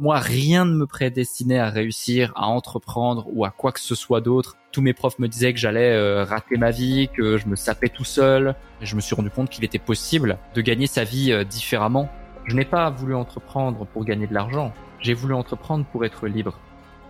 Moi, 0.00 0.18
rien 0.18 0.64
ne 0.64 0.72
me 0.72 0.86
prédestinait 0.86 1.58
à 1.58 1.68
réussir, 1.68 2.32
à 2.34 2.46
entreprendre 2.46 3.26
ou 3.34 3.44
à 3.44 3.50
quoi 3.50 3.70
que 3.70 3.80
ce 3.80 3.94
soit 3.94 4.22
d'autre. 4.22 4.56
Tous 4.72 4.80
mes 4.80 4.94
profs 4.94 5.18
me 5.18 5.28
disaient 5.28 5.52
que 5.52 5.58
j'allais 5.58 5.92
euh, 5.92 6.24
rater 6.24 6.56
ma 6.56 6.70
vie, 6.70 7.10
que 7.14 7.36
je 7.36 7.46
me 7.46 7.54
sapais 7.54 7.90
tout 7.90 8.06
seul. 8.06 8.54
Et 8.80 8.86
je 8.86 8.96
me 8.96 9.02
suis 9.02 9.14
rendu 9.14 9.28
compte 9.28 9.50
qu'il 9.50 9.62
était 9.62 9.78
possible 9.78 10.38
de 10.54 10.62
gagner 10.62 10.86
sa 10.86 11.04
vie 11.04 11.32
euh, 11.32 11.44
différemment. 11.44 12.08
Je 12.46 12.56
n'ai 12.56 12.64
pas 12.64 12.88
voulu 12.88 13.14
entreprendre 13.14 13.86
pour 13.92 14.06
gagner 14.06 14.26
de 14.26 14.32
l'argent. 14.32 14.72
J'ai 15.00 15.12
voulu 15.12 15.34
entreprendre 15.34 15.84
pour 15.84 16.02
être 16.06 16.26
libre. 16.26 16.58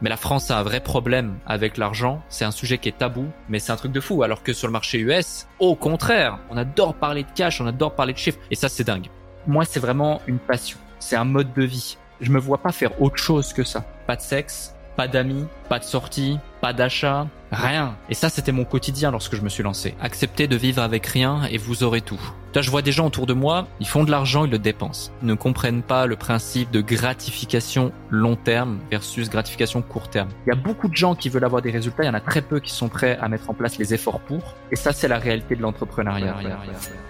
Mais 0.03 0.11
la 0.11 0.17
France 0.17 0.51
a 0.51 0.59
un 0.59 0.65
vrai 0.65 0.81
problème 0.81 1.39
avec 1.47 1.77
l'argent. 1.77 2.21
C'est 2.29 2.45
un 2.45 2.51
sujet 2.51 2.79
qui 2.79 2.89
est 2.89 2.99
tabou, 2.99 3.29
mais 3.49 3.61
c'est 3.61 3.71
un 3.71 3.77
truc 3.77 3.93
de 3.93 4.01
fou. 4.01 4.25
Alors 4.25 4.43
que 4.43 4.53
sur 4.53 4.67
le 4.67 4.73
marché 4.73 4.99
US, 4.99 5.47
au 5.61 5.77
contraire, 5.77 6.41
on 6.51 6.57
adore 6.57 6.95
parler 6.95 7.23
de 7.23 7.31
cash, 7.37 7.61
on 7.61 7.69
adore 7.69 7.95
parler 7.95 8.15
de 8.15 8.19
chiffres. 8.19 8.41
Et 8.51 8.57
ça, 8.57 8.69
c'est 8.69 8.83
dingue. 8.83 9.11
Moi, 9.47 9.65
c'est 9.65 9.79
vraiment 9.79 10.21
une 10.27 10.41
passion. 10.41 10.79
C'est 10.99 11.15
un 11.15 11.25
mode 11.25 11.53
de 11.53 11.63
vie. 11.63 11.97
Je 12.21 12.31
me 12.31 12.39
vois 12.39 12.59
pas 12.59 12.73
faire 12.73 13.01
autre 13.01 13.17
chose 13.17 13.53
que 13.53 13.65
ça. 13.65 13.85
Pas 14.07 14.17
de 14.17 14.21
sexe, 14.21 14.75
pas 14.97 15.09
d'amis, 15.09 15.47
pas 15.71 15.79
de 15.79 15.85
sortie, 15.85 16.39
pas 16.61 16.75
d'achat, 16.75 17.27
rien. 17.51 17.97
Et 18.11 18.15
ça, 18.15 18.29
c'était 18.29 18.53
mon 18.53 18.65
quotidien 18.65 19.11
lorsque 19.11 19.35
je 19.35 19.41
me 19.41 19.49
suis 19.49 19.63
lancé. 19.63 19.95
Accepter 20.01 20.47
de 20.47 20.57
vivre 20.57 20.83
avec 20.83 21.07
rien 21.07 21.45
et 21.51 21.57
vous 21.57 21.83
aurez 21.83 22.03
tout. 22.03 22.21
Là, 22.55 22.61
je 22.61 22.71
vois 22.71 22.83
des 22.83 22.93
gens 22.93 23.07
autour 23.07 23.25
de 23.27 23.33
moi, 23.33 23.67
ils 23.81 23.87
font 23.87 24.05
de 24.05 24.11
l'argent, 24.11 24.45
ils 24.45 24.51
le 24.51 24.59
dépensent. 24.59 25.11
Ils 25.23 25.29
ne 25.29 25.35
comprennent 25.35 25.83
pas 25.83 26.05
le 26.05 26.17
principe 26.17 26.71
de 26.71 26.83
gratification 26.83 27.93
long 28.11 28.37
terme 28.37 28.81
versus 28.91 29.31
gratification 29.31 29.81
court 29.81 30.11
terme. 30.11 30.29
Il 30.47 30.51
y 30.51 30.53
a 30.53 30.61
beaucoup 30.61 30.89
de 30.89 30.97
gens 30.97 31.15
qui 31.15 31.31
veulent 31.31 31.45
avoir 31.45 31.63
des 31.63 31.71
résultats, 31.71 32.03
il 32.03 32.07
y 32.07 32.11
en 32.11 32.15
a 32.15 32.21
très 32.21 32.43
peu 32.43 32.61
qui 32.61 32.73
sont 32.73 32.89
prêts 32.89 33.17
à 33.23 33.29
mettre 33.29 33.49
en 33.49 33.55
place 33.55 33.79
les 33.79 33.95
efforts 33.95 34.21
pour. 34.21 34.57
Et 34.71 34.77
ça, 34.77 34.93
c'est 34.93 35.09
la 35.09 35.19
réalité 35.19 35.57
de 35.57 35.63
l'entrepreneuriat. 35.63 36.37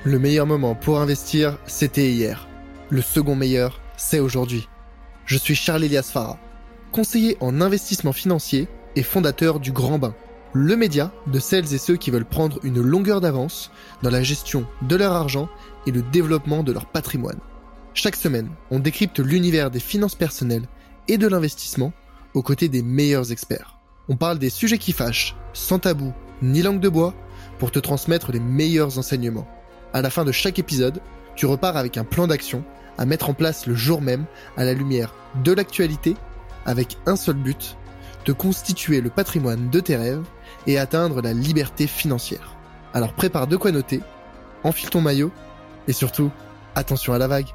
Le 0.05 0.19
meilleur 0.21 0.47
moment 0.47 0.77
pour 0.77 1.01
investir, 1.01 1.57
c'était 1.67 2.11
hier. 2.11 2.47
Le 2.89 3.03
second 3.03 3.35
meilleur, 3.35 3.81
c'est 3.97 4.21
aujourd'hui. 4.21 4.69
Je 5.31 5.39
suis 5.39 5.55
Charles 5.55 5.85
Elias 5.85 6.11
Farah 6.13 6.41
conseiller 6.91 7.37
en 7.39 7.61
investissement 7.61 8.13
financier 8.13 8.67
et 8.97 9.05
fondateur 9.05 9.61
du 9.61 9.71
Grand 9.71 9.97
Bain, 9.97 10.13
le 10.55 10.75
média 10.75 11.13
de 11.29 11.39
celles 11.39 11.73
et 11.73 11.79
ceux 11.79 11.97
qui 11.97 12.11
veulent 12.11 12.25
prendre 12.25 12.59
une 12.65 12.81
longueur 12.81 13.21
d'avance 13.21 13.71
dans 14.03 14.11
la 14.11 14.25
gestion 14.25 14.67
de 14.83 14.97
leur 14.97 15.13
argent 15.13 15.49
et 15.87 15.93
le 15.93 16.03
développement 16.03 16.65
de 16.65 16.73
leur 16.73 16.87
patrimoine. 16.87 17.39
Chaque 17.95 18.17
semaine, 18.17 18.51
on 18.73 18.81
décrypte 18.81 19.21
l'univers 19.21 19.71
des 19.71 19.79
finances 19.79 20.17
personnelles 20.17 20.67
et 21.07 21.17
de 21.17 21.29
l'investissement 21.29 21.93
aux 22.35 22.43
côtés 22.43 22.67
des 22.67 22.83
meilleurs 22.83 23.31
experts. 23.31 23.79
On 24.09 24.17
parle 24.17 24.41
des 24.41 24.51
sujets 24.51 24.79
qui 24.79 24.91
fâchent, 24.91 25.37
sans 25.53 25.79
tabou 25.79 26.13
ni 26.43 26.61
langue 26.61 26.81
de 26.81 26.89
bois, 26.89 27.15
pour 27.61 27.71
te 27.71 27.79
transmettre 27.79 28.33
les 28.33 28.41
meilleurs 28.41 28.99
enseignements. 28.99 29.47
À 29.93 30.03
la 30.03 30.11
fin 30.11 30.25
de 30.25 30.33
chaque 30.33 30.59
épisode, 30.59 31.01
tu 31.37 31.47
repars 31.47 31.77
avec 31.77 31.99
un 31.99 32.05
plan 32.05 32.27
d'action 32.27 32.65
à 33.01 33.07
mettre 33.07 33.31
en 33.31 33.35
place 33.35 33.67
le 33.67 33.75
jour 33.75 34.03
même 34.03 34.27
à 34.57 34.65
la 34.65 34.75
lumière 34.75 35.15
de 35.43 35.53
l'actualité 35.53 36.15
avec 36.67 36.99
un 37.07 37.17
seul 37.17 37.37
but, 37.37 37.77
de 38.27 38.33
constituer 38.33 39.01
le 39.01 39.09
patrimoine 39.09 39.71
de 39.71 39.81
tes 39.81 39.97
rêves 39.97 40.25
et 40.67 40.79
atteindre 40.79 41.23
la 41.23 41.33
liberté 41.33 41.87
financière. 41.87 42.55
Alors 42.93 43.15
prépare 43.15 43.47
de 43.47 43.57
quoi 43.57 43.73
noter, 43.73 44.03
enfile 44.63 44.91
ton 44.91 45.01
maillot 45.01 45.33
et 45.89 45.95
surtout, 45.95 46.31
attention 46.75 47.15
à 47.15 47.19
la 47.19 47.27
vague. 47.27 47.49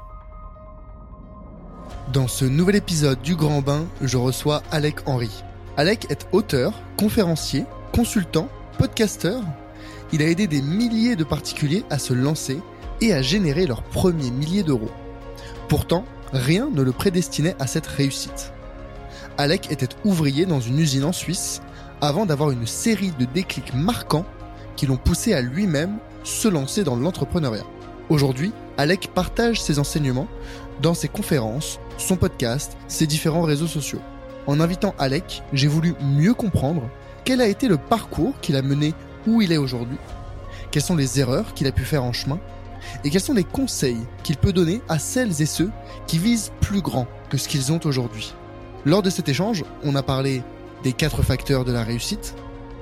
Dans 2.12 2.26
ce 2.28 2.44
nouvel 2.44 2.76
épisode 2.76 3.22
du 3.22 3.36
Grand 3.36 3.62
Bain, 3.62 3.86
je 4.02 4.16
reçois 4.16 4.62
Alec 4.72 4.96
Henry. 5.06 5.44
Alec 5.76 6.06
est 6.10 6.26
auteur, 6.32 6.72
conférencier, 6.96 7.64
consultant, 7.92 8.48
podcasteur. 8.78 9.42
Il 10.12 10.22
a 10.22 10.26
aidé 10.26 10.48
des 10.48 10.62
milliers 10.62 11.16
de 11.16 11.24
particuliers 11.24 11.84
à 11.90 11.98
se 11.98 12.14
lancer 12.14 12.60
et 13.00 13.12
à 13.12 13.22
générer 13.22 13.66
leurs 13.66 13.82
premiers 13.82 14.30
milliers 14.30 14.62
d'euros. 14.62 14.90
Pourtant, 15.68 16.04
rien 16.32 16.68
ne 16.70 16.82
le 16.82 16.92
prédestinait 16.92 17.56
à 17.58 17.66
cette 17.66 17.86
réussite. 17.86 18.52
Alec 19.38 19.70
était 19.70 19.88
ouvrier 20.04 20.46
dans 20.46 20.60
une 20.60 20.78
usine 20.78 21.04
en 21.04 21.12
Suisse 21.12 21.60
avant 22.00 22.26
d'avoir 22.26 22.50
une 22.50 22.66
série 22.66 23.12
de 23.18 23.24
déclics 23.24 23.74
marquants 23.74 24.26
qui 24.76 24.86
l'ont 24.86 24.96
poussé 24.96 25.32
à 25.34 25.40
lui-même 25.40 25.98
se 26.22 26.48
lancer 26.48 26.84
dans 26.84 26.96
l'entrepreneuriat. 26.96 27.64
Aujourd'hui, 28.08 28.52
Alec 28.78 29.10
partage 29.14 29.60
ses 29.60 29.78
enseignements 29.78 30.28
dans 30.82 30.94
ses 30.94 31.08
conférences, 31.08 31.80
son 31.98 32.16
podcast, 32.16 32.76
ses 32.86 33.06
différents 33.06 33.42
réseaux 33.42 33.66
sociaux. 33.66 34.00
En 34.46 34.60
invitant 34.60 34.94
Alec, 34.98 35.42
j'ai 35.52 35.66
voulu 35.66 35.94
mieux 36.00 36.34
comprendre 36.34 36.88
quel 37.24 37.40
a 37.40 37.48
été 37.48 37.66
le 37.66 37.78
parcours 37.78 38.38
qu'il 38.40 38.56
a 38.56 38.62
mené 38.62 38.94
où 39.26 39.42
il 39.42 39.50
est 39.50 39.56
aujourd'hui, 39.56 39.98
quelles 40.70 40.82
sont 40.82 40.94
les 40.94 41.18
erreurs 41.18 41.54
qu'il 41.54 41.66
a 41.66 41.72
pu 41.72 41.84
faire 41.84 42.04
en 42.04 42.12
chemin, 42.12 42.38
et 43.04 43.10
quels 43.10 43.20
sont 43.20 43.34
les 43.34 43.44
conseils 43.44 43.98
qu'il 44.22 44.36
peut 44.36 44.52
donner 44.52 44.80
à 44.88 44.98
celles 44.98 45.42
et 45.42 45.46
ceux 45.46 45.70
qui 46.06 46.18
visent 46.18 46.52
plus 46.60 46.80
grand 46.80 47.06
que 47.30 47.36
ce 47.36 47.48
qu'ils 47.48 47.72
ont 47.72 47.80
aujourd'hui? 47.84 48.34
Lors 48.84 49.02
de 49.02 49.10
cet 49.10 49.28
échange, 49.28 49.64
on 49.82 49.94
a 49.94 50.02
parlé 50.02 50.42
des 50.82 50.92
quatre 50.92 51.22
facteurs 51.22 51.64
de 51.64 51.72
la 51.72 51.82
réussite, 51.82 52.34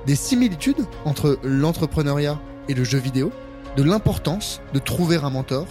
des 0.05 0.15
similitudes 0.15 0.85
entre 1.03 1.39
l'entrepreneuriat 1.43 2.39
et 2.69 2.73
le 2.73 2.83
jeu 2.83 2.99
vidéo, 2.99 3.31
de 3.75 3.83
l'importance 3.83 4.61
de 4.73 4.79
trouver 4.79 5.17
un 5.17 5.29
mentor, 5.29 5.65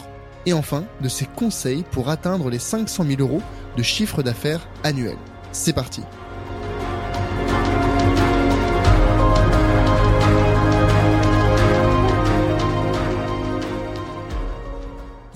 et 0.46 0.52
enfin 0.52 0.84
de 1.00 1.08
ses 1.08 1.26
conseils 1.26 1.84
pour 1.90 2.10
atteindre 2.10 2.50
les 2.50 2.58
500 2.58 3.04
000 3.04 3.20
euros 3.20 3.42
de 3.76 3.82
chiffre 3.82 4.22
d'affaires 4.22 4.66
annuel. 4.82 5.16
C'est 5.52 5.72
parti 5.72 6.02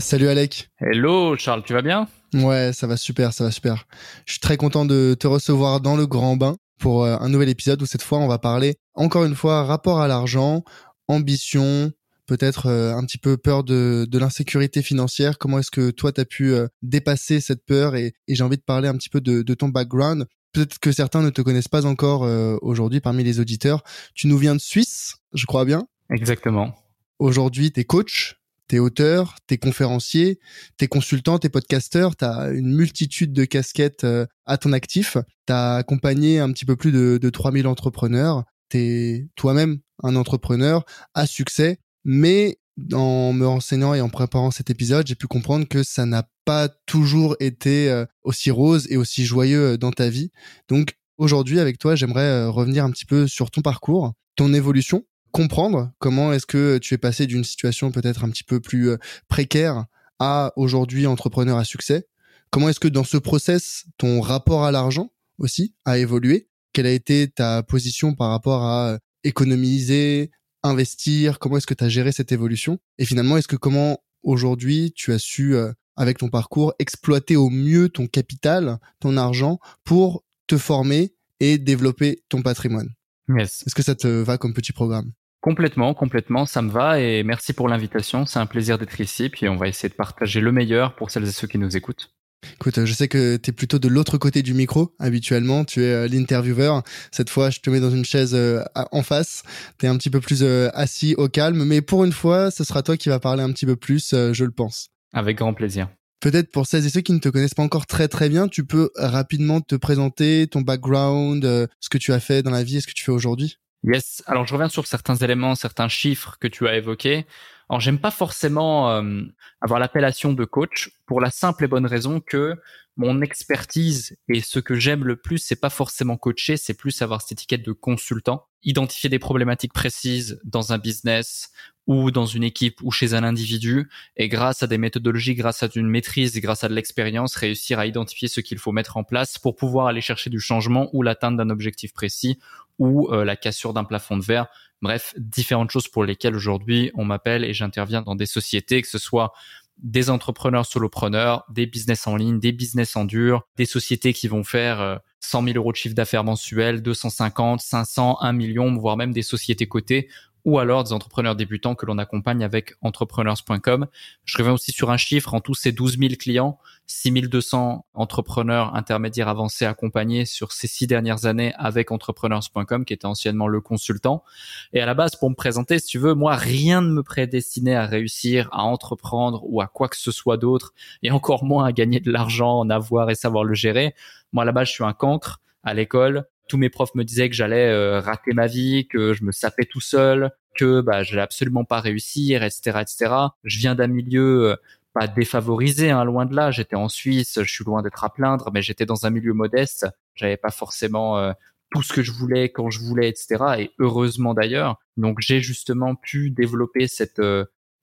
Salut 0.09 0.29
Alec. 0.29 0.71
Hello 0.81 1.37
Charles, 1.37 1.63
tu 1.67 1.75
vas 1.75 1.83
bien? 1.83 2.09
Ouais, 2.33 2.73
ça 2.73 2.87
va 2.87 2.97
super, 2.97 3.35
ça 3.35 3.45
va 3.45 3.51
super. 3.51 3.85
Je 4.25 4.33
suis 4.33 4.41
très 4.41 4.57
content 4.57 4.87
de 4.87 5.15
te 5.21 5.27
recevoir 5.27 5.83
dans 5.83 5.97
le 5.97 6.07
grand 6.07 6.35
bain 6.35 6.57
pour 6.81 7.05
euh, 7.05 7.19
un 7.21 7.29
nouvel 7.29 7.51
épisode 7.51 7.83
où 7.83 7.85
cette 7.85 8.01
fois 8.01 8.17
on 8.17 8.27
va 8.27 8.39
parler 8.39 8.77
encore 8.95 9.27
une 9.27 9.35
fois 9.35 9.65
rapport 9.65 10.01
à 10.01 10.09
l'argent, 10.09 10.65
ambition, 11.09 11.93
peut-être 12.25 12.69
euh, 12.71 12.95
un 12.95 13.05
petit 13.05 13.19
peu 13.19 13.37
peur 13.37 13.65
de, 13.65 14.07
de 14.09 14.19
l'insécurité 14.19 14.81
financière. 14.81 15.37
Comment 15.37 15.59
est-ce 15.59 15.71
que 15.71 15.91
toi 15.91 16.11
tu 16.11 16.23
as 16.23 16.25
pu 16.25 16.55
euh, 16.55 16.69
dépasser 16.81 17.43
cette 17.43 17.67
peur? 17.67 17.95
Et, 17.95 18.15
et 18.29 18.35
j'ai 18.35 18.43
envie 18.43 18.57
de 18.57 18.63
parler 18.63 18.89
un 18.89 18.97
petit 18.97 19.11
peu 19.11 19.21
de, 19.21 19.43
de 19.43 19.55
ton 19.55 19.69
background. 19.69 20.25
Peut-être 20.55 20.79
que 20.79 20.91
certains 20.91 21.21
ne 21.21 21.29
te 21.29 21.43
connaissent 21.43 21.69
pas 21.69 21.85
encore 21.85 22.23
aujourd'hui 22.63 23.01
parmi 23.01 23.25
les 23.25 23.41
auditeurs. 23.41 23.83
Tu 24.15 24.27
nous 24.27 24.39
viens 24.39 24.55
de 24.55 24.61
Suisse, 24.61 25.17
je 25.35 25.45
crois 25.45 25.67
bien. 25.67 25.87
Exactement. 26.11 26.75
Aujourd'hui, 27.19 27.73
tu 27.73 27.81
es 27.81 27.85
coach, 27.85 28.37
t'es 28.69 28.79
auteur, 28.79 29.37
t'es 29.47 29.57
conférencier, 29.57 30.39
t'es 30.77 30.87
consultant, 30.87 31.39
t'es 31.39 31.49
podcasteur, 31.49 32.15
t'as 32.17 32.53
une 32.53 32.75
multitude 32.75 33.33
de 33.33 33.45
casquettes 33.45 34.05
euh, 34.05 34.27
à 34.47 34.59
ton 34.59 34.73
actif, 34.73 35.17
t'as 35.47 35.77
accompagné 35.77 36.39
un 36.39 36.53
petit 36.53 36.67
peu 36.67 36.77
plus 36.77 36.93
de, 36.93 37.19
de 37.21 37.31
3000 37.31 37.67
entrepreneurs, 37.67 38.45
t'es 38.69 39.29
toi-même 39.37 39.79
un 40.03 40.15
entrepreneur 40.17 40.85
à 41.15 41.27
succès, 41.27 41.79
mais 42.05 42.59
en 42.93 43.33
me 43.33 43.47
renseignant 43.47 43.95
et 43.95 44.01
en 44.01 44.09
préparant 44.09 44.51
cet 44.51 44.71
épisode, 44.71 45.07
j'ai 45.07 45.17
pu 45.17 45.27
comprendre 45.27 45.67
que 45.67 45.83
ça 45.83 46.07
n'a 46.07 46.29
pas 46.45 46.69
toujours 46.87 47.37
été 47.41 47.91
euh, 47.91 48.05
aussi 48.23 48.51
rose 48.51 48.87
et 48.91 48.97
aussi 48.97 49.25
joyeux 49.25 49.73
euh, 49.73 49.77
dans 49.77 49.91
ta 49.91 50.11
vie. 50.11 50.31
Donc 50.69 50.95
aujourd'hui, 51.17 51.59
avec 51.59 51.79
toi, 51.79 51.97
j'aimerais 51.97 52.47
revenir 52.47 52.85
un 52.85 52.91
petit 52.91 53.07
peu 53.07 53.27
sur 53.27 53.51
ton 53.51 53.63
parcours, 53.63 54.13
ton 54.37 54.53
évolution, 54.53 55.05
comprendre 55.33 55.93
comment 55.99 56.33
est-ce 56.33 56.47
que 56.47 56.79
tu 56.79 56.95
es 56.95 56.99
passé 56.99 57.27
d'une 57.27 57.45
situation 57.45 57.91
peut-être 57.91 58.25
un 58.25 58.31
petit 58.31 58.45
peu 58.45 58.61
plus 58.61 58.91
euh, 58.91 58.97
précaire 59.29 59.87
à 60.19 60.53
aujourd'hui 60.57 61.07
entrepreneur 61.07 61.59
à 61.59 61.65
succès. 61.65 62.07
Comment 62.51 62.69
est-ce 62.69 62.81
que 62.81 62.89
dans 62.89 63.05
ce 63.05 63.17
process, 63.17 63.85
ton 63.99 64.21
rapport 64.21 64.65
à 64.65 64.73
l'argent 64.73 65.13
aussi 65.39 65.75
a 65.85 65.99
évolué? 65.99 66.49
Quelle 66.73 66.87
a 66.87 66.93
été 66.93 67.29
ta 67.29 67.63
position 67.63 68.15
par 68.15 68.31
rapport 68.31 68.65
à 68.65 68.91
euh, 68.91 68.99
économiser, 69.25 70.31
investir? 70.63 71.39
Comment 71.39 71.59
est-ce 71.59 71.67
que 71.67 71.75
tu 71.75 71.85
as 71.85 71.89
géré 71.89 72.13
cette 72.13 72.33
évolution? 72.33 72.79
Et 72.99 73.05
finalement, 73.05 73.37
est-ce 73.37 73.49
que 73.49 73.57
comment 73.57 73.99
aujourd'hui 74.23 74.93
tu 74.95 75.13
as 75.13 75.19
su, 75.19 75.55
euh, 75.55 75.73
avec 75.97 76.19
ton 76.19 76.29
parcours, 76.29 76.75
exploiter 76.79 77.37
au 77.37 77.51
mieux 77.51 77.89
ton 77.89 78.07
capital, 78.07 78.79
ton 79.01 79.17
argent 79.17 79.59
pour 79.85 80.25
te 80.47 80.57
former 80.57 81.15
et 81.41 81.59
développer 81.59 82.23
ton 82.29 82.43
patrimoine? 82.43 82.98
Est-ce 83.37 83.75
que 83.75 83.83
ça 83.83 83.95
te 83.95 84.09
va 84.09 84.39
comme 84.39 84.55
petit 84.55 84.73
programme? 84.73 85.13
Complètement, 85.41 85.95
complètement, 85.95 86.47
ça 86.47 86.63
me 86.63 86.71
va 86.71 87.01
et 87.01 87.23
merci 87.23 87.53
pour 87.53 87.69
l'invitation. 87.69 88.27
C'est 88.27 88.41
un 88.41 88.47
plaisir 88.47 88.77
d'être 88.77 89.01
ici, 89.01 89.29
puis 89.29 89.49
on 89.49 89.57
va 89.57 89.69
essayer 89.69 89.89
de 89.89 89.95
partager 89.95 90.41
le 90.41 90.51
meilleur 90.51 90.97
pour 90.97 91.11
celles 91.11 91.29
et 91.29 91.33
ceux 91.33 91.47
qui 91.47 91.59
nous 91.59 91.77
écoutent. 91.77 92.11
Écoute, 92.55 92.85
je 92.85 92.93
sais 92.93 93.09
que 93.09 93.37
tu 93.37 93.51
es 93.51 93.53
plutôt 93.53 93.79
de 93.79 93.89
l'autre 93.89 94.17
côté 94.17 94.43
du 94.43 94.55
micro 94.55 94.95
habituellement, 94.99 95.65
tu 95.65 95.83
es 95.83 95.93
euh, 95.93 96.09
l'intervieweur. 96.09 96.83
Cette 97.11 97.31
fois, 97.31 97.51
je 97.51 97.61
te 97.61 97.71
mets 97.71 97.81
dans 97.81 97.91
une 97.91 98.05
chaise 98.05 98.35
euh, 98.35 98.63
en 98.75 99.03
face, 99.03 99.43
tu 99.79 99.87
es 99.87 99.89
un 99.89 99.97
petit 99.97 100.11
peu 100.11 100.21
plus 100.21 100.43
euh, 100.43 100.69
assis 100.75 101.15
au 101.19 101.29
calme, 101.29 101.65
mais 101.65 101.83
pour 101.83 102.05
une 102.05 102.13
fois, 102.13 102.51
ce 102.51 102.65
sera 102.65 102.83
toi 102.83 102.97
qui 102.97 103.09
va 103.09 103.21
parler 103.21 103.43
un 103.43 103.53
petit 103.53 103.67
peu 103.67 103.77
plus, 103.77 104.11
je 104.11 104.45
le 104.45 104.51
pense. 104.51 104.91
Avec 105.13 105.39
grand 105.39 105.55
plaisir. 105.55 105.89
Peut-être 106.21 106.51
pour 106.51 106.67
celles 106.67 106.85
et 106.87 106.91
ceux 106.91 107.01
qui 107.01 107.13
ne 107.13 107.19
te 107.19 107.29
connaissent 107.29 107.55
pas 107.55 107.63
encore 107.63 107.87
très 107.87 108.09
très 108.09 108.29
bien, 108.29 108.49
tu 108.49 108.65
peux 108.65 108.91
rapidement 108.97 109.61
te 109.61 109.77
présenter 109.77 110.47
ton 110.49 110.63
background, 110.63 111.45
ce 111.81 111.89
que 111.89 111.99
tu 111.99 112.13
as 112.13 112.21
fait 112.21 112.43
dans 112.43 112.51
la 112.51 112.65
vie 112.65 112.79
et 112.79 112.81
ce 112.81 112.87
que 112.87 112.93
tu 112.93 113.05
fais 113.05 113.13
aujourd'hui 113.13 113.59
Yes. 113.85 114.23
Alors 114.27 114.47
je 114.47 114.53
reviens 114.53 114.69
sur 114.69 114.87
certains 114.87 115.15
éléments, 115.15 115.55
certains 115.55 115.89
chiffres 115.89 116.37
que 116.41 116.49
tu 116.49 116.67
as 116.67 116.77
évoqués. 116.77 117.27
Alors 117.69 117.81
j'aime 117.81 117.99
pas 117.99 118.11
forcément 118.11 118.91
euh, 118.91 119.23
avoir 119.61 119.79
l'appellation 119.79 120.33
de 120.33 120.45
coach 120.45 120.91
pour 121.07 121.21
la 121.21 121.31
simple 121.31 121.65
et 121.65 121.69
bonne 121.69 121.87
raison 121.87 122.21
que 122.21 122.57
mon 122.97 123.21
expertise 123.21 124.17
et 124.29 124.41
ce 124.41 124.59
que 124.59 124.75
j'aime 124.75 125.05
le 125.05 125.15
plus, 125.15 125.39
c'est 125.39 125.61
pas 125.61 125.71
forcément 125.71 126.17
coacher, 126.17 126.57
c'est 126.57 126.75
plus 126.75 127.01
avoir 127.03 127.23
cette 127.23 127.33
étiquette 127.33 127.65
de 127.65 127.71
consultant, 127.71 128.47
identifier 128.65 129.09
des 129.09 129.21
problématiques 129.21 129.73
précises 129.73 130.41
dans 130.43 130.73
un 130.73 130.79
business 130.79 131.53
ou 131.89 132.11
dans 132.11 132.27
une 132.27 132.45
équipe 132.45 132.81
ou 132.83 132.93
chez 132.93 133.15
un 133.15 133.25
individu 133.25 133.89
et 134.17 134.29
grâce 134.29 134.63
à 134.63 134.67
des 134.67 134.79
méthodologies, 134.79 135.35
grâce 135.35 135.63
à 135.63 135.69
une 135.75 135.89
maîtrise 135.89 136.37
et 136.37 136.41
grâce 136.41 136.63
à 136.63 136.69
de 136.69 136.75
l'expérience, 136.75 137.35
réussir 137.35 137.79
à 137.79 137.87
identifier 137.87 138.29
ce 138.29 138.41
qu'il 138.41 138.59
faut 138.59 138.73
mettre 138.73 138.99
en 138.99 139.05
place 139.05 139.39
pour 139.39 139.57
pouvoir 139.57 139.87
aller 139.87 140.03
chercher 140.03 140.29
du 140.29 140.39
changement 140.39 140.91
ou 140.93 141.03
l'atteinte 141.03 141.39
d'un 141.39 141.49
objectif 141.49 141.95
précis 141.95 142.39
ou 142.79 143.09
euh, 143.11 143.25
la 143.25 143.37
cassure 143.37 143.73
d'un 143.73 143.85
plafond 143.85 144.19
de 144.19 144.23
verre. 144.23 144.49
Bref, 144.83 145.15
différentes 145.17 145.71
choses 145.71 145.89
pour 145.89 146.05
lesquelles 146.05 146.37
aujourd'hui 146.37 146.93
on 146.95 147.07
m'appelle 147.07 147.43
et 147.43 147.55
j'interviens 147.55 148.03
dans 148.03 148.15
des 148.15 148.27
sociétés, 148.27 148.83
que 148.83 148.89
ce 148.89 148.99
soit 148.99 149.33
des 149.79 150.11
entrepreneurs 150.11 150.67
solopreneurs, 150.67 151.45
des 151.49 151.67
business 151.67 152.07
en 152.07 152.17
ligne, 152.17 152.39
des 152.39 152.53
business 152.53 152.97
en 152.97 153.05
dur, 153.05 153.43
des 153.57 153.65
sociétés 153.65 154.13
qui 154.13 154.29
vont 154.29 154.45
faire 154.45 155.01
100 155.21 155.43
euh, 155.43 155.53
000 155.53 155.57
euros 155.57 155.73
de 155.73 155.77
chiffre 155.77 155.95
d'affaires 155.95 156.25
mensuel, 156.25 156.83
250, 156.83 157.61
500, 157.61 158.19
1 158.21 158.33
million, 158.33 158.77
voire 158.77 158.97
même 158.97 159.13
des 159.13 159.23
sociétés 159.23 159.67
cotées 159.67 160.09
ou 160.49 160.59
alors 160.59 160.83
des 160.83 160.95
entrepreneurs 160.95 161.37
débutants 161.37 161.75
que 161.75 161.85
l'on 161.85 161.99
accompagne 161.99 162.43
avec 162.43 162.73
entrepreneurs.com. 162.81 163.87
Je 164.25 164.39
reviens 164.39 164.55
aussi 164.55 164.73
sur 164.73 164.91
un 164.91 164.97
chiffre, 164.97 165.35
en 165.35 165.41
tout 165.41 165.53
ces 165.53 165.73
12 165.73 165.99
000 165.99 166.15
clients, 166.19 166.59
6 166.87 167.29
200 167.29 167.85
entrepreneurs 167.93 168.75
intermédiaires 168.75 169.29
avancés 169.29 169.67
accompagnés 169.67 170.25
sur 170.25 170.53
ces 170.53 170.67
six 170.67 170.87
dernières 170.87 171.27
années 171.27 171.53
avec 171.59 171.93
entrepreneurs.com 171.93 172.87
qui 172.87 172.95
était 172.95 173.05
anciennement 173.05 173.47
le 173.47 173.61
consultant. 173.61 174.25
Et 174.73 174.81
à 174.81 174.87
la 174.87 174.95
base, 174.95 175.17
pour 175.17 175.29
me 175.29 175.35
présenter, 175.35 175.79
si 175.81 175.87
tu 175.87 175.99
veux, 175.99 176.15
moi, 176.15 176.35
rien 176.35 176.81
ne 176.81 176.93
me 176.95 177.03
prédestinait 177.03 177.75
à 177.75 177.85
réussir, 177.85 178.49
à 178.51 178.63
entreprendre 178.63 179.43
ou 179.45 179.61
à 179.61 179.67
quoi 179.67 179.89
que 179.89 179.99
ce 179.99 180.11
soit 180.11 180.39
d'autre, 180.39 180.73
et 181.03 181.11
encore 181.11 181.45
moins 181.45 181.67
à 181.67 181.73
gagner 181.73 182.01
de 182.01 182.11
l'argent, 182.11 182.59
en 182.59 182.71
avoir 182.71 183.11
et 183.11 183.15
savoir 183.15 183.45
le 183.45 183.53
gérer. 183.53 183.95
Moi, 184.33 184.45
à 184.45 184.47
la 184.47 184.53
base, 184.53 184.69
je 184.69 184.73
suis 184.73 184.85
un 184.85 184.95
cancre 184.95 185.43
à 185.63 185.75
l'école 185.75 186.25
tous 186.49 186.57
mes 186.57 186.71
profs 186.71 186.95
me 186.95 187.05
disaient 187.05 187.29
que 187.29 187.35
j'allais 187.35 187.69
euh, 187.69 188.01
rater 188.01 188.33
ma 188.33 188.47
vie, 188.47 188.87
que 188.89 189.13
je 189.15 189.25
me 189.25 189.33
sapais 189.33 189.65
tout 189.65 189.81
seul, 189.81 190.31
que 190.57 190.81
bah 190.81 191.03
j'allais 191.03 191.23
absolument 191.23 191.65
pas 191.65 191.81
réussir, 191.81 192.43
etc., 192.43 192.81
etc. 192.81 193.15
Je 193.45 193.59
viens 193.59 193.75
d'un 193.75 193.87
milieu 193.87 194.51
euh, 194.51 194.57
pas 194.95 195.07
défavorisé, 195.07 195.91
hein, 195.91 196.05
loin 196.05 196.27
de 196.27 196.35
là. 196.35 196.51
J'étais 196.51 196.77
en 196.77 196.89
Suisse, 196.89 197.39
je 197.43 197.53
suis 197.53 197.65
loin 197.65 197.83
d'être 197.83 198.03
à 198.05 198.11
plaindre, 198.13 198.51
mais 198.53 198.63
j'étais 198.63 198.87
dans 198.87 199.07
un 199.07 199.11
milieu 199.11 199.35
modeste. 199.35 199.87
J'avais 200.15 200.37
pas 200.37 200.51
forcément 200.51 201.19
euh, 201.19 201.33
tout 201.71 201.83
ce 201.83 201.93
que 201.93 202.03
je 202.03 202.13
voulais 202.13 202.49
quand 202.51 202.71
je 202.71 202.81
voulais, 202.81 203.09
etc. 203.09 203.37
Et 203.59 203.71
heureusement 203.79 204.35
d'ailleurs. 204.35 204.79
Donc 204.97 205.19
j'ai 205.21 205.41
justement 205.41 205.95
pu 205.95 206.31
développer 206.31 206.89
cette 206.89 207.21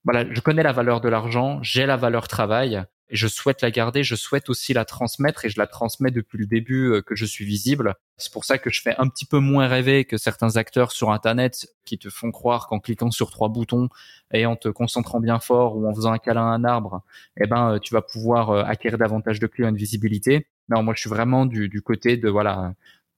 voilà, 0.06 0.23
je 0.31 0.39
connais 0.39 0.61
la 0.61 0.71
valeur 0.71 1.01
de 1.01 1.09
l'argent, 1.09 1.59
j'ai 1.63 1.88
la 1.88 1.97
valeur 1.97 2.27
travail, 2.27 2.83
je 3.10 3.28
souhaite 3.28 3.62
la 3.62 3.72
garder, 3.72 4.04
je 4.04 4.16
souhaite 4.16 4.50
aussi 4.50 4.74
la 4.74 4.86
transmettre 4.86 5.46
et 5.46 5.50
je 5.50 5.60
la 5.60 5.68
transmets 5.68 6.12
depuis 6.12 6.38
le 6.38 6.46
début 6.46 6.92
euh, 6.92 7.02
que 7.02 7.16
je 7.16 7.25
suis 7.25 7.46
visible. 7.46 7.94
C'est 8.18 8.31
pour 8.31 8.46
ça 8.46 8.57
que 8.57 8.69
je 8.69 8.81
fais 8.81 8.96
un 8.98 9.07
petit 9.07 9.25
peu 9.25 9.40
moins 9.40 9.68
rêver 9.68 10.06
que 10.06 10.18
certains 10.18 10.56
acteurs 10.56 10.92
sur 10.92 11.12
Internet 11.12 11.68
qui 11.86 11.98
te 11.98 12.10
font 12.10 12.31
croire 12.31 12.68
qu'en 12.68 12.80
cliquant 12.80 13.12
sur 13.12 13.30
trois 13.30 13.50
boutons 13.50 13.90
et 14.31 14.46
en 14.46 14.56
te 14.56 14.69
concentrant 14.69 15.19
bien 15.19 15.40
fort 15.40 15.78
ou 15.78 15.88
en 15.88 15.94
faisant 15.94 16.13
un 16.13 16.18
câlin 16.18 16.46
à 16.48 16.56
un 16.56 16.63
arbre, 16.63 17.04
eh 17.38 17.48
ben, 17.48 17.74
euh, 17.74 17.80
tu 17.80 17.94
vas 17.94 18.02
pouvoir 18.02 18.50
euh, 18.50 18.63
acquérir 18.63 18.98
davantage 18.98 19.40
de 19.40 19.48
clients 19.48 19.69
et 19.69 19.74
de 19.74 19.78
visibilité. 19.78 20.48
Non, 20.69 20.81
moi, 20.81 20.94
je 20.96 21.02
suis 21.02 21.10
vraiment 21.10 21.46
du, 21.46 21.69
du 21.69 21.81
côté 21.81 22.18
de, 22.18 22.30
voilà, 22.30 22.74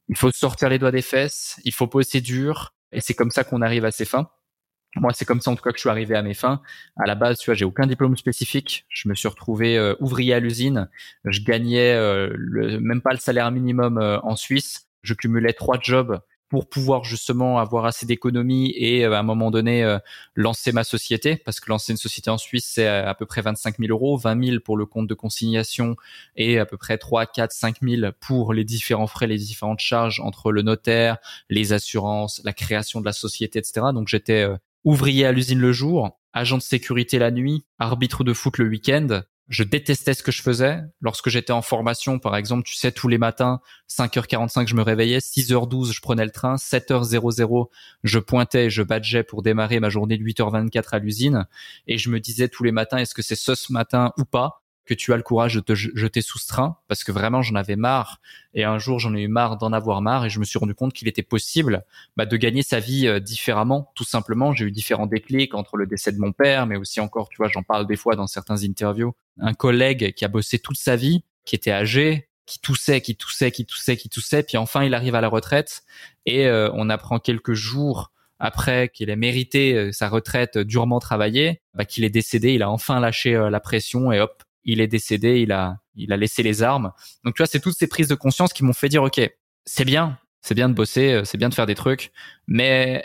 il 0.09 0.17
faut 0.17 0.31
sortir 0.31 0.69
les 0.69 0.79
doigts 0.79 0.91
des 0.91 1.01
fesses, 1.01 1.59
il 1.63 1.73
faut 1.73 1.87
poser 1.87 2.19
dur 2.19 2.73
et 2.91 3.01
c'est 3.01 3.13
comme 3.13 3.31
ça 3.31 3.43
qu'on 3.43 3.61
arrive 3.61 3.85
à 3.85 3.91
ses 3.91 4.05
fins. 4.05 4.29
Moi, 4.95 5.11
c'est 5.13 5.25
comme 5.25 5.41
ça 5.41 5.51
en 5.51 5.55
tout 5.55 5.63
cas 5.63 5.71
que 5.71 5.77
je 5.77 5.81
suis 5.81 5.89
arrivé 5.89 6.15
à 6.15 6.21
mes 6.21 6.33
fins. 6.33 6.61
À 6.97 7.05
la 7.05 7.15
base, 7.15 7.39
tu 7.39 7.47
vois, 7.47 7.55
j'ai 7.55 7.65
aucun 7.65 7.87
diplôme 7.87 8.15
spécifique. 8.17 8.85
Je 8.89 9.09
me 9.09 9.15
suis 9.15 9.27
retrouvé 9.27 9.77
euh, 9.77 9.95
ouvrier 9.99 10.33
à 10.33 10.39
l'usine. 10.39 10.89
Je 11.25 11.41
gagnais 11.41 11.93
euh, 11.93 12.29
le, 12.35 12.79
même 12.79 13.01
pas 13.01 13.11
le 13.11 13.19
salaire 13.19 13.51
minimum 13.51 13.97
euh, 13.97 14.19
en 14.21 14.35
Suisse. 14.35 14.87
Je 15.03 15.13
cumulais 15.13 15.53
trois 15.53 15.77
jobs 15.81 16.19
pour 16.49 16.69
pouvoir 16.69 17.03
justement 17.03 17.59
avoir 17.59 17.85
assez 17.85 18.05
d'économies 18.05 18.73
et 18.77 19.03
à 19.03 19.19
un 19.19 19.23
moment 19.23 19.51
donné 19.51 19.97
lancer 20.33 20.71
ma 20.71 20.85
société 20.85 21.35
parce 21.35 21.59
que 21.59 21.69
lancer 21.69 21.91
une 21.91 21.97
société 21.97 22.29
en 22.29 22.37
Suisse 22.37 22.71
c'est 22.73 22.87
à, 22.87 23.13
peu 23.15 23.25
près 23.25 23.41
25 23.41 23.79
000 23.79 23.91
euros 23.91 24.15
20 24.15 24.45
000 24.45 24.59
pour 24.61 24.77
le 24.77 24.85
compte 24.85 25.07
de 25.07 25.13
consignation 25.13 25.97
et 26.37 26.57
à 26.57 26.65
peu 26.65 26.77
près 26.77 26.97
3 26.97 27.25
4 27.25 27.51
5 27.51 27.79
000 27.81 28.11
pour 28.21 28.53
les 28.53 28.63
différents 28.63 29.07
frais 29.07 29.27
les 29.27 29.37
différentes 29.37 29.81
charges 29.81 30.21
entre 30.21 30.53
le 30.53 30.61
notaire 30.61 31.17
les 31.49 31.73
assurances 31.73 32.39
la 32.45 32.53
création 32.53 33.01
de 33.01 33.05
la 33.05 33.11
société 33.13 33.59
etc 33.59 33.87
donc 33.93 34.07
j'étais 34.07 34.47
ouvrier 34.87 35.25
à 35.25 35.33
l'usine 35.33 35.59
le 35.59 35.73
jour, 35.73 36.17
agent 36.31 36.57
de 36.57 36.61
sécurité 36.61 37.19
la 37.19 37.29
nuit, 37.29 37.65
arbitre 37.77 38.23
de 38.23 38.31
foot 38.31 38.57
le 38.57 38.69
week-end. 38.69 39.21
Je 39.49 39.63
détestais 39.63 40.13
ce 40.13 40.23
que 40.23 40.31
je 40.31 40.41
faisais. 40.41 40.79
Lorsque 41.01 41.27
j'étais 41.27 41.51
en 41.51 41.61
formation, 41.61 42.19
par 42.19 42.37
exemple, 42.37 42.63
tu 42.63 42.75
sais, 42.75 42.93
tous 42.93 43.09
les 43.09 43.17
matins, 43.17 43.59
5h45, 43.89 44.67
je 44.67 44.75
me 44.75 44.81
réveillais, 44.81 45.19
6h12, 45.19 45.91
je 45.91 45.99
prenais 45.99 46.23
le 46.23 46.31
train, 46.31 46.55
7h00, 46.55 47.67
je 48.03 48.19
pointais 48.19 48.65
et 48.65 48.69
je 48.69 48.81
badgeais 48.81 49.23
pour 49.23 49.41
démarrer 49.41 49.81
ma 49.81 49.89
journée 49.89 50.17
de 50.17 50.23
8h24 50.23 50.85
à 50.93 50.99
l'usine. 50.99 51.47
Et 51.87 51.97
je 51.97 52.09
me 52.09 52.21
disais 52.21 52.47
tous 52.47 52.63
les 52.63 52.71
matins, 52.71 52.97
est-ce 52.97 53.13
que 53.13 53.21
c'est 53.21 53.35
ce, 53.35 53.55
ce 53.55 53.73
matin 53.73 54.13
ou 54.17 54.23
pas? 54.23 54.63
Que 54.87 54.93
tu 54.93 55.13
as 55.13 55.17
le 55.17 55.23
courage 55.23 55.53
de 55.53 55.59
te 55.59 55.75
jeter 55.75 56.21
sous 56.21 56.39
ce 56.39 56.47
train 56.47 56.77
parce 56.87 57.03
que 57.03 57.11
vraiment 57.11 57.41
j'en 57.41 57.55
avais 57.55 57.75
marre. 57.75 58.19
Et 58.53 58.63
un 58.63 58.79
jour 58.79 58.99
j'en 58.99 59.13
ai 59.13 59.21
eu 59.21 59.27
marre 59.27 59.57
d'en 59.57 59.73
avoir 59.73 60.01
marre 60.01 60.25
et 60.25 60.29
je 60.29 60.39
me 60.39 60.45
suis 60.45 60.57
rendu 60.57 60.73
compte 60.73 60.93
qu'il 60.93 61.07
était 61.07 61.23
possible 61.23 61.83
bah, 62.15 62.25
de 62.25 62.37
gagner 62.37 62.63
sa 62.63 62.79
vie 62.79 63.05
euh, 63.07 63.19
différemment 63.19 63.91
tout 63.95 64.05
simplement. 64.05 64.53
J'ai 64.53 64.65
eu 64.65 64.71
différents 64.71 65.05
déclics 65.05 65.53
entre 65.53 65.77
le 65.77 65.85
décès 65.85 66.11
de 66.11 66.17
mon 66.17 66.31
père 66.31 66.65
mais 66.65 66.77
aussi 66.77 66.99
encore 67.01 67.29
tu 67.29 67.37
vois 67.37 67.49
j'en 67.49 67.63
parle 67.63 67.85
des 67.85 67.97
fois 67.97 68.15
dans 68.15 68.27
certains 68.27 68.63
interviews. 68.63 69.13
Un 69.39 69.53
collègue 69.53 70.13
qui 70.13 70.25
a 70.25 70.29
bossé 70.29 70.57
toute 70.57 70.77
sa 70.77 70.95
vie 70.95 71.23
qui 71.45 71.55
était 71.55 71.71
âgé 71.71 72.29
qui 72.45 72.59
toussait 72.59 73.01
qui 73.01 73.17
toussait 73.17 73.51
qui 73.51 73.65
toussait 73.65 73.97
qui 73.97 74.09
toussait 74.09 74.43
puis 74.43 74.57
enfin 74.57 74.83
il 74.85 74.93
arrive 74.93 75.15
à 75.15 75.21
la 75.21 75.27
retraite. 75.27 75.83
Et 76.25 76.47
euh, 76.47 76.71
on 76.73 76.89
apprend 76.89 77.19
quelques 77.19 77.53
jours 77.53 78.11
après 78.39 78.87
qu'il 78.89 79.09
ait 79.09 79.15
mérité 79.17 79.73
euh, 79.73 79.91
sa 79.91 80.07
retraite 80.07 80.57
durement 80.57 80.99
travaillée, 80.99 81.59
bah, 81.73 81.85
qu'il 81.85 82.05
est 82.05 82.09
décédé, 82.09 82.53
il 82.53 82.63
a 82.63 82.69
enfin 82.69 82.99
lâché 82.99 83.33
la 83.33 83.59
pression 83.59 84.11
et 84.11 84.21
hop, 84.21 84.43
il 84.67 84.81
est 84.81 84.87
décédé, 84.87 85.39
il 85.39 85.51
a, 85.51 85.77
il 85.95 86.13
a 86.13 86.17
laissé 86.17 86.43
les 86.43 86.61
armes. 86.61 86.91
Donc 87.23 87.35
tu 87.35 87.41
vois, 87.41 87.47
c'est 87.47 87.59
toutes 87.59 87.77
ces 87.77 87.87
prises 87.87 88.07
de 88.07 88.15
conscience 88.15 88.53
qui 88.53 88.63
m'ont 88.63 88.73
fait 88.73 88.89
dire, 88.89 89.01
ok, 89.01 89.19
c'est 89.65 89.85
bien, 89.85 90.19
c'est 90.41 90.53
bien 90.53 90.69
de 90.69 90.75
bosser, 90.75 91.13
euh, 91.13 91.23
c'est 91.23 91.37
bien 91.37 91.49
de 91.49 91.53
faire 91.55 91.65
des 91.65 91.75
trucs, 91.75 92.11
mais 92.47 93.03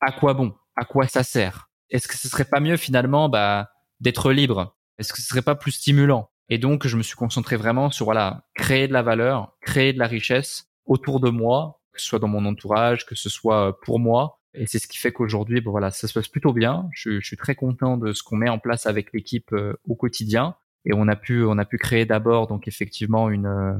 à 0.00 0.12
quoi 0.12 0.34
bon? 0.34 0.54
À 0.76 0.84
quoi 0.84 1.08
ça 1.08 1.24
sert? 1.24 1.68
Est-ce 1.90 2.06
que 2.06 2.16
ce 2.16 2.28
serait 2.28 2.44
pas 2.44 2.60
mieux 2.60 2.76
finalement, 2.76 3.28
bah, 3.28 3.72
d'être 4.00 4.30
libre? 4.30 4.76
Est-ce 4.98 5.12
que 5.12 5.20
ce 5.20 5.26
serait 5.26 5.42
pas 5.42 5.54
plus 5.54 5.72
stimulant? 5.72 6.30
Et 6.50 6.58
donc, 6.58 6.86
je 6.86 6.96
me 6.96 7.02
suis 7.02 7.16
concentré 7.16 7.56
vraiment 7.56 7.90
sur 7.90 8.04
voilà, 8.04 8.46
créer 8.54 8.86
de 8.86 8.92
la 8.92 9.02
valeur, 9.02 9.56
créer 9.60 9.92
de 9.92 9.98
la 9.98 10.06
richesse 10.06 10.66
autour 10.86 11.20
de 11.20 11.30
moi, 11.30 11.80
que 11.92 12.00
ce 12.00 12.06
soit 12.06 12.18
dans 12.18 12.28
mon 12.28 12.44
entourage, 12.46 13.06
que 13.06 13.14
ce 13.14 13.28
soit 13.28 13.68
euh, 13.68 13.72
pour 13.82 13.98
moi. 13.98 14.40
Et 14.54 14.66
c'est 14.66 14.78
ce 14.78 14.88
qui 14.88 14.98
fait 14.98 15.12
qu'aujourd'hui, 15.12 15.60
bon, 15.60 15.70
voilà, 15.70 15.90
ça 15.90 16.08
se 16.08 16.12
passe 16.12 16.28
plutôt 16.28 16.52
bien. 16.52 16.88
Je, 16.92 17.20
je 17.20 17.26
suis 17.26 17.36
très 17.36 17.54
content 17.54 17.96
de 17.96 18.12
ce 18.12 18.22
qu'on 18.22 18.36
met 18.36 18.48
en 18.48 18.58
place 18.58 18.86
avec 18.86 19.12
l'équipe 19.12 19.52
euh, 19.52 19.74
au 19.84 19.94
quotidien 19.94 20.56
et 20.88 20.94
on 20.94 21.06
a 21.06 21.16
pu 21.16 21.44
on 21.44 21.58
a 21.58 21.64
pu 21.64 21.78
créer 21.78 22.04
d'abord 22.06 22.48
donc 22.48 22.66
effectivement 22.66 23.30
une 23.30 23.46
euh, 23.46 23.74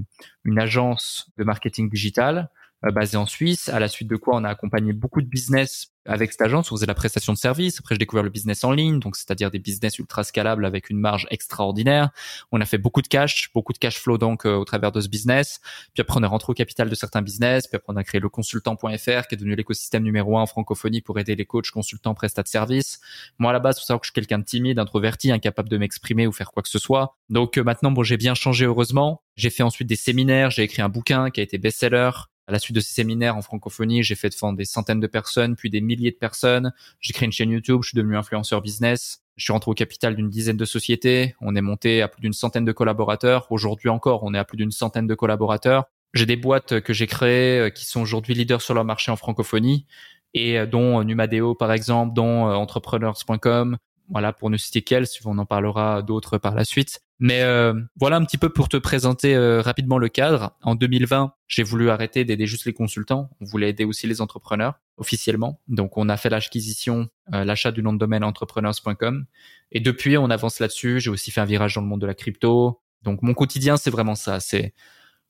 une 0.45 0.59
agence 0.59 1.31
de 1.39 1.45
marketing 1.45 1.91
digital 1.91 2.51
euh, 2.85 2.91
basée 2.91 3.17
en 3.17 3.27
Suisse 3.27 3.69
à 3.69 3.81
la 3.81 3.89
suite 3.89 4.09
de 4.09 4.17
quoi 4.17 4.37
on 4.37 4.45
a 4.45 4.49
accompagné 4.51 4.93
beaucoup 4.93 5.21
de 5.21 5.27
business 5.27 5.93
avec 6.09 6.33
cette 6.33 6.41
agence, 6.41 6.73
on 6.73 6.77
faisait 6.77 6.87
la 6.87 6.95
prestation 6.95 7.35
de 7.35 7.39
service. 7.39 7.79
Après, 7.79 7.95
j'ai 7.95 7.99
découvert 7.99 8.23
le 8.23 8.31
business 8.31 8.65
en 8.65 8.73
ligne, 8.73 8.99
donc 8.99 9.15
c'est-à-dire 9.15 9.51
des 9.51 9.59
business 9.59 9.99
ultra 9.99 10.25
scalables 10.25 10.65
avec 10.65 10.89
une 10.89 10.99
marge 10.99 11.27
extraordinaire. 11.31 12.11
On 12.51 12.61
a 12.63 12.65
fait 12.65 12.79
beaucoup 12.79 13.03
de 13.03 13.09
cash, 13.09 13.51
beaucoup 13.55 13.75
de 13.75 13.79
cash 13.79 13.99
flow 13.99 14.17
donc 14.17 14.47
euh, 14.47 14.57
au 14.57 14.65
travers 14.65 14.91
de 14.91 15.03
ce 15.03 15.09
business. 15.09 15.61
Puis 15.93 16.01
après, 16.01 16.19
on 16.19 16.23
est 16.23 16.27
rentré 16.27 16.51
au 16.51 16.55
capital 16.55 16.89
de 16.89 16.95
certains 16.95 17.21
business. 17.21 17.67
Puis 17.67 17.77
après, 17.77 17.93
on 17.93 17.97
a 17.97 18.05
créé 18.05 18.21
le 18.21 18.31
consultant.fr 18.31 18.87
qui 18.87 19.35
est 19.35 19.37
devenu 19.37 19.55
l'écosystème 19.55 20.03
numéro 20.03 20.39
un 20.39 20.43
en 20.43 20.47
francophonie 20.47 21.03
pour 21.03 21.19
aider 21.19 21.37
les 21.37 21.45
coachs, 21.45 21.71
consultants, 21.71 22.15
prestats 22.15 22.43
de 22.43 22.49
services. 22.49 23.01
Moi, 23.39 23.51
à 23.51 23.53
la 23.53 23.61
base, 23.61 23.79
faut 23.79 23.85
savoir 23.85 24.01
que 24.01 24.07
je 24.07 24.13
suis 24.13 24.15
quelqu'un 24.15 24.39
de 24.39 24.45
timide, 24.45 24.79
introverti, 24.79 25.31
incapable 25.31 25.69
de 25.69 25.77
m'exprimer 25.77 26.27
ou 26.27 26.33
faire 26.33 26.53
quoi 26.53 26.63
que 26.63 26.71
ce 26.71 26.79
soit. 26.79 27.17
Donc 27.29 27.59
euh, 27.59 27.65
maintenant, 27.65 27.91
bon, 27.91 28.03
j'ai 28.03 28.17
bien 28.17 28.35
changé 28.35 28.65
heureusement. 28.65 29.23
J'ai 29.37 29.51
fait 29.51 29.63
ensuite 29.63 29.89
des 29.89 29.97
séminaires, 29.97 30.51
j'ai 30.51 30.63
écrit 30.63 30.81
un 30.81 30.89
bouquin 30.89 31.31
qui 31.31 31.41
a 31.41 31.43
été 31.43 31.59
best-seller. 31.59 32.11
À 32.49 32.53
la 32.53 32.59
suite 32.59 32.75
de 32.75 32.81
ces 32.81 32.95
séminaires 32.95 33.37
en 33.37 33.43
francophonie, 33.43 34.03
j'ai 34.03 34.15
fait 34.15 34.31
devant 34.31 34.55
des 34.55 34.65
centaines 34.65 35.01
de 35.01 35.07
personnes, 35.07 35.55
puis 35.55 35.69
des 35.69 35.83
milliers 35.83 36.13
de 36.13 36.17
personnes. 36.17 36.73
J'ai 36.99 37.13
créé 37.13 37.27
une 37.27 37.33
chaîne 37.33 37.51
YouTube, 37.51 37.81
je 37.83 37.91
suis 37.91 37.97
devenu 37.97 38.17
influenceur 38.17 38.63
business. 38.63 39.23
Je 39.37 39.45
suis 39.45 39.53
rentré 39.53 39.71
au 39.71 39.75
capital 39.75 40.17
d'une 40.17 40.31
dizaine 40.31 40.57
de 40.57 40.65
sociétés. 40.65 41.37
On 41.43 41.55
est 41.55 41.61
monté 41.61 42.01
à 42.01 42.09
plus 42.09 42.23
d'une 42.23 42.33
centaine 42.33 42.65
de 42.65 42.73
collaborateurs. 42.73 43.53
Aujourd'hui 43.53 43.91
encore, 43.91 44.25
on 44.25 44.33
est 44.33 44.39
à 44.39 44.47
plus 44.47 44.57
d'une 44.57 44.71
centaine 44.71 45.07
de 45.07 45.15
collaborateurs. 45.15 45.85
J'ai 46.15 46.25
des 46.25 46.37
boîtes 46.37 46.81
que 46.81 46.95
j'ai 46.95 47.07
créées 47.07 47.61
euh, 47.61 47.69
qui 47.69 47.85
sont 47.85 48.01
aujourd'hui 48.01 48.35
leaders 48.35 48.63
sur 48.63 48.73
leur 48.73 48.85
marché 48.87 49.11
en 49.11 49.17
francophonie 49.17 49.85
et 50.33 50.59
euh, 50.59 50.65
dont 50.65 51.05
Numadeo 51.05 51.55
par 51.55 51.71
exemple, 51.71 52.15
dont 52.15 52.49
euh, 52.49 52.55
entrepreneurs.com, 52.55 53.77
Voilà, 54.11 54.33
pour 54.33 54.51
ne 54.51 54.57
citer 54.57 54.83
qu'elle, 54.83 55.07
on 55.25 55.39
en 55.39 55.47
parlera 55.47 56.03
d'autres 56.03 56.39
par 56.39 56.55
la 56.55 56.65
suite. 56.65 57.01
Mais 57.21 57.43
euh, 57.43 57.75
voilà 57.99 58.17
un 58.17 58.25
petit 58.25 58.39
peu 58.39 58.49
pour 58.49 58.69
te 58.69 58.77
présenter 58.77 59.35
euh, 59.35 59.61
rapidement 59.61 59.99
le 59.99 60.09
cadre. 60.09 60.57
En 60.63 60.77
2020, 60.77 61.35
j'ai 61.49 61.63
voulu 61.65 61.91
arrêter 61.91 62.25
d'aider 62.25 62.47
juste 62.47 62.65
les 62.65 62.73
consultants. 62.73 63.29
On 63.41 63.45
voulait 63.45 63.71
aider 63.71 63.85
aussi 63.85 64.07
les 64.07 64.21
entrepreneurs 64.21 64.81
officiellement. 64.97 65.61
Donc 65.67 65.97
on 65.97 66.09
a 66.09 66.17
fait 66.17 66.31
l'acquisition, 66.31 67.09
euh, 67.35 67.45
l'achat 67.45 67.73
du 67.73 67.83
nom 67.83 67.93
de 67.93 67.99
domaine 67.99 68.23
entrepreneurs.com. 68.23 69.27
Et 69.73 69.81
depuis, 69.81 70.17
on 70.17 70.31
avance 70.31 70.61
là-dessus. 70.61 71.01
J'ai 71.01 71.11
aussi 71.11 71.31
fait 71.33 71.41
un 71.41 71.45
virage 71.45 71.75
dans 71.75 71.81
le 71.81 71.89
monde 71.89 72.01
de 72.01 72.07
la 72.07 72.15
crypto. 72.15 72.81
Donc 73.03 73.23
mon 73.23 73.35
quotidien, 73.35 73.77
c'est 73.77 73.91
vraiment 73.91 74.15
ça. 74.15 74.39
C'est 74.39 74.73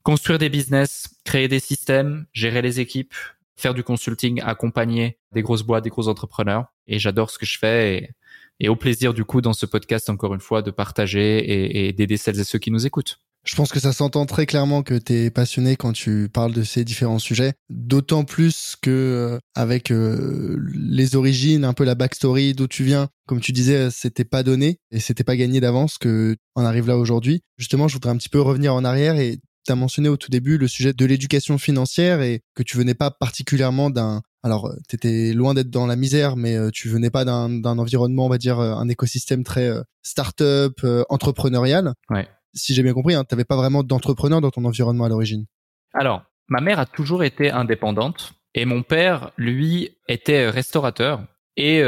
construire 0.03 0.39
des 0.39 0.51
business, 0.51 1.09
créer 1.25 1.49
des 1.49 1.61
systèmes, 1.61 2.27
gérer 2.35 2.61
les 2.61 2.81
équipes, 2.81 3.15
faire 3.57 3.73
du 3.73 3.83
consulting, 3.83 4.43
accompagner 4.43 5.19
des 5.33 5.43
grosses 5.43 5.63
boîtes, 5.63 5.85
des 5.85 5.91
gros 5.91 6.09
entrepreneurs. 6.09 6.67
Et 6.87 6.99
j'adore 6.99 7.31
ce 7.31 7.39
que 7.39 7.47
je 7.47 7.59
fais. 7.59 8.11
Et 8.61 8.69
au 8.69 8.77
plaisir 8.77 9.15
du 9.15 9.25
coup 9.25 9.41
dans 9.41 9.53
ce 9.53 9.67
podcast 9.67 10.11
encore 10.11 10.35
une 10.35 10.41
fois 10.41 10.63
de 10.63 10.71
partager 10.71 11.89
et, 11.89 11.93
d'aider 11.93 12.17
celles 12.17 12.41
et 12.41 12.45
ceux 12.45 12.59
qui 12.59 12.71
nous 12.71 12.87
écoutent. 12.87 13.21
Je 13.45 13.55
pense 13.57 13.73
que 13.73 13.81
ça 13.81 13.93
s'entend 13.93 14.27
très 14.27 14.45
clairement 14.47 14.83
que 14.83 14.95
tu 14.99 15.15
es 15.15 15.31
passionné 15.31 15.77
quand 15.77 15.93
tu 15.93 16.29
parles 16.31 16.53
de 16.53 16.65
ces 16.65 16.85
différents 16.85 17.21
sujets, 17.21 17.55
d'autant 17.71 18.25
plus 18.25 18.77
que 18.83 18.91
euh, 18.91 19.39
avec 19.55 19.91
euh, 19.91 20.59
les 20.75 21.17
origines, 21.17 21.65
un 21.65 21.73
peu 21.73 21.85
la 21.85 21.95
backstory 21.95 22.53
d'où 22.53 22.67
tu 22.67 22.85
viens, 22.85 23.09
comme 23.27 23.41
tu 23.41 23.53
disais, 23.53 23.91
c'était 23.91 24.25
pas 24.25 24.43
donné 24.43 24.81
et 24.91 25.01
c'était 25.01 25.25
pas 25.25 25.37
gagné 25.37 25.61
d'avance 25.61 25.97
que 25.99 26.37
on 26.57 26.65
arrive 26.65 26.89
là 26.89 26.99
aujourd'hui. 26.99 27.41
Justement, 27.57 27.89
je 27.89 27.95
voudrais 27.95 28.11
un 28.11 28.19
petit 28.19 28.29
peu 28.29 28.41
revenir 28.41 28.75
en 28.75 28.85
arrière 28.85 29.17
et 29.17 29.39
tu 29.65 29.73
as 29.73 29.77
mentionné 29.77 30.09
au 30.09 30.17
tout 30.17 30.31
début 30.31 30.59
le 30.59 30.69
sujet 30.69 30.93
de 30.93 31.05
l'éducation 31.07 31.59
financière 31.59 32.21
et 32.23 32.41
que 32.55 32.63
tu 32.63 32.77
venais 32.77 32.95
pas 32.95 33.11
particulièrement 33.11 33.89
d'un 33.89 34.23
alors, 34.43 34.67
euh, 34.67 34.77
tu 34.89 34.97
étais 34.97 35.33
loin 35.33 35.55
d'être 35.55 35.71
dans 35.71 35.87
la 35.87 35.97
misère, 35.97 36.37
mais 36.37 36.57
euh, 36.57 36.71
tu 36.73 36.89
venais 36.89 37.11
pas 37.11 37.25
d'un 37.25 37.65
environnement, 37.65 38.27
on 38.27 38.29
va 38.29 38.39
dire, 38.39 38.61
euh, 38.61 38.75
un 38.75 38.89
écosystème 38.89 39.43
très 39.43 39.71
start-up, 40.03 40.81
entrepreneurial. 41.09 41.93
Ouais. 42.11 42.29
Si 42.55 42.75
j'ai 42.75 42.83
bien 42.83 42.95
compris, 42.95 43.15
hein, 43.15 43.25
tu 43.29 43.35
n'avais 43.35 43.45
pas 43.45 43.57
vraiment 43.57 43.83
d'entrepreneur 43.83 44.41
dans 44.41 44.51
ton 44.51 44.65
environnement 44.65 45.05
à 45.05 45.09
l'origine. 45.09 45.47
Alors, 45.93 46.23
ma 46.49 46.61
mère 46.61 46.79
a 46.79 46.87
toujours 46.87 47.25
été 47.25 47.51
indépendante 47.51 48.33
et 48.55 48.65
mon 48.65 48.83
père, 48.83 49.33
lui, 49.37 49.97
était 50.09 50.49
restaurateur 50.49 51.21
et 51.57 51.83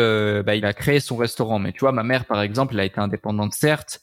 bah, 0.45 0.55
il 0.55 0.65
a 0.67 0.75
créé 0.75 1.01
son 1.01 1.17
restaurant. 1.17 1.59
Mais 1.59 1.73
tu 1.73 1.81
vois, 1.81 1.93
ma 1.93 2.03
mère, 2.03 2.27
par 2.27 2.43
exemple, 2.43 2.75
elle 2.75 2.81
a 2.81 2.85
été 2.85 3.01
indépendante, 3.01 3.55
certes, 3.55 4.03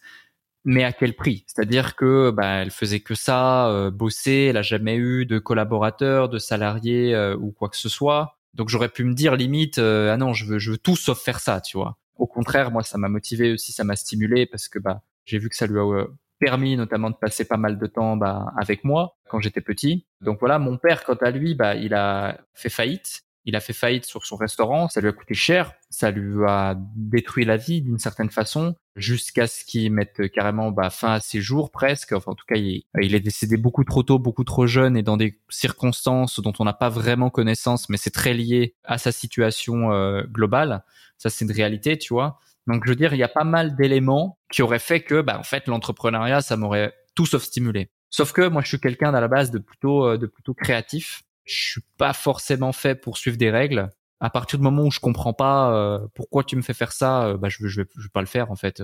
mais 0.65 0.83
à 0.83 0.93
quel 0.93 1.15
prix? 1.15 1.43
C'est-à-dire 1.45 1.95
que 1.95 2.31
bah, 2.31 2.61
elle 2.61 2.71
faisait 2.71 3.01
que 3.01 3.13
ça, 3.13 3.89
bosser, 3.93 4.47
elle 4.49 4.57
a 4.57 4.63
jamais 4.63 4.95
eu 4.95 5.27
de 5.27 5.37
collaborateurs, 5.37 6.27
de 6.27 6.39
salariés 6.39 7.15
ou 7.39 7.51
quoi 7.51 7.69
que 7.69 7.77
ce 7.77 7.89
soit. 7.89 8.36
Donc 8.53 8.69
j'aurais 8.69 8.89
pu 8.89 9.03
me 9.03 9.13
dire 9.13 9.35
limite 9.35 9.77
euh, 9.77 10.11
ah 10.11 10.17
non 10.17 10.33
je 10.33 10.45
veux 10.45 10.59
je 10.59 10.71
veux 10.71 10.77
tout 10.77 10.95
sauf 10.95 11.21
faire 11.21 11.39
ça 11.39 11.61
tu 11.61 11.77
vois. 11.77 11.97
Au 12.15 12.27
contraire 12.27 12.71
moi 12.71 12.83
ça 12.83 12.97
m'a 12.97 13.09
motivé 13.09 13.51
aussi 13.53 13.71
ça 13.71 13.83
m'a 13.83 13.95
stimulé 13.95 14.45
parce 14.45 14.67
que 14.67 14.79
bah 14.79 15.01
j'ai 15.25 15.37
vu 15.39 15.49
que 15.49 15.55
ça 15.55 15.67
lui 15.67 15.79
a 15.79 15.83
euh, 15.83 16.07
permis 16.39 16.77
notamment 16.77 17.09
de 17.09 17.15
passer 17.15 17.45
pas 17.45 17.57
mal 17.57 17.77
de 17.77 17.87
temps 17.87 18.17
bah, 18.17 18.53
avec 18.57 18.83
moi 18.83 19.17
quand 19.29 19.39
j'étais 19.39 19.61
petit. 19.61 20.05
Donc 20.21 20.39
voilà 20.39 20.59
mon 20.59 20.77
père 20.77 21.03
quant 21.03 21.15
à 21.15 21.31
lui 21.31 21.55
bah 21.55 21.75
il 21.75 21.93
a 21.93 22.39
fait 22.53 22.69
faillite 22.69 23.23
il 23.47 23.55
a 23.55 23.61
fait 23.61 23.73
faillite 23.73 24.05
sur 24.05 24.25
son 24.25 24.35
restaurant, 24.35 24.89
ça 24.89 24.99
lui 24.99 25.07
a 25.07 25.13
coûté 25.13 25.33
cher, 25.33 25.71
ça 25.89 26.11
lui 26.11 26.43
a 26.45 26.75
détruit 26.95 27.45
la 27.45 27.55
vie 27.55 27.81
d'une 27.81 27.97
certaine 27.97 28.29
façon, 28.29 28.75
jusqu'à 28.97 29.47
ce 29.47 29.63
qu'il 29.63 29.89
mette 29.93 30.29
carrément 30.33 30.69
bah, 30.69 30.89
fin 30.89 31.13
à 31.13 31.19
ses 31.21 31.39
jours 31.39 31.71
presque. 31.71 32.11
Enfin, 32.11 32.33
en 32.33 32.35
tout 32.35 32.45
cas, 32.45 32.57
il, 32.57 32.83
est 32.99 33.19
décédé 33.21 33.55
beaucoup 33.55 33.85
trop 33.85 34.03
tôt, 34.03 34.19
beaucoup 34.19 34.43
trop 34.43 34.67
jeune 34.67 34.97
et 34.97 35.01
dans 35.01 35.15
des 35.15 35.39
circonstances 35.47 36.41
dont 36.41 36.51
on 36.59 36.65
n'a 36.65 36.73
pas 36.73 36.89
vraiment 36.89 37.29
connaissance, 37.29 37.87
mais 37.87 37.95
c'est 37.95 38.11
très 38.11 38.33
lié 38.33 38.75
à 38.83 38.97
sa 38.97 39.13
situation 39.13 39.93
euh, 39.93 40.23
globale. 40.23 40.83
Ça, 41.17 41.29
c'est 41.29 41.45
une 41.45 41.51
réalité, 41.51 41.97
tu 41.97 42.13
vois. 42.13 42.39
Donc, 42.67 42.83
je 42.83 42.89
veux 42.89 42.97
dire, 42.97 43.13
il 43.13 43.17
y 43.17 43.23
a 43.23 43.29
pas 43.29 43.45
mal 43.45 43.77
d'éléments 43.77 44.39
qui 44.51 44.61
auraient 44.61 44.77
fait 44.77 45.03
que, 45.03 45.21
bah, 45.21 45.39
en 45.39 45.43
fait, 45.43 45.67
l'entrepreneuriat, 45.67 46.41
ça 46.41 46.57
m'aurait 46.57 46.93
tout 47.15 47.25
sauf 47.25 47.43
stimulé. 47.43 47.91
Sauf 48.09 48.33
que 48.33 48.45
moi, 48.47 48.61
je 48.61 48.67
suis 48.67 48.79
quelqu'un 48.79 49.13
à 49.13 49.21
la 49.21 49.29
base 49.29 49.51
de 49.51 49.59
plutôt, 49.59 50.05
euh, 50.05 50.17
de 50.17 50.27
plutôt 50.27 50.53
créatif 50.53 51.23
je 51.47 51.71
suis 51.71 51.81
pas 51.97 52.13
forcément 52.13 52.73
fait 52.73 52.95
pour 52.95 53.17
suivre 53.17 53.37
des 53.37 53.49
règles. 53.49 53.89
À 54.19 54.31
partir 54.31 54.57
du 54.57 54.63
moment 54.63 54.83
où 54.83 54.91
je 54.91 54.99
comprends 54.99 55.33
pas 55.33 55.71
euh, 55.71 55.99
pourquoi 56.15 56.43
tu 56.43 56.55
me 56.55 56.63
fais 56.63 56.73
faire 56.73 56.91
ça, 56.91 57.25
euh, 57.25 57.37
bah 57.37 57.49
je, 57.49 57.67
je, 57.67 57.81
vais, 57.81 57.87
je 57.97 58.07
pas 58.07 58.21
le 58.21 58.25
faire 58.25 58.49
en 58.49 58.55
fait. 58.55 58.81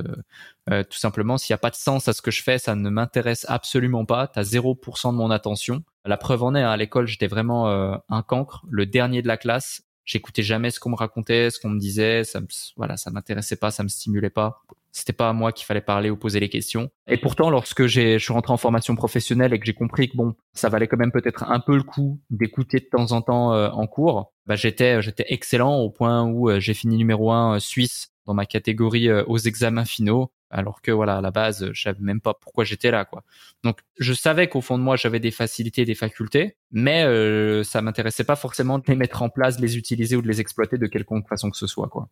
Euh, 0.69 0.83
tout 0.83 0.97
simplement, 0.97 1.39
s'il 1.39 1.51
y 1.51 1.55
a 1.55 1.57
pas 1.57 1.71
de 1.71 1.75
sens 1.75 2.07
à 2.07 2.13
ce 2.13 2.21
que 2.21 2.29
je 2.29 2.43
fais, 2.43 2.59
ça 2.59 2.75
ne 2.75 2.89
m'intéresse 2.89 3.45
absolument 3.49 4.05
pas. 4.05 4.27
T'as 4.27 4.43
0% 4.43 5.11
de 5.11 5.17
mon 5.17 5.31
attention. 5.31 5.83
La 6.05 6.17
preuve 6.17 6.43
en 6.43 6.53
est, 6.53 6.61
hein, 6.61 6.69
à 6.69 6.77
l'école, 6.77 7.07
j'étais 7.07 7.27
vraiment 7.27 7.67
un 7.67 8.21
cancre, 8.21 8.63
le 8.69 8.85
dernier 8.85 9.21
de 9.21 9.27
la 9.27 9.37
classe. 9.37 9.81
J'écoutais 10.05 10.43
jamais 10.43 10.69
ce 10.71 10.79
qu'on 10.79 10.89
me 10.89 10.95
racontait, 10.95 11.49
ce 11.49 11.59
qu'on 11.59 11.69
me 11.69 11.79
disait. 11.79 12.23
Ça 12.23 12.41
me, 12.41 12.47
voilà, 12.75 12.97
ça 12.97 13.11
m'intéressait 13.11 13.55
pas, 13.55 13.71
ça 13.71 13.83
me 13.83 13.87
stimulait 13.87 14.29
pas. 14.29 14.61
C'était 14.91 15.13
pas 15.13 15.29
à 15.29 15.33
moi 15.33 15.51
qu'il 15.51 15.65
fallait 15.65 15.81
parler 15.81 16.09
ou 16.09 16.17
poser 16.17 16.39
les 16.39 16.49
questions. 16.49 16.89
Et 17.07 17.17
pourtant, 17.17 17.49
lorsque 17.49 17.87
j'ai, 17.87 18.19
je 18.19 18.23
suis 18.23 18.33
rentré 18.33 18.53
en 18.53 18.57
formation 18.57 18.95
professionnelle 18.95 19.53
et 19.53 19.59
que 19.59 19.65
j'ai 19.65 19.73
compris 19.73 20.09
que 20.09 20.15
bon, 20.15 20.35
ça 20.53 20.69
valait 20.69 20.87
quand 20.87 20.97
même 20.97 21.11
peut-être 21.11 21.43
un 21.49 21.59
peu 21.59 21.75
le 21.75 21.83
coup 21.83 22.19
d'écouter 22.29 22.79
de 22.79 22.85
temps 22.85 23.11
en 23.11 23.21
temps 23.21 23.53
euh, 23.53 23.69
en 23.69 23.87
cours, 23.87 24.33
bah 24.45 24.55
j'étais, 24.55 25.01
j'étais 25.01 25.25
excellent 25.29 25.77
au 25.77 25.89
point 25.89 26.23
où 26.23 26.49
euh, 26.49 26.59
j'ai 26.59 26.73
fini 26.73 26.97
numéro 26.97 27.31
un 27.31 27.55
euh, 27.55 27.59
suisse 27.59 28.11
dans 28.25 28.33
ma 28.33 28.45
catégorie 28.45 29.11
aux 29.11 29.37
examens 29.37 29.83
finaux. 29.83 30.31
Alors 30.53 30.83
que 30.83 30.91
voilà, 30.91 31.17
à 31.17 31.21
la 31.21 31.31
base, 31.31 31.71
je 31.73 31.81
savais 31.81 31.99
même 31.99 32.21
pas 32.21 32.35
pourquoi 32.35 32.63
j'étais 32.63 32.91
là, 32.91 33.05
quoi. 33.05 33.23
Donc, 33.63 33.79
je 33.97 34.13
savais 34.13 34.47
qu'au 34.47 34.61
fond 34.61 34.77
de 34.77 34.83
moi, 34.83 34.95
j'avais 34.95 35.19
des 35.19 35.31
facilités, 35.31 35.83
des 35.83 35.95
facultés, 35.95 36.57
mais 36.71 37.03
euh, 37.03 37.63
ça 37.63 37.81
m'intéressait 37.81 38.23
pas 38.23 38.35
forcément 38.35 38.77
de 38.77 38.83
les 38.87 38.95
mettre 38.95 39.23
en 39.23 39.29
place, 39.29 39.57
de 39.57 39.63
les 39.63 39.77
utiliser 39.77 40.15
ou 40.15 40.21
de 40.21 40.27
les 40.27 40.41
exploiter 40.41 40.77
de 40.77 40.85
quelconque 40.85 41.27
façon 41.27 41.49
que 41.49 41.57
ce 41.57 41.65
soit, 41.65 41.89
quoi. 41.89 42.07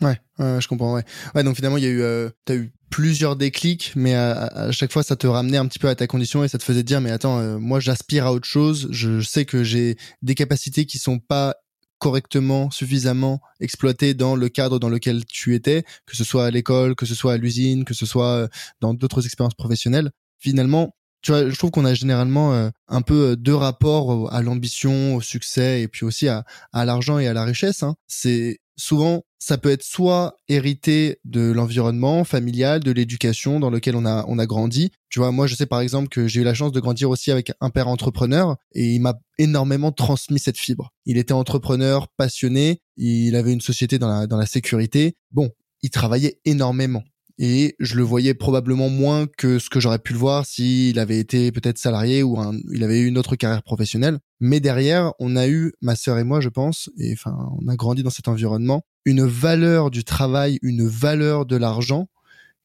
Ouais, 0.00 0.16
je 0.38 0.66
comprends. 0.68 0.94
Ouais. 0.94 1.04
ouais, 1.34 1.42
donc 1.42 1.56
finalement, 1.56 1.76
il 1.76 1.84
y 1.84 1.86
a 1.86 1.90
eu, 1.90 2.00
euh, 2.00 2.30
t'as 2.44 2.54
eu 2.54 2.72
plusieurs 2.90 3.36
déclics, 3.36 3.92
mais 3.96 4.14
à, 4.14 4.70
chaque 4.70 4.92
fois, 4.92 5.02
ça 5.02 5.16
te 5.16 5.26
ramenait 5.26 5.58
un 5.58 5.66
petit 5.66 5.78
peu 5.78 5.88
à 5.88 5.94
ta 5.94 6.06
condition 6.06 6.44
et 6.44 6.48
ça 6.48 6.58
te 6.58 6.64
faisait 6.64 6.82
dire, 6.82 7.00
mais 7.00 7.10
attends, 7.10 7.38
euh, 7.38 7.58
moi, 7.58 7.80
j'aspire 7.80 8.26
à 8.26 8.32
autre 8.32 8.46
chose. 8.46 8.88
Je 8.92 9.20
sais 9.20 9.44
que 9.44 9.62
j'ai 9.62 9.96
des 10.22 10.34
capacités 10.34 10.86
qui 10.86 10.98
sont 10.98 11.18
pas 11.18 11.56
correctement, 12.00 12.70
suffisamment 12.70 13.40
exploitées 13.60 14.14
dans 14.14 14.34
le 14.34 14.48
cadre 14.48 14.80
dans 14.80 14.88
lequel 14.88 15.24
tu 15.26 15.54
étais, 15.54 15.84
que 16.06 16.16
ce 16.16 16.24
soit 16.24 16.46
à 16.46 16.50
l'école, 16.50 16.96
que 16.96 17.06
ce 17.06 17.14
soit 17.14 17.34
à 17.34 17.36
l'usine, 17.36 17.84
que 17.84 17.94
ce 17.94 18.06
soit 18.06 18.34
euh, 18.34 18.48
dans 18.80 18.94
d'autres 18.94 19.24
expériences 19.24 19.54
professionnelles. 19.54 20.10
Finalement, 20.38 20.96
tu 21.22 21.30
vois, 21.30 21.48
je 21.48 21.56
trouve 21.56 21.70
qu'on 21.70 21.84
a 21.84 21.94
généralement 21.94 22.54
euh, 22.54 22.70
un 22.88 23.02
peu 23.02 23.36
deux 23.36 23.54
rapports 23.54 24.32
à 24.32 24.42
l'ambition, 24.42 25.14
au 25.14 25.20
succès 25.20 25.82
et 25.82 25.88
puis 25.88 26.06
aussi 26.06 26.26
à, 26.26 26.44
à 26.72 26.84
l'argent 26.84 27.18
et 27.18 27.28
à 27.28 27.34
la 27.34 27.44
richesse. 27.44 27.82
Hein. 27.82 27.94
C'est 28.06 28.58
souvent 28.80 29.22
ça 29.38 29.58
peut 29.58 29.70
être 29.70 29.82
soit 29.82 30.36
hérité 30.48 31.18
de 31.24 31.52
l'environnement 31.52 32.24
familial, 32.24 32.80
de 32.80 32.90
l'éducation 32.90 33.60
dans 33.60 33.70
lequel 33.70 33.96
on 33.96 34.04
a 34.04 34.24
on 34.28 34.38
a 34.38 34.46
grandi. 34.46 34.90
Tu 35.08 35.18
vois, 35.18 35.32
moi 35.32 35.46
je 35.46 35.54
sais 35.54 35.66
par 35.66 35.80
exemple 35.80 36.08
que 36.08 36.26
j'ai 36.26 36.40
eu 36.40 36.44
la 36.44 36.54
chance 36.54 36.72
de 36.72 36.80
grandir 36.80 37.10
aussi 37.10 37.30
avec 37.30 37.52
un 37.60 37.70
père 37.70 37.88
entrepreneur 37.88 38.56
et 38.72 38.94
il 38.94 39.00
m'a 39.00 39.18
énormément 39.38 39.92
transmis 39.92 40.38
cette 40.38 40.58
fibre. 40.58 40.92
Il 41.04 41.18
était 41.18 41.32
entrepreneur, 41.32 42.08
passionné, 42.16 42.80
il 42.96 43.36
avait 43.36 43.52
une 43.52 43.60
société 43.60 43.98
dans 43.98 44.08
la 44.08 44.26
dans 44.26 44.36
la 44.36 44.46
sécurité. 44.46 45.16
Bon, 45.30 45.50
il 45.82 45.90
travaillait 45.90 46.40
énormément 46.44 47.02
et 47.42 47.74
je 47.80 47.96
le 47.96 48.02
voyais 48.02 48.34
probablement 48.34 48.90
moins 48.90 49.26
que 49.38 49.58
ce 49.58 49.70
que 49.70 49.80
j'aurais 49.80 49.98
pu 49.98 50.12
le 50.12 50.18
voir 50.18 50.44
s'il 50.44 50.98
avait 50.98 51.18
été 51.18 51.50
peut-être 51.50 51.78
salarié 51.78 52.22
ou 52.22 52.36
il 52.70 52.84
avait 52.84 53.00
eu 53.00 53.06
une 53.06 53.16
autre 53.16 53.34
carrière 53.34 53.62
professionnelle. 53.62 54.18
Mais 54.40 54.60
derrière, 54.60 55.12
on 55.18 55.36
a 55.36 55.48
eu, 55.48 55.72
ma 55.80 55.96
sœur 55.96 56.18
et 56.18 56.24
moi, 56.24 56.42
je 56.42 56.50
pense, 56.50 56.90
et 56.98 57.14
enfin, 57.14 57.34
on 57.58 57.66
a 57.68 57.76
grandi 57.76 58.02
dans 58.02 58.10
cet 58.10 58.28
environnement, 58.28 58.82
une 59.06 59.24
valeur 59.24 59.90
du 59.90 60.04
travail, 60.04 60.58
une 60.60 60.86
valeur 60.86 61.46
de 61.46 61.56
l'argent 61.56 62.08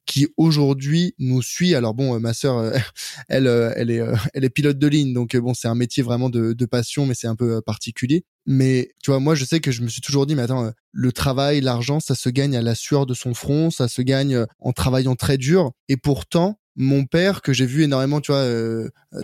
qui 0.05 0.27
aujourd'hui 0.37 1.15
nous 1.19 1.41
suit. 1.41 1.75
Alors 1.75 1.93
bon, 1.93 2.15
euh, 2.15 2.19
ma 2.19 2.33
sœur, 2.33 2.57
euh, 2.57 2.77
elle, 3.29 3.47
euh, 3.47 3.71
elle 3.75 3.91
est, 3.91 4.01
elle 4.33 4.43
est 4.43 4.49
pilote 4.49 4.77
de 4.77 4.87
ligne, 4.87 5.13
donc 5.13 5.35
bon, 5.35 5.53
c'est 5.53 5.67
un 5.67 5.75
métier 5.75 6.03
vraiment 6.03 6.29
de, 6.29 6.53
de 6.53 6.65
passion, 6.65 7.05
mais 7.05 7.13
c'est 7.13 7.27
un 7.27 7.35
peu 7.35 7.61
particulier. 7.61 8.25
Mais 8.45 8.91
tu 9.03 9.11
vois, 9.11 9.19
moi, 9.19 9.35
je 9.35 9.43
sais 9.45 9.59
que 9.59 9.71
je 9.71 9.81
me 9.81 9.87
suis 9.87 10.01
toujours 10.01 10.25
dit, 10.25 10.35
mais 10.35 10.43
attends, 10.43 10.71
le 10.91 11.11
travail, 11.11 11.61
l'argent, 11.61 11.99
ça 11.99 12.13
se 12.13 12.29
gagne 12.29 12.55
à 12.55 12.61
la 12.61 12.75
sueur 12.75 13.05
de 13.05 13.13
son 13.13 13.33
front, 13.33 13.71
ça 13.71 13.87
se 13.87 14.01
gagne 14.01 14.45
en 14.59 14.71
travaillant 14.71 15.15
très 15.15 15.37
dur. 15.37 15.71
Et 15.89 15.97
pourtant, 15.97 16.59
mon 16.75 17.05
père, 17.05 17.41
que 17.41 17.53
j'ai 17.53 17.65
vu 17.65 17.83
énormément, 17.83 18.21
tu 18.21 18.31
vois, 18.31 18.47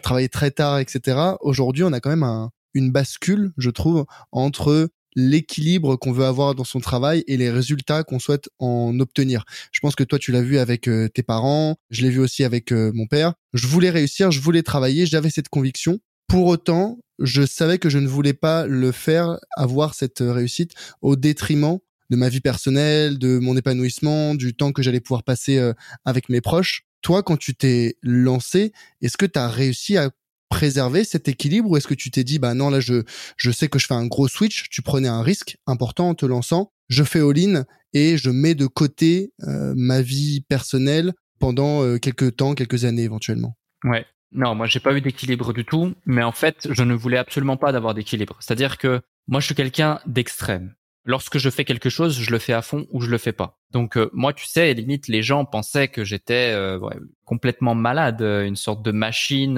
travailler 0.02 0.30
très 0.30 0.50
tard, 0.50 0.80
etc. 0.80 1.36
Aujourd'hui, 1.42 1.84
on 1.84 1.94
a 1.94 2.00
quand 2.00 2.10
même 2.10 2.24
un, 2.24 2.50
une 2.74 2.92
bascule, 2.92 3.52
je 3.58 3.70
trouve, 3.70 4.06
entre 4.32 4.90
l'équilibre 5.16 5.96
qu'on 5.96 6.12
veut 6.12 6.26
avoir 6.26 6.56
dans 6.56 6.64
son 6.64 6.80
travail 6.80 7.24
et 7.28 7.38
les 7.38 7.50
résultats 7.50 8.04
qu'on 8.04 8.20
souhaite 8.20 8.50
en 8.60 9.00
obtenir. 9.00 9.44
Je 9.72 9.80
pense 9.80 9.96
que 9.96 10.04
toi 10.04 10.20
tu 10.20 10.32
l'as 10.32 10.42
vu 10.42 10.58
avec 10.58 10.88
euh, 10.88 11.08
tes 11.10 11.24
parents, 11.24 11.78
je 11.90 12.02
l'ai 12.02 12.10
vu 12.10 12.20
aussi 12.20 12.44
avec 12.44 12.72
euh, 12.72 12.92
mon 12.94 13.08
père. 13.08 13.34
Je 13.54 13.68
voulais 13.68 13.90
réussir, 13.90 14.32
je 14.32 14.40
voulais 14.40 14.64
travailler, 14.64 15.06
j'avais 15.06 15.30
cette 15.30 15.50
conviction. 15.50 16.00
Pour 16.28 16.48
autant, 16.48 17.00
je 17.20 17.46
savais 17.46 17.78
que 17.78 17.90
je 17.90 17.98
ne 17.98 18.08
voulais 18.08 18.34
pas 18.34 18.66
le 18.66 18.92
faire 18.92 19.38
avoir 19.58 19.94
cette 19.94 20.22
euh, 20.22 20.32
réussite 20.32 20.72
au 21.02 21.16
détriment 21.16 21.80
de 22.10 22.16
ma 22.16 22.30
vie 22.30 22.42
personnelle, 22.42 23.20
de 23.20 23.40
mon 23.40 23.56
épanouissement, 23.56 24.36
du 24.36 24.54
temps 24.54 24.74
que 24.74 24.82
j'allais 24.82 25.00
pouvoir 25.00 25.24
passer 25.24 25.72
avec 26.04 26.28
mes 26.28 26.42
proches. 26.42 26.84
Toi, 27.02 27.24
quand 27.24 27.38
tu 27.38 27.56
t'es 27.56 27.96
lancé, 28.02 28.74
est-ce 29.02 29.16
que 29.16 29.26
tu 29.26 29.40
as 29.40 29.48
réussi 29.48 29.96
à 29.96 30.10
préserver 30.52 31.04
cet 31.04 31.28
équilibre 31.28 31.72
ou 31.72 31.78
est-ce 31.78 31.88
que 31.88 31.96
tu 31.96 32.12
t'es 32.12 32.24
dit 32.24 32.38
bah 32.38 32.54
non 32.54 32.70
là 32.70 32.80
je 32.80 33.02
je 33.38 33.50
sais 33.50 33.70
que 33.70 33.80
je 33.80 33.88
fais 33.88 33.96
un 33.96 34.06
gros 34.06 34.28
switch 34.28 34.70
tu 34.70 34.84
prenais 34.84 35.08
un 35.08 35.24
risque 35.24 35.58
important 35.66 36.10
en 36.10 36.14
te 36.14 36.28
lançant 36.28 36.72
je 36.90 37.04
fais 37.04 37.22
all-in 37.22 37.64
et 37.94 38.18
je 38.18 38.30
mets 38.30 38.54
de 38.54 38.68
côté 38.68 39.34
ma 39.40 40.02
vie 40.02 40.42
personnelle 40.42 41.14
pendant 41.42 41.98
quelques 41.98 42.38
temps, 42.38 42.54
quelques 42.54 42.86
années 42.86 43.04
éventuellement? 43.04 43.58
Ouais. 43.84 44.06
Non, 44.34 44.56
moi 44.56 44.66
j'ai 44.66 44.80
pas 44.80 44.96
eu 44.96 45.02
d'équilibre 45.02 45.52
du 45.52 45.66
tout, 45.66 45.94
mais 46.06 46.24
en 46.24 46.32
fait, 46.32 46.68
je 46.70 46.84
ne 46.84 46.94
voulais 46.94 47.18
absolument 47.18 47.58
pas 47.58 47.74
d'avoir 47.74 47.94
d'équilibre. 47.94 48.38
C'est-à-dire 48.40 48.78
que 48.78 49.02
moi 49.28 49.42
je 49.42 49.48
suis 49.48 49.56
quelqu'un 49.56 50.00
d'extrême. 50.06 50.74
Lorsque 51.04 51.40
je 51.40 51.50
fais 51.50 51.66
quelque 51.66 51.90
chose, 51.90 52.20
je 52.20 52.30
le 52.30 52.38
fais 52.38 52.54
à 52.54 52.62
fond 52.62 52.86
ou 52.92 53.02
je 53.02 53.10
le 53.10 53.18
fais 53.18 53.32
pas. 53.32 53.60
Donc 53.72 53.98
euh, 53.98 54.10
moi, 54.14 54.34
tu 54.34 54.46
sais, 54.46 54.74
limite 54.74 55.08
les 55.08 55.24
gens 55.24 55.46
pensaient 55.46 55.88
que 55.88 56.04
j'étais 56.04 56.54
euh, 56.54 56.80
complètement 57.26 57.74
malade, 57.74 58.22
euh, 58.22 58.46
une 58.46 58.56
sorte 58.56 58.84
de 58.84 58.92
machine, 58.92 59.56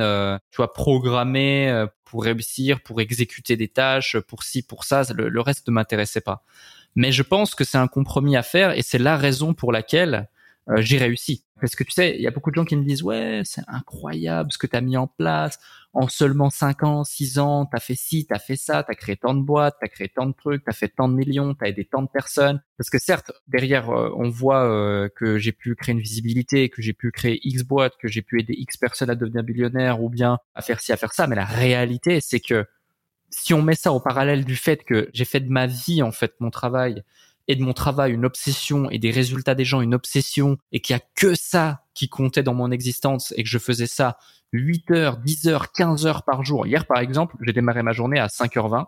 tu 0.52 0.58
vois, 0.58 0.72
programmée 0.72 1.86
pour 2.06 2.24
réussir, 2.24 2.82
pour 2.82 3.02
exécuter 3.02 3.58
des 3.58 3.68
tâches, 3.68 4.18
pour 4.20 4.44
ci, 4.44 4.62
pour 4.62 4.86
ça. 4.86 5.04
Le 5.14 5.42
reste 5.42 5.68
ne 5.68 5.74
m'intéressait 5.74 6.22
pas. 6.22 6.44
Mais 6.96 7.12
je 7.12 7.24
pense 7.24 7.56
que 7.56 7.64
c'est 7.64 7.78
un 7.78 7.88
compromis 7.88 8.38
à 8.38 8.44
faire 8.44 8.78
et 8.78 8.82
c'est 8.82 9.00
la 9.00 9.18
raison 9.18 9.54
pour 9.54 9.72
laquelle 9.72 10.30
j'ai 10.78 10.98
réussi. 10.98 11.46
Parce 11.60 11.76
que 11.76 11.84
tu 11.84 11.92
sais, 11.92 12.16
il 12.16 12.22
y 12.22 12.28
a 12.28 12.32
beaucoup 12.32 12.52
de 12.52 12.56
gens 12.56 12.66
qui 12.66 12.76
me 12.76 12.84
disent 12.84 13.04
ouais, 13.04 13.42
c'est 13.46 13.64
incroyable 13.68 14.52
ce 14.52 14.58
que 14.58 14.68
tu 14.68 14.76
as 14.76 14.82
mis 14.82 14.98
en 14.98 15.08
place. 15.08 15.60
En 15.94 16.08
seulement 16.08 16.50
5 16.50 16.84
ans, 16.84 17.04
6 17.04 17.38
ans, 17.40 17.66
tu 17.68 17.76
as 17.76 17.80
fait 17.80 17.96
ci, 17.96 18.26
tu 18.26 18.34
as 18.34 18.40
fait 18.40 18.56
ça, 18.56 18.84
tu 18.84 18.92
as 18.92 18.96
créé 18.96 19.16
tant 19.16 19.34
de 19.34 19.42
boîtes, 19.42 19.76
tu 19.80 19.86
as 19.86 19.88
créé 19.88 20.10
tant 20.10 20.26
de 20.26 20.34
trucs, 20.34 20.64
tu 20.64 20.70
as 20.70 20.74
fait 20.74 20.88
tant 20.90 21.08
de 21.08 21.14
millions, 21.14 21.54
tu 21.54 21.64
as 21.64 21.70
aidé 21.70 21.86
tant 21.86 22.02
de 22.02 22.08
personnes. 22.08 22.62
Parce 22.78 22.90
que 22.90 22.98
certes, 22.98 23.32
derrière, 23.48 23.92
euh, 23.92 24.10
on 24.18 24.30
voit 24.30 24.66
euh, 24.66 25.08
que 25.16 25.38
j'ai 25.38 25.52
pu 25.52 25.76
créer 25.76 25.94
une 25.94 26.02
visibilité, 26.02 26.70
que 26.70 26.82
j'ai 26.82 26.94
pu 26.94 27.12
créer 27.12 27.40
X 27.48 27.64
boîtes, 27.64 27.94
que 28.02 28.08
j'ai 28.08 28.24
pu 28.24 28.40
aider 28.40 28.56
X 28.58 28.76
personnes 28.78 29.10
à 29.10 29.16
devenir 29.16 29.44
millionnaires 29.44 30.02
ou 30.02 30.10
bien 30.10 30.40
à 30.56 30.62
faire 30.62 30.82
ci, 30.82 30.92
à 30.92 30.98
faire 30.98 31.14
ça. 31.14 31.28
Mais 31.28 31.36
la 31.36 31.46
réalité, 31.46 32.20
c'est 32.20 32.40
que 32.40 32.66
si 33.30 33.54
on 33.54 33.62
met 33.62 33.76
ça 33.76 33.94
au 33.94 34.00
parallèle 34.00 34.46
du 34.46 34.56
fait 34.56 34.84
que 34.84 35.10
j'ai 35.14 35.26
fait 35.26 35.40
de 35.40 35.50
ma 35.50 35.68
vie, 35.68 36.02
en 36.02 36.12
fait, 36.12 36.34
mon 36.40 36.50
travail, 36.50 37.04
et 37.48 37.56
de 37.56 37.64
mon 37.64 37.74
travail 37.74 38.14
une 38.14 38.26
obsession 38.26 38.90
et 38.90 39.00
des 39.00 39.12
résultats 39.12 39.56
des 39.56 39.66
gens 39.66 39.82
une 39.82 39.94
obsession 39.94 40.58
et 40.72 40.80
qu'il 40.80 40.96
y 40.96 40.98
a 40.98 41.04
que 41.16 41.36
ça 41.36 41.84
qui 41.94 42.10
comptait 42.10 42.44
dans 42.44 42.54
mon 42.54 42.72
existence 42.72 43.34
et 43.38 43.44
que 43.44 43.50
je 43.50 43.58
faisais 43.58 43.88
ça 43.88 44.18
8 44.54 44.92
heures, 44.92 45.18
10 45.18 45.48
heures, 45.48 45.72
15 45.72 46.06
heures 46.06 46.24
par 46.24 46.44
jour. 46.44 46.66
Hier, 46.68 46.86
par 46.86 47.00
exemple, 47.00 47.36
j'ai 47.42 47.54
démarré 47.54 47.84
ma 47.84 47.92
journée 47.92 48.20
à 48.20 48.28
5h20. 48.28 48.86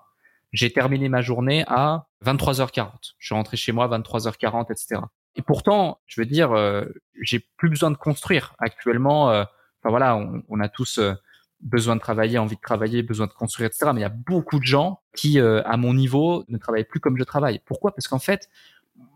J'ai 0.53 0.71
terminé 0.71 1.09
ma 1.09 1.21
journée 1.21 1.65
à 1.67 2.07
23h40. 2.23 3.13
Je 3.17 3.25
suis 3.25 3.35
rentré 3.35 3.57
chez 3.57 3.71
moi 3.71 3.85
à 3.85 3.99
23h40, 3.99 4.71
etc. 4.71 5.01
Et 5.35 5.41
pourtant, 5.41 5.99
je 6.05 6.21
veux 6.21 6.27
dire, 6.27 6.51
euh, 6.53 6.85
j'ai 7.21 7.45
plus 7.57 7.69
besoin 7.69 7.91
de 7.91 7.97
construire 7.97 8.55
actuellement. 8.59 9.31
Euh, 9.31 9.43
voilà, 9.83 10.15
on, 10.15 10.43
on 10.47 10.59
a 10.59 10.69
tous 10.69 10.99
euh, 10.99 11.13
besoin 11.65 11.95
de 11.95 12.01
travailler, 12.01 12.37
envie 12.37 12.55
de 12.55 12.61
travailler, 12.61 13.03
besoin 13.03 13.27
de 13.27 13.33
construire, 13.33 13.67
etc. 13.67 13.91
Mais 13.93 13.99
il 13.99 14.03
y 14.03 14.05
a 14.05 14.09
beaucoup 14.09 14.59
de 14.59 14.65
gens 14.65 15.01
qui, 15.15 15.39
euh, 15.39 15.61
à 15.65 15.75
mon 15.75 15.93
niveau, 15.93 16.45
ne 16.47 16.57
travaillent 16.57 16.85
plus 16.85 16.99
comme 16.99 17.17
je 17.17 17.23
travaille. 17.23 17.59
Pourquoi? 17.65 17.93
Parce 17.93 18.07
qu'en 18.07 18.19
fait, 18.19 18.49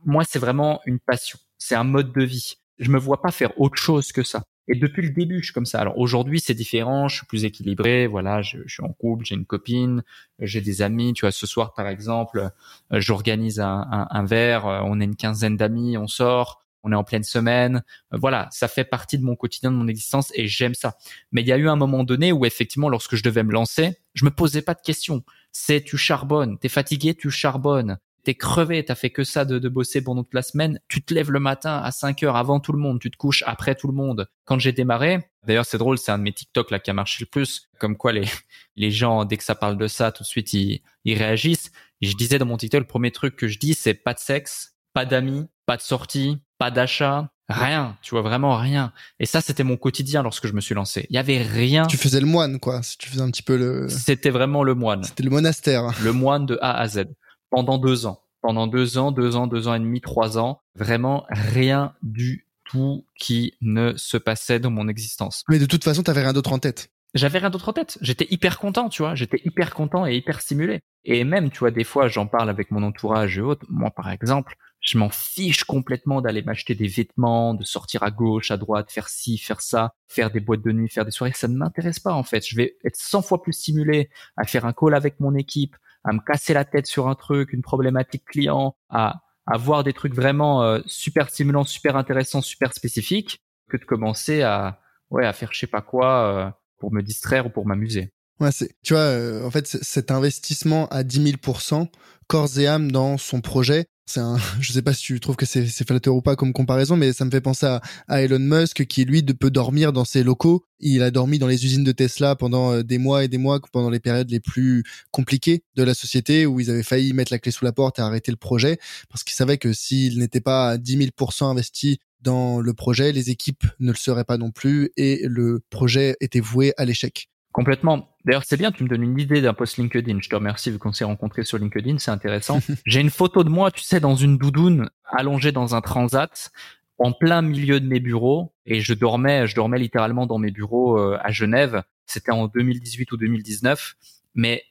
moi, 0.03 0.23
c'est 0.27 0.39
vraiment 0.39 0.81
une 0.85 0.99
passion. 0.99 1.39
C'est 1.57 1.75
un 1.75 1.83
mode 1.83 2.11
de 2.11 2.23
vie. 2.23 2.55
Je 2.79 2.89
me 2.89 2.97
vois 2.97 3.21
pas 3.21 3.31
faire 3.31 3.59
autre 3.59 3.77
chose 3.77 4.11
que 4.11 4.23
ça. 4.23 4.43
Et 4.67 4.75
depuis 4.75 5.01
le 5.01 5.09
début, 5.09 5.39
je 5.39 5.45
suis 5.45 5.53
comme 5.53 5.65
ça. 5.65 5.79
Alors 5.79 5.97
aujourd'hui, 5.97 6.39
c'est 6.39 6.53
différent. 6.53 7.07
Je 7.07 7.17
suis 7.17 7.25
plus 7.25 7.45
équilibré. 7.45 8.07
Voilà, 8.07 8.41
je, 8.41 8.57
suis 8.67 8.83
en 8.83 8.93
couple, 8.93 9.25
j'ai 9.25 9.35
une 9.35 9.45
copine, 9.45 10.03
j'ai 10.39 10.61
des 10.61 10.81
amis. 10.81 11.13
Tu 11.13 11.21
vois, 11.21 11.31
ce 11.31 11.47
soir, 11.47 11.73
par 11.73 11.87
exemple, 11.87 12.49
euh, 12.91 12.99
j'organise 12.99 13.59
un, 13.59 13.87
un, 13.91 14.07
un 14.09 14.25
verre. 14.25 14.65
Euh, 14.67 14.81
on 14.83 14.99
est 14.99 15.05
une 15.05 15.15
quinzaine 15.15 15.57
d'amis, 15.57 15.97
on 15.97 16.07
sort 16.07 16.63
on 16.83 16.91
est 16.91 16.95
en 16.95 17.03
pleine 17.03 17.23
semaine. 17.23 17.83
Euh, 18.13 18.17
voilà, 18.19 18.47
ça 18.51 18.67
fait 18.67 18.83
partie 18.83 19.17
de 19.17 19.23
mon 19.23 19.35
quotidien, 19.35 19.71
de 19.71 19.75
mon 19.75 19.87
existence 19.87 20.31
et 20.35 20.47
j'aime 20.47 20.73
ça. 20.73 20.97
Mais 21.31 21.41
il 21.41 21.47
y 21.47 21.51
a 21.51 21.57
eu 21.57 21.69
un 21.69 21.75
moment 21.75 22.03
donné 22.03 22.31
où 22.31 22.45
effectivement, 22.45 22.89
lorsque 22.89 23.15
je 23.15 23.23
devais 23.23 23.43
me 23.43 23.51
lancer, 23.51 23.97
je 24.13 24.25
me 24.25 24.31
posais 24.31 24.61
pas 24.61 24.73
de 24.73 24.81
questions. 24.81 25.23
C'est 25.51 25.81
tu 25.83 25.97
charbonnes, 25.97 26.57
t'es 26.59 26.69
fatigué, 26.69 27.15
tu 27.15 27.31
charbonnes. 27.31 27.97
T'es 28.25 28.35
crevé, 28.35 28.83
t'as 28.83 28.95
fait 28.95 29.11
que 29.11 29.23
ça 29.23 29.45
de, 29.45 29.59
de, 29.59 29.69
bosser 29.69 30.03
pendant 30.03 30.23
toute 30.23 30.33
la 30.33 30.41
semaine. 30.41 30.81
Tu 30.89 31.01
te 31.01 31.13
lèves 31.13 31.31
le 31.31 31.39
matin 31.39 31.77
à 31.77 31.89
5 31.91 32.21
heures 32.23 32.35
avant 32.35 32.59
tout 32.59 32.73
le 32.73 32.77
monde, 32.77 32.99
tu 32.99 33.09
te 33.09 33.15
couches 33.15 33.43
après 33.47 33.75
tout 33.75 33.87
le 33.87 33.93
monde. 33.93 34.29
Quand 34.43 34.59
j'ai 34.59 34.73
démarré, 34.73 35.19
d'ailleurs 35.47 35.65
c'est 35.65 35.77
drôle, 35.77 35.97
c'est 35.97 36.11
un 36.11 36.17
de 36.17 36.23
mes 36.23 36.33
TikTok 36.33 36.69
là 36.69 36.79
qui 36.79 36.91
a 36.91 36.93
marché 36.93 37.23
le 37.23 37.29
plus. 37.29 37.69
Comme 37.79 37.95
quoi 37.95 38.11
les 38.11 38.25
les 38.75 38.91
gens 38.91 39.23
dès 39.23 39.37
que 39.37 39.43
ça 39.43 39.55
parle 39.55 39.77
de 39.77 39.87
ça, 39.87 40.11
tout 40.11 40.23
de 40.23 40.27
suite 40.27 40.51
ils, 40.51 40.81
ils 41.05 41.17
réagissent. 41.17 41.71
Je 42.01 42.13
disais 42.13 42.37
dans 42.37 42.45
mon 42.45 42.57
TikTok, 42.57 42.81
le 42.81 42.87
premier 42.87 43.11
truc 43.11 43.37
que 43.37 43.47
je 43.47 43.57
dis 43.57 43.73
c'est 43.73 43.93
pas 43.93 44.13
de 44.13 44.19
sexe, 44.19 44.75
pas 44.93 45.05
d'amis, 45.05 45.47
pas 45.65 45.77
de 45.77 45.81
sortie, 45.81 46.39
pas 46.59 46.69
d'achat, 46.69 47.31
rien, 47.47 47.97
tu 48.01 48.11
vois 48.11 48.21
vraiment 48.21 48.55
rien. 48.57 48.93
Et 49.19 49.25
ça, 49.25 49.41
c'était 49.41 49.63
mon 49.63 49.77
quotidien 49.77 50.21
lorsque 50.21 50.45
je 50.45 50.53
me 50.53 50.61
suis 50.61 50.75
lancé. 50.75 51.07
Il 51.09 51.15
y 51.15 51.17
avait 51.17 51.41
rien. 51.41 51.87
Tu 51.87 51.97
faisais 51.97 52.19
le 52.19 52.27
moine, 52.27 52.59
quoi. 52.59 52.81
Tu 52.99 53.09
faisais 53.09 53.21
un 53.21 53.31
petit 53.31 53.41
peu 53.41 53.57
le. 53.57 53.89
C'était 53.89 54.29
vraiment 54.29 54.63
le 54.63 54.75
moine. 54.75 55.03
C'était 55.03 55.23
le 55.23 55.31
monastère. 55.31 55.91
Le 56.03 56.13
moine 56.13 56.45
de 56.45 56.59
A 56.61 56.77
à 56.77 56.87
Z 56.87 57.05
pendant 57.49 57.79
deux 57.79 58.05
ans. 58.05 58.21
Pendant 58.41 58.67
deux 58.67 58.97
ans, 58.97 59.11
deux 59.11 59.35
ans, 59.35 59.47
deux 59.47 59.67
ans 59.67 59.73
et 59.73 59.79
demi, 59.79 59.99
trois 59.99 60.37
ans, 60.37 60.61
vraiment 60.75 61.25
rien 61.29 61.93
du 62.03 62.45
tout 62.63 63.05
qui 63.19 63.55
ne 63.61 63.93
se 63.97 64.17
passait 64.17 64.59
dans 64.59 64.69
mon 64.69 64.87
existence. 64.87 65.43
Mais 65.49 65.59
de 65.59 65.65
toute 65.65 65.83
façon, 65.83 66.03
t'avais 66.03 66.21
rien 66.21 66.33
d'autre 66.33 66.53
en 66.53 66.59
tête. 66.59 66.89
J'avais 67.15 67.39
rien 67.39 67.49
d'autre 67.49 67.69
en 67.69 67.73
tête. 67.73 67.97
J'étais 68.01 68.27
hyper 68.29 68.59
content, 68.59 68.87
tu 68.87 69.01
vois. 69.01 69.15
J'étais 69.15 69.41
hyper 69.43 69.73
content 69.73 70.05
et 70.05 70.15
hyper 70.15 70.41
stimulé. 70.41 70.81
Et 71.05 71.23
même, 71.23 71.49
tu 71.49 71.59
vois, 71.59 71.71
des 71.71 71.83
fois, 71.83 72.07
j'en 72.07 72.27
parle 72.27 72.49
avec 72.49 72.69
mon 72.69 72.83
entourage 72.83 73.37
et 73.37 73.41
autres. 73.41 73.65
Moi, 73.67 73.89
par 73.89 74.11
exemple, 74.11 74.55
je 74.89 74.97
m'en 74.97 75.09
fiche 75.09 75.65
complètement 75.65 76.19
d'aller 76.19 76.41
m'acheter 76.41 76.73
des 76.73 76.87
vêtements, 76.87 77.53
de 77.53 77.63
sortir 77.63 78.01
à 78.01 78.09
gauche, 78.09 78.49
à 78.49 78.57
droite, 78.57 78.91
faire 78.91 79.07
ci, 79.07 79.37
faire 79.37 79.61
ça, 79.61 79.93
faire 80.07 80.31
des 80.31 80.39
boîtes 80.39 80.63
de 80.63 80.71
nuit, 80.71 80.89
faire 80.89 81.05
des 81.05 81.11
soirées. 81.11 81.31
Ça 81.35 81.47
ne 81.47 81.55
m'intéresse 81.55 81.99
pas 81.99 82.13
en 82.13 82.23
fait. 82.23 82.43
Je 82.47 82.55
vais 82.55 82.75
être 82.83 82.95
100 82.95 83.21
fois 83.21 83.39
plus 83.43 83.53
stimulé 83.53 84.09
à 84.35 84.45
faire 84.45 84.65
un 84.65 84.73
call 84.73 84.95
avec 84.95 85.19
mon 85.19 85.35
équipe, 85.35 85.75
à 86.03 86.11
me 86.11 86.19
casser 86.19 86.55
la 86.55 86.65
tête 86.65 86.87
sur 86.87 87.07
un 87.07 87.13
truc, 87.13 87.53
une 87.53 87.61
problématique 87.61 88.25
client, 88.25 88.75
à, 88.89 89.21
avoir 89.45 89.83
des 89.83 89.93
trucs 89.93 90.15
vraiment 90.15 90.63
euh, 90.63 90.79
super 90.87 91.29
stimulants, 91.29 91.63
super 91.63 91.95
intéressants, 91.95 92.41
super 92.41 92.73
spécifiques, 92.73 93.43
que 93.69 93.77
de 93.77 93.85
commencer 93.85 94.41
à 94.41 94.79
ouais 95.11 95.25
à 95.25 95.33
faire 95.33 95.53
je 95.53 95.59
sais 95.59 95.67
pas 95.67 95.81
quoi 95.81 96.23
euh, 96.23 96.49
pour 96.79 96.91
me 96.91 97.01
distraire 97.01 97.45
ou 97.45 97.49
pour 97.49 97.67
m'amuser. 97.67 98.11
Ouais, 98.39 98.51
c'est, 98.51 98.71
tu 98.83 98.93
vois, 98.93 99.01
euh, 99.01 99.45
en 99.45 99.51
fait, 99.51 99.67
cet 99.67 100.11
investissement 100.11 100.87
à 100.87 101.03
10 101.03 101.37
000 101.43 101.93
corps 102.27 102.57
et 102.57 102.67
âme 102.67 102.91
dans 102.91 103.17
son 103.17 103.41
projet, 103.41 103.85
c'est 104.09 104.19
un, 104.19 104.37
je 104.59 104.71
sais 104.71 104.81
pas 104.81 104.93
si 104.93 105.03
tu 105.03 105.19
trouves 105.19 105.35
que 105.35 105.45
c'est, 105.45 105.65
flatteur 105.85 106.15
ou 106.15 106.21
pas 106.21 106.35
comme 106.35 106.53
comparaison, 106.53 106.97
mais 106.97 107.13
ça 107.13 107.25
me 107.25 107.31
fait 107.31 107.41
penser 107.41 107.65
à, 108.07 108.21
Elon 108.21 108.39
Musk 108.39 108.85
qui 108.85 109.05
lui 109.05 109.23
peut 109.23 109.51
dormir 109.51 109.93
dans 109.93 110.05
ses 110.05 110.23
locaux. 110.23 110.65
Il 110.79 111.03
a 111.03 111.11
dormi 111.11 111.39
dans 111.39 111.47
les 111.47 111.65
usines 111.65 111.83
de 111.83 111.91
Tesla 111.91 112.35
pendant 112.35 112.73
euh, 112.73 112.83
des 112.83 112.97
mois 112.97 113.23
et 113.23 113.27
des 113.27 113.37
mois, 113.37 113.59
pendant 113.71 113.89
les 113.89 113.99
périodes 113.99 114.29
les 114.29 114.39
plus 114.39 114.83
compliquées 115.11 115.63
de 115.75 115.83
la 115.83 115.93
société 115.93 116.45
où 116.45 116.59
ils 116.59 116.69
avaient 116.69 116.83
failli 116.83 117.13
mettre 117.13 117.31
la 117.31 117.39
clé 117.39 117.51
sous 117.51 117.65
la 117.65 117.71
porte 117.71 117.99
et 117.99 118.01
arrêter 118.01 118.31
le 118.31 118.37
projet 118.37 118.79
parce 119.09 119.23
qu'ils 119.23 119.35
savaient 119.35 119.57
que 119.57 119.73
s'il 119.73 120.19
n'était 120.19 120.41
pas 120.41 120.69
à 120.69 120.77
10 120.77 120.97
000% 120.97 121.45
investi 121.45 121.99
dans 122.21 122.59
le 122.59 122.73
projet, 122.73 123.11
les 123.11 123.29
équipes 123.29 123.65
ne 123.79 123.91
le 123.91 123.97
seraient 123.97 124.25
pas 124.25 124.37
non 124.37 124.51
plus 124.51 124.91
et 124.97 125.21
le 125.25 125.61
projet 125.69 126.15
était 126.19 126.41
voué 126.41 126.73
à 126.77 126.85
l'échec. 126.85 127.29
Complètement. 127.59 128.07
D'ailleurs, 128.23 128.45
c'est 128.45 128.55
bien, 128.55 128.71
tu 128.71 128.85
me 128.85 128.87
donnes 128.87 129.03
une 129.03 129.19
idée 129.19 129.41
d'un 129.41 129.53
post 129.53 129.75
LinkedIn. 129.75 130.19
Je 130.21 130.29
te 130.29 130.35
remercie 130.35 130.71
vu 130.71 130.79
qu'on 130.79 130.93
s'est 130.93 131.03
rencontrés 131.03 131.43
sur 131.43 131.57
LinkedIn, 131.57 131.97
c'est 131.97 132.09
intéressant. 132.09 132.61
J'ai 132.85 133.01
une 133.01 133.09
photo 133.09 133.43
de 133.43 133.49
moi, 133.49 133.69
tu 133.69 133.83
sais, 133.83 133.99
dans 133.99 134.15
une 134.15 134.37
doudoune, 134.37 134.89
allongée 135.03 135.51
dans 135.51 135.75
un 135.75 135.81
transat, 135.81 136.51
en 136.99 137.11
plein 137.11 137.41
milieu 137.41 137.81
de 137.81 137.85
mes 137.85 137.99
bureaux, 137.99 138.53
et 138.65 138.79
je 138.79 138.93
dormais, 138.93 139.45
je 139.45 139.55
dormais 139.55 139.77
littéralement 139.77 140.25
dans 140.25 140.37
mes 140.37 140.51
bureaux 140.51 140.97
euh, 140.97 141.17
à 141.19 141.31
Genève. 141.31 141.83
C'était 142.05 142.31
en 142.31 142.47
2018 142.47 143.11
ou 143.11 143.17
2019. 143.17 143.95
Mais 144.35 144.63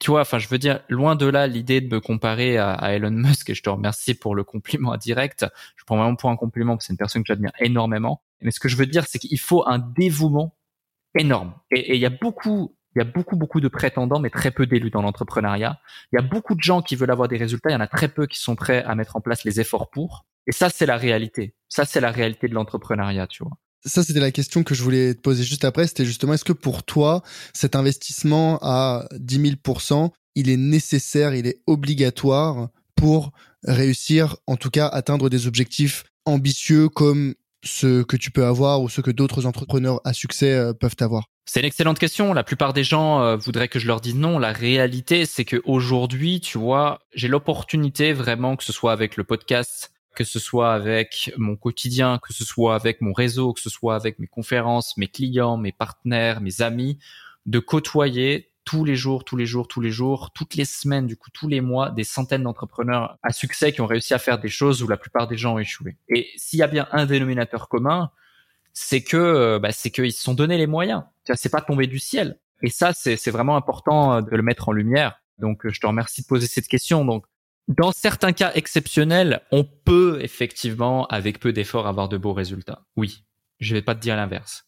tu 0.00 0.10
vois, 0.10 0.22
enfin, 0.22 0.40
je 0.40 0.48
veux 0.48 0.58
dire, 0.58 0.80
loin 0.88 1.14
de 1.14 1.26
là 1.26 1.46
l'idée 1.46 1.80
de 1.80 1.94
me 1.94 2.00
comparer 2.00 2.58
à, 2.58 2.72
à, 2.72 2.90
Elon 2.90 3.12
Musk, 3.12 3.50
et 3.50 3.54
je 3.54 3.62
te 3.62 3.70
remercie 3.70 4.14
pour 4.14 4.34
le 4.34 4.42
compliment 4.42 4.90
indirect. 4.94 5.46
Je 5.76 5.84
prends 5.84 5.96
vraiment 5.96 6.16
pour 6.16 6.30
un 6.30 6.36
compliment, 6.36 6.72
parce 6.72 6.82
que 6.82 6.86
c'est 6.88 6.92
une 6.94 6.98
personne 6.98 7.22
que 7.22 7.28
j'admire 7.28 7.52
énormément. 7.60 8.20
Mais 8.40 8.50
ce 8.50 8.58
que 8.58 8.68
je 8.68 8.76
veux 8.76 8.86
dire, 8.86 9.04
c'est 9.06 9.20
qu'il 9.20 9.38
faut 9.38 9.64
un 9.68 9.78
dévouement 9.78 10.55
énorme. 11.18 11.54
Et 11.70 11.94
il 11.94 12.00
y 12.00 12.06
a 12.06 12.10
beaucoup, 12.10 12.76
il 12.94 13.00
y 13.00 13.02
a 13.02 13.04
beaucoup, 13.04 13.36
beaucoup 13.36 13.60
de 13.60 13.68
prétendants, 13.68 14.20
mais 14.20 14.30
très 14.30 14.50
peu 14.50 14.66
d'élus 14.66 14.90
dans 14.90 15.02
l'entrepreneuriat. 15.02 15.78
Il 16.12 16.16
y 16.16 16.18
a 16.18 16.26
beaucoup 16.26 16.54
de 16.54 16.62
gens 16.62 16.82
qui 16.82 16.96
veulent 16.96 17.10
avoir 17.10 17.28
des 17.28 17.36
résultats. 17.36 17.70
Il 17.70 17.74
y 17.74 17.76
en 17.76 17.80
a 17.80 17.86
très 17.86 18.08
peu 18.08 18.26
qui 18.26 18.38
sont 18.38 18.56
prêts 18.56 18.82
à 18.84 18.94
mettre 18.94 19.16
en 19.16 19.20
place 19.20 19.44
les 19.44 19.60
efforts 19.60 19.90
pour. 19.90 20.26
Et 20.46 20.52
ça, 20.52 20.70
c'est 20.70 20.86
la 20.86 20.96
réalité. 20.96 21.54
Ça, 21.68 21.84
c'est 21.84 22.00
la 22.00 22.10
réalité 22.10 22.48
de 22.48 22.54
l'entrepreneuriat, 22.54 23.26
tu 23.26 23.42
vois. 23.42 23.52
Ça, 23.84 24.02
c'était 24.02 24.20
la 24.20 24.32
question 24.32 24.64
que 24.64 24.74
je 24.74 24.82
voulais 24.82 25.14
te 25.14 25.20
poser 25.20 25.44
juste 25.44 25.64
après. 25.64 25.86
C'était 25.86 26.04
justement, 26.04 26.32
est-ce 26.32 26.44
que 26.44 26.52
pour 26.52 26.82
toi, 26.82 27.22
cet 27.52 27.76
investissement 27.76 28.58
à 28.62 29.06
10 29.18 29.56
000 29.64 30.08
il 30.34 30.50
est 30.50 30.56
nécessaire, 30.56 31.34
il 31.34 31.46
est 31.46 31.62
obligatoire 31.66 32.68
pour 32.94 33.32
réussir, 33.64 34.36
en 34.46 34.56
tout 34.56 34.70
cas, 34.70 34.86
atteindre 34.86 35.28
des 35.30 35.46
objectifs 35.46 36.04
ambitieux 36.24 36.88
comme 36.88 37.34
ce 37.62 38.02
que 38.02 38.16
tu 38.16 38.30
peux 38.30 38.44
avoir 38.44 38.82
ou 38.82 38.88
ce 38.88 39.00
que 39.00 39.10
d'autres 39.10 39.46
entrepreneurs 39.46 40.00
à 40.04 40.12
succès 40.12 40.52
euh, 40.52 40.72
peuvent 40.72 40.96
avoir 41.00 41.24
c'est 41.48 41.60
une 41.60 41.66
excellente 41.66 42.00
question. 42.00 42.34
La 42.34 42.42
plupart 42.42 42.72
des 42.72 42.82
gens 42.82 43.22
euh, 43.22 43.36
voudraient 43.36 43.68
que 43.68 43.78
je 43.78 43.86
leur 43.86 44.00
dise 44.00 44.16
non. 44.16 44.40
La 44.40 44.52
réalité, 44.52 45.26
c'est 45.26 45.44
que 45.44 45.62
aujourd'hui, 45.64 46.40
tu 46.40 46.58
vois, 46.58 46.98
j'ai 47.14 47.28
l'opportunité 47.28 48.12
vraiment, 48.12 48.56
que 48.56 48.64
ce 48.64 48.72
soit 48.72 48.90
avec 48.90 49.16
le 49.16 49.22
podcast, 49.22 49.92
que 50.16 50.24
ce 50.24 50.40
soit 50.40 50.74
avec 50.74 51.32
mon 51.36 51.54
quotidien, 51.54 52.18
que 52.20 52.32
ce 52.32 52.44
soit 52.44 52.74
avec 52.74 53.00
mon 53.00 53.12
réseau, 53.12 53.52
que 53.52 53.60
ce 53.60 53.70
soit 53.70 53.94
avec 53.94 54.18
mes 54.18 54.26
conférences, 54.26 54.96
mes 54.96 55.06
clients, 55.06 55.56
mes 55.56 55.70
partenaires, 55.70 56.40
mes 56.40 56.62
amis, 56.62 56.98
de 57.46 57.60
côtoyer 57.60 58.50
tous 58.66 58.84
les 58.84 58.96
jours, 58.96 59.24
tous 59.24 59.36
les 59.36 59.46
jours, 59.46 59.68
tous 59.68 59.80
les 59.80 59.90
jours, 59.90 60.32
toutes 60.32 60.56
les 60.56 60.66
semaines, 60.66 61.06
du 61.06 61.16
coup 61.16 61.30
tous 61.32 61.48
les 61.48 61.62
mois, 61.62 61.90
des 61.90 62.04
centaines 62.04 62.42
d'entrepreneurs 62.42 63.16
à 63.22 63.32
succès 63.32 63.72
qui 63.72 63.80
ont 63.80 63.86
réussi 63.86 64.12
à 64.12 64.18
faire 64.18 64.38
des 64.38 64.48
choses 64.48 64.82
où 64.82 64.88
la 64.88 64.98
plupart 64.98 65.28
des 65.28 65.38
gens 65.38 65.54
ont 65.54 65.58
échoué. 65.58 65.96
Et 66.08 66.28
s'il 66.36 66.58
y 66.58 66.62
a 66.62 66.66
bien 66.66 66.88
un 66.90 67.06
dénominateur 67.06 67.68
commun, 67.68 68.10
c'est 68.74 69.02
que 69.02 69.16
euh, 69.16 69.58
bah, 69.58 69.72
c'est 69.72 69.90
qu'ils 69.90 70.12
se 70.12 70.22
sont 70.22 70.34
donné 70.34 70.58
les 70.58 70.66
moyens. 70.66 71.04
C'est 71.34 71.48
pas 71.48 71.62
tombé 71.62 71.86
du 71.86 71.98
ciel. 71.98 72.38
Et 72.62 72.68
ça, 72.70 72.92
c'est 72.92 73.30
vraiment 73.30 73.56
important 73.56 74.20
de 74.20 74.34
le 74.34 74.42
mettre 74.42 74.68
en 74.68 74.72
lumière. 74.72 75.20
Donc, 75.38 75.68
je 75.68 75.78
te 75.78 75.86
remercie 75.86 76.22
de 76.22 76.26
poser 76.26 76.46
cette 76.46 76.68
question. 76.68 77.04
Donc, 77.04 77.24
dans 77.68 77.92
certains 77.92 78.32
cas 78.32 78.52
exceptionnels, 78.54 79.42
on 79.52 79.64
peut 79.64 80.18
effectivement, 80.22 81.06
avec 81.06 81.38
peu 81.38 81.52
d'efforts, 81.52 81.86
avoir 81.86 82.08
de 82.08 82.16
beaux 82.16 82.32
résultats. 82.32 82.84
Oui, 82.96 83.24
je 83.60 83.74
vais 83.74 83.82
pas 83.82 83.94
te 83.94 84.00
dire 84.00 84.16
l'inverse. 84.16 84.65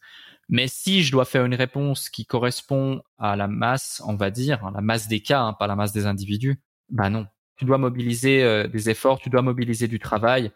Mais 0.48 0.66
si 0.66 1.02
je 1.02 1.12
dois 1.12 1.24
faire 1.24 1.44
une 1.44 1.54
réponse 1.54 2.08
qui 2.08 2.24
correspond 2.24 3.02
à 3.18 3.36
la 3.36 3.48
masse, 3.48 4.02
on 4.06 4.16
va 4.16 4.30
dire, 4.30 4.64
hein, 4.64 4.72
la 4.74 4.80
masse 4.80 5.08
des 5.08 5.20
cas, 5.20 5.40
hein, 5.40 5.52
pas 5.52 5.66
la 5.66 5.76
masse 5.76 5.92
des 5.92 6.06
individus, 6.06 6.60
bah 6.88 7.10
non. 7.10 7.26
Tu 7.56 7.64
dois 7.64 7.78
mobiliser 7.78 8.42
euh, 8.42 8.66
des 8.66 8.88
efforts, 8.88 9.18
tu 9.18 9.30
dois 9.30 9.42
mobiliser 9.42 9.88
du 9.88 9.98
travail 9.98 10.52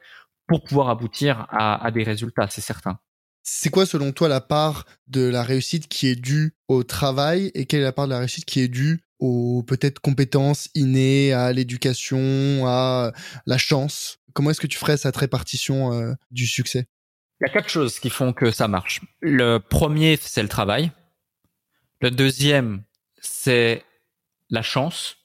pour 0.47 0.65
pouvoir 0.65 0.89
aboutir 0.89 1.47
à, 1.51 1.91
des 1.91 2.03
résultats, 2.03 2.49
c'est 2.51 2.61
certain. 2.61 2.99
C'est 3.43 3.71
quoi 3.71 3.87
selon 3.87 4.13
toi 4.13 4.29
la 4.29 4.41
part 4.41 4.87
de 5.09 5.23
la 5.23 5.43
réussite 5.43 5.89
qui 5.89 6.07
est 6.07 6.17
due 6.17 6.55
au 6.69 6.85
travail 6.85 7.51
et 7.55 7.67
quelle 7.67 7.81
est 7.81 7.85
la 7.85 7.93
part 7.93 8.07
de 8.07 8.13
la 8.13 8.19
réussite 8.19 8.45
qui 8.45 8.61
est 8.61 8.69
due 8.69 9.01
aux 9.19 9.63
peut-être 9.67 10.01
compétences 10.01 10.69
innées, 10.75 11.33
à 11.33 11.53
l'éducation, 11.53 12.67
à 12.67 13.13
la 13.47 13.59
chance? 13.59 14.19
Comment 14.33 14.51
est-ce 14.51 14.61
que 14.61 14.67
tu 14.67 14.79
ferais 14.79 14.97
cette 14.97 15.17
répartition 15.17 15.93
euh, 15.93 16.13
du 16.31 16.47
succès? 16.47 16.87
Il 17.43 17.49
y 17.49 17.51
a 17.51 17.55
quatre 17.55 17.71
choses 17.71 17.99
qui 17.99 18.09
font 18.09 18.33
que 18.33 18.53
ça 18.53 18.69
marche. 18.69 19.01
Le 19.21 19.59
premier, 19.59 20.17
c'est 20.17 20.45
le 20.45 20.49
travail. 20.49 20.93
Le 22.01 22.13
deuxième, 22.13 22.85
c'est 23.21 23.83
la 24.49 24.63
chance. 24.63 25.17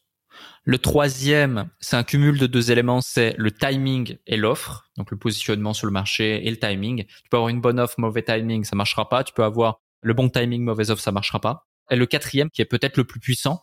Le 0.63 0.79
troisième, 0.79 1.69
c'est 1.79 1.95
un 1.95 2.03
cumul 2.03 2.39
de 2.39 2.47
deux 2.47 2.71
éléments, 2.71 3.01
c'est 3.01 3.35
le 3.37 3.51
timing 3.51 4.17
et 4.25 4.35
l'offre, 4.35 4.89
donc 4.97 5.11
le 5.11 5.17
positionnement 5.17 5.73
sur 5.73 5.85
le 5.85 5.93
marché 5.93 6.47
et 6.47 6.49
le 6.49 6.57
timing. 6.57 7.05
Tu 7.05 7.29
peux 7.29 7.37
avoir 7.37 7.49
une 7.49 7.61
bonne 7.61 7.79
offre, 7.79 7.99
mauvais 7.99 8.23
timing, 8.23 8.63
ça 8.63 8.75
marchera 8.75 9.07
pas. 9.07 9.23
Tu 9.23 9.33
peux 9.33 9.43
avoir 9.43 9.79
le 10.01 10.15
bon 10.15 10.27
timing, 10.27 10.63
mauvaise 10.63 10.89
offre, 10.89 11.03
ça 11.03 11.11
marchera 11.11 11.39
pas. 11.39 11.67
Et 11.91 11.95
le 11.95 12.07
quatrième, 12.07 12.49
qui 12.49 12.63
est 12.63 12.65
peut-être 12.65 12.97
le 12.97 13.03
plus 13.03 13.19
puissant, 13.19 13.61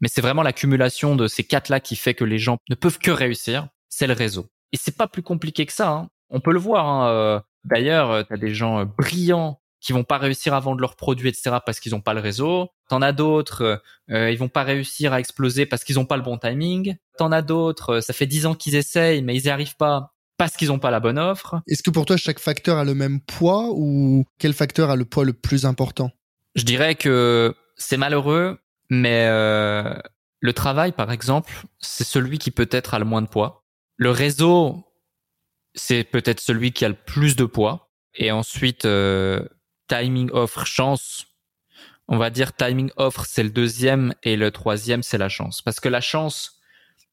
mais 0.00 0.06
c'est 0.06 0.20
vraiment 0.20 0.42
l'accumulation 0.44 1.16
de 1.16 1.26
ces 1.26 1.42
quatre-là 1.42 1.80
qui 1.80 1.96
fait 1.96 2.14
que 2.14 2.24
les 2.24 2.38
gens 2.38 2.58
ne 2.70 2.76
peuvent 2.76 3.00
que 3.00 3.10
réussir, 3.10 3.66
c'est 3.88 4.06
le 4.06 4.12
réseau. 4.12 4.46
Et 4.70 4.76
c'est 4.76 4.96
pas 4.96 5.08
plus 5.08 5.22
compliqué 5.22 5.66
que 5.66 5.72
ça. 5.72 5.90
Hein. 5.90 6.08
On 6.30 6.38
peut 6.38 6.52
le 6.52 6.60
voir. 6.60 6.86
Hein. 6.86 7.42
Euh, 7.66 7.74
d'ailleurs, 7.74 8.10
euh, 8.10 8.22
tu 8.22 8.32
as 8.32 8.36
des 8.36 8.54
gens 8.54 8.80
euh, 8.80 8.84
brillants 8.84 9.60
qui 9.80 9.92
vont 9.92 10.04
pas 10.04 10.18
réussir 10.18 10.54
à 10.54 10.60
vendre 10.60 10.80
leurs 10.80 10.96
produits, 10.96 11.28
etc. 11.28 11.58
parce 11.64 11.80
qu'ils 11.80 11.94
ont 11.94 12.00
pas 12.00 12.14
le 12.14 12.20
réseau. 12.20 12.70
T'en 12.88 13.02
as 13.02 13.12
d'autres, 13.12 13.80
euh, 14.10 14.30
ils 14.30 14.38
vont 14.38 14.48
pas 14.48 14.62
réussir 14.62 15.12
à 15.12 15.20
exploser 15.20 15.66
parce 15.66 15.84
qu'ils 15.84 15.98
ont 15.98 16.06
pas 16.06 16.16
le 16.16 16.22
bon 16.22 16.38
timing. 16.38 16.96
T'en 17.18 17.30
as 17.30 17.42
d'autres, 17.42 18.00
ça 18.00 18.12
fait 18.12 18.26
dix 18.26 18.46
ans 18.46 18.54
qu'ils 18.54 18.74
essayent, 18.74 19.22
mais 19.22 19.36
ils 19.36 19.44
y 19.44 19.50
arrivent 19.50 19.76
pas 19.76 20.12
parce 20.38 20.56
qu'ils 20.56 20.72
ont 20.72 20.78
pas 20.78 20.90
la 20.90 21.00
bonne 21.00 21.18
offre. 21.18 21.60
Est-ce 21.66 21.82
que 21.82 21.90
pour 21.90 22.04
toi, 22.04 22.16
chaque 22.16 22.38
facteur 22.38 22.78
a 22.78 22.84
le 22.84 22.94
même 22.94 23.20
poids 23.20 23.70
ou 23.72 24.24
quel 24.38 24.52
facteur 24.52 24.90
a 24.90 24.96
le 24.96 25.04
poids 25.04 25.24
le 25.24 25.32
plus 25.32 25.66
important? 25.66 26.10
Je 26.54 26.64
dirais 26.64 26.94
que 26.94 27.54
c'est 27.76 27.96
malheureux, 27.96 28.58
mais 28.90 29.26
euh, 29.28 29.94
le 30.40 30.52
travail, 30.52 30.92
par 30.92 31.12
exemple, 31.12 31.52
c'est 31.78 32.04
celui 32.04 32.38
qui 32.38 32.50
peut-être 32.50 32.94
a 32.94 32.98
le 32.98 33.04
moins 33.04 33.22
de 33.22 33.28
poids. 33.28 33.64
Le 33.96 34.10
réseau, 34.10 34.84
c'est 35.76 36.04
peut-être 36.04 36.40
celui 36.40 36.72
qui 36.72 36.84
a 36.84 36.88
le 36.88 36.96
plus 36.96 37.36
de 37.36 37.44
poids. 37.44 37.90
Et 38.14 38.32
ensuite, 38.32 38.86
euh, 38.86 39.46
timing 39.88 40.30
offre 40.32 40.64
chance. 40.64 41.26
On 42.08 42.16
va 42.16 42.30
dire 42.30 42.54
timing 42.54 42.90
offre, 42.96 43.26
c'est 43.26 43.42
le 43.42 43.50
deuxième 43.50 44.14
et 44.22 44.36
le 44.36 44.50
troisième, 44.50 45.02
c'est 45.02 45.18
la 45.18 45.28
chance. 45.28 45.60
Parce 45.60 45.80
que 45.80 45.88
la 45.88 46.00
chance, 46.00 46.60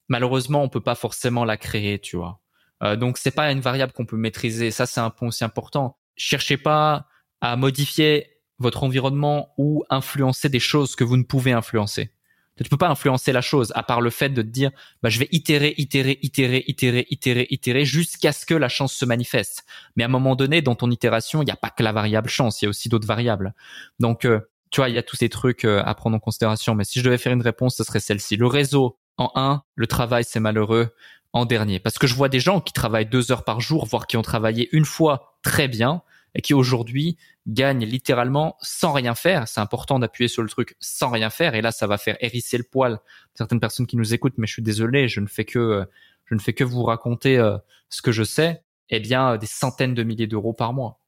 malheureusement, 0.07 0.63
on 0.63 0.69
peut 0.69 0.81
pas 0.81 0.95
forcément 0.95 1.45
la 1.45 1.57
créer, 1.57 1.99
tu 1.99 2.15
vois. 2.15 2.39
Euh, 2.83 2.95
donc 2.95 3.17
c'est 3.17 3.31
pas 3.31 3.51
une 3.51 3.61
variable 3.61 3.91
qu'on 3.91 4.05
peut 4.05 4.17
maîtriser. 4.17 4.71
Ça, 4.71 4.85
c'est 4.85 5.01
un 5.01 5.09
point 5.09 5.27
aussi 5.27 5.43
important. 5.43 5.97
Cherchez 6.15 6.57
pas 6.57 7.07
à 7.41 7.55
modifier 7.55 8.29
votre 8.59 8.83
environnement 8.83 9.53
ou 9.57 9.83
influencer 9.89 10.47
des 10.47 10.59
choses 10.59 10.95
que 10.95 11.03
vous 11.03 11.17
ne 11.17 11.23
pouvez 11.23 11.51
influencer. 11.51 12.11
Tu 12.57 12.69
peux 12.69 12.77
pas 12.77 12.89
influencer 12.89 13.31
la 13.31 13.41
chose 13.41 13.71
à 13.75 13.83
part 13.83 13.99
le 13.99 14.09
fait 14.09 14.29
de 14.29 14.41
te 14.41 14.47
dire 14.47 14.71
bah 15.01 15.09
je 15.09 15.19
vais 15.19 15.27
itérer, 15.31 15.73
itérer, 15.77 16.19
itérer, 16.21 16.63
itérer, 16.67 17.07
itérer, 17.09 17.47
itérer 17.49 17.85
jusqu'à 17.85 18.31
ce 18.31 18.45
que 18.45 18.53
la 18.53 18.69
chance 18.69 18.93
se 18.93 19.05
manifeste. 19.05 19.65
Mais 19.95 20.03
à 20.03 20.05
un 20.05 20.09
moment 20.09 20.35
donné, 20.35 20.61
dans 20.61 20.75
ton 20.75 20.91
itération, 20.91 21.41
il 21.41 21.45
n'y 21.45 21.51
a 21.51 21.55
pas 21.55 21.71
que 21.71 21.81
la 21.81 21.91
variable 21.91 22.29
chance, 22.29 22.61
il 22.61 22.65
y 22.65 22.67
a 22.67 22.69
aussi 22.69 22.89
d'autres 22.89 23.07
variables. 23.07 23.53
Donc 23.99 24.25
euh, 24.25 24.39
tu 24.69 24.81
vois, 24.81 24.89
il 24.89 24.95
y 24.95 24.99
a 24.99 25.03
tous 25.03 25.15
ces 25.15 25.29
trucs 25.29 25.65
euh, 25.65 25.81
à 25.83 25.95
prendre 25.95 26.15
en 26.15 26.19
considération. 26.19 26.75
Mais 26.75 26.83
si 26.83 26.99
je 26.99 27.03
devais 27.03 27.17
faire 27.17 27.33
une 27.33 27.41
réponse, 27.41 27.75
ce 27.75 27.83
serait 27.83 27.99
celle-ci. 27.99 28.37
Le 28.37 28.47
réseau 28.47 28.97
en 29.17 29.31
un, 29.35 29.63
le 29.75 29.87
travail 29.87 30.23
c'est 30.23 30.39
malheureux 30.39 30.93
en 31.33 31.45
dernier. 31.45 31.79
Parce 31.79 31.97
que 31.97 32.07
je 32.07 32.13
vois 32.13 32.29
des 32.29 32.39
gens 32.39 32.61
qui 32.61 32.73
travaillent 32.73 33.07
deux 33.07 33.31
heures 33.31 33.43
par 33.43 33.59
jour, 33.59 33.85
voire 33.85 34.05
qui 34.05 34.17
ont 34.17 34.21
travaillé 34.21 34.69
une 34.71 34.85
fois 34.85 35.37
très 35.41 35.67
bien, 35.67 36.03
et 36.35 36.41
qui 36.41 36.53
aujourd'hui 36.53 37.17
gagnent 37.47 37.85
littéralement 37.85 38.57
sans 38.61 38.91
rien 38.91 39.15
faire. 39.15 39.47
C'est 39.47 39.59
important 39.59 39.99
d'appuyer 39.99 40.27
sur 40.27 40.41
le 40.41 40.49
truc 40.49 40.75
sans 40.79 41.09
rien 41.09 41.29
faire. 41.29 41.55
Et 41.55 41.61
là, 41.61 41.71
ça 41.71 41.87
va 41.87 41.97
faire 41.97 42.17
hérisser 42.19 42.57
le 42.57 42.63
poil 42.63 42.99
certaines 43.35 43.59
personnes 43.59 43.87
qui 43.87 43.97
nous 43.97 44.13
écoutent. 44.13 44.37
Mais 44.37 44.47
je 44.47 44.53
suis 44.53 44.63
désolé, 44.63 45.07
je 45.07 45.19
ne 45.19 45.27
fais 45.27 45.45
que 45.45 45.85
je 46.25 46.35
ne 46.35 46.39
fais 46.39 46.53
que 46.53 46.63
vous 46.63 46.83
raconter 46.83 47.37
euh, 47.37 47.57
ce 47.89 48.01
que 48.01 48.11
je 48.11 48.23
sais. 48.23 48.63
Eh 48.89 48.99
bien, 48.99 49.37
des 49.37 49.45
centaines 49.45 49.93
de 49.93 50.03
milliers 50.03 50.27
d'euros 50.27 50.53
par 50.53 50.73
mois. 50.73 50.99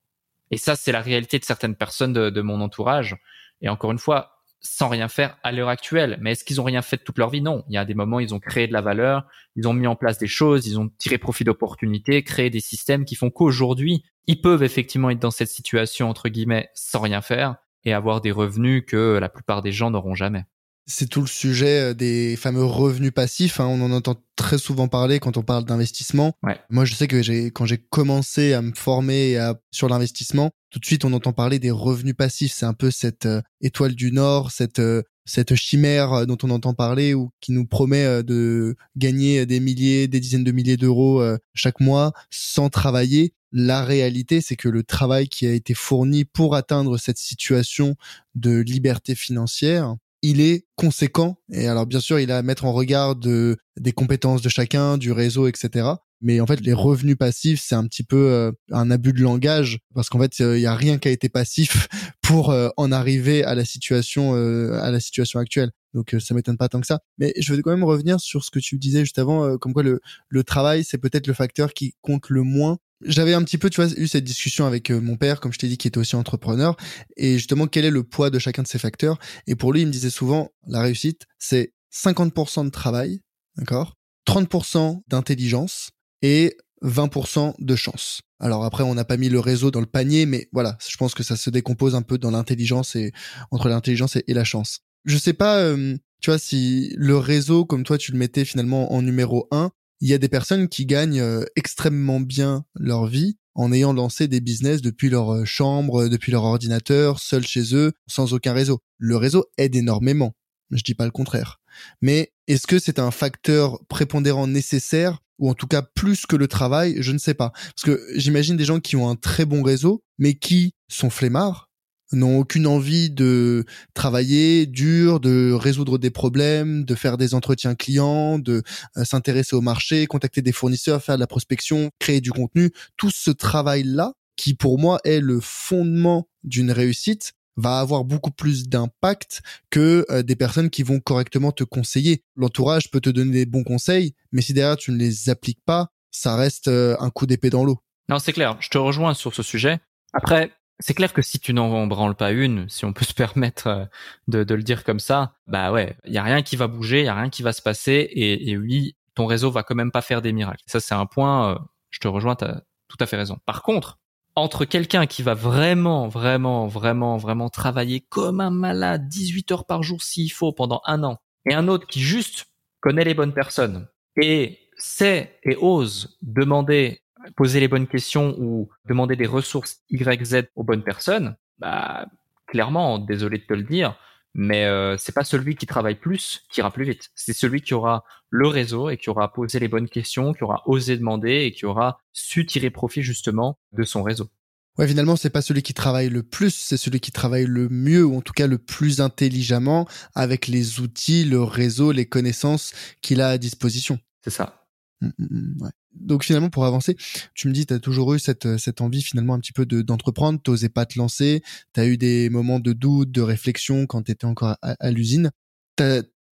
Et 0.52 0.58
ça, 0.58 0.76
c'est 0.76 0.92
la 0.92 1.02
réalité 1.02 1.40
de 1.40 1.44
certaines 1.44 1.76
personnes 1.76 2.14
de 2.14 2.42
mon 2.42 2.62
entourage. 2.62 3.18
Et 3.62 3.70
encore 3.70 3.92
une 3.92 4.00
fois, 4.00 4.35
sans 4.66 4.90
rien 4.90 5.08
faire 5.08 5.38
à 5.44 5.52
l'heure 5.52 5.70
actuelle. 5.70 6.18
Mais 6.22 6.32
est-ce 6.32 6.44
qu'ils 6.44 6.60
ont 6.60 6.66
rien 6.66 6.82
fait 6.82 6.98
de 6.98 7.04
toute 7.04 7.18
leur 7.18 7.30
vie? 7.30 7.42
Non. 7.42 7.64
Il 7.70 7.76
y 7.76 7.78
a 7.78 7.86
des 7.86 7.94
moments, 7.94 8.20
ils 8.20 8.34
ont 8.34 8.40
créé 8.40 8.68
de 8.68 8.74
la 8.74 8.82
valeur, 8.82 9.26
ils 9.56 9.68
ont 9.68 9.74
mis 9.74 9.88
en 9.88 9.96
place 9.96 10.18
des 10.18 10.28
choses, 10.28 10.68
ils 10.68 10.80
ont 10.80 10.90
tiré 10.98 11.18
profit 11.18 11.44
d'opportunités, 11.44 12.24
créé 12.24 12.50
des 12.50 12.60
systèmes 12.60 13.06
qui 13.06 13.16
font 13.16 13.30
qu'aujourd'hui, 13.30 14.04
ils 14.28 14.42
peuvent 14.42 14.64
effectivement 14.64 15.10
être 15.10 15.20
dans 15.20 15.32
cette 15.32 15.50
situation, 15.50 16.10
entre 16.10 16.30
guillemets, 16.30 16.70
sans 16.74 17.00
rien 17.00 17.22
faire 17.22 17.56
et 17.84 17.94
avoir 17.94 18.22
des 18.22 18.32
revenus 18.32 18.84
que 18.88 19.18
la 19.20 19.30
plupart 19.30 19.62
des 19.62 19.72
gens 19.72 19.92
n'auront 19.92 20.16
jamais. 20.16 20.46
C'est 20.88 21.10
tout 21.10 21.22
le 21.22 21.28
sujet 21.28 21.92
euh, 21.92 21.94
des 21.94 22.36
fameux 22.36 22.64
revenus 22.64 23.12
passifs. 23.12 23.60
Hein. 23.60 23.66
On 23.66 23.82
en 23.82 23.92
entend 23.92 24.16
très 24.36 24.58
souvent 24.58 24.88
parler 24.88 25.20
quand 25.20 25.38
on 25.38 25.42
parle 25.42 25.66
d'investissement. 25.66 26.34
Moi, 26.70 26.86
je 26.86 26.94
sais 26.94 27.08
que 27.08 27.24
j'ai, 27.24 27.50
quand 27.50 27.66
j'ai 27.66 27.78
commencé 27.78 28.54
à 28.54 28.62
me 28.62 28.74
former 28.74 29.52
sur 29.72 29.90
l'investissement, 29.90 30.52
tout 30.70 30.80
de 30.80 30.86
suite, 30.86 31.06
on 31.06 31.14
entend 31.14 31.34
parler 31.34 31.58
des 31.58 31.72
revenus 31.72 32.16
passifs. 32.16 32.54
C'est 32.54 32.66
un 32.66 32.74
peu 32.74 32.92
cette 32.92 33.26
euh, 33.26 33.42
étoile 33.62 33.96
du 33.96 34.12
Nord, 34.12 34.52
cette 34.52 34.80
euh, 34.80 35.02
cette 35.28 35.56
chimère 35.56 36.28
dont 36.28 36.38
on 36.44 36.52
entend 36.52 36.76
parler 36.76 37.16
ou 37.16 37.32
qui 37.42 37.52
nous 37.52 37.66
promet 37.66 38.22
de 38.22 38.76
gagner 38.96 39.48
des 39.48 39.60
milliers, 39.60 40.08
des 40.08 40.20
dizaines 40.20 40.44
de 40.44 40.52
milliers 40.52 40.78
d'euros 40.78 41.20
chaque 41.56 41.80
mois 41.80 42.14
sans 42.30 42.70
travailler. 42.70 43.34
La 43.52 43.84
réalité, 43.84 44.40
c'est 44.40 44.56
que 44.56 44.70
le 44.70 44.84
travail 44.84 45.28
qui 45.28 45.48
a 45.48 45.52
été 45.52 45.74
fourni 45.74 46.26
pour 46.26 46.54
atteindre 46.54 47.00
cette 47.00 47.18
situation 47.18 47.96
de 48.36 48.60
liberté 48.60 49.16
financière, 49.16 49.96
il 50.26 50.42
est 50.42 50.66
conséquent. 50.76 51.38
Et 51.52 51.68
alors, 51.68 51.86
bien 51.86 52.00
sûr, 52.00 52.20
il 52.20 52.32
a 52.32 52.38
à 52.38 52.42
mettre 52.42 52.66
en 52.66 52.74
regard 52.74 53.16
de, 53.16 53.58
des 53.78 53.92
compétences 53.92 54.42
de 54.42 54.50
chacun, 54.50 54.98
du 54.98 55.12
réseau, 55.12 55.48
etc. 55.48 55.88
Mais 56.22 56.40
en 56.40 56.48
fait, 56.48 56.62
les 56.62 56.74
revenus 56.74 57.18
passifs, 57.18 57.62
c'est 57.64 57.76
un 57.76 57.86
petit 57.86 58.04
peu 58.04 58.32
euh, 58.32 58.52
un 58.72 58.90
abus 58.90 59.14
de 59.14 59.22
langage 59.22 59.80
parce 59.94 60.10
qu'en 60.10 60.20
fait, 60.20 60.40
il 60.40 60.60
y 60.60 60.66
a 60.66 60.76
rien 60.76 60.98
qui 60.98 61.08
a 61.08 61.12
été 61.12 61.30
passif 61.30 61.88
pour 62.24 62.50
euh, 62.50 62.70
en 62.78 62.92
arriver 62.92 63.44
à 63.44 63.54
la 63.54 63.66
situation, 63.66 64.36
euh, 64.36 64.80
à 64.82 64.90
la 64.90 65.00
situation 65.00 65.40
actuelle. 65.40 65.72
Donc, 65.94 66.16
ça 66.20 66.34
m'étonne 66.34 66.58
pas 66.58 66.68
tant 66.68 66.82
que 66.82 66.88
ça. 66.88 67.00
Mais 67.20 67.34
je 67.38 67.54
veux 67.54 67.62
quand 67.62 67.72
même 67.72 67.84
revenir 67.84 68.20
sur 68.20 68.44
ce 68.44 68.52
que 68.52 68.60
tu 68.60 68.78
disais 68.78 69.02
juste 69.02 69.20
avant, 69.20 69.58
comme 69.58 69.74
quoi 69.74 69.84
le, 69.84 70.02
le 70.28 70.44
travail, 70.44 70.84
c'est 70.84 70.98
peut-être 70.98 71.26
le 71.28 71.34
facteur 71.34 71.74
qui 71.74 71.94
compte 72.02 72.30
le 72.30 72.42
moins 72.42 72.80
j'avais 73.02 73.34
un 73.34 73.44
petit 73.44 73.58
peu, 73.58 73.70
tu 73.70 73.82
vois, 73.82 73.92
eu 73.98 74.08
cette 74.08 74.24
discussion 74.24 74.66
avec 74.66 74.92
euh, 74.92 75.00
mon 75.00 75.18
père, 75.18 75.40
comme 75.40 75.54
je 75.54 75.60
t'ai 75.60 75.68
dit, 75.68 75.78
qui 75.78 75.88
était 75.88 75.98
aussi 75.98 76.16
entrepreneur, 76.16 76.76
et 77.18 77.34
justement, 77.34 77.68
quel 77.68 77.86
est 77.86 77.92
le 77.92 78.04
poids 78.04 78.30
de 78.30 78.40
chacun 78.40 78.64
de 78.64 78.68
ces 78.68 78.80
facteurs? 78.80 79.20
Et 79.48 79.56
pour 79.56 79.74
lui, 79.74 79.82
il 79.82 79.88
me 79.88 79.92
disait 79.92 80.10
souvent, 80.10 80.52
la 80.68 80.82
réussite, 80.82 81.26
c'est 81.38 81.74
50% 81.94 82.66
de 82.66 82.70
travail, 82.70 83.22
d'accord? 83.58 83.96
30% 84.28 85.02
d'intelligence 85.08 85.92
et 86.22 86.58
20% 86.84 87.56
de 87.60 87.76
chance. 87.76 88.22
Alors 88.40 88.66
après, 88.66 88.84
on 88.84 88.96
n'a 88.96 89.06
pas 89.06 89.18
mis 89.18 89.30
le 89.30 89.40
réseau 89.40 89.72
dans 89.72 89.80
le 89.80 89.86
panier, 89.86 90.26
mais 90.26 90.50
voilà, 90.52 90.78
je 90.88 90.98
pense 90.98 91.14
que 91.14 91.24
ça 91.24 91.36
se 91.36 91.50
décompose 91.50 91.96
un 91.96 92.02
peu 92.02 92.18
dans 92.18 92.32
l'intelligence 92.32 92.96
et 92.96 93.12
entre 93.52 93.70
l'intelligence 93.70 94.16
et, 94.16 94.34
la 94.34 94.44
chance. 94.44 94.80
Je 95.06 95.18
sais 95.18 95.34
pas, 95.34 95.60
euh, 95.60 95.96
tu 96.22 96.30
vois, 96.30 96.40
si 96.40 96.94
le 96.98 97.18
réseau, 97.18 97.66
comme 97.66 97.84
toi, 97.84 97.98
tu 97.98 98.12
le 98.12 98.18
mettais 98.18 98.46
finalement 98.46 98.94
en 98.94 99.02
numéro 99.02 99.48
1, 99.52 99.72
il 100.06 100.10
y 100.10 100.14
a 100.14 100.20
des 100.20 100.30
personnes 100.30 100.70
qui 100.70 100.86
gagnent 100.86 101.20
euh, 101.20 101.46
extrêmement 101.56 102.20
bien 102.20 102.64
leur 102.76 103.08
vie 103.08 103.40
en 103.56 103.74
ayant 103.74 103.92
lancé 103.92 104.28
des 104.28 104.40
business 104.40 104.84
depuis 104.84 105.10
leur 105.10 105.34
euh, 105.34 105.46
chambre, 105.46 106.08
depuis 106.08 106.32
leur 106.32 106.44
ordinateur, 106.44 107.20
seuls 107.20 107.48
chez 107.48 107.74
eux, 107.76 107.92
sans 108.06 108.32
aucun 108.32 108.54
réseau. 108.54 108.84
Le 109.00 109.18
réseau 109.18 109.46
aide 109.58 109.76
énormément. 109.76 110.34
Je 110.70 110.84
dis 110.84 110.94
pas 110.94 111.06
le 111.06 111.12
contraire. 111.12 111.60
Mais 112.04 112.34
est-ce 112.46 112.68
que 112.68 112.78
c'est 112.78 113.00
un 113.00 113.10
facteur 113.10 113.80
prépondérant 113.88 114.46
nécessaire 114.46 115.24
ou 115.40 115.50
en 115.50 115.56
tout 115.56 115.66
cas 115.66 115.82
plus 115.82 116.28
que 116.28 116.36
le 116.36 116.48
travail, 116.48 116.98
je 117.00 117.12
ne 117.12 117.18
sais 117.18 117.34
pas. 117.34 117.50
Parce 117.50 117.84
que 117.84 118.06
j'imagine 118.14 118.58
des 118.58 118.64
gens 118.64 118.80
qui 118.80 118.96
ont 118.96 119.10
un 119.10 119.16
très 119.16 119.46
bon 119.46 119.64
réseau, 119.64 120.04
mais 120.20 120.36
qui 120.36 120.76
sont 120.88 121.10
flemmards, 121.10 121.65
n'ont 122.12 122.40
aucune 122.40 122.68
envie 122.68 123.10
de 123.10 123.66
travailler 123.94 124.66
dur, 124.66 125.20
de 125.20 125.52
résoudre 125.52 125.98
des 125.98 126.12
problèmes, 126.12 126.86
de 126.86 126.96
faire 126.96 127.18
des 127.18 127.34
entretiens 127.34 127.76
clients, 127.76 128.40
de 128.40 128.64
euh, 128.98 129.06
s'intéresser 129.06 129.56
au 129.56 129.62
marché, 129.62 130.06
contacter 130.08 130.42
des 130.42 130.52
fournisseurs, 130.52 131.04
faire 131.04 131.16
de 131.16 131.20
la 131.20 131.28
prospection, 131.28 131.90
créer 132.00 132.22
du 132.22 132.32
contenu. 132.32 132.72
Tout 132.98 133.12
ce 133.12 133.32
travail-là, 133.32 134.14
qui 134.36 134.54
pour 134.54 134.80
moi 134.80 135.00
est 135.04 135.20
le 135.20 135.40
fondement 135.40 136.28
d'une 136.44 136.72
réussite, 136.72 137.34
va 137.58 137.80
avoir 137.80 138.04
beaucoup 138.04 138.32
plus 138.32 138.68
d'impact 138.68 139.42
que 139.70 140.06
euh, 140.10 140.24
des 140.24 140.36
personnes 140.36 140.70
qui 140.70 140.84
vont 140.84 141.00
correctement 141.00 141.52
te 141.52 141.64
conseiller. 141.64 142.24
L'entourage 142.36 142.92
peut 142.92 143.00
te 143.00 143.10
donner 143.10 143.32
des 143.32 143.46
bons 143.46 143.64
conseils, 143.64 144.14
mais 144.32 144.42
si 144.42 144.54
derrière 144.54 144.78
tu 144.78 144.92
ne 144.92 144.98
les 144.98 145.30
appliques 145.30 145.64
pas, 145.66 145.90
ça 146.12 146.36
reste 146.36 146.68
euh, 146.68 146.96
un 147.00 147.10
coup 147.10 147.26
d'épée 147.26 147.50
dans 147.50 147.64
l'eau. 147.64 147.80
Non, 148.10 148.20
c'est 148.20 148.34
clair. 148.34 148.58
Je 148.60 148.70
te 148.70 148.78
rejoins 148.78 149.14
sur 149.14 149.34
ce 149.34 149.44
sujet. 149.44 149.80
Après, 150.14 150.52
c'est 150.80 150.94
clair 150.94 151.14
que 151.14 151.22
si 151.22 151.40
tu 151.40 151.54
n'en 151.54 151.88
branles 151.88 152.16
pas 152.16 152.32
une, 152.32 152.68
si 152.70 152.86
on 152.86 152.94
peut 152.94 153.06
se 153.06 153.14
permettre 153.16 153.68
euh, 153.68 153.86
de, 154.28 154.44
de 154.44 154.56
le 154.56 154.64
dire 154.64 154.84
comme 154.84 155.00
ça, 155.00 155.34
bah 155.48 155.72
ouais, 155.72 155.98
il 156.06 156.14
y 156.14 156.18
a 156.18 156.24
rien 156.24 156.42
qui 156.42 156.56
va 156.56 156.68
bouger, 156.68 157.02
il 157.02 157.06
y 157.06 157.10
a 157.10 157.16
rien 157.16 157.30
qui 157.30 157.44
va 157.44 157.54
se 157.54 157.62
passer, 157.62 158.10
et, 158.14 158.58
oui, 158.58 158.96
ton 159.16 159.26
réseau 159.26 159.52
va 159.52 159.64
quand 159.64 159.76
même 159.76 159.92
pas 159.92 160.02
faire 160.02 160.22
des 160.22 160.34
miracles. 160.34 160.64
Ça, 160.68 160.80
c'est 160.80 160.96
un 160.96 161.06
point. 161.06 161.58
je 161.90 162.00
te 162.00 162.08
rejoins, 162.08 162.36
t'as 162.36 162.62
tout 162.90 162.98
à 163.00 163.06
fait 163.06 163.16
raison. 163.16 163.40
Par 163.46 163.64
contre, 163.64 164.00
entre 164.36 164.66
quelqu'un 164.66 165.06
qui 165.06 165.24
va 165.24 165.34
vraiment, 165.34 166.08
vraiment, 166.08 166.68
vraiment, 166.68 167.18
vraiment 167.18 167.50
travailler 167.50 168.02
comme 168.02 168.42
un 168.42 168.50
malade, 168.50 169.08
18 169.08 169.52
heures 169.52 169.66
par 169.66 169.82
jour 169.84 170.04
s'il 170.04 170.32
faut 170.32 170.52
pendant 170.52 170.82
un 170.86 171.04
an, 171.04 171.18
et 171.50 171.54
un 171.54 171.68
autre 171.68 171.88
qui 171.88 172.02
juste 172.02 172.48
connaît 172.82 173.06
les 173.06 173.14
bonnes 173.14 173.34
personnes 173.34 173.88
et 174.22 174.60
sait 174.78 175.40
et 175.44 175.56
ose 175.56 176.18
demander, 176.22 177.02
poser 177.36 177.60
les 177.60 177.68
bonnes 177.68 177.88
questions 177.88 178.36
ou 178.40 178.70
demander 178.86 179.16
des 179.16 179.26
ressources 179.26 179.82
YZ 179.90 180.48
aux 180.56 180.64
bonnes 180.64 180.84
personnes, 180.84 181.36
bah, 181.60 182.08
clairement, 182.48 183.00
désolé 183.00 183.38
de 183.40 183.44
te 183.44 183.54
le 183.54 183.64
dire, 183.64 183.98
mais 184.34 184.66
euh, 184.66 184.98
c'est 184.98 185.16
pas 185.16 185.24
celui 185.24 185.56
qui 185.56 185.66
travaille 185.66 185.96
plus 185.96 186.44
qui 186.52 186.60
ira 186.60 186.70
plus 186.72 186.84
vite. 186.84 187.10
C'est 187.16 187.34
celui 187.34 187.62
qui 187.62 187.74
aura 187.74 188.04
le 188.30 188.48
réseau 188.48 188.90
et 188.90 188.98
qui 188.98 189.10
aura 189.10 189.32
posé 189.32 189.60
les 189.60 189.70
bonnes 189.70 189.88
questions, 189.88 190.34
qui 190.34 190.44
aura 190.44 190.62
osé 190.66 190.98
demander 190.98 191.46
et 191.46 191.52
qui 191.54 191.66
aura 191.66 192.00
su 192.12 192.46
tirer 192.46 192.70
profit 192.70 193.02
justement 193.02 193.58
de 193.72 193.84
son 193.84 194.04
réseau. 194.04 194.30
Ouais, 194.78 194.90
finalement, 194.90 195.16
c'est 195.16 195.30
pas 195.30 195.42
celui 195.42 195.62
qui 195.64 195.74
travaille 195.74 196.10
le 196.10 196.22
plus, 196.22 196.54
c'est 196.54 196.76
celui 196.76 197.00
qui 197.00 197.14
travaille 197.14 197.46
le 197.46 197.70
mieux 197.70 198.04
ou 198.04 198.18
en 198.18 198.22
tout 198.22 198.34
cas 198.34 198.46
le 198.46 198.58
plus 198.58 199.00
intelligemment 199.00 199.88
avec 200.16 200.48
les 200.48 200.82
outils, 200.82 201.24
le 201.24 201.42
réseau, 201.42 201.94
les 201.94 202.06
connaissances 202.06 202.74
qu'il 203.02 203.22
a 203.22 203.30
à 203.30 203.38
disposition. 203.38 204.00
C'est 204.22 204.32
ça. 204.32 204.65
Mmh, 205.02 205.08
mmh, 205.18 205.26
mmh, 205.28 205.70
donc 205.94 206.24
finalement 206.24 206.50
pour 206.50 206.66
avancer, 206.66 206.96
tu 207.34 207.48
me 207.50 207.54
dis 207.54 207.66
tu 207.66 207.74
as 207.74 207.80
toujours 207.80 208.14
eu 208.14 208.20
cette 208.20 208.58
cette 208.58 208.80
envie 208.82 209.02
finalement 209.02 209.34
un 209.34 209.40
petit 209.40 209.52
peu 209.54 209.66
de 209.66 209.82
d'entreprendre, 209.82 210.40
t'osais 210.42 210.70
pas 210.70 210.86
te 210.86 210.98
lancer, 210.98 211.42
tu 211.74 211.80
as 211.82 211.86
eu 211.88 211.98
des 211.98 212.30
moments 212.30 212.60
de 212.60 212.74
doute, 212.74 213.12
de 213.12 213.22
réflexion 213.22 213.88
quand 213.88 214.04
tu 214.04 214.12
étais 214.14 214.26
encore 214.26 214.56
à, 214.62 214.76
à 214.80 214.92
l'usine. 214.92 215.32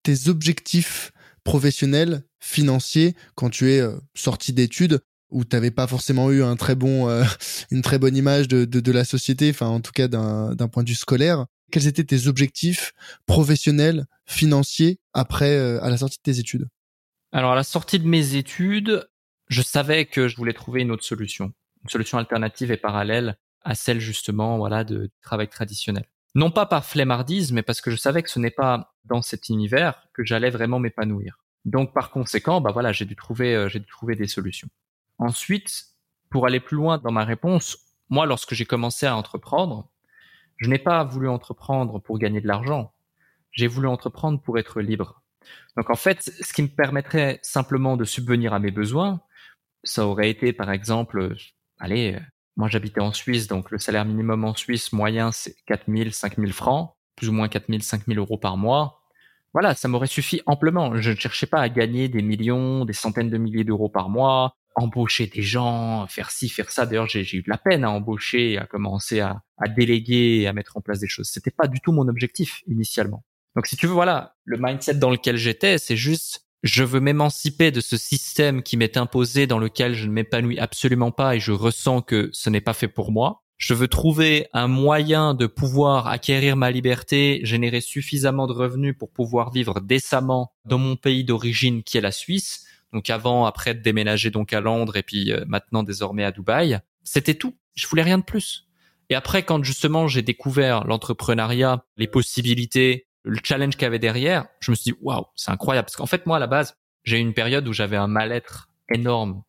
tes 0.03 0.29
objectifs 0.29 1.13
professionnels, 1.45 2.25
financiers 2.41 3.15
quand 3.35 3.51
tu 3.51 3.71
es 3.71 3.81
euh, 3.81 3.97
sorti 4.15 4.53
d'études 4.53 5.01
où 5.31 5.45
t'avais 5.45 5.71
pas 5.71 5.87
forcément 5.87 6.31
eu 6.31 6.43
un 6.43 6.57
très 6.57 6.75
bon 6.75 7.09
euh, 7.09 7.25
une 7.71 7.83
très 7.83 7.99
bonne 7.99 8.17
image 8.17 8.49
de, 8.49 8.65
de, 8.65 8.81
de 8.81 8.93
la 8.93 9.05
société, 9.05 9.51
enfin 9.51 9.67
en 9.69 9.81
tout 9.81 9.93
cas 9.93 10.09
d'un 10.09 10.55
d'un 10.55 10.69
point 10.69 10.83
de 10.85 10.89
vue 10.89 10.95
scolaire, 10.95 11.47
quels 11.71 11.87
étaient 11.87 12.05
tes 12.05 12.27
objectifs 12.27 12.93
professionnels, 13.27 14.07
financiers 14.27 14.99
après 15.15 15.57
euh, 15.57 15.83
à 15.83 15.91
la 15.91 15.97
sortie 15.99 16.19
de 16.25 16.33
tes 16.33 16.39
études? 16.39 16.69
Alors 17.33 17.53
à 17.53 17.57
la 17.57 17.65
sortie 17.65 17.99
de 17.99 18.07
mes 18.07 18.37
études, 18.37 19.09
je 19.49 19.63
savais 19.63 20.05
que 20.05 20.29
je 20.29 20.37
voulais 20.37 20.53
trouver 20.53 20.83
une 20.83 20.91
autre 20.91 21.05
solution, 21.05 21.53
une 21.83 21.89
solution 21.91 22.19
alternative 22.19 22.71
et 22.71 22.77
parallèle 22.77 23.39
à 23.63 23.75
celle 23.75 24.01
justement 24.01 24.59
voilà 24.59 24.85
de 24.85 25.11
travail 25.23 25.49
traditionnel. 25.49 26.05
Non 26.35 26.51
pas 26.51 26.67
par 26.67 26.85
flemmardise, 26.85 27.53
mais 27.53 27.63
parce 27.63 27.81
que 27.81 27.91
je 27.91 27.97
savais 27.97 28.23
que 28.23 28.31
ce 28.31 28.39
n'est 28.39 28.51
pas 28.51 28.95
dans 29.05 29.23
cet 29.23 29.49
univers 29.49 30.09
que 30.15 30.25
j'allais 30.25 30.51
vraiment 30.51 30.79
m'épanouir. 30.79 31.39
Donc 31.65 31.95
par 31.95 32.11
conséquent, 32.11 32.61
bah 32.61 32.71
voilà, 32.73 32.93
j'ai 32.93 33.05
dû 33.05 33.17
trouver 33.17 33.55
euh, 33.55 33.69
j'ai 33.69 33.79
dû 33.79 33.87
trouver 33.87 34.15
des 34.15 34.27
solutions. 34.27 34.69
Ensuite, 35.19 35.87
pour 36.31 36.47
aller 36.47 36.61
plus 36.61 36.77
loin 36.77 36.99
dans 36.99 37.13
ma 37.13 37.25
réponse, 37.25 37.79
moi 38.09 38.27
lorsque 38.27 38.55
j'ai 38.55 38.67
commencé 38.67 39.07
à 39.07 39.17
entreprendre, 39.17 39.89
je 40.59 40.69
n'ai 40.69 40.79
pas 40.79 41.05
voulu 41.05 41.29
entreprendre 41.29 41.99
pour 41.99 42.19
gagner 42.19 42.41
de 42.41 42.49
l'argent. 42.49 42.93
J'ai 43.53 43.67
voulu 43.67 43.87
entreprendre 43.87 44.41
pour 44.41 44.59
être 44.59 44.81
libre. 44.81 45.22
Donc 45.77 45.91
en 45.91 45.95
fait, 45.95 46.23
ce 46.23 46.53
qui 46.53 46.63
me 46.63 46.69
permettrait 46.69 47.39
simplement 47.43 47.97
de 47.97 48.05
subvenir 48.05 48.53
à 48.53 48.59
mes 48.59 48.71
besoins, 48.71 49.21
ça 49.85 50.07
aurait 50.07 50.31
été 50.31 50.53
par 50.53 50.71
exemple, 50.71 51.35
allez, 51.79 52.15
euh, 52.15 52.21
moi 52.57 52.69
j'habitais 52.69 53.01
en 53.01 53.13
Suisse, 53.13 53.47
donc 53.47 53.71
le 53.71 53.79
salaire 53.79 54.05
minimum 54.05 54.45
en 54.45 54.55
Suisse 54.55 54.93
moyen 54.93 55.33
c'est 55.33 55.55
4000, 55.67 56.13
5000 56.13 56.53
francs, 56.53 56.95
plus 57.17 57.29
ou 57.29 57.33
moins 57.33 57.49
4000, 57.49 57.83
5000 57.83 58.19
euros 58.19 58.39
par 58.39 58.57
mois. 58.57 59.01
Voilà, 59.55 59.75
ça 59.75 59.87
m'aurait 59.89 60.07
suffi 60.07 60.41
amplement. 60.47 60.97
Je 60.97 61.11
ne 61.11 61.17
cherchais 61.17 61.47
pas 61.47 61.61
à 61.61 61.69
gagner 61.69 62.09
des 62.09 62.23
millions, 62.23 62.87
des 62.87 62.95
centaines 62.95 63.29
de 63.29 63.37
milliers 63.37 63.65
d'euros 63.65 63.91
par 63.91 64.09
mois, 64.09 64.57
embaucher 64.77 65.27
des 65.27 65.43
gens, 65.43 66.07
faire 66.07 66.31
ci, 66.31 66.49
faire 66.49 66.71
ça. 66.71 66.87
D'ailleurs, 66.87 67.07
j'ai 67.07 67.21
eu 67.37 67.43
de 67.43 67.51
la 67.51 67.59
peine 67.59 67.85
à 67.85 67.91
embaucher, 67.91 68.57
à 68.59 68.67
commencer 68.67 69.21
à, 69.21 69.43
à 69.59 69.69
déléguer, 69.69 70.47
à 70.47 70.53
mettre 70.55 70.77
en 70.77 70.81
place 70.81 71.01
des 71.01 71.09
choses. 71.09 71.29
C'était 71.29 71.51
pas 71.51 71.69
du 71.69 71.81
tout 71.81 71.93
mon 71.93 72.09
objectif 72.09 72.63
initialement. 72.67 73.25
Donc 73.57 73.67
si 73.67 73.77
tu 73.77 73.87
veux, 73.87 73.93
voilà, 73.93 74.37
le 74.45 74.59
mindset 74.59 74.95
dans 74.95 75.11
lequel 75.11 75.37
j'étais, 75.37 75.79
c'est 75.79 75.97
juste 75.97 76.47
je 76.63 76.85
veux 76.85 77.01
m'émanciper 77.01 77.73
de 77.73 77.81
ce 77.81 77.97
système 77.97 78.63
qui 78.63 78.77
m'est 78.77 78.97
imposé 78.97 79.49
dans 79.49 79.59
lequel 79.59 79.95
je 79.95 80.07
ne 80.07 80.13
m'épanouis 80.13 80.61
absolument 80.61 81.11
pas 81.11 81.35
et 81.35 81.41
je 81.41 81.51
ressens 81.51 82.03
que 82.03 82.31
ce 82.33 82.51
n'est 82.51 82.61
pas 82.61 82.73
fait 82.73 82.89
pour 82.89 83.11
moi. 83.11 83.43
Je 83.57 83.75
veux 83.75 83.89
trouver 83.89 84.49
un 84.53 84.69
moyen 84.69 85.35
de 85.35 85.47
pouvoir 85.47 86.07
acquérir 86.09 86.57
ma 86.57 86.71
liberté, 86.71 87.41
générer 87.43 87.81
suffisamment 87.81 88.47
de 88.47 88.53
revenus 88.53 88.97
pour 88.97 89.11
pouvoir 89.11 89.51
vivre 89.51 89.81
décemment 89.81 90.53
dans 90.65 90.79
mon 90.79 90.97
pays 90.97 91.25
d'origine 91.25 91.83
qui 91.83 91.99
est 91.99 92.01
la 92.01 92.13
Suisse. 92.13 92.65
Donc 92.93 93.11
avant, 93.11 93.47
après 93.47 93.75
de 93.75 93.81
déménager 93.81 94.31
donc 94.31 94.53
à 94.53 94.61
Londres 94.61 94.97
et 94.97 95.03
puis 95.03 95.33
euh, 95.33 95.45
maintenant 95.47 95.83
désormais 95.83 96.25
à 96.25 96.33
Dubaï. 96.33 96.79
C'était 97.05 97.35
tout. 97.35 97.57
Je 97.75 97.87
voulais 97.87 98.03
rien 98.03 98.19
de 98.19 98.25
plus. 98.25 98.69
Et 99.11 99.15
après, 99.15 99.43
quand 99.43 99.63
justement 99.65 100.09
j'ai 100.09 100.23
découvert 100.23 100.85
l'entrepreneuriat, 100.85 101.85
les 101.97 102.07
possibilités, 102.07 103.07
le 103.25 103.39
challenge 103.43 103.75
qu'il 103.75 103.83
y 103.83 103.87
avait 103.87 103.99
derrière, 103.99 104.47
je 104.61 104.71
me 104.71 104.77
suis 104.77 104.93
dit 104.93 104.99
waouh, 105.01 105.27
c'est 105.35 105.51
incroyable 105.51 105.87
parce 105.87 105.97
qu'en 105.97 106.07
fait 106.07 106.27
moi 106.27 106.37
à 106.37 106.41
la 106.41 106.47
base, 106.47 106.77
j'ai 107.05 107.19
eu 107.19 107.21
une 107.21 107.35
période 107.35 107.67
où 107.69 107.73
j'avais 107.73 107.97
un 107.97 108.07
mal-être 108.07 108.69
énorme 108.89 109.43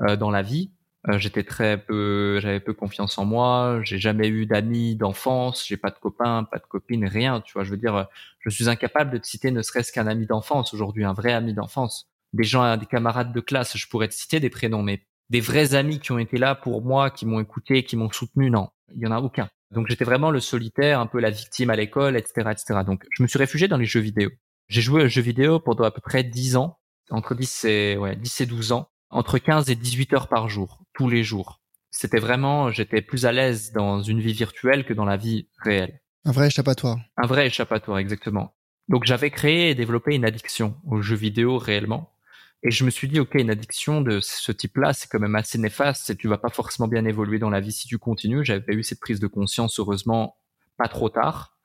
euh, 0.00 0.16
dans 0.16 0.30
la 0.30 0.42
vie. 0.42 0.70
Euh, 1.08 1.18
j'étais 1.18 1.44
très 1.44 1.78
peu, 1.78 2.38
j'avais 2.40 2.60
peu 2.60 2.74
confiance 2.74 3.16
en 3.18 3.24
moi. 3.24 3.80
J'ai 3.82 3.98
jamais 3.98 4.28
eu 4.28 4.46
d'amis 4.46 4.96
d'enfance. 4.96 5.66
J'ai 5.66 5.76
pas 5.76 5.90
de 5.90 5.98
copains, 5.98 6.44
pas 6.44 6.58
de 6.58 6.66
copines, 6.66 7.06
rien. 7.06 7.40
Tu 7.40 7.54
vois, 7.54 7.64
je 7.64 7.70
veux 7.70 7.78
dire, 7.78 8.06
je 8.40 8.50
suis 8.50 8.68
incapable 8.68 9.10
de 9.12 9.18
te 9.18 9.26
citer 9.26 9.50
ne 9.50 9.62
serait-ce 9.62 9.92
qu'un 9.92 10.06
ami 10.06 10.26
d'enfance 10.26 10.74
aujourd'hui, 10.74 11.04
un 11.04 11.14
vrai 11.14 11.32
ami 11.32 11.54
d'enfance. 11.54 12.10
Des 12.32 12.44
gens, 12.44 12.76
des 12.76 12.86
camarades 12.86 13.32
de 13.32 13.40
classe, 13.40 13.76
je 13.76 13.88
pourrais 13.88 14.08
te 14.08 14.14
citer 14.14 14.40
des 14.40 14.50
prénoms, 14.50 14.82
mais 14.82 15.02
des 15.30 15.40
vrais 15.40 15.74
amis 15.74 16.00
qui 16.00 16.12
ont 16.12 16.18
été 16.18 16.36
là 16.36 16.54
pour 16.54 16.82
moi, 16.82 17.10
qui 17.10 17.24
m'ont 17.24 17.40
écouté, 17.40 17.84
qui 17.84 17.96
m'ont 17.96 18.10
soutenu, 18.10 18.50
non, 18.50 18.68
il 18.94 19.00
y 19.00 19.06
en 19.06 19.12
a 19.12 19.20
aucun. 19.20 19.48
Donc 19.70 19.86
j'étais 19.88 20.04
vraiment 20.04 20.30
le 20.30 20.40
solitaire, 20.40 21.00
un 21.00 21.06
peu 21.06 21.20
la 21.20 21.30
victime 21.30 21.70
à 21.70 21.76
l'école, 21.76 22.16
etc., 22.16 22.50
etc. 22.50 22.80
Donc 22.84 23.04
je 23.10 23.22
me 23.22 23.28
suis 23.28 23.38
réfugié 23.38 23.68
dans 23.68 23.76
les 23.76 23.86
jeux 23.86 24.00
vidéo. 24.00 24.30
J'ai 24.68 24.80
joué 24.80 25.04
aux 25.04 25.08
jeux 25.08 25.22
vidéo 25.22 25.60
pendant 25.60 25.84
à 25.84 25.90
peu 25.90 26.00
près 26.00 26.22
10 26.24 26.56
ans, 26.56 26.78
entre 27.10 27.34
10 27.34 27.64
et, 27.64 27.96
ouais, 27.96 28.16
10 28.16 28.42
et 28.42 28.46
12 28.46 28.72
ans, 28.72 28.88
entre 29.10 29.38
15 29.38 29.70
et 29.70 29.74
18 29.74 30.12
heures 30.14 30.28
par 30.28 30.48
jour, 30.48 30.84
tous 30.94 31.08
les 31.08 31.22
jours. 31.22 31.60
C'était 31.90 32.20
vraiment, 32.20 32.70
j'étais 32.70 33.02
plus 33.02 33.26
à 33.26 33.32
l'aise 33.32 33.72
dans 33.72 34.00
une 34.00 34.20
vie 34.20 34.32
virtuelle 34.32 34.84
que 34.84 34.94
dans 34.94 35.04
la 35.04 35.16
vie 35.16 35.48
réelle. 35.58 36.00
Un 36.24 36.32
vrai 36.32 36.46
échappatoire. 36.46 36.98
Un 37.16 37.26
vrai 37.26 37.46
échappatoire, 37.46 37.98
exactement. 37.98 38.54
Donc 38.88 39.04
j'avais 39.04 39.30
créé 39.30 39.70
et 39.70 39.74
développé 39.74 40.14
une 40.14 40.24
addiction 40.24 40.76
aux 40.84 41.00
jeux 41.00 41.16
vidéo 41.16 41.58
réellement. 41.58 42.12
Et 42.62 42.70
je 42.70 42.84
me 42.84 42.90
suis 42.90 43.08
dit, 43.08 43.20
OK, 43.20 43.34
une 43.34 43.50
addiction 43.50 44.02
de 44.02 44.20
ce 44.20 44.52
type-là, 44.52 44.92
c'est 44.92 45.08
quand 45.08 45.18
même 45.18 45.34
assez 45.34 45.56
néfaste 45.56 46.10
et 46.10 46.16
tu 46.16 46.28
vas 46.28 46.36
pas 46.36 46.50
forcément 46.50 46.88
bien 46.88 47.04
évoluer 47.06 47.38
dans 47.38 47.48
la 47.48 47.60
vie 47.60 47.72
si 47.72 47.88
tu 47.88 47.98
continues. 47.98 48.44
J'avais 48.44 48.74
eu 48.74 48.82
cette 48.82 49.00
prise 49.00 49.18
de 49.18 49.26
conscience, 49.26 49.80
heureusement, 49.80 50.36
pas 50.76 50.88
trop 50.88 51.08
tard, 51.08 51.56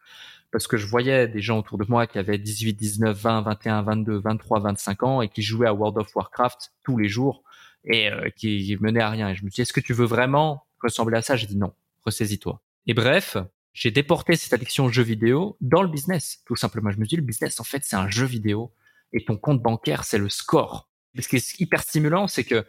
parce 0.52 0.68
que 0.68 0.78
je 0.78 0.88
voyais 0.88 1.28
des 1.28 1.42
gens 1.42 1.60
autour 1.60 1.78
de 1.78 1.86
moi 1.90 2.08
qui 2.08 2.18
avaient 2.18 2.38
18, 2.38 2.74
19, 2.74 3.18
20, 3.18 3.42
21, 3.42 3.82
22, 3.82 4.20
23, 4.20 4.60
25 4.62 5.04
ans 5.04 5.22
et 5.22 5.28
qui 5.28 5.42
jouaient 5.42 5.68
à 5.68 5.74
World 5.74 5.98
of 5.98 6.16
Warcraft 6.16 6.72
tous 6.84 6.98
les 6.98 7.10
jours 7.10 7.44
et 7.84 8.10
euh, 8.10 8.30
qui 8.30 8.78
menaient 8.80 9.02
à 9.02 9.10
rien. 9.10 9.30
Et 9.30 9.36
je 9.36 9.44
me 9.44 9.50
suis 9.50 9.56
dit, 9.56 9.62
est-ce 9.64 9.74
que 9.74 9.82
tu 9.82 9.94
veux 9.94 10.06
vraiment 10.06 10.66
ressembler 10.82 11.18
à 11.18 11.22
ça? 11.22 11.36
J'ai 11.36 11.48
dit 11.48 11.58
non, 11.58 11.74
ressaisis-toi. 12.06 12.62
Et 12.88 12.94
bref, 12.94 13.36
j'ai 13.74 13.92
déporté 13.92 14.38
cette 14.38 14.54
addiction 14.54 14.86
aux 14.86 14.90
jeux 14.90 15.04
vidéo 15.04 15.58
dans 15.60 15.82
le 15.82 15.90
business, 15.90 16.42
tout 16.46 16.56
simplement. 16.56 16.90
Je 16.90 17.00
me 17.00 17.04
suis 17.04 17.18
dit, 17.18 17.22
le 17.22 17.28
business, 17.28 17.60
en 17.60 17.66
fait, 17.66 17.84
c'est 17.84 17.98
un 17.98 18.10
jeu 18.10 18.26
vidéo 18.26 18.72
et 19.14 19.24
ton 19.24 19.38
compte 19.38 19.62
bancaire, 19.62 20.04
c'est 20.04 20.18
le 20.18 20.30
score. 20.30 20.90
ce 21.18 21.28
qui 21.28 21.38
est 21.38 21.60
hyper 21.60 21.82
stimulant, 21.82 22.28
c'est 22.28 22.44
que 22.44 22.66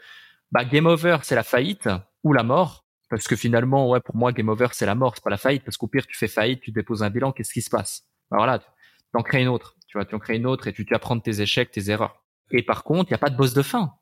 bah, 0.52 0.64
game 0.64 0.86
over, 0.86 1.18
c'est 1.22 1.34
la 1.34 1.42
faillite 1.42 1.88
ou 2.22 2.32
la 2.32 2.42
mort. 2.42 2.84
Parce 3.08 3.28
que 3.28 3.36
finalement, 3.36 3.88
ouais, 3.88 4.00
pour 4.00 4.16
moi, 4.16 4.32
game 4.32 4.48
over, 4.48 4.68
c'est 4.72 4.86
la 4.86 4.94
mort, 4.94 5.14
c'est 5.14 5.22
pas 5.22 5.30
la 5.30 5.36
faillite. 5.36 5.64
Parce 5.64 5.76
qu'au 5.76 5.86
pire, 5.86 6.06
tu 6.06 6.16
fais 6.16 6.28
faillite, 6.28 6.60
tu 6.60 6.72
déposes 6.72 7.02
un 7.02 7.10
bilan, 7.10 7.32
qu'est-ce 7.32 7.52
qui 7.52 7.62
se 7.62 7.70
passe? 7.70 8.02
Bah, 8.30 8.38
Voilà, 8.38 8.58
tu 8.58 8.66
en 9.14 9.22
crées 9.22 9.42
une 9.42 9.48
autre. 9.48 9.76
Tu 9.86 9.96
vois, 9.96 10.04
tu 10.04 10.14
en 10.14 10.18
crées 10.18 10.36
une 10.36 10.46
autre 10.46 10.66
et 10.66 10.72
tu, 10.72 10.84
tu 10.84 10.94
apprends 10.94 11.18
tes 11.18 11.40
échecs, 11.40 11.70
tes 11.70 11.90
erreurs. 11.90 12.24
Et 12.50 12.62
par 12.62 12.84
contre, 12.84 13.10
il 13.10 13.12
n'y 13.12 13.16
a 13.16 13.18
pas 13.18 13.30
de 13.30 13.36
boss 13.36 13.54
de 13.54 13.62
fin. 13.62 13.92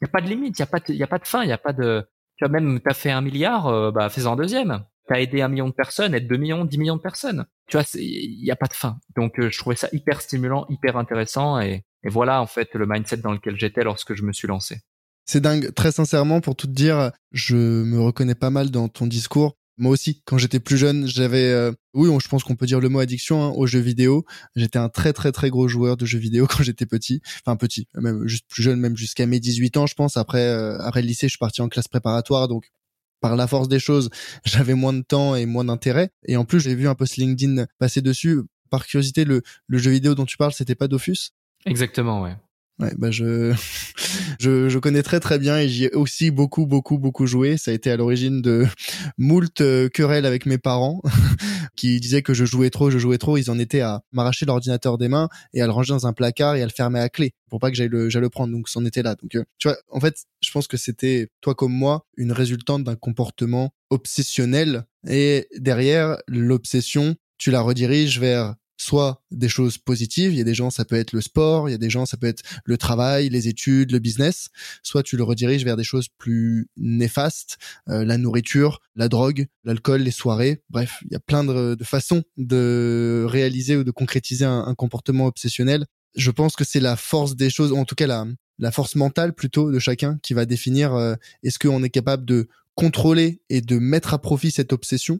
Il 0.00 0.04
n'y 0.04 0.08
a 0.08 0.12
pas 0.12 0.20
de 0.20 0.28
limite, 0.28 0.58
il 0.58 0.62
n'y 0.62 0.64
a, 0.64 0.66
pas 0.66 0.78
de, 0.78 0.92
y 0.92 1.02
a 1.02 1.06
pas 1.08 1.18
de 1.18 1.26
fin, 1.26 1.42
il 1.42 1.46
n'y 1.46 1.52
a 1.52 1.58
pas 1.58 1.72
de... 1.72 2.08
Tu 2.36 2.44
vois, 2.44 2.52
même, 2.52 2.80
tu 2.80 2.88
as 2.88 2.94
fait 2.94 3.10
un 3.10 3.20
milliard, 3.20 3.66
euh, 3.66 3.90
bah, 3.90 4.08
fais-en 4.08 4.34
un 4.34 4.36
deuxième. 4.36 4.84
t'as 5.08 5.20
aidé 5.20 5.42
un 5.42 5.48
million 5.48 5.68
de 5.68 5.74
personnes, 5.74 6.14
aide 6.14 6.28
deux 6.28 6.36
millions, 6.36 6.64
dix 6.64 6.78
millions 6.78 6.96
de 6.96 7.02
personnes. 7.02 7.46
Tu 7.68 7.76
vois, 7.76 7.84
il 7.94 8.42
n'y 8.42 8.50
a 8.50 8.56
pas 8.56 8.66
de 8.66 8.72
fin. 8.72 8.98
Donc, 9.14 9.38
euh, 9.38 9.50
je 9.50 9.58
trouvais 9.58 9.76
ça 9.76 9.88
hyper 9.92 10.20
stimulant, 10.22 10.66
hyper 10.70 10.96
intéressant. 10.96 11.60
Et, 11.60 11.84
voilà, 12.04 12.40
en 12.40 12.46
fait, 12.46 12.74
le 12.74 12.86
mindset 12.86 13.18
dans 13.18 13.32
lequel 13.32 13.56
j'étais 13.56 13.84
lorsque 13.84 14.14
je 14.14 14.22
me 14.22 14.32
suis 14.32 14.48
lancé. 14.48 14.80
C'est 15.26 15.40
dingue. 15.40 15.72
Très 15.74 15.92
sincèrement, 15.92 16.40
pour 16.40 16.56
tout 16.56 16.66
te 16.66 16.72
dire, 16.72 17.12
je 17.32 17.56
me 17.56 18.00
reconnais 18.00 18.34
pas 18.34 18.50
mal 18.50 18.70
dans 18.70 18.88
ton 18.88 19.06
discours. 19.06 19.56
Moi 19.80 19.92
aussi, 19.92 20.22
quand 20.24 20.38
j'étais 20.38 20.58
plus 20.58 20.76
jeune, 20.76 21.06
j'avais, 21.06 21.52
euh, 21.52 21.70
oui, 21.94 22.10
je 22.20 22.28
pense 22.28 22.42
qu'on 22.42 22.56
peut 22.56 22.66
dire 22.66 22.80
le 22.80 22.88
mot 22.88 22.98
addiction 22.98 23.44
hein, 23.44 23.50
aux 23.50 23.66
jeux 23.66 23.78
vidéo. 23.78 24.24
J'étais 24.56 24.78
un 24.78 24.88
très 24.88 25.12
très 25.12 25.30
très 25.30 25.50
gros 25.50 25.68
joueur 25.68 25.96
de 25.96 26.04
jeux 26.04 26.18
vidéo 26.18 26.46
quand 26.50 26.64
j'étais 26.64 26.84
petit, 26.86 27.20
enfin 27.44 27.56
petit, 27.56 27.86
même 27.94 28.26
juste 28.26 28.44
plus 28.48 28.64
jeune, 28.64 28.80
même 28.80 28.96
jusqu'à 28.96 29.26
mes 29.26 29.38
18 29.38 29.76
ans, 29.76 29.86
je 29.86 29.94
pense. 29.94 30.16
Après, 30.16 30.42
euh, 30.42 30.78
après 30.80 31.00
le 31.00 31.06
lycée, 31.06 31.28
je 31.28 31.32
suis 31.32 31.38
parti 31.38 31.62
en 31.62 31.68
classe 31.68 31.86
préparatoire, 31.86 32.48
donc 32.48 32.72
par 33.20 33.36
la 33.36 33.46
force 33.46 33.68
des 33.68 33.78
choses, 33.78 34.10
j'avais 34.44 34.74
moins 34.74 34.92
de 34.92 35.02
temps 35.02 35.34
et 35.34 35.46
moins 35.46 35.64
d'intérêt. 35.64 36.10
Et 36.26 36.36
en 36.36 36.44
plus, 36.44 36.60
j'ai 36.60 36.74
vu 36.74 36.88
un 36.88 36.94
post 36.94 37.16
LinkedIn 37.16 37.66
passer 37.78 38.02
dessus. 38.02 38.40
Par 38.70 38.86
curiosité, 38.86 39.24
le, 39.24 39.42
jeu 39.70 39.90
vidéo 39.90 40.14
dont 40.14 40.26
tu 40.26 40.36
parles, 40.36 40.52
c'était 40.52 40.74
pas 40.74 40.88
Dofus? 40.88 41.30
Exactement, 41.64 42.22
ouais. 42.22 42.36
Ouais, 42.80 42.92
bah 42.96 43.10
je, 43.10 43.52
je, 44.40 44.68
je 44.68 44.78
connais 44.78 45.02
très 45.02 45.18
très 45.18 45.40
bien 45.40 45.58
et 45.58 45.68
j'y 45.68 45.86
ai 45.86 45.94
aussi 45.94 46.30
beaucoup 46.30 46.64
beaucoup 46.64 46.96
beaucoup 46.98 47.26
joué. 47.26 47.56
Ça 47.56 47.72
a 47.72 47.74
été 47.74 47.90
à 47.90 47.96
l'origine 47.96 48.40
de 48.40 48.66
moult 49.18 49.60
euh, 49.60 49.88
querelles 49.88 50.26
avec 50.26 50.46
mes 50.46 50.58
parents 50.58 51.02
qui 51.76 51.98
disaient 51.98 52.22
que 52.22 52.34
je 52.34 52.44
jouais 52.44 52.70
trop, 52.70 52.90
je 52.90 52.98
jouais 52.98 53.18
trop. 53.18 53.36
Ils 53.36 53.50
en 53.50 53.58
étaient 53.58 53.80
à 53.80 54.02
m'arracher 54.12 54.46
l'ordinateur 54.46 54.96
des 54.96 55.08
mains 55.08 55.28
et 55.54 55.60
à 55.60 55.66
le 55.66 55.72
ranger 55.72 55.92
dans 55.92 56.06
un 56.06 56.12
placard 56.12 56.54
et 56.54 56.62
à 56.62 56.66
le 56.66 56.72
fermer 56.72 57.00
à 57.00 57.08
clé 57.08 57.32
pour 57.50 57.58
pas 57.58 57.70
que 57.70 57.76
j'aille 57.76 57.88
le, 57.88 58.08
j'aille 58.10 58.22
le 58.22 58.30
prendre. 58.30 58.52
Donc 58.52 58.68
c'en 58.68 58.84
était 58.84 59.02
là. 59.02 59.16
Donc 59.16 59.34
euh, 59.34 59.44
tu 59.58 59.66
vois, 59.66 59.76
en 59.90 59.98
fait, 59.98 60.14
je 60.40 60.50
pense 60.52 60.68
que 60.68 60.76
c'était 60.76 61.28
toi 61.40 61.56
comme 61.56 61.72
moi 61.72 62.06
une 62.16 62.30
résultante 62.30 62.84
d'un 62.84 62.96
comportement 62.96 63.72
obsessionnel 63.90 64.84
et 65.08 65.48
derrière 65.56 66.18
l'obsession, 66.28 67.16
tu 67.38 67.50
la 67.50 67.60
rediriges 67.60 68.20
vers 68.20 68.54
soit 68.78 69.22
des 69.30 69.48
choses 69.48 69.76
positives, 69.76 70.32
il 70.32 70.38
y 70.38 70.40
a 70.40 70.44
des 70.44 70.54
gens 70.54 70.70
ça 70.70 70.84
peut 70.84 70.96
être 70.96 71.12
le 71.12 71.20
sport, 71.20 71.68
il 71.68 71.72
y 71.72 71.74
a 71.74 71.78
des 71.78 71.90
gens 71.90 72.06
ça 72.06 72.16
peut 72.16 72.26
être 72.26 72.42
le 72.64 72.78
travail, 72.78 73.28
les 73.28 73.48
études, 73.48 73.90
le 73.90 73.98
business, 73.98 74.48
soit 74.82 75.02
tu 75.02 75.16
le 75.16 75.24
rediriges 75.24 75.64
vers 75.64 75.76
des 75.76 75.84
choses 75.84 76.08
plus 76.16 76.68
néfastes, 76.76 77.58
euh, 77.88 78.04
la 78.04 78.16
nourriture, 78.16 78.80
la 78.94 79.08
drogue, 79.08 79.46
l'alcool, 79.64 80.02
les 80.02 80.12
soirées, 80.12 80.62
bref, 80.70 81.00
il 81.04 81.12
y 81.12 81.16
a 81.16 81.20
plein 81.20 81.44
de, 81.44 81.76
façons 81.82 82.22
de 82.36 83.26
réaliser 83.28 83.76
ou 83.76 83.84
de 83.84 83.90
concrétiser 83.90 84.44
un, 84.44 84.74
comportement 84.76 85.26
obsessionnel. 85.26 85.86
Je 86.16 86.30
pense 86.30 86.54
que 86.54 86.64
c'est 86.64 86.80
la 86.80 86.96
force 86.96 87.34
des 87.34 87.50
choses, 87.50 87.72
ou 87.72 87.76
en 87.76 87.84
tout 87.84 87.96
cas 87.96 88.06
la, 88.06 88.26
la 88.58 88.70
force 88.70 88.94
mentale 88.94 89.34
plutôt 89.34 89.72
de 89.72 89.78
chacun 89.78 90.18
qui 90.22 90.34
va 90.34 90.46
définir 90.46 90.94
euh, 90.94 91.14
est-ce 91.42 91.58
qu'on 91.58 91.82
est 91.82 91.90
capable 91.90 92.24
de 92.24 92.48
contrôler 92.74 93.42
et 93.48 93.60
de 93.60 93.78
mettre 93.78 94.14
à 94.14 94.18
profit 94.20 94.52
cette 94.52 94.72
obsession 94.72 95.18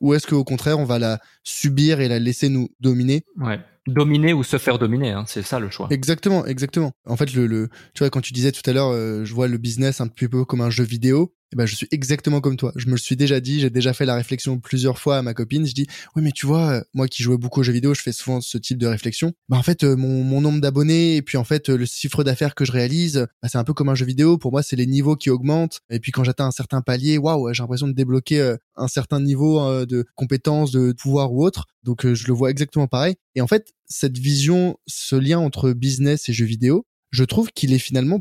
ou 0.00 0.14
est-ce 0.14 0.26
qu'au 0.26 0.44
contraire, 0.44 0.78
on 0.78 0.84
va 0.84 0.98
la 0.98 1.20
subir 1.42 2.00
et 2.00 2.08
la 2.08 2.18
laisser 2.18 2.48
nous 2.48 2.68
dominer? 2.80 3.24
Ouais. 3.38 3.60
Dominer 3.86 4.34
ou 4.34 4.42
se 4.42 4.58
faire 4.58 4.78
dominer, 4.78 5.12
hein, 5.12 5.24
c'est 5.26 5.42
ça 5.42 5.58
le 5.58 5.70
choix. 5.70 5.88
Exactement, 5.90 6.44
exactement. 6.44 6.92
En 7.06 7.16
fait, 7.16 7.32
le, 7.32 7.46
le 7.46 7.68
tu 7.94 8.00
vois, 8.00 8.10
quand 8.10 8.20
tu 8.20 8.34
disais 8.34 8.52
tout 8.52 8.68
à 8.68 8.72
l'heure, 8.74 8.90
euh, 8.90 9.24
je 9.24 9.32
vois 9.32 9.48
le 9.48 9.56
business 9.56 10.00
un 10.02 10.08
petit 10.08 10.28
peu 10.28 10.44
comme 10.44 10.60
un 10.60 10.70
jeu 10.70 10.84
vidéo. 10.84 11.34
Eh 11.52 11.56
ben, 11.56 11.64
je 11.64 11.74
suis 11.74 11.88
exactement 11.90 12.40
comme 12.40 12.56
toi. 12.56 12.72
Je 12.76 12.86
me 12.86 12.92
le 12.92 12.98
suis 12.98 13.16
déjà 13.16 13.40
dit, 13.40 13.60
j'ai 13.60 13.70
déjà 13.70 13.94
fait 13.94 14.04
la 14.04 14.14
réflexion 14.14 14.58
plusieurs 14.58 14.98
fois 14.98 15.16
à 15.16 15.22
ma 15.22 15.32
copine. 15.32 15.66
Je 15.66 15.72
dis, 15.72 15.86
oui, 16.14 16.22
mais 16.22 16.32
tu 16.32 16.46
vois, 16.46 16.70
euh, 16.72 16.82
moi 16.92 17.08
qui 17.08 17.22
jouais 17.22 17.38
beaucoup 17.38 17.60
aux 17.60 17.62
jeux 17.62 17.72
vidéo, 17.72 17.94
je 17.94 18.02
fais 18.02 18.12
souvent 18.12 18.40
ce 18.40 18.58
type 18.58 18.76
de 18.76 18.86
réflexion. 18.86 19.32
Bah, 19.48 19.56
en 19.56 19.62
fait, 19.62 19.82
euh, 19.82 19.96
mon, 19.96 20.22
mon 20.24 20.42
nombre 20.42 20.60
d'abonnés 20.60 21.16
et 21.16 21.22
puis 21.22 21.38
en 21.38 21.44
fait, 21.44 21.70
le 21.70 21.86
chiffre 21.86 22.22
d'affaires 22.22 22.54
que 22.54 22.66
je 22.66 22.72
réalise, 22.72 23.26
bah, 23.42 23.48
c'est 23.48 23.58
un 23.58 23.64
peu 23.64 23.72
comme 23.72 23.88
un 23.88 23.94
jeu 23.94 24.04
vidéo. 24.04 24.36
Pour 24.36 24.52
moi, 24.52 24.62
c'est 24.62 24.76
les 24.76 24.86
niveaux 24.86 25.16
qui 25.16 25.30
augmentent. 25.30 25.80
Et 25.88 26.00
puis 26.00 26.12
quand 26.12 26.22
j'atteins 26.22 26.46
un 26.46 26.52
certain 26.52 26.82
palier, 26.82 27.16
waouh, 27.16 27.52
j'ai 27.54 27.62
l'impression 27.62 27.88
de 27.88 27.94
débloquer 27.94 28.56
un 28.76 28.88
certain 28.88 29.20
niveau 29.20 29.86
de 29.86 30.04
compétences, 30.14 30.70
de 30.70 30.92
pouvoir 30.92 31.32
ou 31.32 31.44
autre. 31.44 31.66
Donc, 31.82 32.06
je 32.12 32.26
le 32.26 32.32
vois 32.34 32.50
exactement 32.50 32.86
pareil. 32.86 33.14
Et 33.34 33.40
en 33.40 33.46
fait, 33.46 33.72
cette 33.86 34.18
vision, 34.18 34.76
ce 34.86 35.16
lien 35.16 35.38
entre 35.38 35.72
business 35.72 36.28
et 36.28 36.32
jeux 36.32 36.44
vidéo, 36.44 36.84
je 37.10 37.24
trouve 37.24 37.50
qu'il 37.52 37.72
est 37.72 37.78
finalement 37.78 38.20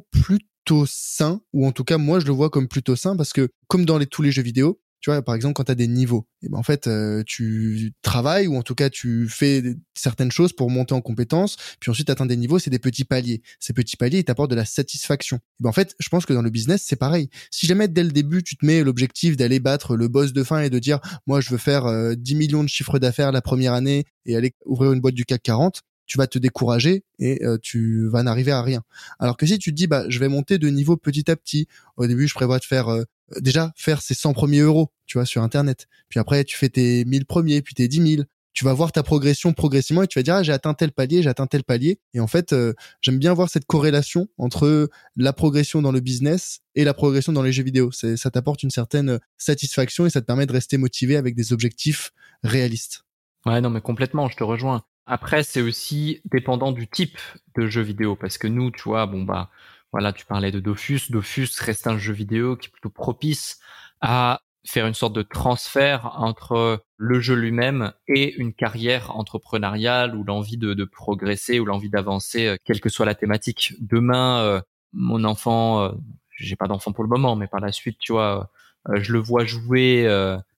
plutôt 0.67 0.85
sain, 0.85 1.39
ou 1.53 1.65
en 1.65 1.71
tout 1.71 1.85
cas 1.85 1.97
moi 1.97 2.19
je 2.19 2.25
le 2.25 2.33
vois 2.33 2.49
comme 2.49 2.67
plutôt 2.67 2.97
sain 2.97 3.15
parce 3.15 3.31
que 3.31 3.47
comme 3.67 3.85
dans 3.85 3.97
les, 3.97 4.05
tous 4.05 4.21
les 4.21 4.33
jeux 4.33 4.41
vidéo, 4.41 4.81
tu 4.99 5.11
vois, 5.11 5.21
par 5.21 5.35
exemple, 5.35 5.53
quand 5.53 5.65
tu 5.65 5.71
as 5.71 5.75
des 5.75 5.87
niveaux, 5.87 6.27
et 6.41 6.49
ben 6.49 6.57
en 6.57 6.63
fait, 6.63 6.87
euh, 6.87 7.23
tu 7.25 7.93
travailles 8.01 8.47
ou 8.47 8.57
en 8.57 8.63
tout 8.63 8.73
cas 8.73 8.89
tu 8.89 9.29
fais 9.29 9.63
certaines 9.93 10.31
choses 10.31 10.53
pour 10.53 10.69
monter 10.71 10.95
en 10.95 11.01
compétences, 11.01 11.55
puis 11.79 11.91
ensuite 11.91 12.09
atteindre 12.09 12.29
des 12.29 12.35
niveaux, 12.35 12.57
c'est 12.59 12.71
des 12.71 12.79
petits 12.79 13.05
paliers. 13.05 13.41
Ces 13.59 13.73
petits 13.73 13.95
paliers, 13.95 14.19
ils 14.19 14.23
t'apportent 14.23 14.49
de 14.49 14.55
la 14.55 14.65
satisfaction. 14.65 15.37
Et 15.37 15.63
ben 15.63 15.69
en 15.69 15.73
fait, 15.73 15.95
je 15.99 16.09
pense 16.09 16.25
que 16.25 16.33
dans 16.33 16.41
le 16.41 16.49
business, 16.49 16.83
c'est 16.85 16.95
pareil. 16.95 17.29
Si 17.51 17.67
jamais 17.67 17.87
dès 17.87 18.03
le 18.03 18.11
début, 18.11 18.43
tu 18.43 18.57
te 18.57 18.65
mets 18.65 18.83
l'objectif 18.83 19.37
d'aller 19.37 19.59
battre 19.59 19.95
le 19.95 20.07
boss 20.07 20.33
de 20.33 20.43
fin 20.43 20.61
et 20.61 20.69
de 20.71 20.79
dire, 20.79 20.99
moi, 21.27 21.41
je 21.41 21.51
veux 21.51 21.57
faire 21.57 21.83
10 22.17 22.33
euh, 22.33 22.37
millions 22.37 22.63
de 22.63 22.69
chiffres 22.69 22.97
d'affaires 22.97 23.31
la 23.31 23.41
première 23.41 23.73
année 23.73 24.05
et 24.25 24.35
aller 24.35 24.53
ouvrir 24.65 24.93
une 24.93 24.99
boîte 24.99 25.15
du 25.15 25.25
CAC 25.25 25.43
40, 25.43 25.83
tu 26.07 26.17
vas 26.17 26.25
te 26.25 26.39
décourager 26.39 27.03
et 27.19 27.43
euh, 27.43 27.57
tu 27.61 28.07
vas 28.07 28.23
n'arriver 28.23 28.51
à 28.51 28.61
rien. 28.61 28.83
Alors 29.19 29.37
que 29.37 29.45
si 29.45 29.59
tu 29.59 29.71
te 29.71 29.75
dis 29.75 29.87
bah 29.87 30.05
je 30.09 30.19
vais 30.19 30.29
monter 30.29 30.57
de 30.57 30.69
niveau 30.69 30.97
petit 30.97 31.29
à 31.29 31.35
petit, 31.35 31.67
au 31.97 32.07
début 32.07 32.27
je 32.27 32.33
prévois 32.33 32.59
de 32.59 32.63
faire 32.63 32.87
euh, 32.87 33.03
déjà 33.39 33.73
faire 33.75 34.01
ces 34.01 34.13
100 34.13 34.33
premiers 34.33 34.61
euros, 34.61 34.91
tu 35.05 35.17
vois 35.17 35.25
sur 35.25 35.43
internet. 35.43 35.87
Puis 36.09 36.19
après 36.19 36.43
tu 36.45 36.57
fais 36.57 36.69
tes 36.69 37.05
1000 37.05 37.25
premiers, 37.25 37.61
puis 37.61 37.75
tes 37.75 37.87
10 37.87 38.15
000. 38.15 38.23
Tu 38.53 38.65
vas 38.65 38.73
voir 38.73 38.91
ta 38.91 39.03
progression 39.03 39.53
progressivement 39.53 40.01
et 40.01 40.07
tu 40.07 40.17
vas 40.17 40.23
dire 40.23 40.33
ah, 40.35 40.41
j'ai 40.41 40.51
atteint 40.51 40.73
tel 40.73 40.91
palier, 40.91 41.21
j'ai 41.21 41.29
atteint 41.29 41.45
tel 41.45 41.63
palier. 41.63 41.99
Et 42.15 42.19
en 42.19 42.25
fait, 42.25 42.53
euh, 42.53 42.73
j'aime 43.01 43.19
bien 43.19 43.31
voir 43.33 43.49
cette 43.51 43.65
corrélation 43.65 44.29
entre 44.39 44.89
la 45.15 45.31
progression 45.31 45.83
dans 45.83 45.91
le 45.91 45.99
business 45.99 46.61
et 46.73 46.83
la 46.83 46.95
progression 46.95 47.33
dans 47.33 47.43
les 47.43 47.51
jeux 47.51 47.61
vidéo. 47.61 47.91
Ça 47.91 48.31
t'apporte 48.31 48.63
une 48.63 48.71
certaine 48.71 49.19
satisfaction 49.37 50.07
et 50.07 50.09
ça 50.09 50.21
te 50.21 50.25
permet 50.25 50.47
de 50.47 50.53
rester 50.53 50.77
motivé 50.77 51.17
avec 51.17 51.35
des 51.35 51.53
objectifs 51.53 52.13
réalistes. 52.41 53.03
Ouais, 53.45 53.61
non, 53.61 53.69
mais 53.69 53.81
complètement, 53.81 54.27
je 54.27 54.35
te 54.35 54.43
rejoins. 54.43 54.83
Après, 55.07 55.41
c'est 55.41 55.61
aussi 55.61 56.21
dépendant 56.25 56.73
du 56.73 56.87
type 56.87 57.17
de 57.55 57.65
jeu 57.65 57.81
vidéo, 57.81 58.15
parce 58.15 58.37
que 58.37 58.47
nous, 58.47 58.71
tu 58.71 58.83
vois, 58.83 59.05
bon 59.05 59.23
bah, 59.23 59.49
voilà, 59.93 60.11
tu 60.11 60.25
parlais 60.25 60.51
de 60.51 60.59
Dofus. 60.59 61.09
Dofus 61.09 61.49
reste 61.59 61.87
un 61.87 61.97
jeu 61.97 62.13
vidéo 62.13 62.57
qui 62.57 62.67
est 62.67 62.71
plutôt 62.71 62.89
propice 62.89 63.59
à 64.01 64.41
faire 64.65 64.85
une 64.85 64.93
sorte 64.93 65.13
de 65.13 65.21
transfert 65.21 66.11
entre 66.17 66.83
le 66.97 67.19
jeu 67.21 67.35
lui-même 67.35 67.93
et 68.07 68.35
une 68.35 68.53
carrière 68.53 69.15
entrepreneuriale 69.15 70.13
ou 70.15 70.23
l'envie 70.25 70.57
de, 70.57 70.73
de 70.73 70.83
progresser 70.83 71.59
ou 71.59 71.65
l'envie 71.65 71.89
d'avancer, 71.89 72.47
euh, 72.47 72.57
quelle 72.65 72.81
que 72.81 72.89
soit 72.89 73.05
la 73.05 73.15
thématique. 73.15 73.75
Demain, 73.79 74.41
euh, 74.41 74.61
mon 74.91 75.23
enfant, 75.23 75.83
euh, 75.83 75.91
j'ai 76.31 76.57
pas 76.57 76.67
d'enfant 76.67 76.91
pour 76.91 77.03
le 77.03 77.09
moment, 77.09 77.37
mais 77.37 77.47
par 77.47 77.61
la 77.61 77.71
suite, 77.71 77.97
tu 77.99 78.11
vois, 78.11 78.51
je 78.93 79.13
le 79.13 79.19
vois 79.19 79.45
jouer 79.45 80.05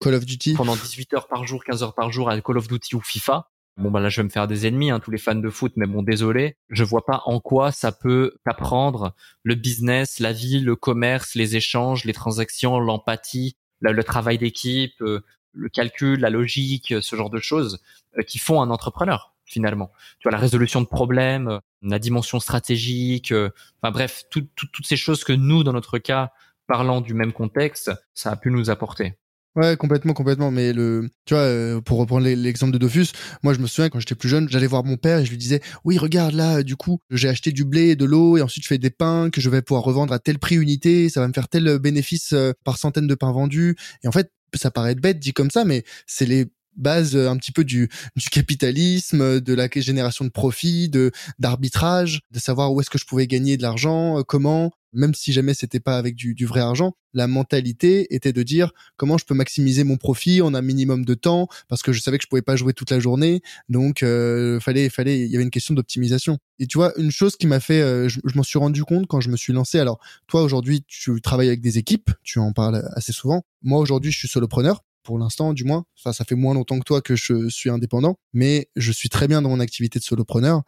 Call 0.01 0.13
of 0.13 0.25
Duty 0.25 0.55
pendant 0.55 0.75
18 0.75 1.13
heures 1.13 1.27
par 1.27 1.45
jour, 1.45 1.63
15 1.63 1.83
heures 1.83 1.95
par 1.95 2.12
jour 2.12 2.29
à 2.29 2.39
Call 2.41 2.57
of 2.57 2.67
Duty 2.67 2.95
ou 2.95 3.01
FIFA. 3.01 3.47
Bon 3.77 3.91
bah 3.91 4.01
là 4.01 4.10
je 4.10 4.17
vais 4.17 4.25
me 4.25 4.29
faire 4.29 4.47
des 4.47 4.67
ennemis, 4.67 4.91
hein, 4.91 4.99
tous 4.99 5.12
les 5.12 5.17
fans 5.17 5.36
de 5.36 5.49
foot, 5.49 5.71
mais 5.77 5.88
bon 5.88 6.03
désolé, 6.03 6.58
je 6.69 6.84
vois 6.84 7.05
pas 7.05 7.21
en 7.25 7.39
quoi 7.39 7.71
ça 7.71 7.93
peut 7.93 8.34
t'apprendre 8.43 9.15
le 9.43 9.55
business, 9.55 10.19
la 10.19 10.34
vie, 10.34 10.60
le 10.60 10.75
commerce, 10.75 11.36
les 11.36 11.55
échanges, 11.55 12.03
les 12.03 12.12
transactions, 12.12 12.77
l'empathie, 12.79 13.55
le, 13.79 14.03
travail 14.03 14.38
d'équipe, 14.38 15.01
euh, 15.01 15.21
le 15.53 15.69
calcul, 15.69 16.19
la 16.19 16.29
logique, 16.29 16.93
ce 16.99 17.15
genre 17.15 17.29
de 17.29 17.39
choses 17.39 17.79
euh, 18.17 18.23
qui 18.23 18.38
font 18.38 18.62
un 18.62 18.69
entrepreneur 18.69 19.34
finalement. 19.45 19.91
Tu 20.19 20.27
vois 20.27 20.34
la 20.34 20.38
résolution 20.38 20.82
de 20.82 20.88
problèmes, 20.88 21.47
euh, 21.47 21.60
la 21.82 21.99
dimension 21.99 22.39
stratégique, 22.39 23.34
enfin 23.82 23.91
bref, 23.91 24.23
toutes 24.29 24.49
ces 24.84 24.97
choses 24.97 25.23
que 25.23 25.34
nous 25.34 25.63
dans 25.63 25.73
notre 25.73 25.99
cas 25.99 26.32
parlant 26.67 27.01
du 27.01 27.13
même 27.13 27.34
contexte, 27.34 27.91
ça 28.13 28.32
a 28.32 28.36
pu 28.36 28.51
nous 28.51 28.69
apporter. 28.69 29.18
Ouais, 29.55 29.75
complètement, 29.77 30.13
complètement. 30.13 30.51
Mais 30.51 30.73
le, 30.73 31.09
tu 31.25 31.33
vois, 31.33 31.43
euh, 31.43 31.81
pour 31.81 31.97
reprendre 31.97 32.25
l'exemple 32.27 32.71
de 32.71 32.77
Dofus, 32.77 33.07
moi 33.43 33.53
je 33.53 33.59
me 33.59 33.67
souviens 33.67 33.89
quand 33.89 33.99
j'étais 33.99 34.15
plus 34.15 34.29
jeune, 34.29 34.47
j'allais 34.47 34.67
voir 34.67 34.83
mon 34.85 34.95
père 34.95 35.19
et 35.19 35.25
je 35.25 35.31
lui 35.31 35.38
disais, 35.38 35.59
oui, 35.83 35.97
regarde 35.97 36.33
là, 36.33 36.62
du 36.63 36.75
coup, 36.75 36.99
j'ai 37.09 37.27
acheté 37.29 37.51
du 37.51 37.65
blé, 37.65 37.95
de 37.95 38.05
l'eau 38.05 38.38
et 38.38 38.41
ensuite 38.41 38.63
je 38.63 38.67
fais 38.69 38.77
des 38.77 38.91
pains 38.91 39.29
que 39.31 39.41
je 39.41 39.49
vais 39.49 39.62
pouvoir 39.62 39.83
revendre 39.83 40.13
à 40.13 40.19
tel 40.19 40.38
prix 40.39 40.55
unité, 40.55 41.09
ça 41.09 41.19
va 41.19 41.27
me 41.27 41.33
faire 41.33 41.47
tel 41.49 41.79
bénéfice 41.79 42.31
euh, 42.33 42.53
par 42.63 42.77
centaine 42.77 43.07
de 43.07 43.15
pains 43.15 43.31
vendus. 43.31 43.75
Et 44.03 44.07
en 44.07 44.12
fait, 44.12 44.31
ça 44.53 44.71
paraît 44.71 44.95
bête 44.95 45.19
dit 45.19 45.33
comme 45.33 45.51
ça, 45.51 45.65
mais 45.65 45.83
c'est 46.05 46.25
les 46.25 46.45
base 46.79 47.15
euh, 47.15 47.29
un 47.29 47.37
petit 47.37 47.51
peu 47.51 47.63
du, 47.63 47.89
du 48.15 48.29
capitalisme, 48.29 49.39
de 49.39 49.53
la 49.53 49.67
génération 49.75 50.25
de 50.25 50.29
profits, 50.29 50.89
de 50.89 51.11
d'arbitrage, 51.37 52.21
de 52.31 52.39
savoir 52.39 52.73
où 52.73 52.81
est-ce 52.81 52.89
que 52.89 52.97
je 52.97 53.05
pouvais 53.05 53.27
gagner 53.27 53.57
de 53.57 53.61
l'argent, 53.61 54.19
euh, 54.19 54.23
comment, 54.23 54.71
même 54.93 55.13
si 55.13 55.31
jamais 55.33 55.53
c'était 55.53 55.79
pas 55.79 55.97
avec 55.97 56.15
du, 56.15 56.33
du, 56.33 56.45
vrai 56.45 56.61
argent, 56.61 56.93
la 57.13 57.27
mentalité 57.27 58.13
était 58.13 58.33
de 58.33 58.43
dire 58.43 58.71
comment 58.97 59.17
je 59.17 59.25
peux 59.25 59.35
maximiser 59.35 59.83
mon 59.83 59.97
profit 59.97 60.41
en 60.41 60.53
un 60.53 60.61
minimum 60.61 61.05
de 61.05 61.13
temps 61.13 61.47
parce 61.67 61.81
que 61.81 61.91
je 61.91 62.01
savais 62.01 62.17
que 62.17 62.23
je 62.23 62.27
pouvais 62.27 62.41
pas 62.41 62.55
jouer 62.55 62.73
toute 62.73 62.91
la 62.91 62.99
journée, 62.99 63.41
donc 63.67 64.03
euh, 64.03 64.59
fallait 64.59 64.89
fallait 64.89 65.19
il 65.19 65.31
y 65.31 65.35
avait 65.35 65.43
une 65.43 65.51
question 65.51 65.73
d'optimisation. 65.73 66.37
Et 66.59 66.67
tu 66.67 66.77
vois 66.77 66.93
une 66.97 67.11
chose 67.11 67.35
qui 67.35 67.47
m'a 67.47 67.59
fait, 67.59 67.81
euh, 67.81 68.09
je, 68.09 68.19
je 68.23 68.35
m'en 68.35 68.43
suis 68.43 68.59
rendu 68.59 68.83
compte 68.83 69.07
quand 69.07 69.21
je 69.21 69.29
me 69.29 69.37
suis 69.37 69.53
lancé. 69.53 69.79
Alors 69.79 69.99
toi 70.27 70.41
aujourd'hui 70.41 70.83
tu 70.87 71.21
travailles 71.21 71.49
avec 71.49 71.61
des 71.61 71.77
équipes, 71.77 72.11
tu 72.23 72.39
en 72.39 72.53
parles 72.53 72.83
assez 72.93 73.11
souvent. 73.13 73.43
Moi 73.61 73.80
aujourd'hui 73.80 74.11
je 74.11 74.17
suis 74.17 74.27
solopreneur 74.27 74.84
pour 75.04 75.20
l'instant 75.20 75.54
du 75.54 75.64
moins. 75.64 75.86
Enfin, 75.97 76.14
ça 76.14 76.26
fait 76.26 76.36
moins 76.36 76.54
longtemps 76.54 76.80
que 76.80 76.84
toi 76.84 77.02
que 77.02 77.16
je 77.16 77.50
suis 77.50 77.70
indépendant, 77.70 78.18
mais 78.34 78.70
je 78.76 78.91
suis 78.91 79.10
très 79.10 79.28
bien 79.28 79.41
dans 79.41 79.50
mon 79.50 79.60
activité 79.60 80.00
de 80.00 80.04
solopreneur. 80.04 80.64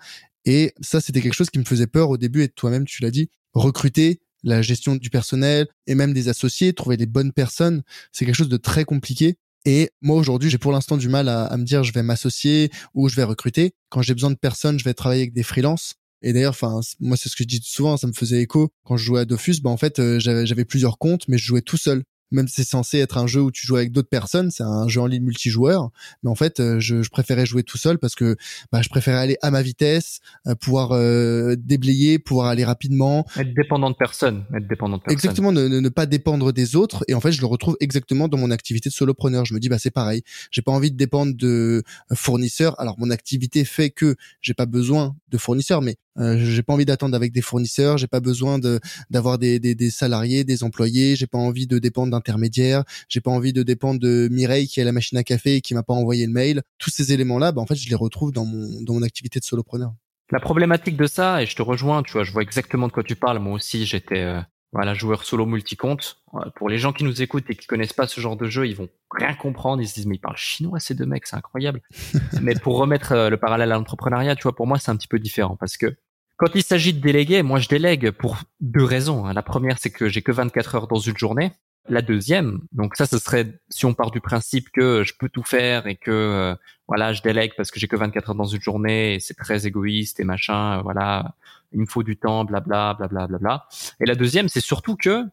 Et 0.46 0.74
ça, 0.82 1.02
c'était 1.02 1.22
quelque 1.22 1.34
chose 1.34 1.50
qui 1.50 1.60
me 1.60 1.66
faisait 1.66 1.88
peur 1.88 2.10
au 2.10 2.18
début, 2.18 2.44
et 2.44 2.50
toi-même, 2.50 2.86
tu 2.86 3.02
l'as 3.04 3.12
dit, 3.12 3.30
recruter 3.54 4.22
la 4.44 4.62
gestion 4.62 4.96
du 4.96 5.10
personnel 5.10 5.68
et 5.88 5.96
même 5.96 6.14
des 6.14 6.30
associés, 6.30 6.74
trouver 6.74 6.98
les 6.98 7.06
bonnes 7.06 7.32
personnes, 7.32 7.84
c'est 8.12 8.26
quelque 8.26 8.36
chose 8.36 8.50
de 8.50 8.58
très 8.58 8.86
compliqué. 8.86 9.38
Et 9.66 9.92
moi 10.02 10.18
aujourd'hui, 10.18 10.50
j'ai 10.50 10.58
pour 10.58 10.72
l'instant 10.72 10.98
du 10.98 11.08
mal 11.08 11.30
à, 11.30 11.56
me 11.58 11.64
dire 11.64 11.84
je 11.84 11.94
vais 11.94 12.02
m'associer 12.02 12.72
ou 12.96 13.10
je 13.10 13.16
vais 13.16 13.24
recruter. 13.24 13.74
Quand 13.90 14.02
j'ai 14.02 14.16
besoin 14.16 14.32
de 14.32 14.36
personnes, 14.36 14.80
je 14.80 14.84
vais 14.84 14.96
travailler 14.96 15.22
avec 15.22 15.34
des 15.34 15.44
freelances. 15.44 15.96
Et 16.24 16.34
d'ailleurs, 16.34 16.52
enfin, 16.52 16.80
moi 17.00 17.18
c'est 17.18 17.30
ce 17.30 17.36
que 17.36 17.44
je 17.44 17.48
dis 17.48 17.62
souvent, 17.64 17.98
ça 17.98 18.08
me 18.08 18.14
faisait 18.14 18.42
écho 18.42 18.72
quand 18.84 18.98
je 18.98 19.06
jouais 19.06 19.22
à 19.22 19.26
Dofus. 19.26 19.62
Bah 19.62 19.70
en 19.70 19.78
fait, 19.78 20.00
euh, 20.00 20.20
j'avais 20.20 20.66
plusieurs 20.66 20.98
comptes, 20.98 21.28
mais 21.28 21.38
je 21.38 21.46
jouais 21.46 21.62
tout 21.62 21.78
seul 21.78 22.04
même 22.32 22.48
si 22.48 22.56
c'est 22.56 22.70
censé 22.70 23.00
être 23.00 23.18
un 23.18 23.28
jeu 23.28 23.42
où 23.42 23.52
tu 23.52 23.66
joues 23.66 23.76
avec 23.76 23.92
d'autres 23.92 24.10
personnes, 24.10 24.52
c'est 24.52 24.64
un 24.64 24.88
jeu 24.88 25.02
en 25.02 25.06
ligne 25.06 25.24
multijoueur. 25.24 25.92
Mais 26.24 26.30
en 26.30 26.36
fait, 26.36 26.60
euh, 26.60 26.80
je, 26.80 27.02
je 27.02 27.10
préférais 27.10 27.46
jouer 27.46 27.64
tout 27.64 27.78
seul 27.78 27.98
parce 27.98 28.16
que 28.16 28.36
bah, 28.72 28.82
je 28.82 28.90
préférais 28.90 29.18
aller 29.18 29.38
à 29.42 29.52
ma 29.52 29.62
vitesse, 29.62 30.20
euh, 30.48 30.56
pouvoir 30.56 30.92
euh, 30.92 31.56
déblayer, 31.58 32.20
pouvoir 32.20 32.48
aller 32.48 32.64
rapidement. 32.64 33.26
Être 33.38 33.54
dépendant 33.54 33.90
de 33.90 33.96
personne. 33.96 34.46
Être 34.56 34.68
dépendant 34.68 34.98
de 34.98 35.04
personne. 35.04 35.14
Exactement, 35.14 35.52
ne, 35.52 35.68
ne, 35.68 35.90
pas 35.90 36.06
dépendre 36.06 36.54
des 36.54 36.76
autres. 36.76 37.04
Et 37.08 37.14
en 37.14 37.22
fait, 37.22 37.32
je 37.32 37.42
le 37.42 37.48
retrouve 37.48 37.78
exactement 37.80 38.28
dans 38.28 38.38
mon 38.38 38.52
activité 38.52 38.90
de 38.90 38.94
solopreneur. 38.94 39.46
Je 39.46 39.54
me 39.54 39.60
dis, 39.60 39.70
bah 39.70 39.80
c'est 39.80 39.92
pareil. 39.92 40.24
J'ai 40.52 40.62
pas 40.62 40.72
envie 40.72 40.92
de 40.92 40.98
dépendre 40.98 41.36
de 41.36 41.84
fournisseurs. 42.14 42.80
Alors 42.80 42.96
mon 42.98 43.10
activité 43.10 43.66
fait 43.66 43.90
que 43.90 44.16
j'ai 44.42 44.54
pas 44.54 44.66
besoin 44.66 45.16
de 45.30 45.38
fournisseurs, 45.38 45.82
mais 45.82 45.98
euh, 46.18 46.38
j'ai 46.38 46.64
pas 46.64 46.74
envie 46.74 46.86
d'attendre 46.86 47.16
avec 47.16 47.32
des 47.32 47.42
fournisseurs, 47.42 47.98
j'ai 47.98 48.08
pas 48.08 48.20
besoin 48.20 48.60
de 48.60 48.80
d'avoir 49.10 49.38
des, 49.38 49.60
des, 49.60 49.76
des, 49.76 49.90
salariés, 49.90 50.44
des 50.44 50.64
employés, 50.64 51.16
j'ai 51.16 51.28
pas 51.28 51.38
envie 51.38 51.68
de 51.68 51.80
dépendre 51.80 52.12
d'intermédiaires, 52.12 52.84
j'ai 53.08 53.22
pas 53.22 53.32
envie 53.32 53.54
de 53.54 53.64
dépendre 53.64 54.00
de 54.00 54.28
Mireille 54.32 54.68
qui 54.68 54.82
a 54.82 54.84
la 54.84 54.92
machine 54.92 55.18
à 55.18 55.24
café 55.24 55.56
et 55.56 55.62
qui 55.62 55.74
m'a 55.74 55.84
pas 55.84 55.94
envoyé 55.94 56.26
le 56.26 56.34
mail. 56.34 56.62
Tous 56.78 56.90
ces 56.90 57.14
éléments-là, 57.14 57.52
bah, 57.52 57.62
en 57.62 57.66
fait, 57.66 57.76
je 57.76 57.90
les 57.90 57.96
retrouve 57.96 58.32
dans 58.32 58.46
mon 58.46 58.82
dans 58.82 58.94
mon 58.94 59.04
activité 59.04 59.40
de 59.40 59.46
solopreneur. 59.46 59.94
La 60.32 60.40
problématique 60.40 60.96
de 60.96 61.08
ça, 61.08 61.44
et 61.44 61.46
je 61.46 61.56
te 61.56 61.62
rejoins, 61.62 62.04
tu 62.04 62.14
vois, 62.14 62.24
je 62.24 62.32
vois 62.32 62.42
exactement 62.42 62.88
de 62.88 62.94
quoi 62.94 63.04
tu 63.04 63.16
parles. 63.16 63.40
Moi 63.40 63.54
aussi, 63.54 63.86
j'étais 63.86 64.22
euh, 64.22 64.40
voilà, 64.74 64.94
joueur 64.94 65.24
solo 65.24 65.46
multi-compte. 65.46 66.22
Pour 66.56 66.70
les 66.70 66.78
gens 66.78 66.94
qui 66.94 67.04
nous 67.04 67.22
écoutent 67.22 67.50
et 67.50 67.56
qui 67.56 67.68
connaissent 67.68 67.94
pas 67.94 68.08
ce 68.08 68.22
genre 68.22 68.38
de 68.38 68.46
jeu, 68.46 68.68
ils 68.68 68.76
vont 68.76 68.88
rien 69.12 69.34
comprendre. 69.34 69.82
Ils 69.82 69.88
se 69.88 69.96
disent, 69.96 70.08
mais 70.08 70.16
ils 70.16 70.22
parlent 70.22 70.38
chinois, 70.38 70.80
ces 70.80 70.96
deux 70.96 71.06
mecs, 71.06 71.28
c'est 71.28 71.36
incroyable. 71.36 71.82
mais 72.42 72.56
pour 72.56 72.78
remettre 72.78 73.12
euh, 73.12 73.30
le 73.30 73.38
parallèle 73.38 73.72
à 73.72 73.76
l'entrepreneuriat, 73.76 74.36
tu 74.36 74.44
vois, 74.44 74.56
pour 74.56 74.68
moi, 74.68 74.80
c'est 74.80 74.92
un 74.92 74.96
petit 74.96 75.10
peu 75.10 75.20
différent 75.20 75.58
parce 75.58 75.76
que 75.76 75.98
quand 76.38 76.56
il 76.56 76.64
s'agit 76.64 76.94
de 76.94 77.00
déléguer, 77.00 77.44
moi, 77.44 77.60
je 77.60 77.68
délègue 77.68 78.12
pour 78.12 78.38
deux 78.62 78.84
raisons. 78.84 79.26
Hein. 79.26 79.34
La 79.34 79.44
première, 79.44 79.78
c'est 79.78 79.92
que 79.92 80.08
j'ai 80.08 80.22
que 80.22 80.32
24 80.32 80.76
heures 80.76 80.88
dans 80.88 80.98
une 80.98 81.18
journée. 81.18 81.52
La 81.90 82.02
deuxième, 82.02 82.62
donc 82.72 82.96
ça, 82.96 83.08
ce 83.08 83.18
serait 83.18 83.60
si 83.70 83.86
on 83.86 83.94
part 83.94 84.12
du 84.12 84.22
principe 84.22 84.70
que 84.72 85.04
je 85.04 85.14
peux 85.18 85.30
tout 85.30 85.44
faire 85.44 85.88
et 85.88 85.96
que 85.96 86.12
euh, 86.12 86.56
voilà, 86.88 87.12
je 87.12 87.24
délègue 87.24 87.54
parce 87.58 87.72
que 87.72 87.80
j'ai 87.80 87.88
que 87.88 87.96
24 87.96 88.30
heures 88.30 88.36
dans 88.36 88.46
une 88.46 88.62
journée 88.62 89.16
et 89.16 89.20
c'est 89.20 89.34
très 89.34 89.66
égoïste 89.66 90.20
et 90.20 90.24
machin, 90.24 90.78
euh, 90.78 90.82
voilà, 90.84 91.36
il 91.72 91.80
me 91.80 91.86
faut 91.88 92.04
du 92.04 92.18
temps, 92.18 92.46
blabla, 92.46 92.94
blabla, 92.94 93.28
blabla. 93.28 93.68
Et 94.00 94.06
la 94.06 94.14
deuxième, 94.14 94.48
c'est 94.48 94.62
surtout 94.62 94.96
que 94.96 95.26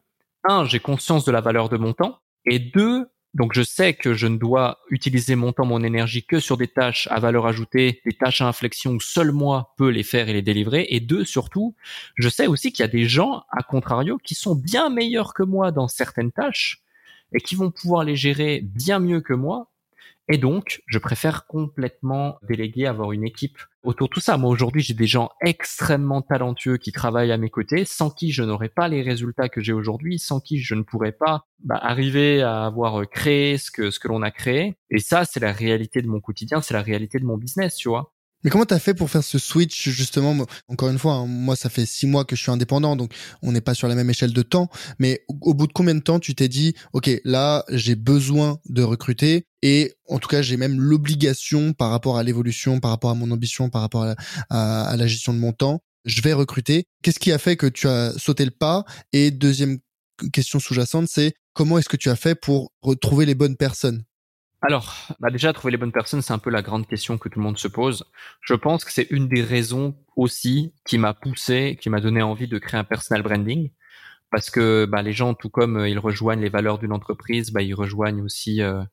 un, 0.43 0.65
j'ai 0.65 0.79
conscience 0.79 1.23
de 1.23 1.31
la 1.31 1.41
valeur 1.41 1.69
de 1.69 1.77
mon 1.77 1.93
temps 1.93 2.19
et 2.45 2.57
deux, 2.57 3.07
donc 3.33 3.53
je 3.53 3.61
sais 3.61 3.93
que 3.93 4.13
je 4.13 4.27
ne 4.27 4.37
dois 4.37 4.79
utiliser 4.89 5.35
mon 5.35 5.53
temps, 5.53 5.65
mon 5.65 5.83
énergie 5.83 6.25
que 6.25 6.39
sur 6.39 6.57
des 6.57 6.67
tâches 6.67 7.07
à 7.11 7.19
valeur 7.19 7.45
ajoutée, 7.45 8.01
des 8.05 8.13
tâches 8.13 8.41
à 8.41 8.47
inflexion 8.47 8.93
où 8.93 8.99
seul 8.99 9.31
moi 9.31 9.73
peux 9.77 9.89
les 9.89 10.03
faire 10.03 10.29
et 10.29 10.33
les 10.33 10.41
délivrer. 10.41 10.87
Et 10.89 10.99
deux, 10.99 11.25
surtout, 11.25 11.75
je 12.15 12.29
sais 12.29 12.47
aussi 12.47 12.71
qu'il 12.71 12.83
y 12.83 12.87
a 12.87 12.91
des 12.91 13.07
gens, 13.07 13.43
à 13.51 13.61
contrario, 13.61 14.17
qui 14.17 14.35
sont 14.35 14.55
bien 14.55 14.89
meilleurs 14.89 15.33
que 15.33 15.43
moi 15.43 15.71
dans 15.71 15.87
certaines 15.87 16.31
tâches 16.31 16.81
et 17.33 17.39
qui 17.39 17.55
vont 17.55 17.69
pouvoir 17.69 18.03
les 18.03 18.15
gérer 18.15 18.61
bien 18.63 18.99
mieux 18.99 19.21
que 19.21 19.33
moi 19.33 19.69
et 20.29 20.37
donc, 20.37 20.83
je 20.85 20.99
préfère 20.99 21.47
complètement 21.47 22.37
déléguer, 22.47 22.85
avoir 22.85 23.11
une 23.11 23.23
équipe 23.23 23.57
autour 23.83 24.07
de 24.07 24.13
tout 24.13 24.19
ça. 24.19 24.37
Moi, 24.37 24.49
aujourd'hui, 24.49 24.81
j'ai 24.81 24.93
des 24.93 25.07
gens 25.07 25.29
extrêmement 25.41 26.21
talentueux 26.21 26.77
qui 26.77 26.91
travaillent 26.91 27.31
à 27.31 27.37
mes 27.37 27.49
côtés, 27.49 27.85
sans 27.85 28.09
qui 28.09 28.31
je 28.31 28.43
n'aurais 28.43 28.69
pas 28.69 28.87
les 28.87 29.01
résultats 29.01 29.49
que 29.49 29.61
j'ai 29.61 29.73
aujourd'hui, 29.73 30.19
sans 30.19 30.39
qui 30.39 30.59
je 30.59 30.75
ne 30.75 30.83
pourrais 30.83 31.11
pas 31.11 31.45
bah, 31.63 31.79
arriver 31.81 32.41
à 32.41 32.65
avoir 32.65 33.07
créé 33.09 33.57
ce 33.57 33.71
que, 33.71 33.91
ce 33.91 33.99
que 33.99 34.07
l'on 34.07 34.21
a 34.21 34.31
créé. 34.31 34.75
Et 34.89 34.99
ça, 34.99 35.25
c'est 35.25 35.39
la 35.39 35.51
réalité 35.51 36.01
de 36.01 36.07
mon 36.07 36.19
quotidien, 36.19 36.61
c'est 36.61 36.73
la 36.73 36.81
réalité 36.81 37.19
de 37.19 37.25
mon 37.25 37.37
business, 37.37 37.75
tu 37.75 37.89
vois. 37.89 38.13
Mais 38.43 38.49
comment 38.49 38.65
t'as 38.65 38.79
fait 38.79 38.93
pour 38.93 39.09
faire 39.09 39.23
ce 39.23 39.37
switch 39.37 39.89
justement? 39.89 40.45
Encore 40.67 40.89
une 40.89 40.97
fois, 40.97 41.13
hein, 41.13 41.25
moi 41.25 41.55
ça 41.55 41.69
fait 41.69 41.85
six 41.85 42.07
mois 42.07 42.25
que 42.25 42.35
je 42.35 42.41
suis 42.41 42.51
indépendant, 42.51 42.95
donc 42.95 43.13
on 43.41 43.51
n'est 43.51 43.61
pas 43.61 43.73
sur 43.73 43.87
la 43.87 43.95
même 43.95 44.09
échelle 44.09 44.33
de 44.33 44.41
temps. 44.41 44.69
Mais 44.97 45.25
au, 45.27 45.53
bout 45.53 45.67
de 45.67 45.73
combien 45.73 45.95
de 45.95 45.99
temps 45.99 46.19
tu 46.19 46.35
t'es 46.35 46.47
dit, 46.47 46.73
ok, 46.93 47.09
là 47.25 47.65
j'ai 47.69 47.95
besoin 47.95 48.59
de 48.69 48.83
recruter 48.83 49.47
et 49.61 49.93
en 50.07 50.19
tout 50.19 50.29
cas 50.29 50.41
j'ai 50.41 50.57
même 50.57 50.79
l'obligation 50.79 51.73
par 51.73 51.89
rapport 51.89 52.17
à 52.17 52.23
l'évolution, 52.23 52.79
par 52.79 52.91
rapport 52.91 53.11
à 53.11 53.15
mon 53.15 53.29
ambition, 53.31 53.69
par 53.69 53.81
rapport 53.81 54.03
à, 54.49 54.89
à 54.89 54.95
la 54.95 55.07
gestion 55.07 55.33
de 55.33 55.39
mon 55.39 55.51
temps, 55.51 55.81
je 56.05 56.21
vais 56.21 56.33
recruter. 56.33 56.85
Qu'est-ce 57.03 57.19
qui 57.19 57.31
a 57.31 57.37
fait 57.37 57.57
que 57.57 57.67
tu 57.67 57.87
as 57.87 58.13
sauté 58.17 58.45
le 58.45 58.51
pas? 58.51 58.85
Et 59.13 59.31
deuxième 59.31 59.79
question 60.33 60.59
sous-jacente, 60.59 61.07
c'est 61.09 61.33
comment 61.53 61.77
est-ce 61.77 61.89
que 61.89 61.97
tu 61.97 62.09
as 62.09 62.15
fait 62.15 62.35
pour 62.35 62.71
retrouver 62.81 63.25
les 63.25 63.35
bonnes 63.35 63.57
personnes? 63.57 64.03
Alors, 64.61 64.93
bah 65.21 65.29
déjà, 65.31 65.53
trouver 65.53 65.71
les 65.71 65.77
bonnes 65.77 65.93
personnes, 65.93 66.21
c'est 66.21 66.33
un 66.33 66.37
peu 66.37 66.49
la 66.49 66.61
grande 66.61 66.85
question 66.85 67.17
que 67.17 67.29
tout 67.29 67.39
le 67.39 67.45
monde 67.45 67.57
se 67.57 67.69
pose. 67.69 68.03
Je 68.41 68.53
pense 68.55 68.83
que 68.83 68.91
c'est 68.91 69.07
une 69.09 69.29
des 69.29 69.41
raisons 69.41 69.95
aussi 70.17 70.73
qui 70.85 70.97
m'a 70.97 71.13
poussé, 71.13 71.77
qui 71.81 71.89
m'a 71.89 72.01
donné 72.01 72.21
envie 72.21 72.47
de 72.49 72.59
créer 72.59 72.79
un 72.79 72.83
personal 72.83 73.23
branding. 73.23 73.71
Parce 74.31 74.49
que 74.49 74.85
bah, 74.85 75.01
les 75.01 75.13
gens, 75.13 75.33
tout 75.33 75.49
comme 75.49 75.77
euh, 75.77 75.89
ils 75.89 75.97
rejoignent 75.99 76.41
les 76.41 76.49
valeurs 76.49 76.77
d'une 76.77 76.91
entreprise, 76.91 77.51
bah, 77.51 77.61
ils 77.61 77.73
rejoignent 77.73 78.21
aussi 78.21 78.61
euh, 78.61 78.83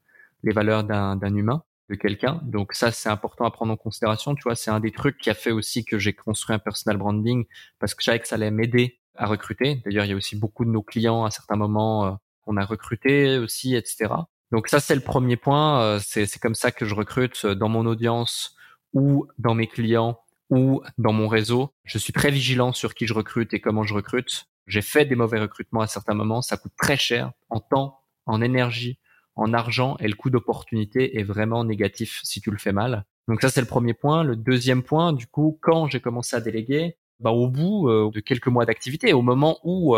les 0.45 0.53
valeurs 0.53 0.85
d'un 0.85 1.35
humain, 1.35 1.65
de 1.91 1.97
quelqu'un. 1.97 2.41
Donc 2.45 2.73
ça, 2.73 2.93
c'est 2.93 3.09
important 3.09 3.45
à 3.45 3.51
prendre 3.51 3.73
en 3.73 3.77
considération. 3.77 4.35
Tu 4.35 4.43
vois, 4.45 4.55
c'est 4.55 4.71
un 4.71 4.81
des 4.81 4.93
trucs 4.93 5.19
qui 5.19 5.31
a 5.31 5.35
fait 5.35 5.51
aussi 5.51 5.85
que 5.85 5.99
j'ai 5.99 6.13
construit 6.13 6.55
un 6.55 6.59
personal 6.61 6.97
branding 6.97 7.45
parce 7.81 7.95
que 7.95 8.03
je 8.03 8.07
savais 8.07 8.21
que 8.21 8.29
ça 8.29 8.37
allait 8.37 8.51
m'aider 8.51 9.01
à 9.17 9.27
recruter. 9.27 9.83
D'ailleurs, 9.85 10.05
il 10.05 10.11
y 10.11 10.15
a 10.15 10.17
aussi 10.17 10.37
beaucoup 10.37 10.65
de 10.65 10.71
nos 10.71 10.83
clients 10.83 11.25
à 11.25 11.31
certains 11.31 11.57
moments 11.57 12.07
euh, 12.07 12.13
qu'on 12.43 12.57
a 12.57 12.65
recruté 12.65 13.39
aussi, 13.39 13.75
etc. 13.75 14.11
Donc 14.53 14.69
ça, 14.69 14.81
c'est 14.81 14.95
le 14.95 15.01
premier 15.01 15.37
point. 15.37 15.83
Euh, 15.83 16.01
c'est 16.03 16.39
comme 16.39 16.55
ça 16.55 16.71
que 16.71 16.85
je 16.85 16.95
recrute 16.95 17.45
euh, 17.45 17.55
dans 17.55 17.69
mon 17.69 17.87
audience 17.87 18.55
ou 18.93 19.27
dans 19.39 19.55
mes 19.55 19.67
clients 19.67 20.21
ou 20.51 20.83
dans 20.99 21.13
mon 21.13 21.29
réseau. 21.29 21.75
Je 21.85 21.99
suis 21.99 22.13
très 22.13 22.31
vigilant 22.31 22.73
sur 22.73 22.95
qui 22.95 23.07
je 23.07 23.15
recrute 23.15 23.53
et 23.55 23.61
comment 23.61 23.83
je 23.83 23.95
recrute. 23.95 24.47
J'ai 24.67 24.83
fait 24.83 25.05
des 25.05 25.17
mauvais 25.17 25.41
recrutements 25.41 25.81
à 25.81 25.87
certains 25.87 26.15
moments. 26.15 26.43
Ça 26.43 26.57
coûte 26.57 26.73
très 26.77 26.97
cher 26.97 27.33
en 27.51 27.61
temps, 27.61 27.99
en 28.27 28.41
énergie, 28.41 28.99
en 29.35 29.53
argent 29.53 29.97
et 29.99 30.09
le 30.09 30.15
coût 30.15 30.31
d'opportunité 30.31 31.19
est 31.19 31.25
vraiment 31.25 31.65
négatif 31.65 32.21
si 32.23 32.41
tu 32.41 32.51
le 32.51 32.59
fais 32.59 32.73
mal. 32.73 33.05
Donc 33.29 33.43
ça, 33.43 33.49
c'est 33.49 33.61
le 33.61 33.67
premier 33.67 33.95
point. 33.95 34.23
Le 34.23 34.37
deuxième 34.37 34.85
point, 34.85 35.13
du 35.13 35.27
coup, 35.27 35.59
quand 35.61 35.89
j'ai 35.89 36.01
commencé 36.01 36.37
à 36.37 36.41
déléguer, 36.41 36.97
bah, 37.19 37.31
au 37.31 37.49
bout 37.49 37.89
euh, 37.89 38.11
de 38.13 38.21
quelques 38.21 38.47
mois 38.47 38.65
d'activité, 38.65 39.13
au 39.13 39.23
moment 39.23 39.59
où 39.65 39.97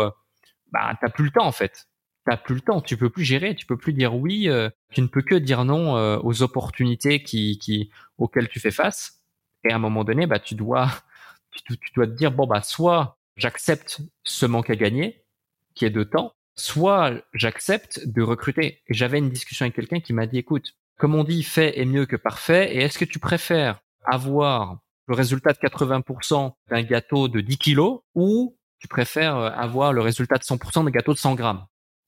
bah, 0.71 0.97
t'as 0.99 1.09
plus 1.09 1.25
le 1.25 1.31
temps 1.31 1.45
en 1.45 1.51
fait 1.51 1.88
t'as 2.29 2.37
plus 2.37 2.55
le 2.55 2.61
temps, 2.61 2.81
tu 2.81 2.95
peux 2.95 3.09
plus 3.09 3.23
gérer, 3.23 3.55
tu 3.55 3.65
peux 3.65 3.77
plus 3.77 3.93
dire 3.93 4.15
oui, 4.15 4.49
euh, 4.49 4.69
tu 4.91 5.01
ne 5.01 5.07
peux 5.07 5.21
que 5.21 5.35
dire 5.35 5.65
non 5.65 5.97
euh, 5.97 6.19
aux 6.21 6.43
opportunités 6.43 7.23
qui, 7.23 7.57
qui 7.57 7.89
auxquelles 8.17 8.49
tu 8.49 8.59
fais 8.59 8.71
face. 8.71 9.23
Et 9.63 9.71
à 9.71 9.75
un 9.75 9.79
moment 9.79 10.03
donné, 10.03 10.27
bah 10.27 10.39
tu 10.39 10.53
dois 10.55 10.89
tu, 11.65 11.75
dois 11.95 12.05
te 12.05 12.11
dire 12.11 12.31
bon 12.31 12.45
bah 12.45 12.61
soit 12.61 13.17
j'accepte 13.35 14.01
ce 14.23 14.45
manque 14.45 14.69
à 14.69 14.75
gagner 14.75 15.23
qui 15.73 15.85
est 15.85 15.89
de 15.89 16.03
temps, 16.03 16.33
soit 16.55 17.13
j'accepte 17.33 18.07
de 18.07 18.21
recruter. 18.21 18.81
Et 18.87 18.93
j'avais 18.93 19.17
une 19.17 19.29
discussion 19.29 19.63
avec 19.63 19.75
quelqu'un 19.75 19.99
qui 19.99 20.13
m'a 20.13 20.27
dit 20.27 20.37
écoute, 20.37 20.75
comme 20.97 21.15
on 21.15 21.23
dit, 21.23 21.41
fait 21.41 21.79
est 21.79 21.85
mieux 21.85 22.05
que 22.05 22.15
parfait. 22.15 22.75
Et 22.75 22.79
est-ce 22.79 22.99
que 22.99 23.05
tu 23.05 23.17
préfères 23.17 23.79
avoir 24.05 24.79
le 25.07 25.15
résultat 25.15 25.53
de 25.53 25.57
80% 25.57 26.53
d'un 26.69 26.83
gâteau 26.83 27.27
de 27.27 27.41
10 27.41 27.57
kilos 27.57 28.01
ou 28.13 28.55
tu 28.77 28.87
préfères 28.87 29.35
euh, 29.35 29.49
avoir 29.49 29.93
le 29.93 30.01
résultat 30.01 30.37
de 30.37 30.43
100% 30.43 30.85
d'un 30.85 30.91
gâteau 30.91 31.13
de 31.13 31.17
100 31.17 31.33
grammes? 31.33 31.65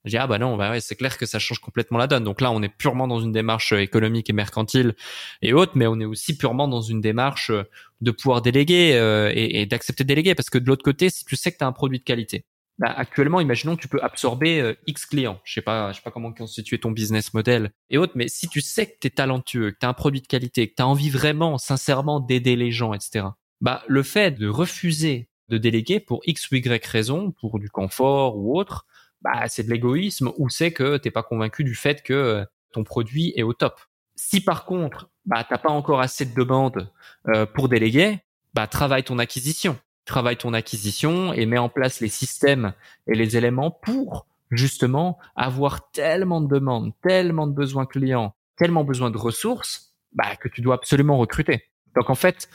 Dis 0.10 0.18
ah 0.18 0.28
bah 0.28 0.40
non, 0.40 0.58
bah 0.58 0.72
ouais, 0.72 0.80
c'est 0.80 0.96
clair 0.96 1.18
que 1.18 1.26
ça 1.26 1.40
change 1.40 1.60
complètement 1.60 1.98
la 1.98 2.08
donne. 2.08 2.24
Donc 2.24 2.42
là, 2.42 2.52
on 2.52 2.62
est 2.62 2.70
purement 2.70 3.08
dans 3.08 3.20
une 3.20 3.32
démarche 3.32 3.74
euh, 3.74 3.82
économique 3.82 4.30
et 4.30 4.34
mercantile 4.34 4.96
et 5.42 5.54
autres, 5.54 5.74
mais 5.76 5.88
on 5.88 6.00
est 6.00 6.06
aussi 6.06 6.38
purement 6.38 6.68
dans 6.68 6.82
une 6.82 7.02
démarche 7.02 7.52
euh, 7.52 7.64
de 8.02 8.12
pouvoir 8.12 8.42
déléguer 8.42 8.94
euh, 8.96 9.32
et, 9.34 9.62
et 9.62 9.66
d'accepter 9.66 10.04
de 10.04 10.08
déléguer. 10.08 10.34
Parce 10.34 10.50
que 10.50 10.58
de 10.58 10.68
l'autre 10.68 10.84
côté, 10.84 11.10
si 11.10 11.24
tu 11.26 11.36
sais 11.36 11.52
que 11.52 11.58
tu 11.58 11.64
as 11.64 11.68
un 11.68 11.72
produit 11.72 12.00
de 12.00 12.04
qualité, 12.04 12.46
bah, 12.80 12.92
actuellement, 12.96 13.42
imaginons 13.42 13.76
que 13.76 13.82
tu 13.82 13.88
peux 13.88 14.02
absorber 14.02 14.76
X 14.88 15.06
clients. 15.06 15.40
Je 15.44 15.54
sais 15.54 15.62
pas, 15.62 15.92
je 15.92 15.98
sais 15.98 16.02
pas 16.04 16.10
comment 16.10 16.34
constituer 16.34 16.80
ton 16.80 16.90
business 16.90 17.32
model 17.36 17.72
et 17.92 18.00
autres, 18.00 18.14
mais 18.16 18.28
si 18.28 18.48
tu 18.48 18.60
sais 18.60 18.88
que 18.88 18.98
tu 19.00 19.08
es 19.08 19.12
talentueux, 19.12 19.70
que 19.72 19.78
tu 19.80 19.86
as 19.86 19.90
un 19.90 19.94
produit 19.94 20.22
de 20.22 20.26
qualité, 20.26 20.68
que 20.68 20.74
tu 20.76 20.82
as 20.82 20.88
envie 20.88 21.12
vraiment, 21.12 21.60
sincèrement 21.60 22.20
d'aider 22.20 22.56
les 22.56 22.72
gens, 22.72 22.96
etc. 22.96 23.26
Bah, 23.60 23.84
le 23.88 24.02
fait 24.02 24.32
de 24.32 24.48
refuser 24.48 25.30
de 25.52 25.58
déléguer 25.58 26.00
pour 26.00 26.22
X 26.26 26.50
ou 26.50 26.56
Y 26.56 26.86
raison, 26.88 27.32
pour 27.32 27.60
du 27.60 27.70
confort 27.70 28.38
ou 28.38 28.58
autre, 28.58 28.88
bah, 29.22 29.48
c'est 29.48 29.64
de 29.64 29.70
l'égoïsme 29.70 30.32
ou 30.38 30.50
c'est 30.50 30.72
que 30.72 30.98
t'es 30.98 31.12
pas 31.12 31.24
convaincu 31.24 31.64
du 31.64 31.76
fait 31.76 32.02
que 32.04 32.14
euh, 32.14 32.46
ton 32.72 32.84
produit 32.84 33.34
est 33.36 33.44
au 33.44 33.54
top. 33.54 33.80
Si 34.16 34.42
par 34.42 34.66
contre, 34.66 35.10
bah, 35.26 35.46
t'as 35.48 35.58
pas 35.58 35.70
encore 35.70 36.02
assez 36.02 36.26
de 36.26 36.34
demandes 36.34 36.92
euh, 37.28 37.46
pour 37.46 37.70
déléguer, 37.70 38.20
bah, 38.54 38.68
travaille 38.68 39.04
ton 39.04 39.20
acquisition. 39.20 39.78
Travaille 40.06 40.38
ton 40.38 40.54
acquisition 40.54 41.34
et 41.34 41.46
mets 41.46 41.58
en 41.58 41.70
place 41.70 42.00
les 42.00 42.10
systèmes 42.10 42.74
et 43.08 43.16
les 43.16 43.38
éléments 43.38 43.72
pour 43.72 44.26
justement 44.50 45.18
avoir 45.36 45.92
tellement 45.92 46.42
de 46.42 46.48
demandes, 46.48 46.94
tellement 47.02 47.48
de 47.48 47.54
besoins 47.54 47.86
clients, 47.86 48.36
tellement 48.58 48.84
besoin 48.84 49.12
de 49.12 49.18
ressources, 49.18 49.94
bah, 50.14 50.36
que 50.36 50.50
tu 50.50 50.62
dois 50.62 50.76
absolument 50.76 51.18
recruter. 51.18 51.64
Donc 51.96 52.10
en 52.10 52.16
fait, 52.16 52.50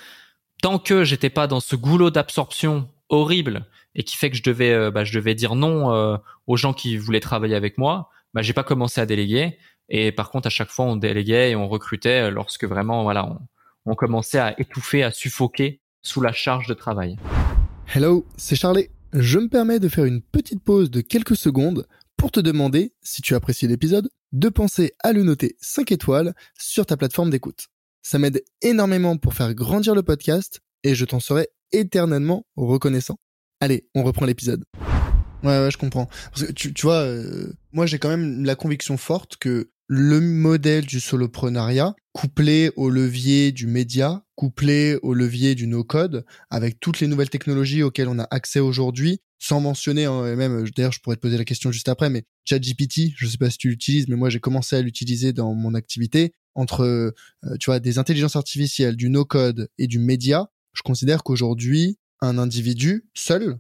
tant 0.61 0.79
que 0.79 1.05
j'étais 1.05 1.31
pas 1.31 1.47
dans 1.47 1.61
ce 1.61 1.77
goulot 1.77 2.11
d'absorption 2.11 2.89
horrible 3.09 3.67
et 3.95 4.03
qui 4.03 4.17
fait 4.17 4.31
que 4.31 4.37
je 4.37 4.43
devais, 4.43 4.73
euh, 4.73 4.91
bah, 4.91 5.05
je 5.05 5.13
devais 5.17 5.35
dire 5.35 5.55
non 5.55 5.93
euh, 5.93 6.17
aux 6.47 6.57
gens 6.57 6.73
qui 6.73 6.97
voulaient 6.97 7.21
travailler 7.21 7.55
avec 7.55 7.79
moi. 7.79 8.11
Bah, 8.35 8.43
j'ai 8.43 8.53
pas 8.53 8.65
commencé 8.65 9.01
à 9.01 9.07
déléguer 9.07 9.59
Et 9.89 10.13
par 10.13 10.31
contre, 10.31 10.47
à 10.47 10.51
chaque 10.51 10.71
fois, 10.71 10.85
on 10.85 10.97
déléguait 10.97 11.53
et 11.53 11.57
on 11.57 11.69
recrutait 11.69 12.31
lorsque 12.31 12.65
vraiment, 12.65 13.03
voilà, 13.03 13.27
on, 13.27 13.39
on 13.87 13.95
commençait 13.95 14.39
à 14.39 14.61
étouffer, 14.61 15.03
à 15.03 15.11
suffoquer 15.11 15.81
sous 16.03 16.21
la 16.21 16.33
charge 16.33 16.67
de 16.67 16.75
travail. 16.75 17.17
Hello, 17.95 18.27
c'est 18.37 18.57
Charlie. 18.57 18.89
Je 19.13 19.39
me 19.39 19.49
permets 19.49 19.79
de 19.79 19.89
faire 19.89 20.05
une 20.05 20.21
petite 20.21 20.63
pause 20.63 20.91
de 20.91 21.01
quelques 21.01 21.37
secondes 21.37 21.87
pour 22.17 22.31
te 22.31 22.41
demander, 22.41 22.93
si 23.03 23.23
tu 23.23 23.35
apprécies 23.35 23.69
l'épisode, 23.69 24.09
de 24.33 24.49
penser 24.49 24.93
à 25.03 25.13
le 25.13 25.23
noter 25.23 25.57
5 25.61 25.93
étoiles 25.93 26.35
sur 26.59 26.85
ta 26.85 26.97
plateforme 26.97 27.31
d'écoute. 27.31 27.69
Ça 28.03 28.19
m'aide 28.19 28.43
énormément 28.63 29.17
pour 29.17 29.35
faire 29.35 29.55
grandir 29.55 29.95
le 29.95 30.03
podcast 30.03 30.61
et 30.83 30.95
je 30.95 31.05
t'en 31.05 31.21
serai 31.21 31.49
éternellement 31.73 32.47
reconnaissant. 32.57 33.17
Allez, 33.61 33.89
on 33.95 34.03
reprend 34.03 34.27
l'épisode. 34.27 34.65
Ouais, 35.43 35.59
ouais, 35.59 35.71
je 35.71 35.79
comprends. 35.79 36.09
Parce 36.33 36.45
que 36.47 36.53
tu, 36.53 36.73
tu 36.73 36.87
vois, 36.87 37.03
euh, 37.03 37.53
moi 37.73 37.87
j'ai 37.87 37.99
quand 37.99 38.09
même 38.09 38.45
la 38.45 38.55
conviction 38.55 38.97
forte 38.97 39.37
que 39.37 39.71
le 39.89 40.21
modèle 40.21 40.85
du 40.85 41.01
soloprenariat, 41.01 41.95
couplé 42.13 42.71
au 42.77 42.91
levier 42.91 43.53
du 43.53 43.67
média, 43.67 44.25
couplé 44.35 44.99
au 45.03 45.15
levier 45.15 45.55
du 45.55 45.67
no-code, 45.67 46.25
avec 46.51 46.81
toutes 46.81 47.01
les 47.01 47.07
nouvelles 47.07 47.31
technologies 47.31 47.83
auxquelles 47.83 48.09
on 48.09 48.19
a 48.19 48.27
accès 48.31 48.59
aujourd'hui, 48.59 49.21
sans 49.39 49.61
mentionner, 49.61 50.07
hein, 50.07 50.35
même, 50.35 50.69
d'ailleurs, 50.77 50.93
je 50.93 51.01
pourrais 51.01 51.17
te 51.17 51.21
poser 51.21 51.39
la 51.39 51.45
question 51.45 51.71
juste 51.71 51.89
après, 51.89 52.11
mais 52.11 52.25
ChatGPT, 52.47 53.13
je 53.17 53.27
sais 53.27 53.39
pas 53.39 53.51
si 53.51 53.59
tu 53.59 53.69
l'utilises, 53.69 54.09
mais 54.09 54.17
moi, 54.17 54.29
j'ai 54.29 54.41
commencé 54.41 54.75
à 54.75 54.83
l'utiliser 54.83 55.33
dans 55.33 55.55
mon 55.55 55.75
activité. 55.75 56.33
Entre, 56.55 56.85
euh, 56.85 57.13
tu 57.61 57.67
vois, 57.67 57.81
des 57.81 57.99
intelligences 57.99 58.35
artificielles, 58.35 58.97
du 58.97 59.11
no-code 59.11 59.69
et 59.77 59.87
du 59.87 59.99
média, 59.99 60.49
je 60.77 60.83
considère 60.83 61.23
qu'aujourd'hui, 61.23 61.99
un 62.21 62.39
individu 62.39 63.09
seul, 63.15 63.59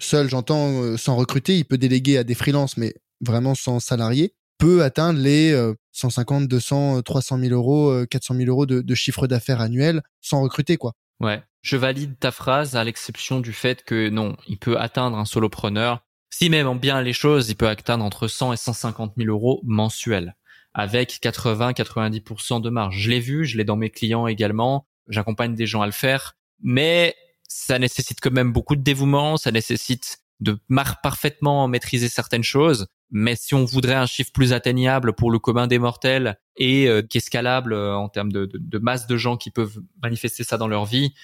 seul, 0.00 0.28
j'entends, 0.28 0.82
euh, 0.82 0.96
sans 0.96 1.16
recruter, 1.16 1.56
il 1.56 1.64
peut 1.64 1.78
déléguer 1.78 2.18
à 2.18 2.24
des 2.24 2.34
freelances, 2.34 2.76
mais 2.76 2.94
vraiment 3.20 3.54
sans 3.54 3.80
salarié, 3.80 4.34
peut 4.58 4.82
atteindre 4.82 5.20
les 5.20 5.54
150, 5.92 6.48
200, 6.48 7.02
300 7.02 7.38
000 7.38 7.52
euros, 7.52 8.06
400 8.06 8.34
000 8.36 8.48
euros 8.48 8.64
de, 8.64 8.80
de 8.80 8.94
chiffre 8.94 9.26
d'affaires 9.26 9.60
annuel 9.60 10.02
sans 10.22 10.40
recruter, 10.40 10.76
quoi. 10.78 10.94
Ouais, 11.20 11.42
je 11.62 11.76
valide 11.76 12.18
ta 12.18 12.30
phrase 12.30 12.76
à 12.76 12.84
l'exception 12.84 13.40
du 13.40 13.52
fait 13.52 13.82
que 13.82 14.08
non, 14.08 14.36
il 14.46 14.58
peut 14.58 14.78
atteindre 14.78 15.18
un 15.18 15.24
solopreneur. 15.24 16.00
Si 16.30 16.50
même 16.50 16.78
bien 16.78 17.00
les 17.02 17.12
choses, 17.12 17.48
il 17.48 17.56
peut 17.56 17.68
atteindre 17.68 18.04
entre 18.04 18.28
100 18.28 18.52
et 18.52 18.56
150 18.56 19.14
000 19.16 19.30
euros 19.30 19.60
mensuels 19.64 20.36
avec 20.74 21.20
80-90% 21.22 22.60
de 22.60 22.68
marge. 22.68 22.98
Je 22.98 23.10
l'ai 23.10 23.20
vu, 23.20 23.46
je 23.46 23.56
l'ai 23.56 23.64
dans 23.64 23.76
mes 23.76 23.88
clients 23.88 24.26
également. 24.26 24.86
J'accompagne 25.08 25.54
des 25.54 25.66
gens 25.66 25.80
à 25.80 25.86
le 25.86 25.92
faire, 25.92 26.35
mais 26.62 27.14
ça 27.48 27.78
nécessite 27.78 28.18
quand 28.20 28.32
même 28.32 28.52
beaucoup 28.52 28.76
de 28.76 28.82
dévouement, 28.82 29.36
ça 29.36 29.50
nécessite 29.50 30.18
de 30.40 30.58
parfaitement 31.02 31.66
maîtriser 31.68 32.08
certaines 32.08 32.42
choses. 32.42 32.86
Mais 33.10 33.36
si 33.36 33.54
on 33.54 33.64
voudrait 33.64 33.94
un 33.94 34.06
chiffre 34.06 34.32
plus 34.32 34.52
atteignable 34.52 35.12
pour 35.12 35.30
le 35.30 35.38
commun 35.38 35.66
des 35.66 35.78
mortels 35.78 36.38
et 36.56 36.88
euh, 36.88 37.02
qui 37.02 37.18
est 37.18 37.20
scalable 37.20 37.72
euh, 37.72 37.96
en 37.96 38.08
termes 38.08 38.32
de, 38.32 38.48
de, 38.52 38.78
masse 38.78 39.06
de 39.06 39.16
gens 39.16 39.36
qui 39.36 39.50
peuvent 39.50 39.80
manifester 40.02 40.42
ça 40.42 40.58
dans 40.58 40.68
leur 40.68 40.84
vie, 40.84 41.14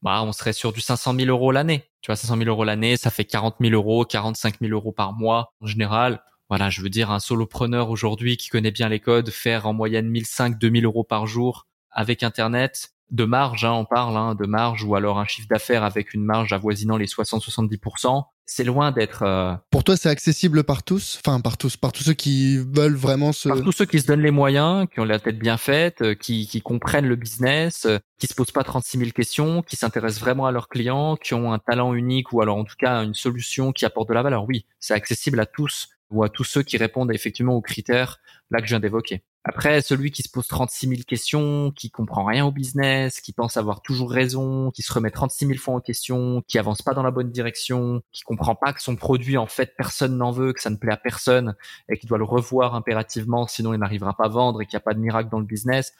bah, 0.00 0.22
on 0.22 0.32
serait 0.32 0.52
sur 0.52 0.72
du 0.72 0.80
500 0.80 1.14
000 1.14 1.28
euros 1.28 1.50
l'année. 1.50 1.90
Tu 2.02 2.10
vois, 2.10 2.16
500 2.16 2.36
000 2.36 2.48
euros 2.48 2.64
l'année, 2.64 2.96
ça 2.96 3.10
fait 3.10 3.24
40 3.24 3.56
000 3.60 3.72
euros, 3.74 4.04
45 4.04 4.60
000 4.60 4.72
euros 4.72 4.92
par 4.92 5.12
mois 5.12 5.52
en 5.60 5.66
général. 5.66 6.22
Voilà, 6.48 6.70
je 6.70 6.82
veux 6.82 6.90
dire, 6.90 7.10
un 7.10 7.20
solopreneur 7.20 7.90
aujourd'hui 7.90 8.36
qui 8.36 8.48
connaît 8.48 8.70
bien 8.70 8.88
les 8.88 9.00
codes, 9.00 9.30
faire 9.30 9.66
en 9.66 9.72
moyenne 9.72 10.08
1005, 10.08 10.58
2000 10.58 10.84
euros 10.84 11.04
par 11.04 11.26
jour 11.26 11.66
avec 11.90 12.22
Internet, 12.22 12.93
de 13.10 13.24
marge, 13.24 13.64
hein, 13.64 13.72
on 13.72 13.84
parle 13.84 14.16
hein, 14.16 14.34
de 14.34 14.46
marge, 14.46 14.84
ou 14.84 14.94
alors 14.94 15.18
un 15.18 15.26
chiffre 15.26 15.48
d'affaires 15.48 15.84
avec 15.84 16.14
une 16.14 16.24
marge 16.24 16.52
avoisinant 16.52 16.96
les 16.96 17.06
60-70%, 17.06 18.24
c'est 18.46 18.64
loin 18.64 18.92
d'être. 18.92 19.22
Euh, 19.22 19.54
Pour 19.70 19.84
toi, 19.84 19.96
c'est 19.96 20.08
accessible 20.08 20.64
par 20.64 20.82
tous, 20.82 21.18
enfin 21.24 21.40
par 21.40 21.56
tous, 21.56 21.76
par 21.76 21.92
tous 21.92 22.02
ceux 22.02 22.12
qui 22.12 22.58
veulent 22.58 22.96
vraiment 22.96 23.32
se. 23.32 23.48
Par 23.48 23.62
tous 23.62 23.72
ceux 23.72 23.86
qui 23.86 24.00
se 24.00 24.06
donnent 24.06 24.22
les 24.22 24.30
moyens, 24.30 24.86
qui 24.92 25.00
ont 25.00 25.04
la 25.04 25.18
tête 25.18 25.38
bien 25.38 25.56
faite, 25.56 26.02
euh, 26.02 26.14
qui, 26.14 26.46
qui 26.46 26.60
comprennent 26.60 27.06
le 27.06 27.16
business, 27.16 27.86
euh, 27.86 27.98
qui 28.18 28.26
se 28.26 28.34
posent 28.34 28.52
pas 28.52 28.64
36 28.64 28.98
000 28.98 29.10
questions, 29.12 29.62
qui 29.62 29.76
s'intéressent 29.76 30.20
vraiment 30.20 30.46
à 30.46 30.52
leurs 30.52 30.68
clients, 30.68 31.16
qui 31.16 31.34
ont 31.34 31.52
un 31.52 31.58
talent 31.58 31.94
unique 31.94 32.32
ou 32.32 32.42
alors 32.42 32.56
en 32.56 32.64
tout 32.64 32.76
cas 32.78 33.02
une 33.02 33.14
solution 33.14 33.72
qui 33.72 33.84
apporte 33.84 34.08
de 34.08 34.14
la 34.14 34.22
valeur. 34.22 34.44
Oui, 34.46 34.66
c'est 34.78 34.94
accessible 34.94 35.40
à 35.40 35.46
tous 35.46 35.88
ou 36.10 36.22
à 36.22 36.28
tous 36.28 36.44
ceux 36.44 36.62
qui 36.62 36.76
répondent 36.76 37.12
effectivement 37.12 37.54
aux 37.54 37.62
critères 37.62 38.18
là 38.50 38.60
que 38.60 38.66
je 38.66 38.70
viens 38.70 38.80
d'évoquer. 38.80 39.24
Après, 39.46 39.82
celui 39.82 40.10
qui 40.10 40.22
se 40.22 40.30
pose 40.30 40.46
36 40.46 40.88
000 40.88 41.00
questions, 41.06 41.70
qui 41.70 41.90
comprend 41.90 42.24
rien 42.24 42.46
au 42.46 42.50
business, 42.50 43.20
qui 43.20 43.34
pense 43.34 43.58
avoir 43.58 43.82
toujours 43.82 44.10
raison, 44.10 44.70
qui 44.70 44.80
se 44.80 44.90
remet 44.90 45.10
36 45.10 45.46
000 45.46 45.58
fois 45.58 45.74
en 45.74 45.80
question, 45.80 46.42
qui 46.48 46.58
avance 46.58 46.80
pas 46.80 46.94
dans 46.94 47.02
la 47.02 47.10
bonne 47.10 47.30
direction, 47.30 48.00
qui 48.10 48.22
comprend 48.22 48.54
pas 48.54 48.72
que 48.72 48.82
son 48.82 48.96
produit, 48.96 49.36
en 49.36 49.46
fait, 49.46 49.74
personne 49.76 50.16
n'en 50.16 50.30
veut, 50.30 50.54
que 50.54 50.62
ça 50.62 50.70
ne 50.70 50.76
plaît 50.76 50.92
à 50.92 50.96
personne 50.96 51.54
et 51.90 51.98
qui 51.98 52.06
doit 52.06 52.16
le 52.16 52.24
revoir 52.24 52.74
impérativement, 52.74 53.46
sinon 53.46 53.74
il 53.74 53.80
n'arrivera 53.80 54.16
pas 54.16 54.24
à 54.24 54.28
vendre 54.28 54.62
et 54.62 54.66
qu'il 54.66 54.76
n'y 54.78 54.82
a 54.82 54.84
pas 54.84 54.94
de 54.94 55.00
miracle 55.00 55.28
dans 55.28 55.40
le 55.40 55.46
business, 55.46 55.92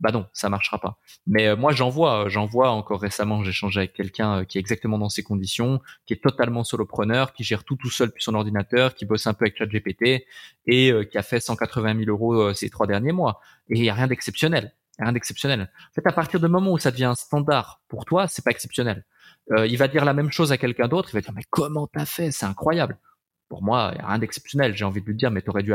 bah 0.00 0.12
non, 0.12 0.26
ça 0.32 0.48
marchera 0.48 0.78
pas. 0.78 0.98
Mais 1.26 1.46
euh, 1.46 1.56
moi, 1.56 1.72
j'en 1.72 1.90
vois, 1.90 2.28
j'en 2.28 2.46
vois 2.46 2.70
encore 2.70 3.00
récemment, 3.02 3.44
j'ai 3.44 3.50
échangé 3.50 3.80
avec 3.80 3.92
quelqu'un 3.92 4.38
euh, 4.38 4.44
qui 4.44 4.56
est 4.56 4.60
exactement 4.60 4.98
dans 4.98 5.10
ces 5.10 5.22
conditions, 5.22 5.80
qui 6.06 6.14
est 6.14 6.22
totalement 6.22 6.64
solopreneur, 6.64 7.34
qui 7.34 7.44
gère 7.44 7.64
tout 7.64 7.76
tout 7.76 7.90
seul 7.90 8.08
depuis 8.08 8.24
son 8.24 8.34
ordinateur, 8.34 8.94
qui 8.94 9.04
bosse 9.04 9.26
un 9.26 9.34
peu 9.34 9.44
avec 9.44 9.58
ChatGPT 9.58 10.24
et 10.66 10.90
euh, 10.90 11.04
qui 11.04 11.18
a 11.18 11.22
fait 11.22 11.40
180 11.40 11.98
000 12.04 12.10
euros 12.10 12.54
ces 12.54 12.70
trois 12.70 12.86
derniers 12.86 13.12
mois. 13.12 13.40
Et 13.68 13.78
il 13.78 13.84
y 13.84 13.90
a 13.90 13.94
rien 13.94 14.06
d'exceptionnel, 14.06 14.74
rien 14.98 15.12
d'exceptionnel. 15.12 15.70
En 15.90 15.92
fait, 15.94 16.06
à 16.06 16.12
partir 16.12 16.40
du 16.40 16.48
moment 16.48 16.72
où 16.72 16.78
ça 16.78 16.90
devient 16.90 17.04
un 17.04 17.14
standard 17.14 17.82
pour 17.88 18.06
toi, 18.06 18.26
c'est 18.26 18.44
pas 18.44 18.50
exceptionnel. 18.50 19.04
il 19.50 19.76
va 19.76 19.88
dire 19.88 20.04
la 20.04 20.14
même 20.14 20.30
chose 20.30 20.50
à 20.50 20.56
quelqu'un 20.56 20.88
d'autre, 20.88 21.10
il 21.12 21.14
va 21.14 21.20
dire 21.20 21.32
mais 21.34 21.44
comment 21.50 21.86
t'as 21.86 22.06
fait, 22.06 22.30
c'est 22.30 22.46
incroyable 22.46 22.98
pour 23.50 23.62
moi, 23.62 23.92
rien 23.98 24.18
d'exceptionnel. 24.18 24.74
J'ai 24.74 24.86
envie 24.86 25.02
de 25.02 25.06
lui 25.06 25.16
dire, 25.16 25.30
mais 25.30 25.42
t'aurais 25.42 25.64
dû 25.64 25.74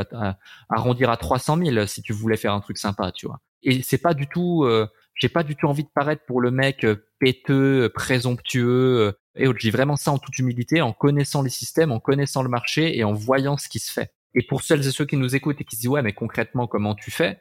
arrondir 0.69 1.11
à 1.11 1.17
300 1.17 1.57
000 1.57 1.85
si 1.85 2.01
tu 2.01 2.13
voulais 2.13 2.37
faire 2.37 2.53
un 2.53 2.61
truc 2.61 2.77
sympa, 2.77 3.11
tu 3.11 3.27
vois. 3.27 3.41
Et 3.61 3.83
c'est 3.83 3.99
pas 3.99 4.13
du 4.13 4.27
tout, 4.27 4.63
euh, 4.63 4.87
j'ai 5.13 5.27
pas 5.27 5.43
du 5.43 5.55
tout 5.55 5.67
envie 5.67 5.83
de 5.83 5.89
paraître 5.93 6.23
pour 6.25 6.39
le 6.39 6.51
mec 6.51 6.85
euh, 6.85 7.05
péteux, 7.19 7.83
euh, 7.83 7.89
présomptueux. 7.89 9.13
et 9.35 9.45
je 9.45 9.51
dis 9.59 9.71
vraiment 9.71 9.97
ça 9.97 10.11
en 10.11 10.17
toute 10.17 10.39
humilité, 10.39 10.81
en 10.81 10.93
connaissant 10.93 11.41
les 11.41 11.49
systèmes, 11.49 11.91
en 11.91 11.99
connaissant 11.99 12.43
le 12.43 12.49
marché 12.49 12.97
et 12.97 13.03
en 13.03 13.13
voyant 13.13 13.57
ce 13.57 13.67
qui 13.67 13.79
se 13.79 13.91
fait. 13.91 14.11
Et 14.35 14.43
pour 14.43 14.63
celles 14.63 14.87
et 14.87 14.91
ceux 14.91 15.05
qui 15.05 15.17
nous 15.17 15.35
écoutent 15.35 15.59
et 15.59 15.65
qui 15.65 15.75
se 15.75 15.81
disent 15.81 15.89
ouais, 15.89 16.01
mais 16.01 16.13
concrètement 16.13 16.67
comment 16.67 16.95
tu 16.95 17.11
fais? 17.11 17.39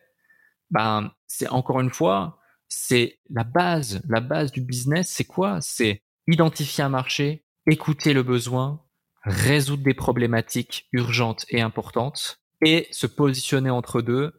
Ben, 0.71 1.13
c'est 1.29 1.49
encore 1.49 1.81
une 1.81 1.91
fois, 1.91 2.41
c'est 2.69 3.21
la 3.31 3.45
base, 3.45 4.03
la 4.09 4.21
base 4.21 4.51
du 4.51 4.61
business, 4.61 5.09
c'est 5.09 5.25
quoi? 5.25 5.59
C'est 5.61 6.03
identifier 6.27 6.83
un 6.83 6.89
marché, 6.89 7.45
écouter 7.67 8.13
le 8.13 8.25
besoin, 8.25 8.84
résoudre 9.25 9.83
des 9.83 9.95
problématiques 9.95 10.89
urgentes 10.93 11.47
et 11.49 11.61
importantes 11.61 12.41
et 12.65 12.89
se 12.91 13.07
positionner 13.07 13.71
entre 13.71 14.03
deux, 14.03 14.33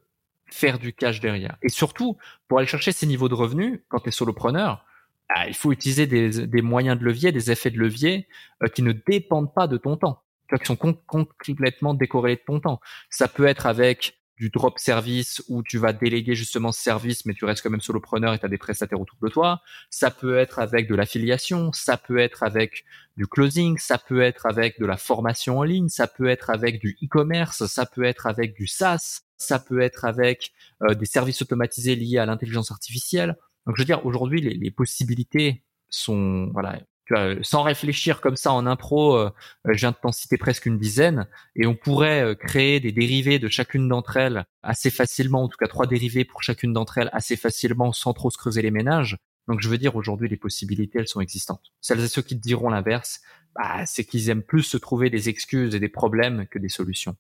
faire 0.47 0.79
du 0.79 0.93
cash 0.93 1.19
derrière. 1.19 1.57
Et 1.61 1.69
surtout, 1.69 2.17
pour 2.47 2.59
aller 2.59 2.67
chercher 2.67 2.91
ces 2.91 3.07
niveaux 3.07 3.29
de 3.29 3.33
revenus, 3.33 3.79
quand 3.89 3.99
tu 3.99 4.09
es 4.09 4.11
solopreneur, 4.11 4.85
ah, 5.29 5.47
il 5.47 5.55
faut 5.55 5.71
utiliser 5.71 6.05
des, 6.05 6.47
des, 6.47 6.61
moyens 6.61 6.99
de 6.99 7.03
levier, 7.03 7.31
des 7.31 7.49
effets 7.51 7.71
de 7.71 7.79
levier 7.79 8.27
euh, 8.63 8.67
qui 8.67 8.83
ne 8.83 8.91
dépendent 8.91 9.53
pas 9.53 9.67
de 9.67 9.77
ton 9.77 9.97
temps, 9.97 10.21
qui 10.49 10.65
sont 10.65 10.75
complètement 10.75 11.95
décorrélés 11.95 12.35
de 12.35 12.43
ton 12.45 12.59
temps. 12.59 12.79
Ça 13.09 13.27
peut 13.27 13.45
être 13.45 13.65
avec 13.65 14.19
du 14.37 14.49
drop 14.49 14.79
service 14.79 15.41
où 15.47 15.63
tu 15.63 15.77
vas 15.77 15.93
déléguer 15.93 16.35
justement 16.35 16.71
ce 16.71 16.81
service, 16.81 17.25
mais 17.25 17.33
tu 17.33 17.45
restes 17.45 17.63
quand 17.63 17.69
même 17.69 17.81
solopreneur 17.81 18.33
et 18.33 18.39
tu 18.39 18.45
as 18.45 18.49
des 18.49 18.57
prestataires 18.57 18.99
autour 18.99 19.17
de 19.21 19.29
toi. 19.29 19.61
Ça 19.89 20.11
peut 20.11 20.37
être 20.37 20.59
avec 20.59 20.87
de 20.87 20.95
l'affiliation, 20.95 21.71
ça 21.71 21.97
peut 21.97 22.17
être 22.17 22.43
avec 22.43 22.83
du 23.15 23.27
closing, 23.27 23.77
ça 23.77 23.97
peut 23.97 24.21
être 24.21 24.45
avec 24.45 24.79
de 24.79 24.85
la 24.85 24.97
formation 24.97 25.59
en 25.59 25.63
ligne, 25.63 25.87
ça 25.87 26.07
peut 26.07 26.27
être 26.27 26.49
avec 26.49 26.79
du 26.79 26.97
e-commerce, 27.01 27.65
ça 27.67 27.85
peut 27.85 28.03
être 28.03 28.27
avec 28.27 28.55
du 28.55 28.67
SaaS, 28.67 29.21
ça 29.37 29.59
peut 29.59 29.79
être 29.79 30.03
avec 30.03 30.51
euh, 30.83 30.95
des 30.95 31.05
services 31.05 31.41
automatisés 31.41 31.95
liés 31.95 32.17
à 32.17 32.25
l'intelligence 32.25 32.71
artificielle. 32.71 33.37
Donc 33.65 33.77
je 33.77 33.81
veux 33.81 33.85
dire, 33.85 34.05
aujourd'hui, 34.05 34.41
les, 34.41 34.53
les 34.53 34.71
possibilités 34.71 35.63
sont 35.89 36.49
voilà 36.51 36.79
vois, 37.13 37.35
sans 37.41 37.61
réfléchir 37.61 38.21
comme 38.21 38.35
ça 38.35 38.51
en 38.51 38.65
impro, 38.65 39.15
euh, 39.15 39.29
je 39.65 39.79
viens 39.79 39.95
presque 40.39 40.65
une 40.65 40.77
dizaine, 40.77 41.27
et 41.55 41.67
on 41.67 41.75
pourrait 41.75 42.23
euh, 42.23 42.35
créer 42.35 42.79
des 42.79 42.91
dérivés 42.91 43.39
de 43.39 43.47
chacune 43.47 43.87
d'entre 43.87 44.17
elles 44.17 44.45
assez 44.63 44.89
facilement, 44.89 45.43
en 45.43 45.47
tout 45.47 45.57
cas 45.57 45.67
trois 45.67 45.87
dérivés 45.87 46.25
pour 46.25 46.41
chacune 46.41 46.73
d'entre 46.73 46.97
elles 46.97 47.09
assez 47.13 47.35
facilement, 47.35 47.91
sans 47.93 48.13
trop 48.13 48.31
se 48.31 48.37
creuser 48.37 48.61
les 48.61 48.71
ménages. 48.71 49.17
Donc 49.47 49.61
je 49.61 49.69
veux 49.69 49.77
dire, 49.77 49.95
aujourd'hui, 49.95 50.27
les 50.27 50.37
possibilités, 50.37 50.99
elles 50.99 51.07
sont 51.07 51.21
existantes. 51.21 51.71
Celles 51.81 52.03
et 52.03 52.07
ceux 52.07 52.23
qui 52.23 52.35
te 52.35 52.41
diront 52.41 52.69
l'inverse, 52.69 53.21
bah, 53.55 53.85
c'est 53.85 54.03
qu'ils 54.03 54.29
aiment 54.29 54.43
plus 54.43 54.63
se 54.63 54.77
trouver 54.77 55.09
des 55.09 55.29
excuses 55.29 55.75
et 55.75 55.79
des 55.79 55.89
problèmes 55.89 56.47
que 56.47 56.57
des 56.57 56.69
solutions. 56.69 57.15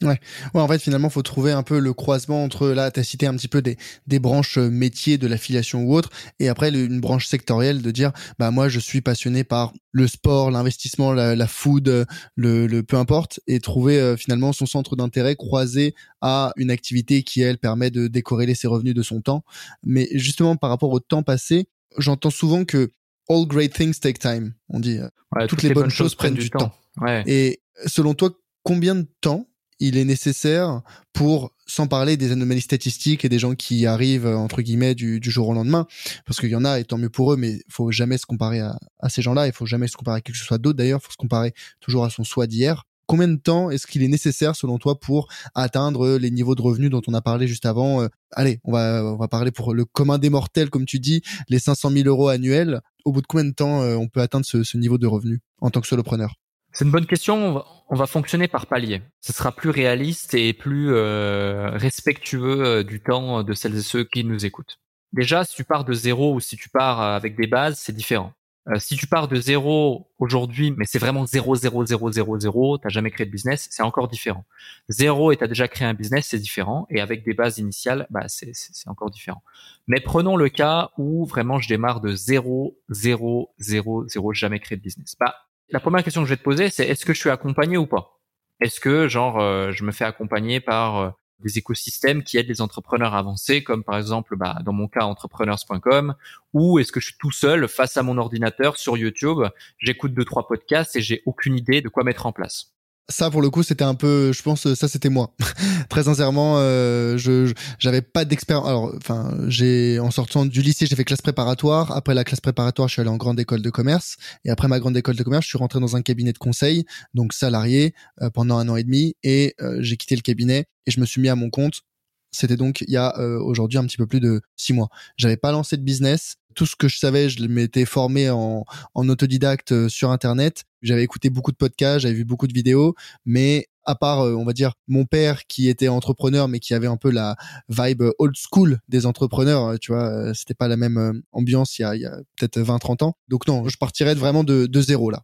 Ouais. 0.00 0.20
ouais, 0.54 0.60
en 0.60 0.68
fait, 0.68 0.78
finalement, 0.78 1.10
faut 1.10 1.22
trouver 1.22 1.50
un 1.50 1.64
peu 1.64 1.80
le 1.80 1.92
croisement 1.92 2.44
entre 2.44 2.68
là, 2.68 2.90
tu 2.92 3.00
as 3.00 3.02
cité 3.02 3.26
un 3.26 3.34
petit 3.34 3.48
peu 3.48 3.62
des, 3.62 3.76
des 4.06 4.20
branches 4.20 4.56
euh, 4.56 4.70
métiers 4.70 5.18
de 5.18 5.26
l'affiliation 5.26 5.82
ou 5.82 5.94
autre, 5.94 6.10
et 6.38 6.48
après 6.48 6.70
une 6.70 7.00
branche 7.00 7.26
sectorielle 7.26 7.82
de 7.82 7.90
dire, 7.90 8.12
bah 8.38 8.52
moi, 8.52 8.68
je 8.68 8.78
suis 8.78 9.00
passionné 9.00 9.42
par 9.42 9.72
le 9.90 10.06
sport, 10.06 10.52
l'investissement, 10.52 11.12
la, 11.12 11.34
la, 11.34 11.46
food, 11.48 12.06
le, 12.36 12.66
le 12.66 12.82
peu 12.84 12.96
importe, 12.96 13.40
et 13.48 13.58
trouver 13.58 13.98
euh, 13.98 14.16
finalement 14.16 14.52
son 14.52 14.66
centre 14.66 14.94
d'intérêt 14.94 15.34
croisé 15.34 15.96
à 16.20 16.52
une 16.56 16.70
activité 16.70 17.24
qui 17.24 17.40
elle 17.40 17.58
permet 17.58 17.90
de 17.90 18.06
décorréler 18.06 18.54
ses 18.54 18.68
revenus 18.68 18.94
de 18.94 19.02
son 19.02 19.20
temps. 19.20 19.44
Mais 19.82 20.08
justement, 20.12 20.54
par 20.54 20.70
rapport 20.70 20.92
au 20.92 21.00
temps 21.00 21.24
passé, 21.24 21.68
j'entends 21.96 22.30
souvent 22.30 22.64
que 22.64 22.92
all 23.28 23.46
great 23.46 23.72
things 23.72 23.98
take 23.98 24.20
time. 24.20 24.54
On 24.68 24.78
dit, 24.78 24.98
euh, 24.98 25.46
toutes, 25.48 25.62
les, 25.62 25.74
bonnes, 25.74 25.90
choses, 25.90 26.14
prennent 26.14 26.34
du, 26.34 26.50
temps. 26.50 26.58
temps. 26.58 26.74
Ouais. 27.00 27.22
Et 27.26 27.60
selon 27.86 28.14
toi, 28.14 28.30
combien 28.62 28.94
de 28.94 29.06
temps 29.20 29.48
il 29.80 29.96
est 29.96 30.04
nécessaire 30.04 30.82
pour, 31.12 31.52
sans 31.66 31.86
parler 31.86 32.16
des 32.16 32.32
anomalies 32.32 32.60
statistiques 32.60 33.24
et 33.24 33.28
des 33.28 33.38
gens 33.38 33.54
qui 33.54 33.86
arrivent, 33.86 34.26
entre 34.26 34.62
guillemets, 34.62 34.94
du, 34.94 35.20
jour 35.22 35.48
au 35.48 35.54
lendemain, 35.54 35.86
parce 36.26 36.40
qu'il 36.40 36.50
y 36.50 36.56
en 36.56 36.64
a, 36.64 36.78
et 36.80 36.84
tant 36.84 36.98
mieux 36.98 37.10
pour 37.10 37.32
eux, 37.32 37.36
mais 37.36 37.60
faut 37.68 37.90
jamais 37.90 38.18
se 38.18 38.26
comparer 38.26 38.60
à, 38.60 38.78
ces 39.08 39.22
gens-là, 39.22 39.46
il 39.46 39.52
faut 39.52 39.66
jamais 39.66 39.88
se 39.88 39.96
comparer 39.96 40.18
à 40.18 40.20
quelque 40.20 40.36
chose 40.36 40.58
d'autre 40.58 40.76
d'ailleurs, 40.76 41.00
il 41.02 41.06
faut 41.06 41.12
se 41.12 41.16
comparer 41.16 41.52
toujours 41.80 42.04
à 42.04 42.10
son 42.10 42.24
soi 42.24 42.46
d'hier. 42.46 42.84
Combien 43.06 43.28
de 43.28 43.36
temps 43.36 43.70
est-ce 43.70 43.86
qu'il 43.86 44.02
est 44.02 44.08
nécessaire, 44.08 44.54
selon 44.54 44.76
toi, 44.76 45.00
pour 45.00 45.28
atteindre 45.54 46.18
les 46.18 46.30
niveaux 46.30 46.54
de 46.54 46.60
revenus 46.60 46.90
dont 46.90 47.00
on 47.06 47.14
a 47.14 47.22
parlé 47.22 47.48
juste 47.48 47.64
avant 47.64 48.02
euh, 48.02 48.08
Allez, 48.32 48.60
on 48.64 48.72
va, 48.72 49.02
on 49.02 49.16
va 49.16 49.28
parler 49.28 49.50
pour 49.50 49.72
le 49.72 49.86
commun 49.86 50.18
des 50.18 50.28
mortels, 50.28 50.68
comme 50.68 50.84
tu 50.84 51.00
dis, 51.00 51.22
les 51.48 51.58
500 51.58 51.90
000 51.90 52.06
euros 52.06 52.28
annuels. 52.28 52.82
Au 53.06 53.12
bout 53.12 53.22
de 53.22 53.26
combien 53.26 53.46
de 53.46 53.54
temps 53.54 53.80
euh, 53.80 53.96
on 53.96 54.08
peut 54.08 54.20
atteindre 54.20 54.44
ce, 54.44 54.62
ce 54.62 54.76
niveau 54.76 54.98
de 54.98 55.06
revenus 55.06 55.40
en 55.62 55.70
tant 55.70 55.80
que 55.80 55.86
solopreneur? 55.86 56.34
C'est 56.78 56.84
une 56.84 56.92
bonne 56.92 57.06
question. 57.06 57.64
On 57.88 57.96
va, 57.96 58.06
fonctionner 58.06 58.46
par 58.46 58.68
palier. 58.68 59.02
Ce 59.20 59.32
sera 59.32 59.50
plus 59.50 59.70
réaliste 59.70 60.34
et 60.34 60.52
plus 60.52 60.92
euh, 60.92 61.70
respectueux 61.70 62.64
euh, 62.64 62.82
du 62.84 63.00
temps 63.00 63.42
de 63.42 63.52
celles 63.52 63.74
et 63.74 63.82
ceux 63.82 64.04
qui 64.04 64.22
nous 64.22 64.46
écoutent. 64.46 64.78
Déjà, 65.12 65.42
si 65.42 65.56
tu 65.56 65.64
pars 65.64 65.84
de 65.84 65.92
zéro 65.92 66.34
ou 66.34 66.38
si 66.38 66.56
tu 66.56 66.68
pars 66.68 67.00
avec 67.00 67.34
des 67.34 67.48
bases, 67.48 67.80
c'est 67.80 67.92
différent. 67.92 68.32
Euh, 68.68 68.78
si 68.78 68.96
tu 68.96 69.08
pars 69.08 69.26
de 69.26 69.34
zéro 69.40 70.12
aujourd'hui, 70.20 70.70
mais 70.70 70.84
c'est 70.84 71.00
vraiment 71.00 71.26
zéro, 71.26 71.56
zéro, 71.56 71.84
zéro, 71.84 72.12
zéro, 72.12 72.38
zéro, 72.38 72.78
t'as 72.78 72.90
jamais 72.90 73.10
créé 73.10 73.26
de 73.26 73.32
business, 73.32 73.66
c'est 73.72 73.82
encore 73.82 74.06
différent. 74.06 74.44
Zéro 74.88 75.32
et 75.32 75.36
t'as 75.36 75.48
déjà 75.48 75.66
créé 75.66 75.88
un 75.88 75.94
business, 75.94 76.28
c'est 76.28 76.38
différent. 76.38 76.86
Et 76.90 77.00
avec 77.00 77.24
des 77.24 77.34
bases 77.34 77.58
initiales, 77.58 78.06
bah 78.10 78.28
c'est 78.28 78.52
encore 78.86 79.10
différent. 79.10 79.42
Mais 79.88 79.98
prenons 79.98 80.36
le 80.36 80.48
cas 80.48 80.90
où 80.96 81.26
vraiment 81.26 81.58
je 81.58 81.68
démarre 81.68 82.00
de 82.00 82.12
zéro, 82.12 82.78
zéro, 82.88 83.52
zéro, 83.58 84.06
zéro, 84.06 84.32
jamais 84.32 84.60
créé 84.60 84.76
de 84.76 84.82
business. 84.82 85.16
Bah 85.18 85.34
la 85.70 85.80
première 85.80 86.02
question 86.02 86.22
que 86.22 86.28
je 86.28 86.32
vais 86.32 86.38
te 86.38 86.42
poser, 86.42 86.70
c'est 86.70 86.86
est-ce 86.86 87.04
que 87.04 87.12
je 87.12 87.20
suis 87.20 87.30
accompagné 87.30 87.76
ou 87.76 87.86
pas? 87.86 88.20
Est-ce 88.60 88.80
que 88.80 89.08
genre 89.08 89.40
euh, 89.40 89.70
je 89.72 89.84
me 89.84 89.92
fais 89.92 90.04
accompagner 90.04 90.60
par 90.60 90.98
euh, 90.98 91.10
des 91.40 91.58
écosystèmes 91.58 92.22
qui 92.22 92.38
aident 92.38 92.48
les 92.48 92.60
entrepreneurs 92.60 93.14
à 93.14 93.18
avancer, 93.18 93.62
comme 93.62 93.84
par 93.84 93.96
exemple 93.96 94.36
bah, 94.36 94.58
dans 94.64 94.72
mon 94.72 94.88
cas 94.88 95.04
entrepreneurs.com, 95.04 96.14
ou 96.54 96.78
est-ce 96.78 96.90
que 96.90 97.00
je 97.00 97.06
suis 97.06 97.18
tout 97.18 97.30
seul 97.30 97.68
face 97.68 97.96
à 97.96 98.02
mon 98.02 98.18
ordinateur 98.18 98.76
sur 98.78 98.96
YouTube, 98.96 99.38
j'écoute 99.78 100.14
deux 100.14 100.24
trois 100.24 100.48
podcasts 100.48 100.96
et 100.96 101.00
j'ai 101.00 101.22
aucune 101.26 101.56
idée 101.56 101.80
de 101.80 101.88
quoi 101.88 102.02
mettre 102.02 102.26
en 102.26 102.32
place? 102.32 102.77
Ça 103.10 103.30
pour 103.30 103.40
le 103.40 103.48
coup 103.48 103.62
c'était 103.62 103.84
un 103.84 103.94
peu 103.94 104.32
je 104.32 104.42
pense 104.42 104.72
ça 104.74 104.88
c'était 104.88 105.08
moi. 105.08 105.34
Très 105.88 106.04
sincèrement 106.04 106.56
euh, 106.58 107.16
je 107.16 107.52
j'avais 107.78 108.02
pas 108.02 108.24
d'expérience 108.24 108.66
alors 108.66 108.92
enfin 108.96 109.34
j'ai 109.48 109.98
en 109.98 110.10
sortant 110.10 110.44
du 110.44 110.60
lycée 110.62 110.86
j'ai 110.86 110.96
fait 110.96 111.04
classe 111.04 111.22
préparatoire. 111.22 111.92
Après 111.92 112.14
la 112.14 112.24
classe 112.24 112.40
préparatoire 112.40 112.88
je 112.88 112.94
suis 112.94 113.00
allé 113.00 113.10
en 113.10 113.16
grande 113.16 113.40
école 113.40 113.62
de 113.62 113.70
commerce. 113.70 114.16
Et 114.44 114.50
après 114.50 114.68
ma 114.68 114.78
grande 114.78 114.96
école 114.96 115.16
de 115.16 115.22
commerce 115.22 115.44
je 115.44 115.48
suis 115.50 115.58
rentré 115.58 115.80
dans 115.80 115.96
un 115.96 116.02
cabinet 116.02 116.32
de 116.32 116.38
conseil 116.38 116.84
donc 117.14 117.32
salarié 117.32 117.94
euh, 118.20 118.30
pendant 118.30 118.58
un 118.58 118.68
an 118.68 118.76
et 118.76 118.84
demi. 118.84 119.14
Et 119.22 119.54
euh, 119.60 119.78
j'ai 119.80 119.96
quitté 119.96 120.14
le 120.16 120.22
cabinet 120.22 120.66
et 120.86 120.90
je 120.90 121.00
me 121.00 121.06
suis 121.06 121.20
mis 121.20 121.28
à 121.28 121.34
mon 121.34 121.50
compte. 121.50 121.82
C'était 122.30 122.56
donc 122.56 122.82
il 122.82 122.90
y 122.90 122.96
a 122.96 123.18
euh, 123.18 123.40
aujourd'hui 123.40 123.78
un 123.78 123.84
petit 123.84 123.96
peu 123.96 124.06
plus 124.06 124.20
de 124.20 124.42
six 124.56 124.72
mois. 124.72 124.88
J'avais 125.16 125.36
pas 125.36 125.52
lancé 125.52 125.76
de 125.76 125.82
business. 125.82 126.36
Tout 126.58 126.66
ce 126.66 126.74
que 126.74 126.88
je 126.88 126.98
savais, 126.98 127.28
je 127.28 127.40
m'étais 127.46 127.84
formé 127.84 128.30
en, 128.30 128.64
autodidacte 128.96 129.70
euh, 129.70 129.88
sur 129.88 130.10
Internet. 130.10 130.64
J'avais 130.82 131.04
écouté 131.04 131.30
beaucoup 131.30 131.52
de 131.52 131.56
podcasts, 131.56 132.00
j'avais 132.00 132.14
vu 132.14 132.24
beaucoup 132.24 132.48
de 132.48 132.52
vidéos, 132.52 132.96
mais 133.24 133.68
à 133.84 133.94
part, 133.94 134.22
euh, 134.22 134.34
on 134.34 134.44
va 134.44 134.52
dire, 134.52 134.72
mon 134.88 135.04
père 135.04 135.46
qui 135.46 135.68
était 135.68 135.86
entrepreneur, 135.86 136.48
mais 136.48 136.58
qui 136.58 136.74
avait 136.74 136.88
un 136.88 136.96
peu 136.96 137.12
la 137.12 137.36
vibe 137.68 138.02
old 138.18 138.34
school 138.34 138.80
des 138.88 139.06
entrepreneurs, 139.06 139.78
tu 139.78 139.92
vois, 139.92 140.34
c'était 140.34 140.54
pas 140.54 140.66
la 140.66 140.76
même 140.76 141.22
ambiance 141.30 141.78
il 141.78 141.82
y 141.82 142.04
a, 142.06 142.16
peut-être 142.36 142.58
20-30 142.58 143.04
ans. 143.04 143.14
Donc 143.28 143.46
non, 143.46 143.68
je 143.68 143.76
partirais 143.76 144.16
vraiment 144.16 144.42
de, 144.42 144.68
zéro 144.80 145.12
là. 145.12 145.22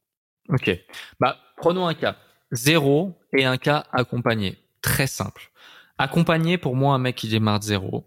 Ok. 0.51 0.71
Bah, 1.19 1.39
prenons 1.57 1.89
un 1.89 1.95
cas. 1.95 2.17
Zéro 2.53 3.13
et 3.37 3.45
un 3.45 3.57
cas 3.57 3.87
accompagné. 3.93 4.57
Très 4.83 5.09
simple. 5.09 5.51
Accompagner 5.99 6.59
pour 6.59 6.77
moi 6.77 6.95
un 6.95 6.99
mec 6.99 7.17
qui 7.17 7.27
démarre 7.27 7.59
de 7.59 7.65
zéro, 7.65 8.07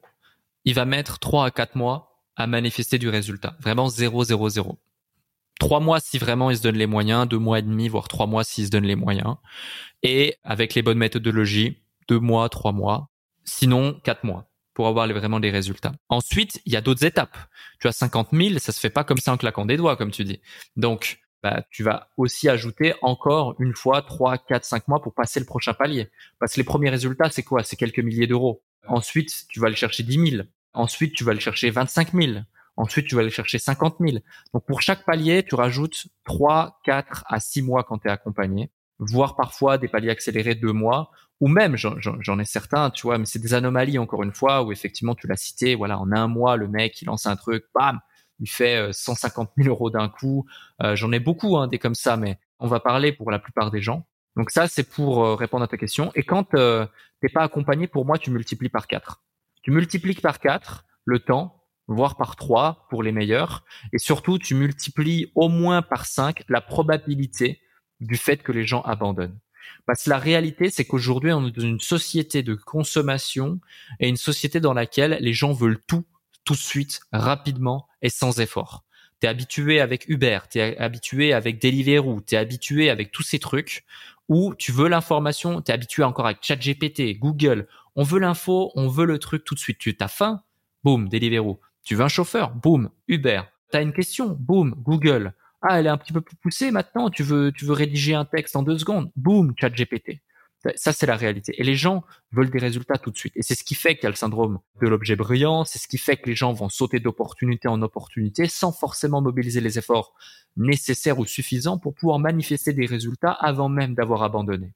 il 0.63 0.75
va 0.75 0.85
mettre 0.85 1.19
3 1.19 1.47
à 1.47 1.51
4 1.51 1.75
mois 1.75 2.06
à 2.37 2.47
manifester 2.47 2.99
du 2.99 3.09
résultat. 3.09 3.57
Vraiment 3.59 3.89
0, 3.89 4.23
0, 4.23 4.49
0. 4.49 4.79
3 5.59 5.79
mois 5.79 5.99
si 5.99 6.19
vraiment 6.19 6.51
il 6.51 6.57
se 6.57 6.61
donne 6.61 6.77
les 6.77 6.85
moyens, 6.85 7.27
2 7.27 7.37
mois 7.37 7.59
et 7.59 7.63
demi, 7.63 7.89
voire 7.89 8.07
3 8.07 8.27
mois 8.27 8.43
s'il 8.43 8.67
se 8.67 8.69
donne 8.69 8.85
les 8.85 8.95
moyens. 8.95 9.35
Et 10.03 10.35
avec 10.43 10.75
les 10.75 10.83
bonnes 10.83 10.99
méthodologies, 10.99 11.81
2 12.07 12.19
mois, 12.19 12.47
3 12.47 12.71
mois. 12.71 13.09
Sinon, 13.43 13.99
4 14.03 14.23
mois 14.23 14.47
pour 14.73 14.87
avoir 14.87 15.07
vraiment 15.07 15.39
des 15.39 15.49
résultats. 15.49 15.93
Ensuite, 16.07 16.61
il 16.65 16.73
y 16.73 16.75
a 16.75 16.81
d'autres 16.81 17.03
étapes. 17.03 17.35
Tu 17.79 17.87
as 17.87 17.91
50 17.91 18.29
000, 18.31 18.59
ça 18.59 18.71
se 18.71 18.79
fait 18.79 18.91
pas 18.91 19.03
comme 19.03 19.17
ça 19.17 19.33
en 19.33 19.37
claquant 19.37 19.65
des 19.65 19.75
doigts, 19.75 19.97
comme 19.97 20.11
tu 20.11 20.23
dis. 20.23 20.39
Donc, 20.75 21.19
bah, 21.41 21.63
tu 21.71 21.81
vas 21.81 22.09
aussi 22.15 22.47
ajouter 22.47 22.93
encore 23.01 23.55
une 23.59 23.73
fois 23.73 24.03
3, 24.03 24.37
4, 24.37 24.63
5 24.63 24.87
mois 24.87 25.01
pour 25.01 25.15
passer 25.15 25.39
le 25.39 25.47
prochain 25.47 25.73
palier. 25.73 26.11
Parce 26.39 26.53
que 26.53 26.57
les 26.57 26.63
premiers 26.63 26.91
résultats, 26.91 27.31
c'est 27.31 27.41
quoi? 27.41 27.63
C'est 27.63 27.75
quelques 27.75 27.99
milliers 27.99 28.27
d'euros. 28.27 28.61
Ensuite, 28.87 29.45
tu 29.49 29.59
vas 29.59 29.67
aller 29.67 29.75
chercher 29.75 30.03
10 30.03 30.29
000. 30.29 30.43
Ensuite, 30.77 31.13
tu 31.13 31.23
vas 31.23 31.31
aller 31.31 31.39
chercher 31.39 31.69
25 31.71 32.13
000. 32.13 32.39
Ensuite, 32.75 33.07
tu 33.07 33.15
vas 33.15 33.21
aller 33.21 33.31
chercher 33.31 33.57
50 33.57 33.97
000. 33.99 34.17
Donc, 34.53 34.65
pour 34.67 34.81
chaque 34.81 35.05
palier, 35.05 35.43
tu 35.43 35.55
rajoutes 35.55 36.07
3, 36.25 36.79
4 36.83 37.25
à 37.27 37.39
6 37.39 37.63
mois 37.63 37.83
quand 37.83 37.97
tu 37.97 38.07
es 38.07 38.11
accompagné, 38.11 38.71
voire 38.99 39.35
parfois 39.35 39.77
des 39.77 39.87
paliers 39.87 40.11
accélérés 40.11 40.55
2 40.55 40.71
mois, 40.71 41.11
ou 41.39 41.47
même, 41.47 41.75
j'en 41.77 42.39
ai 42.39 42.45
certains, 42.45 42.89
tu 42.89 43.03
vois, 43.03 43.17
mais 43.17 43.25
c'est 43.25 43.39
des 43.39 43.53
anomalies, 43.53 43.99
encore 43.99 44.23
une 44.23 44.33
fois, 44.33 44.63
où 44.63 44.71
effectivement, 44.71 45.15
tu 45.15 45.27
l'as 45.27 45.35
cité, 45.35 45.75
voilà, 45.75 45.99
en 45.99 46.11
un 46.11 46.27
mois, 46.27 46.55
le 46.55 46.67
mec, 46.67 47.01
il 47.01 47.05
lance 47.05 47.25
un 47.25 47.35
truc, 47.35 47.65
bam, 47.75 47.99
il 48.39 48.49
fait 48.49 48.91
150 48.91 49.49
euh, 49.49 49.63
000 49.63 49.69
euros 49.73 49.89
d'un 49.89 50.09
coup. 50.09 50.45
Euh, 50.83 50.95
j'en 50.95 51.11
ai 51.11 51.19
beaucoup 51.19 51.57
hein, 51.57 51.67
des 51.67 51.79
comme 51.79 51.95
ça, 51.95 52.17
mais 52.17 52.39
on 52.59 52.67
va 52.67 52.79
parler 52.79 53.11
pour 53.11 53.31
la 53.31 53.39
plupart 53.39 53.71
des 53.71 53.81
gens. 53.81 54.05
Donc 54.37 54.51
ça, 54.51 54.67
c'est 54.67 54.83
pour 54.83 55.25
euh, 55.25 55.35
répondre 55.35 55.63
à 55.63 55.67
ta 55.67 55.77
question. 55.77 56.11
Et 56.13 56.21
quand 56.21 56.53
euh, 56.53 56.85
t'es 57.21 57.29
pas 57.29 57.41
accompagné, 57.41 57.87
pour 57.87 58.05
moi, 58.05 58.19
tu 58.19 58.29
multiplies 58.29 58.69
par 58.69 58.87
4. 58.87 59.21
Tu 59.67 59.71
multiplies 59.71 60.13
par 60.13 60.39
4 60.39 60.85
le 61.03 61.19
temps, 61.19 61.61
voire 61.87 62.15
par 62.15 62.37
3 62.37 62.87
pour 62.89 63.03
les 63.03 63.11
meilleurs. 63.11 63.65
Et 63.91 63.97
surtout, 63.97 64.39
tu 64.39 64.55
multiplies 64.55 65.29
au 65.35 65.49
moins 65.49 65.81
par 65.81 66.05
5 66.05 66.45
la 66.47 66.61
probabilité 66.61 67.59
du 67.99 68.15
fait 68.15 68.37
que 68.37 68.53
les 68.53 68.65
gens 68.65 68.81
abandonnent. 68.83 69.37
Parce 69.85 70.05
que 70.05 70.09
la 70.09 70.19
réalité, 70.19 70.69
c'est 70.69 70.85
qu'aujourd'hui, 70.85 71.33
on 71.33 71.45
est 71.47 71.51
dans 71.51 71.65
une 71.65 71.81
société 71.81 72.43
de 72.43 72.55
consommation 72.55 73.59
et 73.99 74.07
une 74.07 74.15
société 74.15 74.61
dans 74.61 74.73
laquelle 74.73 75.17
les 75.19 75.33
gens 75.33 75.51
veulent 75.51 75.83
tout 75.85 76.05
tout 76.45 76.53
de 76.53 76.59
suite, 76.59 77.01
rapidement 77.11 77.89
et 78.01 78.09
sans 78.09 78.39
effort. 78.39 78.85
T'es 79.19 79.27
habitué 79.27 79.81
avec 79.81 80.07
Uber, 80.07 80.39
t'es 80.49 80.77
habitué 80.77 81.33
avec 81.33 81.61
Deliveroo, 81.61 82.21
t'es 82.21 82.37
habitué 82.37 82.89
avec 82.89 83.11
tous 83.11 83.23
ces 83.23 83.39
trucs 83.39 83.83
où 84.29 84.55
tu 84.55 84.71
veux 84.71 84.87
l'information, 84.87 85.61
t'es 85.61 85.73
habitué 85.73 86.03
encore 86.03 86.25
avec 86.25 86.37
ChatGPT, 86.41 87.17
Google. 87.17 87.67
On 87.99 88.03
veut 88.03 88.19
l'info, 88.19 88.71
on 88.75 88.87
veut 88.87 89.07
le 89.07 89.17
truc 89.17 89.43
tout 89.43 89.55
de 89.55 89.59
suite. 89.59 89.79
Tu 89.79 89.97
as 89.99 90.07
faim, 90.07 90.43
boum, 90.83 91.09
Deliveroo. 91.09 91.59
Tu 91.83 91.95
veux 91.95 92.03
un 92.03 92.07
chauffeur, 92.07 92.51
boum, 92.51 92.91
Uber. 93.07 93.41
T'as 93.71 93.81
une 93.81 93.91
question, 93.91 94.37
boum, 94.39 94.75
Google. 94.77 95.33
Ah, 95.63 95.79
elle 95.79 95.87
est 95.87 95.89
un 95.89 95.97
petit 95.97 96.13
peu 96.13 96.21
plus 96.21 96.35
poussée 96.35 96.69
maintenant. 96.69 97.09
Tu 97.09 97.23
veux, 97.23 97.51
tu 97.51 97.65
veux 97.65 97.73
rédiger 97.73 98.13
un 98.13 98.23
texte 98.23 98.55
en 98.55 98.61
deux 98.61 98.77
secondes, 98.77 99.11
boum, 99.15 99.55
ChatGPT. 99.59 100.21
Ça, 100.75 100.93
c'est 100.93 101.07
la 101.07 101.15
réalité. 101.15 101.55
Et 101.57 101.63
les 101.63 101.73
gens 101.73 102.03
veulent 102.31 102.51
des 102.51 102.59
résultats 102.59 102.99
tout 102.99 103.09
de 103.09 103.17
suite. 103.17 103.33
Et 103.35 103.41
c'est 103.41 103.55
ce 103.55 103.63
qui 103.63 103.73
fait 103.73 103.95
qu'il 103.95 104.03
y 104.03 104.07
a 104.07 104.09
le 104.09 104.15
syndrome 104.15 104.59
de 104.79 104.87
l'objet 104.87 105.15
brillant. 105.15 105.65
C'est 105.65 105.79
ce 105.79 105.87
qui 105.87 105.97
fait 105.97 106.17
que 106.17 106.29
les 106.29 106.35
gens 106.35 106.53
vont 106.53 106.69
sauter 106.69 106.99
d'opportunité 106.99 107.67
en 107.67 107.81
opportunité 107.81 108.47
sans 108.47 108.71
forcément 108.71 109.21
mobiliser 109.21 109.61
les 109.61 109.79
efforts 109.79 110.13
nécessaires 110.55 111.17
ou 111.17 111.25
suffisants 111.25 111.79
pour 111.79 111.95
pouvoir 111.95 112.19
manifester 112.19 112.73
des 112.73 112.85
résultats 112.85 113.31
avant 113.31 113.69
même 113.69 113.95
d'avoir 113.95 114.21
abandonné. 114.21 114.73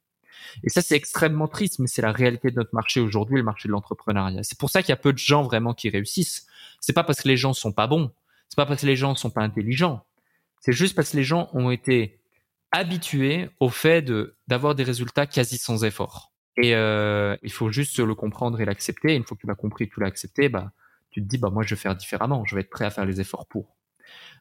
Et 0.64 0.70
ça, 0.70 0.82
c'est 0.82 0.96
extrêmement 0.96 1.48
triste, 1.48 1.80
mais 1.80 1.88
c'est 1.88 2.02
la 2.02 2.12
réalité 2.12 2.52
de 2.52 2.56
notre 2.56 2.74
marché 2.74 3.00
aujourd'hui, 3.00 3.38
le 3.38 3.44
marché 3.44 3.68
de 3.68 3.74
l'entrepreneuriat. 3.74 4.44
C'est 4.44 4.58
pour 4.58 4.70
ça 4.70 4.82
qu'il 4.82 4.90
y 4.90 4.94
a 4.94 4.98
peu 4.98 5.14
de 5.14 5.18
gens 5.18 5.44
vraiment 5.44 5.74
qui 5.74 5.90
réussissent. 5.90 6.48
C'est 6.80 6.94
pas 6.94 7.04
parce 7.04 7.22
que 7.22 7.28
les 7.28 7.38
gens 7.38 7.54
sont 7.54 7.72
pas 7.72 7.88
bons. 7.88 8.12
C'est 8.50 8.56
pas 8.56 8.66
parce 8.66 8.82
que 8.82 8.88
les 8.88 8.96
gens 8.96 9.16
sont 9.16 9.30
pas 9.30 9.42
intelligents. 9.42 10.04
C'est 10.60 10.74
juste 10.74 10.96
parce 10.96 11.12
que 11.12 11.18
les 11.18 11.24
gens 11.24 11.50
ont 11.54 11.72
été 11.72 12.20
habitué 12.72 13.50
au 13.60 13.70
fait 13.70 14.02
de 14.02 14.36
d'avoir 14.48 14.76
des 14.76 14.84
résultats 14.84 15.26
quasi 15.26 15.58
sans 15.58 15.84
effort. 15.84 16.32
Et 16.58 16.76
euh, 16.76 17.36
il 17.44 17.52
faut 17.52 17.72
juste 17.72 17.98
le 18.00 18.14
comprendre 18.14 18.60
et 18.62 18.66
l'accepter. 18.66 19.16
Une 19.16 19.24
fois 19.24 19.36
que 19.36 19.42
tu 19.42 19.48
l'as 19.48 19.56
compris, 19.56 19.90
tu 19.90 20.00
l'as 20.00 20.08
accepté, 20.08 20.50
bah 20.50 20.72
tu 21.10 21.22
te 21.22 21.28
dis 21.28 21.38
bah 21.38 21.50
moi 21.50 21.64
je 21.64 21.76
vais 21.76 21.82
faire 21.82 21.96
différemment. 21.96 22.46
Je 22.46 22.56
vais 22.56 22.62
être 22.62 22.70
prêt 22.70 22.86
à 22.86 22.90
faire 22.90 23.06
les 23.06 23.22
efforts 23.22 23.48
pour. 23.48 23.76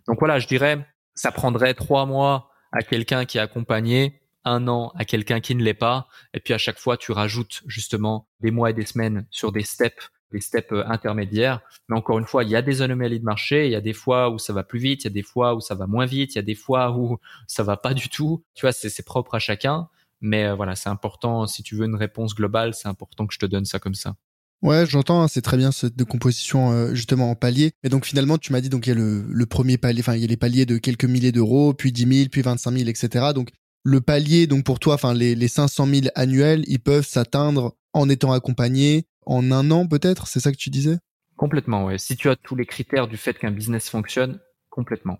Donc 0.07 0.19
voilà, 0.19 0.39
je 0.39 0.47
dirais 0.47 0.85
ça 1.15 1.33
prendrait 1.33 1.75
trois 1.75 2.07
mois 2.07 2.51
à 2.73 2.83
quelqu'un 2.83 3.25
qui 3.25 3.39
est 3.39 3.41
accompagné, 3.41 4.21
un 4.45 4.69
an 4.69 4.93
à 4.97 5.05
quelqu'un 5.05 5.41
qui 5.41 5.55
ne 5.55 5.63
l'est 5.63 5.75
pas, 5.75 6.09
et 6.35 6.41
puis 6.41 6.55
à 6.55 6.59
chaque 6.59 6.79
fois 6.79 6.97
tu 6.97 7.13
rajoutes 7.13 7.63
justement 7.67 8.29
des 8.41 8.51
mois 8.51 8.71
et 8.71 8.75
des 8.75 8.87
semaines 8.87 9.27
sur 9.31 9.53
des 9.53 9.63
steps 9.63 10.11
des 10.33 10.41
steps 10.41 10.73
euh, 10.73 10.85
intermédiaires. 10.87 11.61
Mais 11.89 11.97
encore 11.97 12.19
une 12.19 12.25
fois, 12.25 12.45
il 12.45 12.51
y 12.51 12.57
a 12.57 12.63
des 12.63 12.83
anomalies 12.83 13.21
de 13.21 13.25
marché. 13.25 13.67
Il 13.67 13.73
y 13.73 13.77
a 13.77 13.81
des 13.81 13.93
fois 13.93 14.31
où 14.31 14.39
ça 14.39 14.53
va 14.53 14.63
plus 14.63 14.79
vite, 14.79 15.05
il 15.05 15.07
y 15.07 15.11
a 15.11 15.13
des 15.13 15.23
fois 15.23 15.55
où 15.55 15.61
ça 15.61 15.75
va 15.75 15.87
moins 15.87 16.07
vite, 16.07 16.35
il 16.35 16.37
y 16.37 16.39
a 16.39 16.43
des 16.43 16.55
fois 16.55 16.97
où 16.97 17.19
ça 17.47 17.63
va 17.63 17.77
pas 17.77 17.95
du 17.95 18.09
tout. 18.09 18.45
Tu 18.55 18.63
vois, 18.63 18.73
c'est 18.73 19.05
propre 19.05 19.35
à 19.35 19.39
chacun. 19.39 19.89
Mais 20.21 20.47
euh, 20.47 20.55
voilà, 20.55 20.77
c'est 20.77 20.91
important. 20.91 21.47
Si 21.47 21.63
tu 21.63 21.77
veux 21.77 21.87
une 21.87 21.95
réponse 21.95 22.35
globale, 22.35 22.75
c'est 22.75 22.89
important 22.89 23.27
que 23.27 23.35
je 23.35 23.39
te 23.39 23.47
donne 23.47 23.65
ça 23.65 23.79
comme 23.79 23.95
ça. 23.95 24.17
Ouais, 24.63 24.85
j'entends, 24.85 25.23
hein, 25.23 25.29
c'est 25.29 25.41
très 25.41 25.57
bien 25.57 25.73
cette 25.73 25.97
décomposition 25.97 26.73
euh, 26.73 26.95
justement 26.95 27.31
en 27.31 27.35
paliers. 27.35 27.73
Et 27.83 27.89
donc 27.89 28.05
finalement, 28.05 28.37
tu 28.37 28.53
m'as 28.53 28.61
dit 28.61 28.69
donc 28.69 28.87
il 28.87 28.91
y 28.91 28.93
a 28.93 28.97
le, 28.97 29.25
le 29.27 29.47
premier 29.47 29.79
palier, 29.79 30.01
enfin 30.01 30.17
il 30.17 30.21
y 30.21 30.25
a 30.25 30.27
les 30.27 30.37
paliers 30.37 30.67
de 30.67 30.77
quelques 30.77 31.07
milliers 31.07 31.33
d'euros, 31.33 31.73
puis 31.73 31.93
10 31.93 32.19
000, 32.19 32.29
puis 32.31 32.43
25 32.43 32.77
000, 32.77 32.91
etc. 32.91 33.29
Donc 33.35 33.49
le 33.83 34.01
palier, 34.01 34.47
donc 34.47 34.65
pour 34.65 34.79
toi, 34.79 34.95
enfin 34.95 35.15
les, 35.15 35.35
les 35.35 35.49
500 35.49 35.87
000 35.87 36.07
annuels, 36.15 36.65
ils 36.67 36.81
peuvent 36.81 37.07
s'atteindre 37.07 37.77
en 37.93 38.09
étant 38.09 38.33
accompagnés 38.33 39.07
en 39.27 39.51
un 39.53 39.71
an 39.71 39.87
peut-être, 39.87 40.27
c'est 40.27 40.41
ça 40.41 40.53
que 40.53 40.57
tu 40.57 40.71
disais? 40.71 40.99
Complètement, 41.37 41.87
ouais. 41.87 41.99
Si 41.99 42.17
tu 42.17 42.29
as 42.29 42.37
tous 42.37 42.57
les 42.57 42.67
critères 42.67 43.09
du 43.09 43.17
fait 43.17 43.35
qu'un 43.39 43.51
business 43.51 43.89
fonctionne, 43.89 44.41
complètement. 44.69 45.19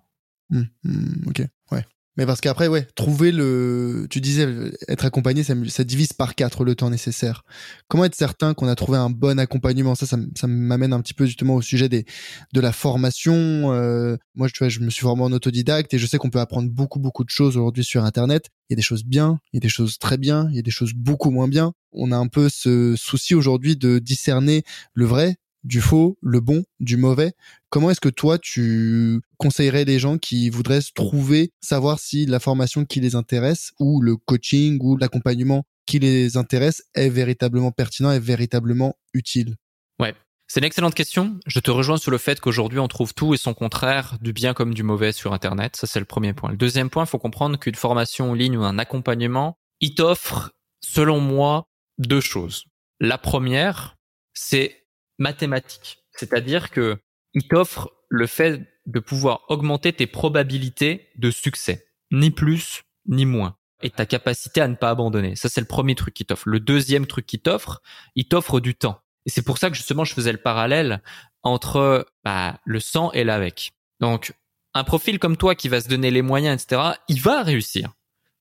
Mmh, 0.51 0.63
mmh, 0.85 1.29
ok, 1.29 1.43
ouais. 1.73 1.85
Mais 2.21 2.27
parce 2.27 2.43
qu'après, 2.43 2.69
ouais, 2.69 2.87
trouver 2.97 3.33
le, 3.33 4.07
tu 4.11 4.21
disais, 4.21 4.47
être 4.89 5.07
accompagné, 5.07 5.43
ça, 5.43 5.55
ça, 5.69 5.85
divise 5.85 6.13
par 6.13 6.35
quatre 6.35 6.67
le 6.67 6.75
temps 6.75 6.91
nécessaire. 6.91 7.45
Comment 7.89 8.05
être 8.05 8.15
certain 8.15 8.53
qu'on 8.53 8.69
a 8.69 8.75
trouvé 8.75 8.99
un 8.99 9.09
bon 9.09 9.39
accompagnement? 9.39 9.95
Ça, 9.95 10.05
ça, 10.05 10.19
ça 10.37 10.47
m'amène 10.47 10.93
un 10.93 11.01
petit 11.01 11.15
peu 11.15 11.25
justement 11.25 11.55
au 11.55 11.63
sujet 11.63 11.89
des, 11.89 12.05
de 12.53 12.61
la 12.61 12.73
formation. 12.73 13.73
Euh, 13.73 14.19
moi, 14.35 14.51
tu 14.51 14.59
vois, 14.59 14.69
je 14.69 14.81
me 14.81 14.91
suis 14.91 15.01
formé 15.01 15.23
en 15.23 15.33
autodidacte 15.33 15.95
et 15.95 15.99
je 15.99 16.05
sais 16.05 16.19
qu'on 16.19 16.29
peut 16.29 16.41
apprendre 16.41 16.69
beaucoup, 16.69 16.99
beaucoup 16.99 17.25
de 17.25 17.31
choses 17.31 17.57
aujourd'hui 17.57 17.85
sur 17.85 18.05
Internet. 18.05 18.49
Il 18.69 18.75
y 18.75 18.75
a 18.75 18.77
des 18.77 18.83
choses 18.83 19.05
bien, 19.05 19.39
il 19.55 19.57
y 19.57 19.61
a 19.61 19.61
des 19.61 19.71
choses 19.71 19.97
très 19.99 20.19
bien, 20.19 20.47
il 20.51 20.57
y 20.57 20.59
a 20.59 20.63
des 20.63 20.71
choses 20.71 20.93
beaucoup 20.93 21.31
moins 21.31 21.49
bien. 21.49 21.73
On 21.93 22.13
a 22.13 22.19
un 22.19 22.29
peu 22.29 22.51
ce 22.51 22.97
souci 22.99 23.35
aujourd'hui 23.35 23.79
de 23.79 23.99
discerner 23.99 24.63
le 24.93 25.07
vrai 25.07 25.37
du 25.65 25.81
faux, 25.81 26.19
le 26.21 26.41
bon, 26.41 26.65
du 26.81 26.99
mauvais. 26.99 27.33
Comment 27.71 27.91
est-ce 27.91 28.01
que 28.01 28.11
toi, 28.11 28.39
tu 28.39 29.23
conseillerais 29.41 29.87
les 29.87 29.99
gens 29.99 30.19
qui 30.19 30.51
voudraient 30.51 30.83
se 30.83 30.93
trouver, 30.93 31.51
savoir 31.63 31.99
si 31.99 32.27
la 32.27 32.41
formation 32.41 32.85
qui 32.85 33.01
les 33.01 33.15
intéresse 33.15 33.73
ou 33.81 34.03
le 34.03 34.17
coaching 34.17 34.79
ou 34.83 34.99
l'accompagnement 34.99 35.65
qui 35.87 35.99
les 35.99 36.37
intéresse 36.37 36.83
est 36.95 37.09
véritablement 37.09 37.73
pertinent, 37.73 38.13
est 38.13 38.21
véritablement 38.21 38.97
utile? 39.15 39.57
Ouais. 39.99 40.15
C'est 40.47 40.61
une 40.61 40.67
excellente 40.67 40.95
question. 40.95 41.41
Je 41.47 41.59
te 41.59 41.71
rejoins 41.71 41.97
sur 41.97 42.11
le 42.11 42.19
fait 42.19 42.39
qu'aujourd'hui, 42.39 42.81
on 42.81 42.89
trouve 42.89 43.15
tout 43.15 43.33
et 43.35 43.39
son 43.39 43.55
contraire, 43.55 44.19
du 44.21 44.33
bien 44.33 44.53
comme 44.53 44.75
du 44.75 44.83
mauvais 44.83 45.13
sur 45.13 45.33
Internet. 45.33 45.77
Ça, 45.77 45.87
c'est 45.87 46.01
le 46.01 46.05
premier 46.05 46.35
point. 46.35 46.51
Le 46.51 46.57
deuxième 46.57 46.91
point, 46.91 47.05
il 47.05 47.09
faut 47.09 47.19
comprendre 47.19 47.59
qu'une 47.59 47.77
formation 47.77 48.33
en 48.33 48.35
ligne 48.35 48.59
ou 48.59 48.65
un 48.65 48.79
accompagnement, 48.79 49.57
il 49.81 49.95
t'offre, 49.95 50.51
selon 50.81 51.21
moi, 51.21 51.67
deux 51.99 52.21
choses. 52.21 52.65
La 52.99 53.17
première, 53.17 53.97
c'est 54.35 54.85
mathématique. 55.19 55.99
C'est-à-dire 56.17 56.71
que 56.71 56.99
il 57.33 57.47
t'offre 57.49 57.91
le 58.09 58.27
fait 58.27 58.61
de 58.87 59.01
pouvoir 59.01 59.43
augmenter 59.49 59.93
tes 59.93 60.07
probabilités 60.07 61.09
de 61.17 61.31
succès. 61.31 61.87
Ni 62.11 62.31
plus, 62.31 62.83
ni 63.07 63.27
moins. 63.27 63.57
Et 63.83 63.91
ta 63.91 64.07
capacité 64.07 64.61
à 64.61 64.69
ne 64.69 64.75
pas 64.75 64.91
abandonner. 64.91 65.37
Ça, 65.37 65.49
c'est 65.49 65.61
le 65.61 65.67
premier 65.67 65.95
truc 65.95 66.15
qu'il 66.15 66.27
t'offre. 66.27 66.49
Le 66.49 66.61
deuxième 66.61 67.07
truc 67.07 67.27
qu'il 67.27 67.41
t'offre, 67.41 67.81
il 68.15 68.27
t'offre 68.27 68.61
du 68.61 68.75
temps. 68.75 69.01
Et 69.27 69.31
c'est 69.31 69.43
pour 69.43 69.59
ça 69.59 69.71
que 69.71 69.77
justement, 69.77 70.05
je 70.05 70.15
faisais 70.15 70.33
le 70.33 70.39
parallèle 70.39 71.03
entre 71.43 72.07
bah, 72.25 72.59
le 72.65 72.81
sang 72.81 73.11
et 73.13 73.25
l'avec. 73.25 73.73
Donc, 74.01 74.35
un 74.75 74.85
profil 74.85 75.19
comme 75.19 75.37
toi 75.37 75.55
qui 75.55 75.69
va 75.69 75.81
se 75.81 75.89
donner 75.89 76.11
les 76.11 76.23
moyens, 76.23 76.63
etc., 76.63 76.83
il 77.09 77.21
va 77.21 77.43
réussir. 77.43 77.93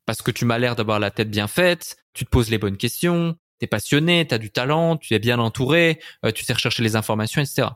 Parce 0.05 0.21
que 0.21 0.31
tu 0.31 0.45
m'as 0.45 0.57
l'air 0.57 0.75
d'avoir 0.75 0.99
la 0.99 1.11
tête 1.11 1.29
bien 1.29 1.47
faite, 1.47 1.97
tu 2.13 2.25
te 2.25 2.29
poses 2.29 2.49
les 2.49 2.57
bonnes 2.57 2.77
questions, 2.77 3.37
t'es 3.59 3.67
passionné, 3.67 4.25
t'as 4.27 4.37
du 4.37 4.51
talent, 4.51 4.97
tu 4.97 5.13
es 5.13 5.19
bien 5.19 5.39
entouré, 5.39 5.99
euh, 6.25 6.31
tu 6.31 6.43
sais 6.43 6.53
rechercher 6.53 6.83
les 6.83 6.95
informations, 6.95 7.41
etc. 7.41 7.69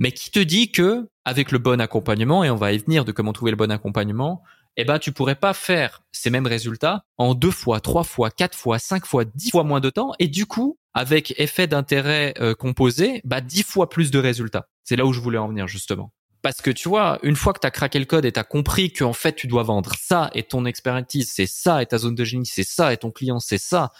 Mais 0.00 0.12
qui 0.12 0.30
te 0.30 0.40
dit 0.40 0.72
que 0.72 1.08
avec 1.24 1.52
le 1.52 1.58
bon 1.58 1.80
accompagnement, 1.80 2.42
et 2.42 2.50
on 2.50 2.56
va 2.56 2.72
y 2.72 2.78
venir 2.78 3.04
de 3.04 3.12
comment 3.12 3.32
trouver 3.32 3.52
le 3.52 3.56
bon 3.56 3.70
accompagnement, 3.70 4.42
eh 4.76 4.84
ben 4.84 4.98
tu 4.98 5.12
pourrais 5.12 5.34
pas 5.34 5.52
faire 5.52 6.02
ces 6.10 6.30
mêmes 6.30 6.46
résultats 6.46 7.04
en 7.18 7.34
deux 7.34 7.50
fois, 7.50 7.80
trois 7.80 8.02
fois, 8.02 8.30
quatre 8.30 8.56
fois, 8.56 8.78
cinq 8.78 9.04
fois, 9.04 9.24
dix 9.26 9.50
fois 9.50 9.62
moins 9.62 9.80
de 9.80 9.90
temps, 9.90 10.12
et 10.18 10.26
du 10.26 10.46
coup, 10.46 10.78
avec 10.94 11.38
effet 11.38 11.66
d'intérêt 11.66 12.34
euh, 12.40 12.54
composé, 12.54 13.20
bah 13.24 13.42
dix 13.42 13.62
fois 13.62 13.90
plus 13.90 14.10
de 14.10 14.18
résultats. 14.18 14.68
C'est 14.84 14.96
là 14.96 15.04
où 15.04 15.12
je 15.12 15.20
voulais 15.20 15.38
en 15.38 15.48
venir 15.48 15.68
justement. 15.68 16.12
Parce 16.40 16.62
que 16.62 16.70
tu 16.70 16.88
vois, 16.88 17.18
une 17.22 17.36
fois 17.36 17.52
que 17.52 17.60
tu 17.60 17.66
as 17.66 17.70
craqué 17.70 17.98
le 17.98 18.06
code 18.06 18.24
et 18.24 18.32
tu 18.32 18.40
as 18.40 18.44
compris 18.44 18.90
qu'en 18.90 19.12
fait 19.12 19.34
tu 19.34 19.46
dois 19.46 19.64
vendre 19.64 19.92
ça 20.00 20.30
et 20.34 20.44
ton 20.44 20.64
expertise 20.64 21.30
c'est 21.30 21.46
ça 21.46 21.82
et 21.82 21.86
ta 21.86 21.98
zone 21.98 22.14
de 22.14 22.24
génie 22.24 22.46
c'est 22.46 22.64
ça 22.64 22.94
et 22.94 22.96
ton 22.96 23.10
client 23.10 23.38
c'est 23.38 23.58
ça, 23.58 23.92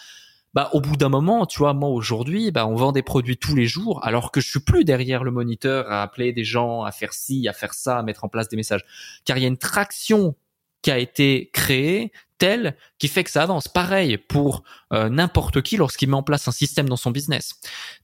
bah 0.55 0.71
au 0.73 0.81
bout 0.81 0.97
d'un 0.97 1.09
moment, 1.09 1.47
tu 1.47 1.59
vois, 1.59 1.75
moi 1.75 1.89
aujourd'hui, 1.89 2.51
bah 2.51 2.67
on 2.67 2.75
vend 2.75 2.93
des 2.93 3.03
produits 3.03 3.37
tous 3.37 3.55
les 3.55 3.67
jours, 3.67 4.05
alors 4.05 4.33
que 4.33 4.41
je 4.41 4.49
suis 4.49 4.61
plus 4.61 4.85
derrière 4.85 5.23
le 5.23 5.31
moniteur 5.31 5.91
à 5.91 6.03
appeler 6.03 6.33
des 6.33 6.45
gens, 6.45 6.83
à 6.83 6.93
faire 6.93 7.13
ci, 7.13 7.47
à 7.49 7.53
faire 7.53 7.75
ça, 7.75 7.99
à 7.99 8.03
mettre 8.03 8.25
en 8.25 8.29
place 8.29 8.49
des 8.49 8.57
messages, 8.57 8.85
car 9.25 9.39
il 9.39 9.43
y 9.43 9.45
a 9.45 9.49
une 9.49 9.59
traction 9.59 10.35
qui 10.83 10.91
a 10.91 10.99
été 10.99 11.51
créée 11.53 12.13
telle 12.39 12.77
qui 12.99 13.09
fait 13.09 13.23
que 13.23 13.31
ça 13.31 13.43
avance. 13.43 13.69
Pareil 13.69 14.17
pour 14.17 14.65
euh, 14.93 15.09
n'importe 15.09 15.63
qui 15.63 15.77
lorsqu'il 15.77 16.09
met 16.09 16.17
en 16.17 16.23
place 16.23 16.49
un 16.49 16.53
système 16.53 16.89
dans 16.89 16.97
son 16.97 17.11
business. 17.11 17.55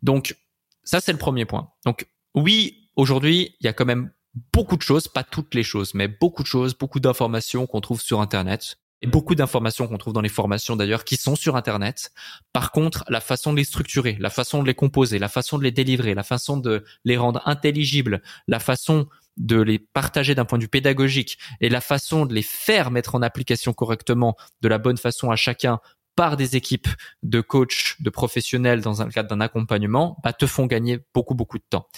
Donc 0.02 0.36
ça 0.84 1.00
c'est 1.00 1.12
le 1.12 1.18
premier 1.18 1.46
point. 1.46 1.70
Donc 1.84 2.06
oui, 2.34 2.90
aujourd'hui, 2.96 3.56
il 3.60 3.64
y 3.64 3.68
a 3.68 3.72
quand 3.72 3.86
même 3.86 4.12
beaucoup 4.52 4.76
de 4.76 4.82
choses, 4.82 5.08
pas 5.08 5.24
toutes 5.24 5.54
les 5.54 5.62
choses, 5.62 5.94
mais 5.94 6.06
beaucoup 6.06 6.42
de 6.42 6.48
choses, 6.48 6.76
beaucoup 6.76 7.00
d'informations 7.00 7.66
qu'on 7.66 7.80
trouve 7.80 8.00
sur 8.00 8.20
Internet 8.20 8.78
et 9.02 9.06
beaucoup 9.06 9.34
d'informations 9.34 9.86
qu'on 9.86 9.98
trouve 9.98 10.14
dans 10.14 10.20
les 10.20 10.28
formations 10.28 10.76
d'ailleurs 10.76 11.04
qui 11.04 11.16
sont 11.16 11.36
sur 11.36 11.56
Internet. 11.56 12.12
Par 12.52 12.72
contre, 12.72 13.04
la 13.08 13.20
façon 13.20 13.52
de 13.52 13.58
les 13.58 13.64
structurer, 13.64 14.16
la 14.20 14.30
façon 14.30 14.62
de 14.62 14.66
les 14.66 14.74
composer, 14.74 15.18
la 15.18 15.28
façon 15.28 15.58
de 15.58 15.64
les 15.64 15.72
délivrer, 15.72 16.14
la 16.14 16.22
façon 16.22 16.56
de 16.56 16.84
les 17.04 17.16
rendre 17.16 17.42
intelligibles, 17.44 18.22
la 18.48 18.58
façon 18.58 19.06
de 19.36 19.60
les 19.60 19.78
partager 19.78 20.34
d'un 20.34 20.46
point 20.46 20.58
de 20.58 20.64
vue 20.64 20.68
pédagogique 20.68 21.38
et 21.60 21.68
la 21.68 21.82
façon 21.82 22.24
de 22.24 22.34
les 22.34 22.42
faire 22.42 22.90
mettre 22.90 23.14
en 23.14 23.22
application 23.22 23.74
correctement 23.74 24.34
de 24.62 24.68
la 24.68 24.78
bonne 24.78 24.96
façon 24.96 25.30
à 25.30 25.36
chacun 25.36 25.80
par 26.16 26.38
des 26.38 26.56
équipes 26.56 26.88
de 27.22 27.42
coachs, 27.42 27.96
de 28.00 28.08
professionnels 28.08 28.80
dans 28.80 29.02
un 29.02 29.10
cadre 29.10 29.28
d'un 29.28 29.42
accompagnement, 29.42 30.16
bah, 30.24 30.32
te 30.32 30.46
font 30.46 30.64
gagner 30.64 31.00
beaucoup 31.12 31.34
beaucoup 31.34 31.58
de 31.58 31.64
temps. 31.68 31.88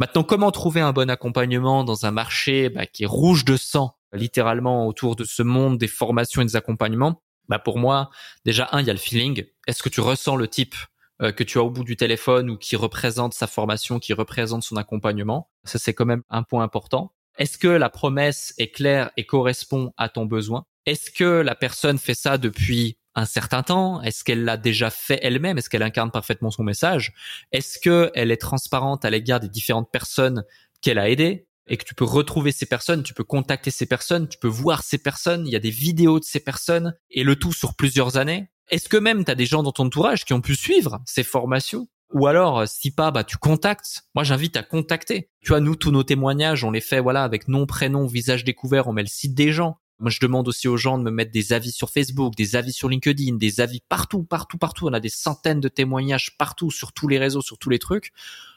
Maintenant, 0.00 0.24
comment 0.24 0.50
trouver 0.50 0.80
un 0.80 0.92
bon 0.92 1.08
accompagnement 1.08 1.84
dans 1.84 2.04
un 2.04 2.10
marché 2.10 2.70
bah, 2.70 2.86
qui 2.86 3.04
est 3.04 3.06
rouge 3.06 3.44
de 3.44 3.56
sang 3.56 3.94
littéralement 4.12 4.86
autour 4.86 5.16
de 5.16 5.24
ce 5.24 5.42
monde 5.42 5.78
des 5.78 5.88
formations 5.88 6.42
et 6.42 6.44
des 6.44 6.56
accompagnements, 6.56 7.22
bah 7.48 7.58
pour 7.58 7.78
moi, 7.78 8.10
déjà 8.44 8.68
un, 8.72 8.80
il 8.80 8.86
y 8.86 8.90
a 8.90 8.92
le 8.92 8.98
feeling. 8.98 9.44
Est-ce 9.66 9.82
que 9.82 9.88
tu 9.88 10.00
ressens 10.00 10.36
le 10.36 10.48
type 10.48 10.74
euh, 11.22 11.32
que 11.32 11.42
tu 11.42 11.58
as 11.58 11.62
au 11.62 11.70
bout 11.70 11.84
du 11.84 11.96
téléphone 11.96 12.50
ou 12.50 12.56
qui 12.56 12.76
représente 12.76 13.34
sa 13.34 13.46
formation, 13.46 13.98
qui 13.98 14.12
représente 14.12 14.62
son 14.62 14.76
accompagnement? 14.76 15.50
Ça, 15.64 15.78
c'est 15.78 15.94
quand 15.94 16.06
même 16.06 16.22
un 16.30 16.42
point 16.42 16.62
important. 16.62 17.14
Est-ce 17.38 17.58
que 17.58 17.68
la 17.68 17.88
promesse 17.88 18.52
est 18.58 18.70
claire 18.70 19.10
et 19.16 19.24
correspond 19.24 19.92
à 19.96 20.08
ton 20.08 20.26
besoin? 20.26 20.64
Est-ce 20.86 21.10
que 21.10 21.40
la 21.40 21.54
personne 21.54 21.98
fait 21.98 22.14
ça 22.14 22.38
depuis 22.38 22.98
un 23.14 23.24
certain 23.24 23.62
temps? 23.62 24.00
Est-ce 24.02 24.24
qu'elle 24.24 24.44
l'a 24.44 24.56
déjà 24.56 24.90
fait 24.90 25.18
elle-même? 25.22 25.58
Est-ce 25.58 25.70
qu'elle 25.70 25.82
incarne 25.82 26.10
parfaitement 26.10 26.50
son 26.50 26.62
message? 26.62 27.12
Est-ce 27.52 27.78
qu'elle 27.78 28.30
est 28.30 28.40
transparente 28.40 29.04
à 29.04 29.10
l'égard 29.10 29.40
des 29.40 29.48
différentes 29.48 29.90
personnes 29.90 30.44
qu'elle 30.82 30.98
a 30.98 31.08
aidées? 31.08 31.47
Et 31.68 31.76
que 31.76 31.84
tu 31.84 31.94
peux 31.94 32.04
retrouver 32.04 32.52
ces 32.52 32.66
personnes, 32.66 33.02
tu 33.02 33.14
peux 33.14 33.24
contacter 33.24 33.70
ces 33.70 33.86
personnes, 33.86 34.28
tu 34.28 34.38
peux 34.38 34.48
voir 34.48 34.82
ces 34.82 34.98
personnes, 34.98 35.46
il 35.46 35.52
y 35.52 35.56
a 35.56 35.60
des 35.60 35.70
vidéos 35.70 36.18
de 36.18 36.24
ces 36.24 36.40
personnes, 36.40 36.94
et 37.10 37.22
le 37.22 37.36
tout 37.36 37.52
sur 37.52 37.74
plusieurs 37.74 38.16
années. 38.16 38.50
Est-ce 38.70 38.88
que 38.88 38.96
même 38.96 39.24
tu 39.24 39.30
as 39.30 39.34
des 39.34 39.46
gens 39.46 39.62
dans 39.62 39.72
ton 39.72 39.86
entourage 39.86 40.24
qui 40.24 40.32
ont 40.32 40.40
pu 40.40 40.54
suivre 40.54 41.00
ces 41.06 41.24
formations? 41.24 41.88
Ou 42.12 42.26
alors, 42.26 42.66
si 42.66 42.90
pas, 42.90 43.10
bah 43.10 43.24
tu 43.24 43.36
contactes. 43.36 44.04
Moi, 44.14 44.24
j'invite 44.24 44.56
à 44.56 44.62
contacter. 44.62 45.30
Tu 45.42 45.48
vois, 45.48 45.60
nous, 45.60 45.76
tous 45.76 45.90
nos 45.90 46.02
témoignages, 46.02 46.64
on 46.64 46.70
les 46.70 46.80
fait 46.80 47.00
voilà 47.00 47.22
avec 47.22 47.48
nom, 47.48 47.66
prénom, 47.66 48.06
visage 48.06 48.44
découvert. 48.44 48.88
On 48.88 48.92
met 48.92 49.02
le 49.02 49.08
site 49.08 49.34
des 49.34 49.52
gens. 49.52 49.78
Moi, 49.98 50.10
je 50.10 50.20
demande 50.20 50.48
aussi 50.48 50.68
aux 50.68 50.76
gens 50.76 50.96
de 50.96 51.02
me 51.02 51.10
mettre 51.10 51.32
des 51.32 51.52
avis 51.52 51.72
sur 51.72 51.90
Facebook, 51.90 52.34
des 52.34 52.56
avis 52.56 52.72
sur 52.72 52.88
LinkedIn, 52.88 53.36
des 53.36 53.60
avis 53.60 53.82
partout, 53.88 54.22
partout, 54.22 54.56
partout. 54.56 54.86
On 54.86 54.92
a 54.92 55.00
des 55.00 55.08
centaines 55.08 55.60
de 55.60 55.68
témoignages 55.68 56.36
partout, 56.38 56.70
sur 56.70 56.92
tous 56.92 57.08
les 57.08 57.18
réseaux, 57.18 57.42
sur 57.42 57.58
tous 57.58 57.68
les 57.68 57.78
trucs. 57.78 58.12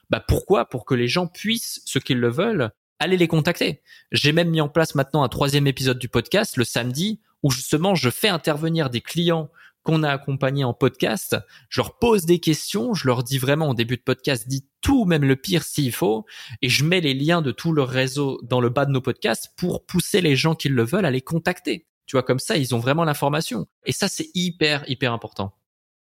Bah 0.09 0.23
pourquoi? 0.25 0.65
Pour 0.65 0.85
que 0.85 0.93
les 0.93 1.07
gens 1.07 1.27
puissent, 1.27 1.81
ceux 1.85 1.99
qui 1.99 2.13
le 2.13 2.29
veulent, 2.29 2.71
allez 3.01 3.17
les 3.17 3.27
contacter. 3.27 3.81
J'ai 4.11 4.31
même 4.31 4.49
mis 4.49 4.61
en 4.61 4.69
place 4.69 4.93
maintenant 4.93 5.23
un 5.23 5.29
troisième 5.29 5.65
épisode 5.65 5.97
du 5.97 6.07
podcast 6.07 6.55
le 6.55 6.63
samedi 6.63 7.19
où 7.41 7.49
justement 7.49 7.95
je 7.95 8.11
fais 8.11 8.29
intervenir 8.29 8.91
des 8.91 9.01
clients 9.01 9.49
qu'on 9.81 10.03
a 10.03 10.11
accompagnés 10.11 10.63
en 10.63 10.75
podcast. 10.75 11.35
Je 11.69 11.81
leur 11.81 11.97
pose 11.97 12.25
des 12.25 12.37
questions, 12.37 12.93
je 12.93 13.07
leur 13.07 13.23
dis 13.23 13.39
vraiment 13.39 13.69
au 13.69 13.73
début 13.73 13.97
de 13.97 14.03
podcast, 14.03 14.47
dis 14.47 14.67
tout, 14.81 15.05
même 15.05 15.23
le 15.23 15.35
pire 15.35 15.63
s'il 15.63 15.91
faut, 15.91 16.25
et 16.61 16.69
je 16.69 16.85
mets 16.85 17.01
les 17.01 17.15
liens 17.15 17.41
de 17.41 17.51
tout 17.51 17.73
leur 17.73 17.89
réseau 17.89 18.39
dans 18.43 18.61
le 18.61 18.69
bas 18.69 18.85
de 18.85 18.91
nos 18.91 19.01
podcasts 19.01 19.51
pour 19.57 19.83
pousser 19.87 20.21
les 20.21 20.35
gens 20.35 20.53
qui 20.53 20.69
le 20.69 20.83
veulent 20.83 21.05
à 21.05 21.11
les 21.11 21.21
contacter. 21.21 21.87
Tu 22.05 22.15
vois, 22.15 22.23
comme 22.23 22.37
ça, 22.37 22.57
ils 22.57 22.75
ont 22.75 22.79
vraiment 22.79 23.03
l'information. 23.03 23.65
Et 23.85 23.93
ça, 23.93 24.07
c'est 24.07 24.29
hyper, 24.35 24.87
hyper 24.87 25.11
important. 25.13 25.55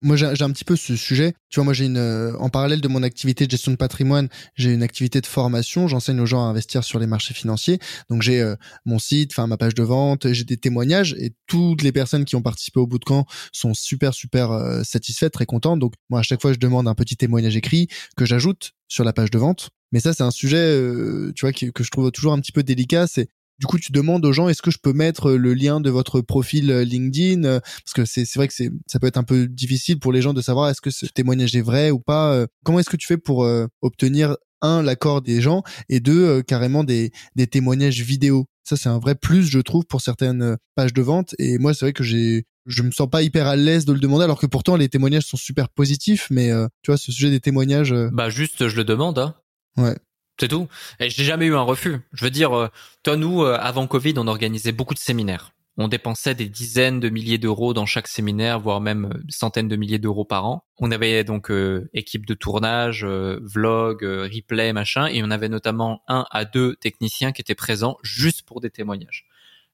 Moi, 0.04 0.16
j'ai 0.16 0.26
un 0.26 0.50
petit 0.50 0.64
peu 0.64 0.74
ce 0.74 0.96
sujet. 0.96 1.32
Tu 1.48 1.60
vois, 1.60 1.64
moi, 1.64 1.74
j'ai 1.74 1.84
une, 1.84 1.96
euh, 1.96 2.36
en 2.38 2.48
parallèle 2.48 2.80
de 2.80 2.88
mon 2.88 3.04
activité 3.04 3.46
de 3.46 3.50
gestion 3.52 3.70
de 3.70 3.76
patrimoine, 3.76 4.28
j'ai 4.56 4.72
une 4.72 4.82
activité 4.82 5.20
de 5.20 5.26
formation. 5.26 5.86
J'enseigne 5.86 6.18
aux 6.18 6.26
gens 6.26 6.44
à 6.44 6.48
investir 6.48 6.82
sur 6.82 6.98
les 6.98 7.06
marchés 7.06 7.34
financiers. 7.34 7.78
Donc, 8.10 8.20
j'ai 8.22 8.40
euh, 8.40 8.56
mon 8.84 8.98
site, 8.98 9.30
enfin, 9.32 9.46
ma 9.46 9.56
page 9.56 9.74
de 9.74 9.82
vente, 9.84 10.32
j'ai 10.32 10.42
des 10.42 10.56
témoignages 10.56 11.14
et 11.18 11.34
toutes 11.46 11.82
les 11.82 11.92
personnes 11.92 12.24
qui 12.24 12.34
ont 12.34 12.42
participé 12.42 12.80
au 12.80 12.86
bout 12.88 12.98
de 12.98 13.04
camp 13.04 13.26
sont 13.52 13.74
super, 13.74 14.12
super 14.12 14.50
euh, 14.50 14.82
satisfaites, 14.82 15.32
très 15.32 15.46
contentes. 15.46 15.78
Donc, 15.78 15.94
moi, 16.10 16.18
à 16.18 16.22
chaque 16.24 16.42
fois, 16.42 16.52
je 16.52 16.58
demande 16.58 16.88
un 16.88 16.94
petit 16.94 17.16
témoignage 17.16 17.56
écrit 17.56 17.86
que 18.16 18.24
j'ajoute 18.24 18.72
sur 18.88 19.04
la 19.04 19.12
page 19.12 19.30
de 19.30 19.38
vente. 19.38 19.70
Mais 19.92 20.00
ça, 20.00 20.14
c'est 20.14 20.24
un 20.24 20.30
sujet, 20.32 20.74
tu 21.36 21.42
vois, 21.42 21.52
que, 21.52 21.66
que 21.66 21.84
je 21.84 21.90
trouve 21.90 22.10
toujours 22.10 22.32
un 22.32 22.40
petit 22.40 22.52
peu 22.52 22.62
délicat. 22.62 23.06
C'est 23.06 23.28
du 23.62 23.66
coup, 23.66 23.78
tu 23.78 23.92
demandes 23.92 24.26
aux 24.26 24.32
gens 24.32 24.48
est-ce 24.48 24.60
que 24.60 24.72
je 24.72 24.78
peux 24.82 24.92
mettre 24.92 25.30
le 25.30 25.54
lien 25.54 25.80
de 25.80 25.88
votre 25.88 26.20
profil 26.20 26.68
euh, 26.72 26.82
LinkedIn 26.82 27.44
euh, 27.44 27.60
Parce 27.60 27.92
que 27.94 28.04
c'est 28.04 28.34
vrai 28.34 28.48
que 28.48 28.54
c'est 28.54 28.72
ça 28.88 28.98
peut 28.98 29.06
être 29.06 29.18
un 29.18 29.22
peu 29.22 29.46
difficile 29.46 30.00
pour 30.00 30.10
les 30.10 30.20
gens 30.20 30.34
de 30.34 30.40
savoir 30.40 30.68
est-ce 30.68 30.80
que 30.80 30.90
ce 30.90 31.06
témoignage 31.06 31.54
est 31.54 31.60
vrai 31.60 31.92
ou 31.92 32.00
pas. 32.00 32.32
Euh. 32.32 32.48
Comment 32.64 32.80
est-ce 32.80 32.90
que 32.90 32.96
tu 32.96 33.06
fais 33.06 33.18
pour 33.18 33.48
obtenir 33.80 34.36
un 34.62 34.82
l'accord 34.82 35.22
des 35.22 35.40
gens 35.40 35.62
et 35.88 36.00
deux 36.00 36.42
carrément 36.42 36.82
des, 36.82 37.12
des 37.36 37.46
témoignages 37.46 38.00
vidéo? 38.00 38.46
Ça 38.64 38.76
c'est 38.76 38.88
un 38.88 38.98
vrai 38.98 39.14
plus 39.14 39.44
je 39.44 39.60
trouve 39.60 39.84
pour 39.86 40.00
certaines 40.00 40.56
pages 40.74 40.92
de 40.92 41.02
vente 41.02 41.36
et 41.38 41.58
moi 41.58 41.72
c'est 41.72 41.84
vrai 41.84 41.92
que 41.92 42.02
j'ai 42.02 42.46
je 42.66 42.82
me 42.82 42.90
sens 42.90 43.08
pas 43.08 43.22
hyper 43.22 43.46
à 43.46 43.56
l'aise 43.56 43.84
de 43.84 43.92
le 43.92 44.00
demander 44.00 44.24
alors 44.24 44.40
que 44.40 44.46
pourtant 44.46 44.76
les 44.76 44.88
témoignages 44.88 45.24
sont 45.24 45.36
super 45.36 45.68
positifs 45.68 46.28
mais 46.30 46.50
euh, 46.50 46.66
tu 46.82 46.90
vois 46.90 46.98
ce 46.98 47.12
sujet 47.12 47.30
des 47.30 47.40
témoignages 47.40 47.92
euh, 47.92 48.08
bah 48.12 48.28
juste 48.28 48.68
je 48.68 48.76
le 48.76 48.84
demande 48.84 49.18
hein. 49.18 49.34
ouais 49.76 49.96
c'est 50.38 50.48
tout 50.48 50.68
et 51.00 51.10
j'ai 51.10 51.24
jamais 51.24 51.46
eu 51.46 51.54
un 51.54 51.62
refus 51.62 52.00
je 52.12 52.24
veux 52.24 52.30
dire 52.30 52.56
euh, 52.56 52.68
toi 53.02 53.16
nous 53.16 53.44
avant 53.44 53.86
Covid 53.86 54.14
on 54.16 54.26
organisait 54.26 54.72
beaucoup 54.72 54.94
de 54.94 54.98
séminaires 54.98 55.52
on 55.78 55.88
dépensait 55.88 56.34
des 56.34 56.50
dizaines 56.50 57.00
de 57.00 57.08
milliers 57.08 57.38
d'euros 57.38 57.72
dans 57.72 57.86
chaque 57.86 58.06
séminaire, 58.06 58.60
voire 58.60 58.82
même 58.82 59.08
des 59.24 59.32
centaines 59.32 59.68
de 59.68 59.76
milliers 59.76 59.98
d'euros 59.98 60.26
par 60.26 60.44
an. 60.44 60.64
On 60.78 60.90
avait 60.90 61.24
donc 61.24 61.50
équipe 61.94 62.26
de 62.26 62.34
tournage, 62.34 63.06
vlog, 63.06 64.02
replay, 64.02 64.74
machin, 64.74 65.06
et 65.06 65.22
on 65.24 65.30
avait 65.30 65.48
notamment 65.48 66.02
un 66.08 66.26
à 66.30 66.44
deux 66.44 66.76
techniciens 66.76 67.32
qui 67.32 67.40
étaient 67.40 67.54
présents 67.54 67.96
juste 68.02 68.42
pour 68.42 68.60
des 68.60 68.68
témoignages. 68.68 69.24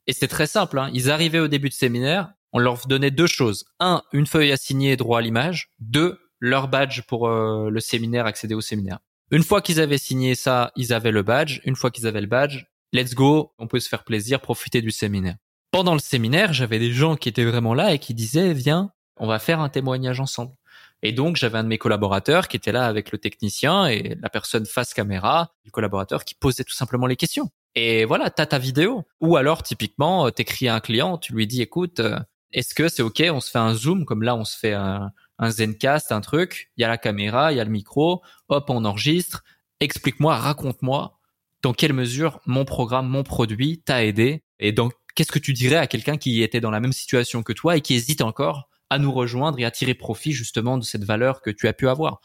Et 0.07 0.13
c'était 0.13 0.29
très 0.29 0.47
simple. 0.47 0.79
Hein. 0.79 0.91
Ils 0.95 1.11
arrivaient 1.11 1.39
au 1.39 1.49
début 1.49 1.69
de 1.69 1.75
séminaire, 1.75 2.33
on 2.53 2.59
leur 2.59 2.87
donnait 2.87 3.11
deux 3.11 3.27
choses. 3.27 3.67
Un, 3.79 4.03
une 4.13 4.27
feuille 4.27 4.53
à 4.53 4.57
signer 4.57 4.97
droit 4.97 5.19
à 5.19 5.23
l'image. 5.23 5.71
Deux, 5.81 6.19
leur 6.41 6.69
badge 6.69 7.03
pour 7.03 7.29
euh, 7.29 7.69
le 7.71 7.81
séminaire, 7.81 8.25
accéder 8.25 8.55
au 8.55 8.61
séminaire. 8.63 9.01
Une 9.31 9.43
fois 9.43 9.61
qu'ils 9.61 9.81
avaient 9.81 9.99
signé 9.99 10.35
ça, 10.35 10.73
ils 10.75 10.93
avaient 10.93 11.11
le 11.11 11.23
badge. 11.23 11.61
Une 11.65 11.77
fois 11.77 11.91
qu'ils 11.91 12.07
avaient 12.07 12.23
le 12.23 12.27
badge, 12.27 12.65
let's 12.93 13.15
go, 13.15 13.53
on 13.59 13.67
peut 13.67 13.81
se 13.81 13.89
faire 13.89 14.05
plaisir, 14.05 14.41
profiter 14.41 14.81
du 14.81 14.91
séminaire. 14.91 15.37
Pendant 15.71 15.93
le 15.93 15.99
séminaire, 15.99 16.55
j'avais 16.55 16.79
des 16.79 16.93
gens 16.93 17.15
qui 17.15 17.29
étaient 17.29 17.45
vraiment 17.45 17.75
là 17.75 17.93
et 17.93 17.99
qui 17.99 18.15
disaient, 18.15 18.55
viens, 18.55 18.91
on 19.19 19.27
va 19.27 19.39
faire 19.39 19.61
un 19.61 19.69
témoignage 19.69 20.19
ensemble. 20.19 20.55
Et 21.03 21.13
donc, 21.13 21.37
j'avais 21.37 21.59
un 21.59 21.65
de 21.65 21.69
mes 21.69 21.77
collaborateurs 21.77 22.49
qui 22.49 22.57
était 22.57 22.73
là 22.73 22.87
avec 22.87 23.13
le 23.13 23.19
technicien 23.19 23.87
et 23.87 24.17
la 24.21 24.31
personne 24.31 24.65
face 24.65 24.95
caméra, 24.95 25.53
le 25.67 25.71
collaborateur 25.71 26.25
qui 26.25 26.35
posait 26.35 26.65
tout 26.65 26.75
simplement 26.75 27.07
les 27.07 27.17
questions. 27.17 27.51
Et 27.75 28.07
voilà, 28.07 28.31
t'as 28.31 28.47
ta 28.47 28.59
vidéo. 28.59 29.05
Ou 29.21 29.37
alors, 29.37 29.63
typiquement, 29.63 30.31
t'écris 30.31 30.69
à 30.69 30.75
un 30.75 30.81
client, 30.81 31.19
tu 31.19 31.35
lui 31.35 31.47
dis, 31.47 31.61
écoute, 31.61 32.01
euh, 32.01 32.19
est-ce 32.53 32.75
que 32.75 32.89
c'est 32.89 33.03
ok 33.03 33.23
On 33.31 33.41
se 33.41 33.51
fait 33.51 33.59
un 33.59 33.75
zoom 33.75 34.07
comme 34.07 34.23
là, 34.23 34.35
on 34.35 34.45
se 34.45 34.57
fait 34.59 34.73
un, 34.73 35.13
un 35.39 35.51
Zencast, 35.51 36.13
un 36.13 36.21
truc. 36.21 36.71
Il 36.77 36.83
y 36.83 36.85
a 36.85 36.89
la 36.89 36.99
caméra, 36.99 37.53
il 37.53 37.59
y 37.59 37.61
a 37.61 37.65
le 37.65 37.71
micro. 37.71 38.23
Hop, 38.49 38.71
on 38.71 38.85
enregistre. 38.85 39.45
Explique-moi, 39.81 40.37
raconte-moi 40.37 41.19
dans 41.63 41.73
quelle 41.73 41.93
mesure 41.93 42.41
mon 42.47 42.65
programme, 42.65 43.09
mon 43.09 43.23
produit 43.23 43.83
t'a 43.85 44.05
aidé 44.05 44.43
et 44.59 44.73
donc 44.73 44.93
qu'est-ce 45.15 45.33
que 45.33 45.39
tu 45.39 45.53
dirais 45.53 45.77
à 45.77 45.87
quelqu'un 45.87 46.17
qui 46.17 46.43
était 46.43 46.61
dans 46.61 46.71
la 46.71 46.81
même 46.81 46.93
situation 46.93 47.43
que 47.43 47.53
toi 47.53 47.77
et 47.77 47.81
qui 47.81 47.95
hésite 47.95 48.23
encore 48.23 48.69
à 48.91 48.99
nous 48.99 49.13
rejoindre 49.13 49.59
et 49.59 49.65
à 49.65 49.71
tirer 49.71 49.93
profit 49.95 50.33
justement 50.33 50.79
de 50.79 50.85
cette 50.85 51.05
valeur 51.05 51.43
que 51.43 51.51
tu 51.51 51.69
as 51.69 51.73
pu 51.73 51.89
avoir? 51.89 52.21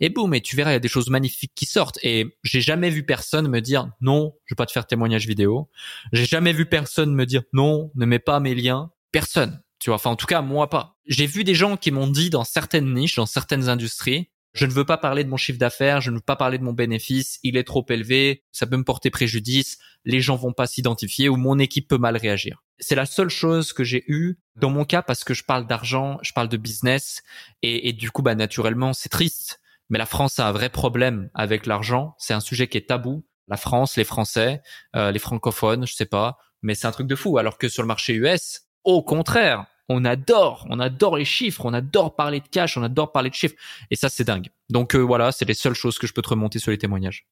Et 0.00 0.08
boum, 0.08 0.32
et 0.34 0.40
tu 0.40 0.56
verras, 0.56 0.70
il 0.70 0.74
y 0.74 0.76
a 0.76 0.80
des 0.80 0.88
choses 0.88 1.10
magnifiques 1.10 1.52
qui 1.54 1.66
sortent. 1.66 1.98
Et 2.02 2.36
j'ai 2.42 2.60
jamais 2.60 2.90
vu 2.90 3.04
personne 3.04 3.48
me 3.48 3.60
dire 3.60 3.90
non, 4.00 4.34
je 4.44 4.54
vais 4.54 4.56
pas 4.56 4.66
te 4.66 4.72
faire 4.72 4.86
témoignage 4.86 5.26
vidéo. 5.26 5.68
J'ai 6.12 6.24
jamais 6.24 6.52
vu 6.52 6.66
personne 6.66 7.14
me 7.14 7.26
dire 7.26 7.42
non, 7.52 7.90
ne 7.94 8.06
mets 8.06 8.18
pas 8.18 8.40
mes 8.40 8.54
liens. 8.54 8.92
Personne. 9.12 9.60
Tu 9.86 9.90
vois, 9.90 9.94
enfin 9.94 10.10
en 10.10 10.16
tout 10.16 10.26
cas 10.26 10.42
moi 10.42 10.68
pas. 10.68 10.96
J'ai 11.06 11.26
vu 11.26 11.44
des 11.44 11.54
gens 11.54 11.76
qui 11.76 11.92
m'ont 11.92 12.08
dit 12.08 12.28
dans 12.28 12.42
certaines 12.42 12.92
niches, 12.92 13.14
dans 13.14 13.24
certaines 13.24 13.68
industries, 13.68 14.32
je 14.52 14.66
ne 14.66 14.72
veux 14.72 14.84
pas 14.84 14.98
parler 14.98 15.22
de 15.22 15.28
mon 15.28 15.36
chiffre 15.36 15.60
d'affaires, 15.60 16.00
je 16.00 16.10
ne 16.10 16.16
veux 16.16 16.22
pas 16.22 16.34
parler 16.34 16.58
de 16.58 16.64
mon 16.64 16.72
bénéfice, 16.72 17.38
il 17.44 17.56
est 17.56 17.62
trop 17.62 17.86
élevé, 17.88 18.42
ça 18.50 18.66
peut 18.66 18.76
me 18.76 18.82
porter 18.82 19.10
préjudice, 19.10 19.78
les 20.04 20.20
gens 20.20 20.34
vont 20.34 20.52
pas 20.52 20.66
s'identifier 20.66 21.28
ou 21.28 21.36
mon 21.36 21.60
équipe 21.60 21.86
peut 21.86 21.98
mal 21.98 22.16
réagir. 22.16 22.64
C'est 22.80 22.96
la 22.96 23.06
seule 23.06 23.28
chose 23.28 23.72
que 23.72 23.84
j'ai 23.84 24.02
eue 24.08 24.40
dans 24.56 24.70
mon 24.70 24.84
cas 24.84 25.02
parce 25.02 25.22
que 25.22 25.34
je 25.34 25.44
parle 25.44 25.68
d'argent, 25.68 26.18
je 26.20 26.32
parle 26.32 26.48
de 26.48 26.56
business 26.56 27.22
et, 27.62 27.92
du 27.92 28.10
coup 28.10 28.22
bah 28.22 28.34
naturellement 28.34 28.92
c'est 28.92 29.08
triste. 29.08 29.60
Mais 29.88 29.98
la 29.98 30.06
France 30.06 30.40
a 30.40 30.48
un 30.48 30.52
vrai 30.52 30.68
problème 30.68 31.30
avec 31.32 31.64
l'argent. 31.64 32.16
C'est 32.18 32.34
un 32.34 32.40
sujet 32.40 32.66
qui 32.66 32.76
est 32.76 32.88
tabou. 32.88 33.24
La 33.46 33.56
France, 33.56 33.96
les 33.96 34.02
Français, 34.02 34.62
euh, 34.96 35.12
les 35.12 35.20
francophones, 35.20 35.86
je 35.86 35.94
sais 35.94 36.06
pas, 36.06 36.38
mais 36.60 36.74
c'est 36.74 36.88
un 36.88 36.90
truc 36.90 37.06
de 37.06 37.14
fou. 37.14 37.38
Alors 37.38 37.56
que 37.56 37.68
sur 37.68 37.84
le 37.84 37.86
marché 37.86 38.14
US, 38.14 38.62
au 38.82 39.02
contraire, 39.02 39.66
on 39.88 40.04
adore, 40.04 40.66
on 40.68 40.80
adore 40.80 41.16
les 41.16 41.24
chiffres, 41.24 41.64
on 41.64 41.72
adore 41.72 42.16
parler 42.16 42.40
de 42.40 42.48
cash, 42.48 42.76
on 42.76 42.82
adore 42.82 43.12
parler 43.12 43.30
de 43.30 43.34
chiffres. 43.34 43.56
Et 43.90 43.96
ça, 43.96 44.08
c'est 44.08 44.24
dingue. 44.24 44.48
Donc 44.68 44.94
euh, 44.94 44.98
voilà, 44.98 45.32
c'est 45.32 45.44
les 45.44 45.54
seules 45.54 45.74
choses 45.74 45.98
que 45.98 46.06
je 46.06 46.12
peux 46.12 46.22
te 46.22 46.28
remonter 46.28 46.58
sur 46.58 46.70
les 46.70 46.78
témoignages. 46.78 47.26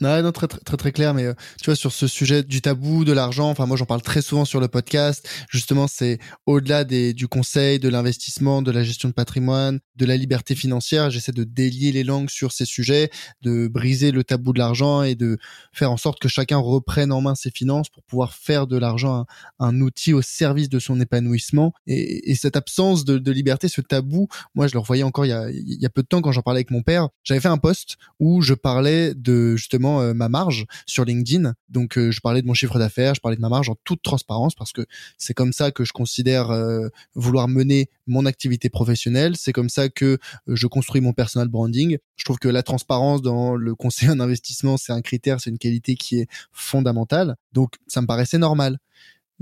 Non, 0.00 0.22
non, 0.22 0.30
très, 0.30 0.46
très, 0.46 0.76
très, 0.76 0.92
clair, 0.92 1.12
mais 1.12 1.24
euh, 1.24 1.34
tu 1.60 1.66
vois, 1.66 1.76
sur 1.76 1.92
ce 1.92 2.06
sujet 2.06 2.44
du 2.44 2.60
tabou, 2.60 3.04
de 3.04 3.12
l'argent, 3.12 3.50
enfin, 3.50 3.66
moi, 3.66 3.76
j'en 3.76 3.84
parle 3.84 4.02
très 4.02 4.22
souvent 4.22 4.44
sur 4.44 4.60
le 4.60 4.68
podcast. 4.68 5.28
Justement, 5.50 5.88
c'est 5.88 6.18
au-delà 6.46 6.84
des, 6.84 7.14
du 7.14 7.26
conseil, 7.26 7.80
de 7.80 7.88
l'investissement, 7.88 8.62
de 8.62 8.70
la 8.70 8.84
gestion 8.84 9.08
de 9.08 9.14
patrimoine, 9.14 9.80
de 9.96 10.06
la 10.06 10.16
liberté 10.16 10.54
financière. 10.54 11.10
J'essaie 11.10 11.32
de 11.32 11.42
délier 11.42 11.90
les 11.90 12.04
langues 12.04 12.30
sur 12.30 12.52
ces 12.52 12.64
sujets, 12.64 13.10
de 13.42 13.66
briser 13.66 14.12
le 14.12 14.22
tabou 14.22 14.52
de 14.52 14.58
l'argent 14.58 15.02
et 15.02 15.16
de 15.16 15.38
faire 15.72 15.90
en 15.90 15.96
sorte 15.96 16.20
que 16.20 16.28
chacun 16.28 16.58
reprenne 16.58 17.10
en 17.10 17.20
main 17.20 17.34
ses 17.34 17.50
finances 17.50 17.88
pour 17.88 18.04
pouvoir 18.04 18.34
faire 18.34 18.66
de 18.66 18.76
l'argent 18.76 19.26
un, 19.58 19.80
outil 19.80 20.12
au 20.12 20.22
service 20.22 20.68
de 20.68 20.78
son 20.78 21.00
épanouissement. 21.00 21.72
Et, 21.86 22.30
et 22.30 22.34
cette 22.34 22.56
absence 22.56 23.04
de, 23.04 23.18
de, 23.18 23.32
liberté, 23.32 23.68
ce 23.68 23.80
tabou, 23.80 24.28
moi, 24.54 24.66
je 24.66 24.74
le 24.74 24.78
revoyais 24.78 25.02
encore 25.02 25.26
il 25.26 25.30
y 25.30 25.32
a, 25.32 25.50
il 25.50 25.80
y 25.80 25.86
a 25.86 25.90
peu 25.90 26.02
de 26.02 26.08
temps 26.08 26.20
quand 26.20 26.32
j'en 26.32 26.42
parlais 26.42 26.58
avec 26.58 26.70
mon 26.70 26.82
père. 26.82 27.08
J'avais 27.24 27.40
fait 27.40 27.48
un 27.48 27.58
post 27.58 27.96
où 28.20 28.42
je 28.42 28.54
parlais 28.54 29.14
de, 29.14 29.56
justement, 29.56 29.87
euh, 29.88 30.14
ma 30.14 30.28
marge 30.28 30.66
sur 30.86 31.04
LinkedIn. 31.04 31.54
Donc 31.68 31.98
euh, 31.98 32.10
je 32.10 32.20
parlais 32.20 32.42
de 32.42 32.46
mon 32.46 32.54
chiffre 32.54 32.78
d'affaires, 32.78 33.14
je 33.14 33.20
parlais 33.20 33.36
de 33.36 33.40
ma 33.40 33.48
marge 33.48 33.68
en 33.68 33.76
toute 33.84 34.02
transparence 34.02 34.54
parce 34.54 34.72
que 34.72 34.86
c'est 35.16 35.34
comme 35.34 35.52
ça 35.52 35.70
que 35.70 35.84
je 35.84 35.92
considère 35.92 36.50
euh, 36.50 36.88
vouloir 37.14 37.48
mener 37.48 37.88
mon 38.06 38.26
activité 38.26 38.68
professionnelle. 38.68 39.36
C'est 39.36 39.52
comme 39.52 39.68
ça 39.68 39.88
que 39.88 40.18
je 40.46 40.66
construis 40.66 41.00
mon 41.00 41.12
personal 41.12 41.48
branding. 41.48 41.98
Je 42.16 42.24
trouve 42.24 42.38
que 42.38 42.48
la 42.48 42.62
transparence 42.62 43.22
dans 43.22 43.56
le 43.56 43.74
conseil 43.74 44.10
en 44.10 44.20
investissement, 44.20 44.76
c'est 44.76 44.92
un 44.92 45.02
critère, 45.02 45.40
c'est 45.40 45.50
une 45.50 45.58
qualité 45.58 45.94
qui 45.94 46.20
est 46.20 46.28
fondamentale. 46.52 47.36
Donc 47.52 47.74
ça 47.86 48.00
me 48.00 48.06
paraissait 48.06 48.38
normal 48.38 48.78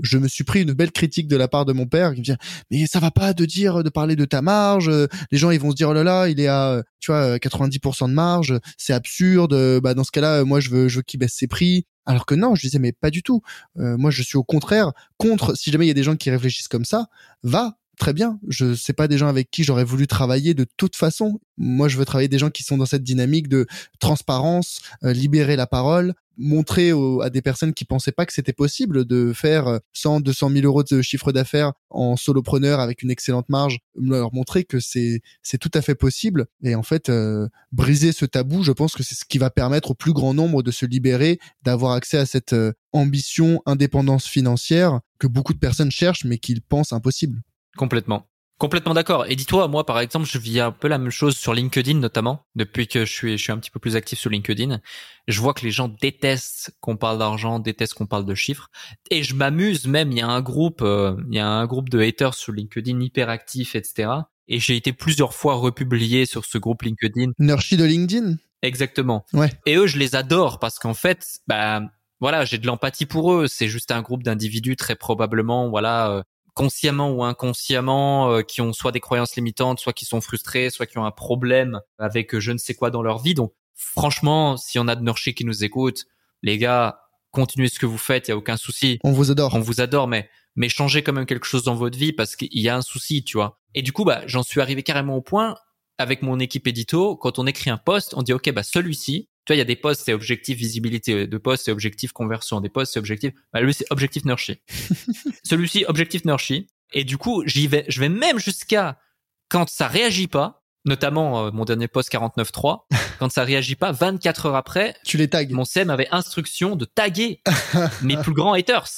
je 0.01 0.17
me 0.17 0.27
suis 0.27 0.43
pris 0.43 0.61
une 0.61 0.73
belle 0.73 0.91
critique 0.91 1.27
de 1.27 1.35
la 1.35 1.47
part 1.47 1.65
de 1.65 1.73
mon 1.73 1.85
père 1.85 2.13
qui 2.13 2.19
me 2.19 2.25
dit 2.25 2.33
mais 2.71 2.85
ça 2.87 2.99
va 2.99 3.11
pas 3.11 3.33
de 3.33 3.45
dire 3.45 3.83
de 3.83 3.89
parler 3.89 4.15
de 4.15 4.25
ta 4.25 4.41
marge 4.41 4.91
les 5.31 5.37
gens 5.37 5.51
ils 5.51 5.59
vont 5.59 5.71
se 5.71 5.75
dire 5.75 5.89
oh 5.89 5.93
là 5.93 6.03
là 6.03 6.27
il 6.27 6.39
est 6.39 6.47
à 6.47 6.83
tu 6.99 7.11
vois 7.11 7.37
90% 7.37 8.09
de 8.09 8.13
marge 8.13 8.59
c'est 8.77 8.93
absurde 8.93 9.79
bah 9.81 9.93
dans 9.93 10.03
ce 10.03 10.11
cas-là 10.11 10.43
moi 10.43 10.59
je 10.59 10.69
veux 10.69 10.87
je 10.87 10.97
veux 10.97 11.03
qu'il 11.03 11.19
baisse 11.19 11.33
ses 11.33 11.47
prix 11.47 11.85
alors 12.05 12.25
que 12.25 12.35
non 12.35 12.55
je 12.55 12.61
disais 12.61 12.79
mais 12.79 12.91
pas 12.91 13.09
du 13.09 13.23
tout 13.23 13.41
euh, 13.77 13.97
moi 13.97 14.11
je 14.11 14.21
suis 14.23 14.37
au 14.37 14.43
contraire 14.43 14.91
contre 15.17 15.57
si 15.57 15.71
jamais 15.71 15.85
il 15.85 15.89
y 15.89 15.91
a 15.91 15.95
des 15.95 16.03
gens 16.03 16.15
qui 16.15 16.29
réfléchissent 16.29 16.67
comme 16.67 16.85
ça 16.85 17.07
va 17.43 17.77
très 17.97 18.13
bien. 18.13 18.39
Je 18.47 18.75
sais 18.75 18.93
pas 18.93 19.07
des 19.07 19.17
gens 19.17 19.27
avec 19.27 19.51
qui 19.51 19.63
j'aurais 19.63 19.83
voulu 19.83 20.07
travailler 20.07 20.53
de 20.53 20.65
toute 20.77 20.95
façon. 20.95 21.39
Moi, 21.57 21.87
je 21.87 21.97
veux 21.97 22.05
travailler 22.05 22.27
des 22.27 22.37
gens 22.37 22.49
qui 22.49 22.63
sont 22.63 22.77
dans 22.77 22.85
cette 22.85 23.03
dynamique 23.03 23.49
de 23.49 23.65
transparence, 23.99 24.79
euh, 25.03 25.13
libérer 25.13 25.55
la 25.55 25.67
parole, 25.67 26.13
montrer 26.37 26.91
à 27.21 27.29
des 27.29 27.41
personnes 27.41 27.73
qui 27.73 27.85
pensaient 27.85 28.11
pas 28.11 28.25
que 28.25 28.33
c'était 28.33 28.53
possible 28.53 29.05
de 29.05 29.33
faire 29.33 29.79
100, 29.93 30.21
200 30.21 30.49
000 30.51 30.65
euros 30.65 30.83
de 30.83 31.01
chiffre 31.01 31.31
d'affaires 31.31 31.73
en 31.89 32.15
solopreneur 32.15 32.79
avec 32.79 33.01
une 33.01 33.11
excellente 33.11 33.49
marge, 33.49 33.79
leur 33.95 34.33
montrer 34.33 34.63
que 34.63 34.79
c'est 34.79 35.21
c'est 35.41 35.57
tout 35.57 35.71
à 35.73 35.81
fait 35.81 35.95
possible. 35.95 36.45
Et 36.63 36.75
en 36.75 36.83
fait, 36.83 37.09
euh, 37.09 37.47
briser 37.71 38.11
ce 38.11 38.25
tabou, 38.25 38.63
je 38.63 38.71
pense 38.71 38.93
que 38.93 39.03
c'est 39.03 39.15
ce 39.15 39.25
qui 39.25 39.37
va 39.37 39.49
permettre 39.49 39.91
au 39.91 39.95
plus 39.95 40.13
grand 40.13 40.33
nombre 40.33 40.63
de 40.63 40.71
se 40.71 40.85
libérer, 40.85 41.39
d'avoir 41.63 41.93
accès 41.93 42.17
à 42.17 42.25
cette 42.25 42.53
euh, 42.53 42.73
ambition, 42.91 43.61
indépendance 43.65 44.25
financière 44.27 44.99
que 45.19 45.27
beaucoup 45.27 45.53
de 45.53 45.59
personnes 45.59 45.91
cherchent 45.91 46.25
mais 46.25 46.37
qu'ils 46.37 46.61
pensent 46.61 46.93
impossible. 46.93 47.41
Complètement. 47.75 48.27
Complètement 48.57 48.95
d'accord. 48.95 49.25
Et 49.27 49.35
dis-toi, 49.35 49.67
moi, 49.67 49.85
par 49.85 49.99
exemple, 49.99 50.27
je 50.27 50.39
vis 50.39 50.59
un 50.59 50.71
peu 50.71 50.87
la 50.87 50.97
même 50.97 51.11
chose 51.11 51.37
sur 51.37 51.53
LinkedIn, 51.53 51.99
notamment. 51.99 52.47
Depuis 52.55 52.87
que 52.87 53.05
je 53.05 53.11
suis, 53.11 53.37
je 53.37 53.43
suis 53.43 53.51
un 53.51 53.57
petit 53.59 53.69
peu 53.69 53.79
plus 53.79 53.95
actif 53.95 54.17
sur 54.17 54.31
LinkedIn, 54.31 54.79
je 55.27 55.41
vois 55.41 55.53
que 55.53 55.63
les 55.63 55.69
gens 55.69 55.89
détestent 55.89 56.71
qu'on 56.81 56.97
parle 56.97 57.19
d'argent, 57.19 57.59
détestent 57.59 57.93
qu'on 57.93 58.07
parle 58.07 58.25
de 58.25 58.33
chiffres. 58.33 58.71
Et 59.11 59.21
je 59.21 59.35
m'amuse 59.35 59.85
même. 59.85 60.11
Il 60.11 60.17
y 60.17 60.21
a 60.21 60.27
un 60.27 60.41
groupe, 60.41 60.81
euh, 60.81 61.15
il 61.29 61.35
y 61.35 61.39
a 61.39 61.47
un 61.47 61.67
groupe 61.67 61.89
de 61.89 61.99
haters 61.99 62.33
sur 62.33 62.51
LinkedIn 62.51 62.99
hyper 62.99 63.29
actif, 63.29 63.75
etc. 63.75 64.09
Et 64.47 64.59
j'ai 64.59 64.75
été 64.75 64.91
plusieurs 64.91 65.35
fois 65.35 65.53
republié 65.55 66.25
sur 66.25 66.43
ce 66.45 66.57
groupe 66.57 66.81
LinkedIn. 66.81 67.33
Nurshi 67.37 67.77
de 67.77 67.83
LinkedIn? 67.83 68.37
Exactement. 68.63 69.23
Ouais. 69.33 69.51
Et 69.67 69.75
eux, 69.75 69.85
je 69.85 69.99
les 69.99 70.15
adore 70.15 70.57
parce 70.57 70.79
qu'en 70.79 70.95
fait, 70.95 71.41
bah, 71.47 71.81
voilà, 72.19 72.43
j'ai 72.43 72.57
de 72.57 72.65
l'empathie 72.65 73.05
pour 73.05 73.33
eux. 73.33 73.47
C'est 73.47 73.67
juste 73.67 73.91
un 73.91 74.01
groupe 74.01 74.23
d'individus 74.23 74.77
très 74.77 74.95
probablement, 74.95 75.69
voilà, 75.69 76.09
euh, 76.09 76.23
consciemment 76.57 77.11
ou 77.11 77.23
inconsciemment, 77.23 78.31
euh, 78.31 78.41
qui 78.41 78.61
ont 78.61 78.73
soit 78.73 78.91
des 78.91 78.99
croyances 78.99 79.35
limitantes, 79.35 79.79
soit 79.79 79.93
qui 79.93 80.05
sont 80.05 80.21
frustrés, 80.21 80.71
soit 80.71 80.87
qui 80.87 80.97
ont 80.97 81.05
un 81.05 81.11
problème 81.11 81.79
avec 81.99 82.33
euh, 82.33 82.39
je 82.39 82.51
ne 82.51 82.57
sais 82.57 82.73
quoi 82.73 82.89
dans 82.89 83.03
leur 83.03 83.19
vie. 83.19 83.35
Donc, 83.35 83.53
franchement, 83.75 84.57
si 84.57 84.79
on 84.79 84.87
a 84.87 84.95
de 84.95 85.03
Nurshi 85.03 85.35
qui 85.35 85.45
nous 85.45 85.63
écoute, 85.63 86.05
les 86.41 86.57
gars, 86.57 86.99
continuez 87.29 87.67
ce 87.67 87.77
que 87.77 87.85
vous 87.85 87.99
faites, 87.99 88.27
il 88.27 88.31
y 88.31 88.33
a 88.33 88.37
aucun 88.37 88.57
souci. 88.57 88.97
On 89.03 89.11
vous 89.11 89.29
adore. 89.29 89.53
On 89.53 89.59
vous 89.59 89.81
adore, 89.81 90.07
mais 90.07 90.31
mais 90.55 90.67
changez 90.67 91.03
quand 91.03 91.13
même 91.13 91.27
quelque 91.27 91.45
chose 91.45 91.63
dans 91.63 91.75
votre 91.75 91.95
vie 91.95 92.11
parce 92.11 92.35
qu'il 92.35 92.49
y 92.59 92.69
a 92.69 92.75
un 92.75 92.81
souci, 92.81 93.23
tu 93.23 93.37
vois. 93.37 93.59
Et 93.75 93.83
du 93.83 93.91
coup, 93.91 94.03
bah, 94.03 94.23
j'en 94.25 94.41
suis 94.41 94.59
arrivé 94.59 94.81
carrément 94.81 95.15
au 95.15 95.21
point 95.21 95.55
avec 95.99 96.23
mon 96.23 96.39
équipe 96.39 96.65
édito, 96.65 97.15
quand 97.15 97.37
on 97.37 97.45
écrit 97.45 97.69
un 97.69 97.77
post, 97.77 98.15
on 98.15 98.23
dit 98.23 98.33
ok, 98.33 98.51
bah 98.51 98.63
celui-ci, 98.63 99.29
tu 99.47 99.53
vois, 99.53 99.55
il 99.55 99.59
y 99.59 99.61
a 99.61 99.65
des 99.65 99.77
postes, 99.77 100.01
c'est 100.03 100.11
objectif 100.11 100.57
visibilité 100.57 101.25
de 101.25 101.37
poste, 101.37 101.63
c'est 101.63 101.71
objectif 101.71 102.11
conversion, 102.11 102.59
des 102.59 102.67
postes, 102.67 102.91
c'est 102.91 102.99
objectif, 102.99 103.31
bah, 103.53 103.61
lui, 103.61 103.73
c'est 103.73 103.85
objectif 103.91 104.25
nurture. 104.25 104.55
Celui-ci, 105.43 105.85
objectif 105.87 106.25
nurture. 106.25 106.63
Et 106.91 107.05
du 107.05 107.17
coup, 107.17 107.43
j'y 107.45 107.65
vais, 107.67 107.85
je 107.87 108.01
vais 108.01 108.09
même 108.09 108.39
jusqu'à 108.39 108.99
quand 109.47 109.69
ça 109.69 109.87
réagit 109.87 110.27
pas, 110.27 110.65
notamment 110.83 111.45
euh, 111.45 111.51
mon 111.51 111.63
dernier 111.63 111.87
post 111.87 112.11
49.3, 112.11 112.87
quand 113.19 113.31
ça 113.31 113.45
réagit 113.45 113.77
pas, 113.77 113.93
24 113.93 114.47
heures 114.47 114.55
après, 114.57 114.97
tu 115.05 115.15
les 115.15 115.29
tags. 115.29 115.47
Mon 115.49 115.63
CM 115.63 115.89
avait 115.91 116.09
instruction 116.11 116.75
de 116.75 116.83
taguer 116.83 117.41
mes 118.01 118.17
plus 118.17 118.33
grands 118.33 118.51
haters 118.51 118.89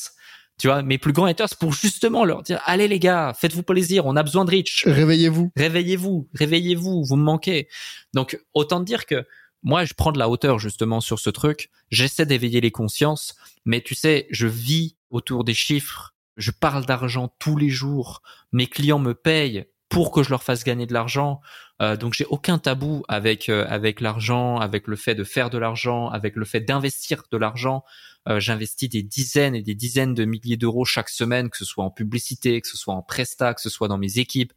Tu 0.58 0.66
vois, 0.66 0.82
mes 0.82 0.97
plus 0.97 1.14
grands 1.14 1.26
haters 1.26 1.56
pour 1.60 1.74
justement 1.74 2.26
leur 2.26 2.41
dire 2.41 2.60
allez 2.66 2.88
les 2.88 2.97
gars, 2.97 3.36
faites-vous 3.39 3.62
plaisir, 3.62 4.08
on 4.08 4.16
a 4.16 4.24
besoin 4.24 4.45
de 4.45 4.50
reach. 4.50 4.86
Réveillez-vous. 4.88 5.52
Réveillez-vous, 5.56 6.28
réveillez-vous, 6.34 7.04
vous 7.04 7.16
me 7.18 7.24
manquez. 7.24 7.68
Donc 8.16 8.39
autant 8.56 8.80
dire 8.80 9.06
que 9.06 9.28
moi 9.64 9.86
je 9.86 9.93
prends 9.93 10.12
de 10.12 10.20
la 10.20 10.30
hauteur 10.30 10.60
justement 10.60 11.01
sur 11.01 11.20
ce 11.20 11.30
truc, 11.30 11.70
j'essaie 11.89 12.26
d'éveiller 12.26 12.62
les 12.62 12.72
consciences, 12.72 13.36
mais 13.66 13.82
tu 13.82 13.95
sais, 13.95 14.28
je 14.30 14.47
vis 14.47 14.97
autour 15.10 15.43
des 15.43 15.53
chiffres, 15.53 16.14
je 16.38 16.51
parle 16.51 16.86
d'argent 16.86 17.34
tous 17.39 17.57
les 17.57 17.70
jours, 17.70 18.22
mes 18.51 18.68
clients 18.68 18.99
me 18.99 19.14
payent 19.14 19.66
pour 19.89 20.12
que 20.12 20.24
je 20.24 20.30
leur 20.30 20.43
fasse 20.43 20.64
gagner 20.64 20.86
de 20.86 20.93
l'argent. 20.93 21.41
Euh, 21.82 21.97
donc 21.97 22.14
j'ai 22.14 22.26
aucun 22.26 22.60
tabou 22.60 23.03
avec 23.07 23.49
euh, 23.49 23.66
avec 23.68 24.01
l'argent, 24.01 24.57
avec 24.57 24.88
le 24.88 24.95
fait 24.95 25.16
de 25.16 25.24
faire 25.24 25.49
de 25.49 25.57
l'argent, 25.57 26.10
avec 26.10 26.36
le 26.36 26.45
fait 26.45 26.62
d'investir 26.62 27.24
de 27.32 27.38
l'argent. 27.38 27.84
Euh, 28.30 28.40
j'investis 28.40 28.90
des 28.90 29.04
dizaines 29.04 29.56
et 29.56 29.62
des 29.62 29.76
dizaines 29.76 30.14
de 30.14 30.26
milliers 30.26 30.58
d'euros 30.58 30.86
chaque 30.86 31.10
semaine, 31.10 31.50
que 31.50 31.58
ce 31.58 31.66
soit 31.66 31.84
en 31.84 31.90
publicité, 31.90 32.62
que 32.62 32.68
ce 32.68 32.78
soit 32.78 32.94
en 32.94 33.02
presta, 33.02 33.54
que 33.54 33.62
ce 33.62 33.70
soit 33.70 33.88
dans 33.88 33.98
mes 33.98 34.20
équipes. 34.20 34.54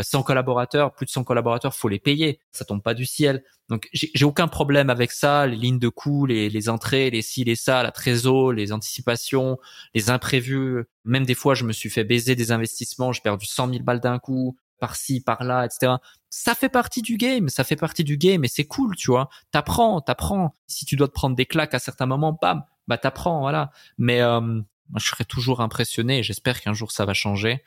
100 0.00 0.22
collaborateurs, 0.22 0.94
plus 0.94 1.06
de 1.06 1.10
100 1.10 1.24
collaborateurs, 1.24 1.74
faut 1.74 1.88
les 1.88 1.98
payer. 1.98 2.40
Ça 2.52 2.64
tombe 2.64 2.82
pas 2.82 2.94
du 2.94 3.04
ciel. 3.04 3.44
Donc 3.68 3.88
j'ai 3.92 4.24
aucun 4.24 4.48
problème 4.48 4.90
avec 4.90 5.12
ça, 5.12 5.46
les 5.46 5.56
lignes 5.56 5.78
de 5.78 5.88
coûts, 5.88 6.26
les, 6.26 6.50
les 6.50 6.68
entrées, 6.68 7.10
les 7.10 7.22
ci, 7.22 7.44
les 7.44 7.54
ça, 7.54 7.82
la 7.82 7.92
trésor, 7.92 8.52
les 8.52 8.72
anticipations, 8.72 9.58
les 9.94 10.10
imprévus. 10.10 10.84
Même 11.04 11.24
des 11.24 11.34
fois, 11.34 11.54
je 11.54 11.64
me 11.64 11.72
suis 11.72 11.88
fait 11.88 12.04
baiser 12.04 12.34
des 12.34 12.50
investissements, 12.50 13.12
j'ai 13.12 13.20
perdu 13.20 13.46
100 13.46 13.68
000 13.70 13.84
balles 13.84 14.00
d'un 14.00 14.18
coup 14.18 14.56
par-ci, 14.80 15.20
par-là, 15.20 15.66
etc. 15.66 15.94
Ça 16.30 16.54
fait 16.54 16.68
partie 16.68 17.02
du 17.02 17.16
game, 17.16 17.48
ça 17.48 17.62
fait 17.62 17.76
partie 17.76 18.02
du 18.02 18.16
game 18.16 18.44
et 18.44 18.48
c'est 18.48 18.64
cool, 18.64 18.96
tu 18.96 19.10
vois. 19.10 19.28
T'apprends, 19.52 20.00
t'apprends. 20.00 20.56
Si 20.66 20.84
tu 20.84 20.96
dois 20.96 21.06
te 21.06 21.12
prendre 21.12 21.36
des 21.36 21.46
claques 21.46 21.74
à 21.74 21.78
certains 21.78 22.06
moments, 22.06 22.36
bam, 22.40 22.64
bah 22.90 22.98
t'apprends, 22.98 23.40
voilà. 23.40 23.70
Mais 23.98 24.20
euh, 24.20 24.60
je 24.96 25.06
serais 25.06 25.24
toujours 25.24 25.60
impressionné 25.60 26.24
j'espère 26.24 26.60
qu'un 26.60 26.74
jour 26.74 26.90
ça 26.90 27.06
va 27.06 27.14
changer. 27.14 27.62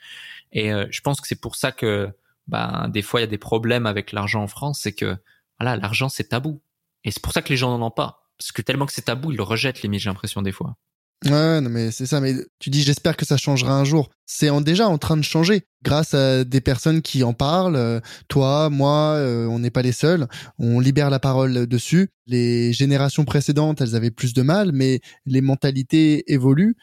Et 0.52 0.70
euh, 0.70 0.86
je 0.90 1.00
pense 1.00 1.20
que 1.20 1.26
c'est 1.26 1.40
pour 1.40 1.56
ça 1.56 1.72
que 1.72 2.12
bah, 2.46 2.86
des 2.90 3.00
fois 3.00 3.20
il 3.20 3.22
y 3.22 3.24
a 3.24 3.28
des 3.28 3.38
problèmes 3.38 3.86
avec 3.86 4.12
l'argent 4.12 4.42
en 4.42 4.48
France, 4.48 4.80
c'est 4.82 4.92
que 4.92 5.16
voilà, 5.58 5.76
l'argent 5.76 6.10
c'est 6.10 6.28
tabou. 6.28 6.60
Et 7.04 7.10
c'est 7.10 7.22
pour 7.22 7.32
ça 7.32 7.40
que 7.40 7.48
les 7.48 7.56
gens 7.56 7.76
n'en 7.76 7.86
ont 7.86 7.90
pas. 7.90 8.28
Parce 8.38 8.52
que 8.52 8.60
tellement 8.60 8.84
que 8.84 8.92
c'est 8.92 9.02
tabou, 9.06 9.32
ils 9.32 9.36
le 9.38 9.42
rejettent, 9.42 9.82
les 9.82 9.98
j'ai 9.98 10.10
l'impression 10.10 10.42
des 10.42 10.52
fois. 10.52 10.76
Ouais, 11.24 11.60
non, 11.60 11.70
mais 11.70 11.90
c'est 11.90 12.06
ça. 12.06 12.20
Mais 12.20 12.34
tu 12.58 12.70
dis, 12.70 12.82
j'espère 12.82 13.16
que 13.16 13.24
ça 13.24 13.36
changera 13.36 13.78
un 13.78 13.84
jour. 13.84 14.10
C'est 14.26 14.50
en, 14.50 14.60
déjà 14.60 14.88
en 14.88 14.98
train 14.98 15.16
de 15.16 15.22
changer 15.22 15.62
grâce 15.82 16.12
à 16.12 16.44
des 16.44 16.60
personnes 16.60 17.00
qui 17.00 17.22
en 17.24 17.32
parlent. 17.32 17.76
Euh, 17.76 18.00
toi, 18.28 18.68
moi, 18.68 19.14
euh, 19.14 19.46
on 19.46 19.58
n'est 19.58 19.70
pas 19.70 19.82
les 19.82 19.92
seuls. 19.92 20.28
On 20.58 20.80
libère 20.80 21.08
la 21.08 21.20
parole 21.20 21.66
dessus. 21.66 22.10
Les 22.26 22.72
générations 22.72 23.24
précédentes, 23.24 23.80
elles 23.80 23.96
avaient 23.96 24.10
plus 24.10 24.34
de 24.34 24.42
mal, 24.42 24.72
mais 24.72 25.00
les 25.24 25.40
mentalités 25.40 26.30
évoluent 26.32 26.76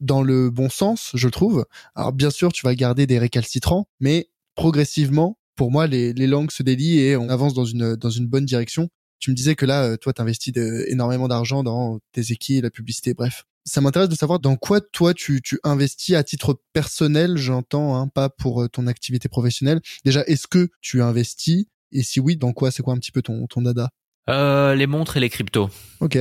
dans 0.00 0.22
le 0.22 0.50
bon 0.50 0.68
sens, 0.68 1.12
je 1.14 1.28
trouve. 1.28 1.64
Alors, 1.94 2.12
bien 2.12 2.30
sûr, 2.30 2.52
tu 2.52 2.66
vas 2.66 2.74
garder 2.74 3.06
des 3.06 3.18
récalcitrants, 3.18 3.86
mais 4.00 4.28
progressivement, 4.54 5.38
pour 5.54 5.70
moi, 5.70 5.86
les, 5.86 6.12
les 6.12 6.26
langues 6.26 6.50
se 6.50 6.62
délient 6.62 6.98
et 6.98 7.16
on 7.16 7.28
avance 7.28 7.54
dans 7.54 7.64
une, 7.66 7.94
dans 7.94 8.10
une 8.10 8.26
bonne 8.26 8.46
direction. 8.46 8.88
Tu 9.18 9.30
me 9.30 9.36
disais 9.36 9.54
que 9.54 9.66
là, 9.66 9.84
euh, 9.84 9.96
toi, 9.96 10.12
tu 10.12 10.20
investis 10.20 10.52
énormément 10.88 11.28
d'argent 11.28 11.62
dans 11.62 12.00
tes 12.12 12.32
équipes, 12.32 12.64
la 12.64 12.70
publicité, 12.70 13.14
bref 13.14 13.44
ça 13.64 13.80
m'intéresse 13.80 14.08
de 14.08 14.14
savoir 14.14 14.40
dans 14.40 14.56
quoi 14.56 14.80
toi 14.80 15.14
tu, 15.14 15.40
tu 15.42 15.58
investis 15.64 16.14
à 16.14 16.24
titre 16.24 16.60
personnel, 16.72 17.36
j'entends, 17.36 17.96
hein, 17.96 18.08
pas 18.08 18.28
pour 18.28 18.62
euh, 18.62 18.68
ton 18.68 18.86
activité 18.86 19.28
professionnelle. 19.28 19.80
Déjà, 20.04 20.22
est-ce 20.24 20.46
que 20.46 20.68
tu 20.80 21.02
investis? 21.02 21.66
Et 21.92 22.02
si 22.02 22.20
oui, 22.20 22.36
dans 22.36 22.52
quoi? 22.52 22.70
C'est 22.70 22.82
quoi 22.82 22.94
un 22.94 22.98
petit 22.98 23.12
peu 23.12 23.22
ton, 23.22 23.46
ton 23.46 23.62
dada? 23.62 23.90
Euh, 24.28 24.74
Les 24.74 24.86
montres 24.86 25.16
et 25.16 25.20
les 25.20 25.30
cryptos. 25.30 25.70
Ok. 26.00 26.18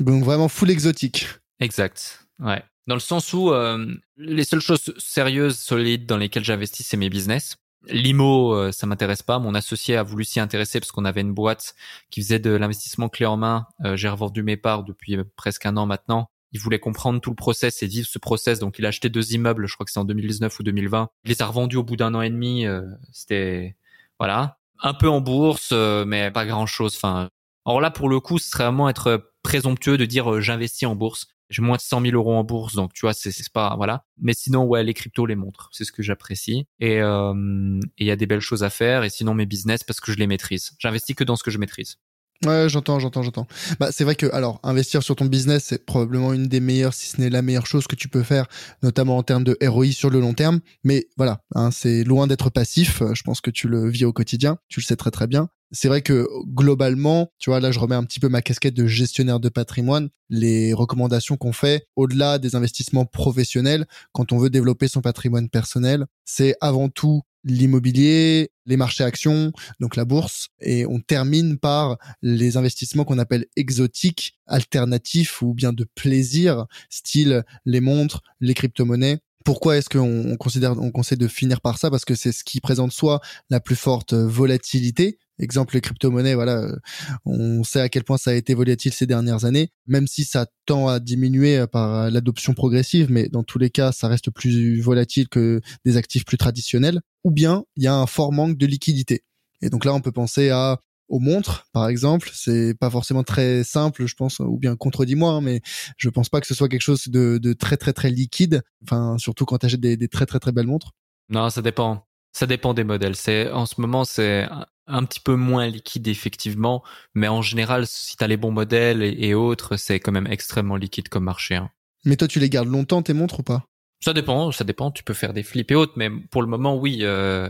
Donc 0.00 0.24
vraiment 0.24 0.48
full 0.48 0.70
exotique. 0.70 1.28
Exact. 1.60 2.26
Ouais. 2.38 2.62
Dans 2.86 2.94
le 2.94 3.00
sens 3.00 3.32
où 3.32 3.50
euh, 3.50 3.86
les 4.16 4.44
seules 4.44 4.60
choses 4.60 4.92
sérieuses, 4.98 5.58
solides 5.58 6.06
dans 6.06 6.16
lesquelles 6.16 6.44
j'investis, 6.44 6.86
c'est 6.86 6.96
mes 6.96 7.08
business. 7.10 7.56
L'IMO, 7.88 8.54
euh, 8.54 8.72
ça 8.72 8.86
m'intéresse 8.86 9.22
pas. 9.22 9.38
Mon 9.38 9.54
associé 9.54 9.96
a 9.96 10.02
voulu 10.02 10.24
s'y 10.24 10.40
intéresser 10.40 10.80
parce 10.80 10.92
qu'on 10.92 11.04
avait 11.04 11.20
une 11.20 11.34
boîte 11.34 11.74
qui 12.10 12.20
faisait 12.20 12.38
de 12.38 12.50
l'investissement 12.50 13.08
clé 13.08 13.26
en 13.26 13.36
main. 13.36 13.66
Euh, 13.84 13.96
j'ai 13.96 14.08
revendu 14.08 14.42
mes 14.42 14.56
parts 14.56 14.82
depuis 14.84 15.16
presque 15.36 15.66
un 15.66 15.76
an 15.76 15.86
maintenant 15.86 16.28
il 16.52 16.60
voulait 16.60 16.78
comprendre 16.78 17.20
tout 17.20 17.30
le 17.30 17.36
process 17.36 17.82
et 17.82 17.86
vivre 17.86 18.06
ce 18.06 18.18
process. 18.18 18.58
Donc, 18.58 18.78
il 18.78 18.84
a 18.84 18.88
acheté 18.88 19.08
deux 19.08 19.32
immeubles, 19.32 19.66
je 19.66 19.74
crois 19.74 19.84
que 19.84 19.92
c'est 19.92 20.00
en 20.00 20.04
2019 20.04 20.58
ou 20.58 20.62
2020. 20.62 21.08
Il 21.24 21.30
les 21.30 21.42
a 21.42 21.46
revendus 21.46 21.76
au 21.76 21.82
bout 21.82 21.96
d'un 21.96 22.14
an 22.14 22.22
et 22.22 22.30
demi. 22.30 22.66
Euh, 22.66 22.82
c'était, 23.12 23.76
voilà, 24.18 24.58
un 24.80 24.94
peu 24.94 25.08
en 25.08 25.20
bourse, 25.20 25.70
euh, 25.72 26.04
mais 26.04 26.30
pas 26.30 26.46
grand 26.46 26.66
chose. 26.66 26.94
Enfin, 26.96 27.28
alors 27.64 27.80
là, 27.80 27.90
pour 27.90 28.08
le 28.08 28.20
coup, 28.20 28.38
ce 28.38 28.48
serait 28.48 28.64
vraiment 28.64 28.88
être 28.88 29.32
présomptueux 29.42 29.98
de 29.98 30.04
dire 30.04 30.32
euh, 30.32 30.40
j'investis 30.40 30.88
en 30.88 30.96
bourse. 30.96 31.28
J'ai 31.48 31.62
moins 31.62 31.76
de 31.76 31.82
100 31.82 32.00
000 32.00 32.14
euros 32.14 32.34
en 32.34 32.42
bourse, 32.42 32.74
donc 32.74 32.92
tu 32.92 33.02
vois, 33.02 33.12
c'est 33.12 33.30
pas 33.52 33.76
voilà. 33.76 34.04
Mais 34.18 34.34
sinon, 34.34 34.64
ouais, 34.64 34.82
les 34.82 34.94
cryptos, 34.94 35.26
les 35.26 35.36
montres, 35.36 35.68
c'est 35.70 35.84
ce 35.84 35.92
que 35.92 36.02
j'apprécie. 36.02 36.66
Et 36.80 36.96
il 36.96 37.80
y 38.06 38.10
a 38.10 38.16
des 38.16 38.26
belles 38.26 38.40
choses 38.40 38.64
à 38.64 38.70
faire. 38.70 39.04
Et 39.04 39.10
sinon, 39.10 39.32
mes 39.32 39.46
business, 39.46 39.84
parce 39.84 40.00
que 40.00 40.10
je 40.10 40.18
les 40.18 40.26
maîtrise. 40.26 40.72
J'investis 40.80 41.14
que 41.14 41.22
dans 41.22 41.36
ce 41.36 41.44
que 41.44 41.52
je 41.52 41.58
maîtrise. 41.58 41.98
Ouais, 42.44 42.68
j'entends, 42.68 42.98
j'entends, 42.98 43.22
j'entends. 43.22 43.46
Bah, 43.80 43.88
c'est 43.90 44.04
vrai 44.04 44.14
que, 44.14 44.26
alors, 44.32 44.60
investir 44.62 45.02
sur 45.02 45.16
ton 45.16 45.24
business, 45.24 45.64
c'est 45.64 45.86
probablement 45.86 46.34
une 46.34 46.48
des 46.48 46.60
meilleures, 46.60 46.92
si 46.92 47.08
ce 47.08 47.20
n'est 47.20 47.30
la 47.30 47.40
meilleure 47.40 47.66
chose 47.66 47.86
que 47.86 47.96
tu 47.96 48.08
peux 48.08 48.22
faire, 48.22 48.46
notamment 48.82 49.16
en 49.16 49.22
termes 49.22 49.44
de 49.44 49.56
ROI 49.62 49.92
sur 49.92 50.10
le 50.10 50.20
long 50.20 50.34
terme. 50.34 50.60
Mais 50.84 51.06
voilà, 51.16 51.40
hein, 51.54 51.70
c'est 51.70 52.04
loin 52.04 52.26
d'être 52.26 52.50
passif. 52.50 53.02
Je 53.14 53.22
pense 53.22 53.40
que 53.40 53.50
tu 53.50 53.68
le 53.68 53.88
vis 53.88 54.04
au 54.04 54.12
quotidien. 54.12 54.58
Tu 54.68 54.80
le 54.80 54.84
sais 54.84 54.96
très 54.96 55.10
très 55.10 55.26
bien. 55.26 55.48
C'est 55.72 55.88
vrai 55.88 56.02
que 56.02 56.28
globalement, 56.46 57.32
tu 57.38 57.50
vois, 57.50 57.58
là, 57.58 57.72
je 57.72 57.78
remets 57.78 57.96
un 57.96 58.04
petit 58.04 58.20
peu 58.20 58.28
ma 58.28 58.42
casquette 58.42 58.74
de 58.74 58.86
gestionnaire 58.86 59.40
de 59.40 59.48
patrimoine. 59.48 60.10
Les 60.28 60.72
recommandations 60.72 61.36
qu'on 61.36 61.52
fait, 61.52 61.86
au-delà 61.96 62.38
des 62.38 62.54
investissements 62.54 63.04
professionnels, 63.06 63.86
quand 64.12 64.32
on 64.32 64.38
veut 64.38 64.50
développer 64.50 64.88
son 64.88 65.00
patrimoine 65.00 65.48
personnel, 65.48 66.06
c'est 66.24 66.54
avant 66.60 66.88
tout 66.88 67.22
l'immobilier, 67.42 68.50
les 68.66 68.76
marchés 68.76 69.04
actions, 69.04 69.52
donc 69.80 69.96
la 69.96 70.04
bourse, 70.04 70.48
et 70.60 70.86
on 70.86 71.00
termine 71.00 71.58
par 71.58 71.98
les 72.22 72.56
investissements 72.56 73.04
qu'on 73.04 73.18
appelle 73.18 73.46
exotiques, 73.56 74.38
alternatifs 74.46 75.42
ou 75.42 75.54
bien 75.54 75.72
de 75.72 75.86
plaisir, 75.94 76.66
style 76.90 77.44
les 77.64 77.80
montres, 77.80 78.22
les 78.40 78.54
crypto-monnaies. 78.54 79.18
Pourquoi 79.44 79.76
est-ce 79.76 79.88
qu'on 79.88 80.36
considère, 80.36 80.72
on 80.72 80.90
conseille 80.90 81.18
de 81.18 81.28
finir 81.28 81.60
par 81.60 81.78
ça? 81.78 81.88
Parce 81.88 82.04
que 82.04 82.16
c'est 82.16 82.32
ce 82.32 82.42
qui 82.42 82.60
présente 82.60 82.90
soit 82.90 83.20
la 83.48 83.60
plus 83.60 83.76
forte 83.76 84.12
volatilité, 84.12 85.18
Exemple, 85.38 85.74
les 85.74 85.80
crypto-monnaies, 85.80 86.34
voilà, 86.34 86.62
euh, 86.62 86.76
on 87.24 87.62
sait 87.62 87.80
à 87.80 87.88
quel 87.88 88.04
point 88.04 88.16
ça 88.16 88.30
a 88.30 88.34
été 88.34 88.54
volatile 88.54 88.92
ces 88.92 89.06
dernières 89.06 89.44
années, 89.44 89.70
même 89.86 90.06
si 90.06 90.24
ça 90.24 90.46
tend 90.64 90.88
à 90.88 90.98
diminuer 90.98 91.58
euh, 91.58 91.66
par 91.66 92.10
l'adoption 92.10 92.54
progressive, 92.54 93.08
mais 93.10 93.28
dans 93.28 93.42
tous 93.42 93.58
les 93.58 93.70
cas, 93.70 93.92
ça 93.92 94.08
reste 94.08 94.30
plus 94.30 94.80
volatile 94.80 95.28
que 95.28 95.60
des 95.84 95.96
actifs 95.96 96.24
plus 96.24 96.38
traditionnels. 96.38 97.00
Ou 97.24 97.30
bien, 97.30 97.64
il 97.76 97.82
y 97.82 97.86
a 97.86 97.94
un 97.94 98.06
fort 98.06 98.32
manque 98.32 98.56
de 98.56 98.66
liquidité. 98.66 99.24
Et 99.62 99.70
donc 99.70 99.84
là, 99.84 99.92
on 99.94 100.00
peut 100.00 100.12
penser 100.12 100.50
à 100.50 100.80
aux 101.08 101.20
montres, 101.20 101.66
par 101.72 101.88
exemple. 101.88 102.30
C'est 102.32 102.74
pas 102.74 102.90
forcément 102.90 103.22
très 103.22 103.64
simple, 103.64 104.06
je 104.06 104.14
pense, 104.14 104.40
ou 104.40 104.58
bien 104.58 104.76
contredis-moi, 104.76 105.32
hein, 105.32 105.40
mais 105.40 105.60
je 105.96 106.08
pense 106.08 106.28
pas 106.28 106.40
que 106.40 106.46
ce 106.46 106.54
soit 106.54 106.68
quelque 106.68 106.82
chose 106.82 107.08
de, 107.08 107.38
de 107.38 107.52
très 107.52 107.76
très 107.76 107.92
très 107.92 108.10
liquide. 108.10 108.62
Enfin, 108.82 109.16
surtout 109.18 109.44
quand 109.44 109.58
tu 109.58 109.66
achètes 109.66 109.80
des, 109.80 109.96
des 109.96 110.08
très 110.08 110.26
très 110.26 110.38
très 110.38 110.52
belles 110.52 110.66
montres. 110.66 110.92
Non, 111.28 111.50
ça 111.50 111.62
dépend. 111.62 112.06
Ça 112.32 112.46
dépend 112.46 112.74
des 112.74 112.84
modèles. 112.84 113.16
C'est 113.16 113.50
en 113.50 113.66
ce 113.66 113.80
moment 113.80 114.04
c'est 114.04 114.46
un 114.86 115.04
petit 115.04 115.20
peu 115.20 115.34
moins 115.34 115.66
liquide 115.66 116.08
effectivement, 116.08 116.82
mais 117.14 117.28
en 117.28 117.42
général, 117.42 117.86
si 117.86 118.16
tu 118.16 118.24
as 118.24 118.26
les 118.26 118.36
bons 118.36 118.52
modèles 118.52 119.02
et, 119.02 119.34
autres, 119.34 119.76
c'est 119.76 120.00
quand 120.00 120.12
même 120.12 120.26
extrêmement 120.26 120.76
liquide 120.76 121.08
comme 121.08 121.24
marché. 121.24 121.56
Hein. 121.56 121.70
Mais 122.04 122.16
toi, 122.16 122.28
tu 122.28 122.38
les 122.38 122.48
gardes 122.48 122.68
longtemps 122.68 123.02
tes 123.02 123.12
montres 123.12 123.40
ou 123.40 123.42
pas? 123.42 123.64
Ça 124.00 124.12
dépend, 124.12 124.52
ça 124.52 124.64
dépend. 124.64 124.90
Tu 124.90 125.02
peux 125.02 125.14
faire 125.14 125.32
des 125.32 125.42
flips 125.42 125.70
et 125.70 125.74
autres, 125.74 125.94
mais 125.96 126.10
pour 126.30 126.42
le 126.42 126.48
moment, 126.48 126.76
oui, 126.76 126.98
euh, 127.02 127.48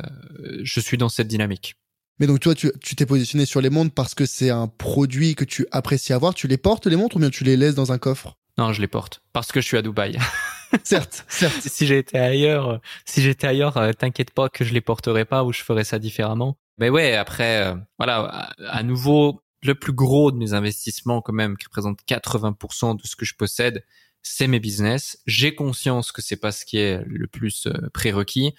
je 0.62 0.80
suis 0.80 0.96
dans 0.96 1.08
cette 1.08 1.28
dynamique. 1.28 1.74
Mais 2.18 2.26
donc 2.26 2.40
toi, 2.40 2.54
tu 2.54 2.72
t'es 2.96 3.04
positionné 3.04 3.44
sur 3.44 3.60
les 3.60 3.68
montres 3.68 3.92
parce 3.92 4.14
que 4.14 4.24
c'est 4.24 4.48
un 4.48 4.68
produit 4.68 5.34
que 5.34 5.44
tu 5.44 5.66
apprécies 5.70 6.14
avoir. 6.14 6.34
Tu 6.34 6.48
les 6.48 6.56
portes 6.56 6.86
les 6.86 6.96
montres 6.96 7.16
ou 7.16 7.18
bien 7.18 7.28
tu 7.28 7.44
les 7.44 7.56
laisses 7.56 7.74
dans 7.74 7.92
un 7.92 7.98
coffre? 7.98 8.38
Non, 8.56 8.72
je 8.72 8.80
les 8.80 8.86
porte 8.86 9.22
parce 9.34 9.52
que 9.52 9.60
je 9.60 9.66
suis 9.66 9.76
à 9.76 9.82
Dubaï. 9.82 10.16
certes, 10.84 11.26
certes. 11.28 11.60
Si 11.60 11.86
j'étais 11.86 12.18
ailleurs, 12.18 12.80
si 13.04 13.20
j'étais 13.20 13.46
ailleurs, 13.46 13.76
euh, 13.76 13.92
t'inquiète 13.92 14.30
pas 14.30 14.48
que 14.48 14.64
je 14.64 14.72
les 14.72 14.80
porterais 14.80 15.26
pas 15.26 15.44
ou 15.44 15.52
je 15.52 15.62
ferais 15.62 15.84
ça 15.84 15.98
différemment. 15.98 16.56
Mais 16.78 16.90
ouais, 16.90 17.14
après, 17.14 17.62
euh, 17.62 17.76
voilà, 17.98 18.50
à, 18.68 18.82
nouveau, 18.82 19.42
le 19.62 19.74
plus 19.74 19.92
gros 19.92 20.30
de 20.30 20.36
mes 20.36 20.52
investissements 20.52 21.22
quand 21.22 21.32
même, 21.32 21.56
qui 21.56 21.66
représente 21.66 22.00
80% 22.06 23.00
de 23.00 23.06
ce 23.06 23.16
que 23.16 23.24
je 23.24 23.34
possède, 23.34 23.84
c'est 24.22 24.46
mes 24.46 24.60
business. 24.60 25.18
J'ai 25.26 25.54
conscience 25.54 26.12
que 26.12 26.20
c'est 26.20 26.36
pas 26.36 26.52
ce 26.52 26.64
qui 26.66 26.78
est 26.78 27.02
le 27.06 27.26
plus 27.28 27.66
euh, 27.66 27.88
prérequis. 27.94 28.54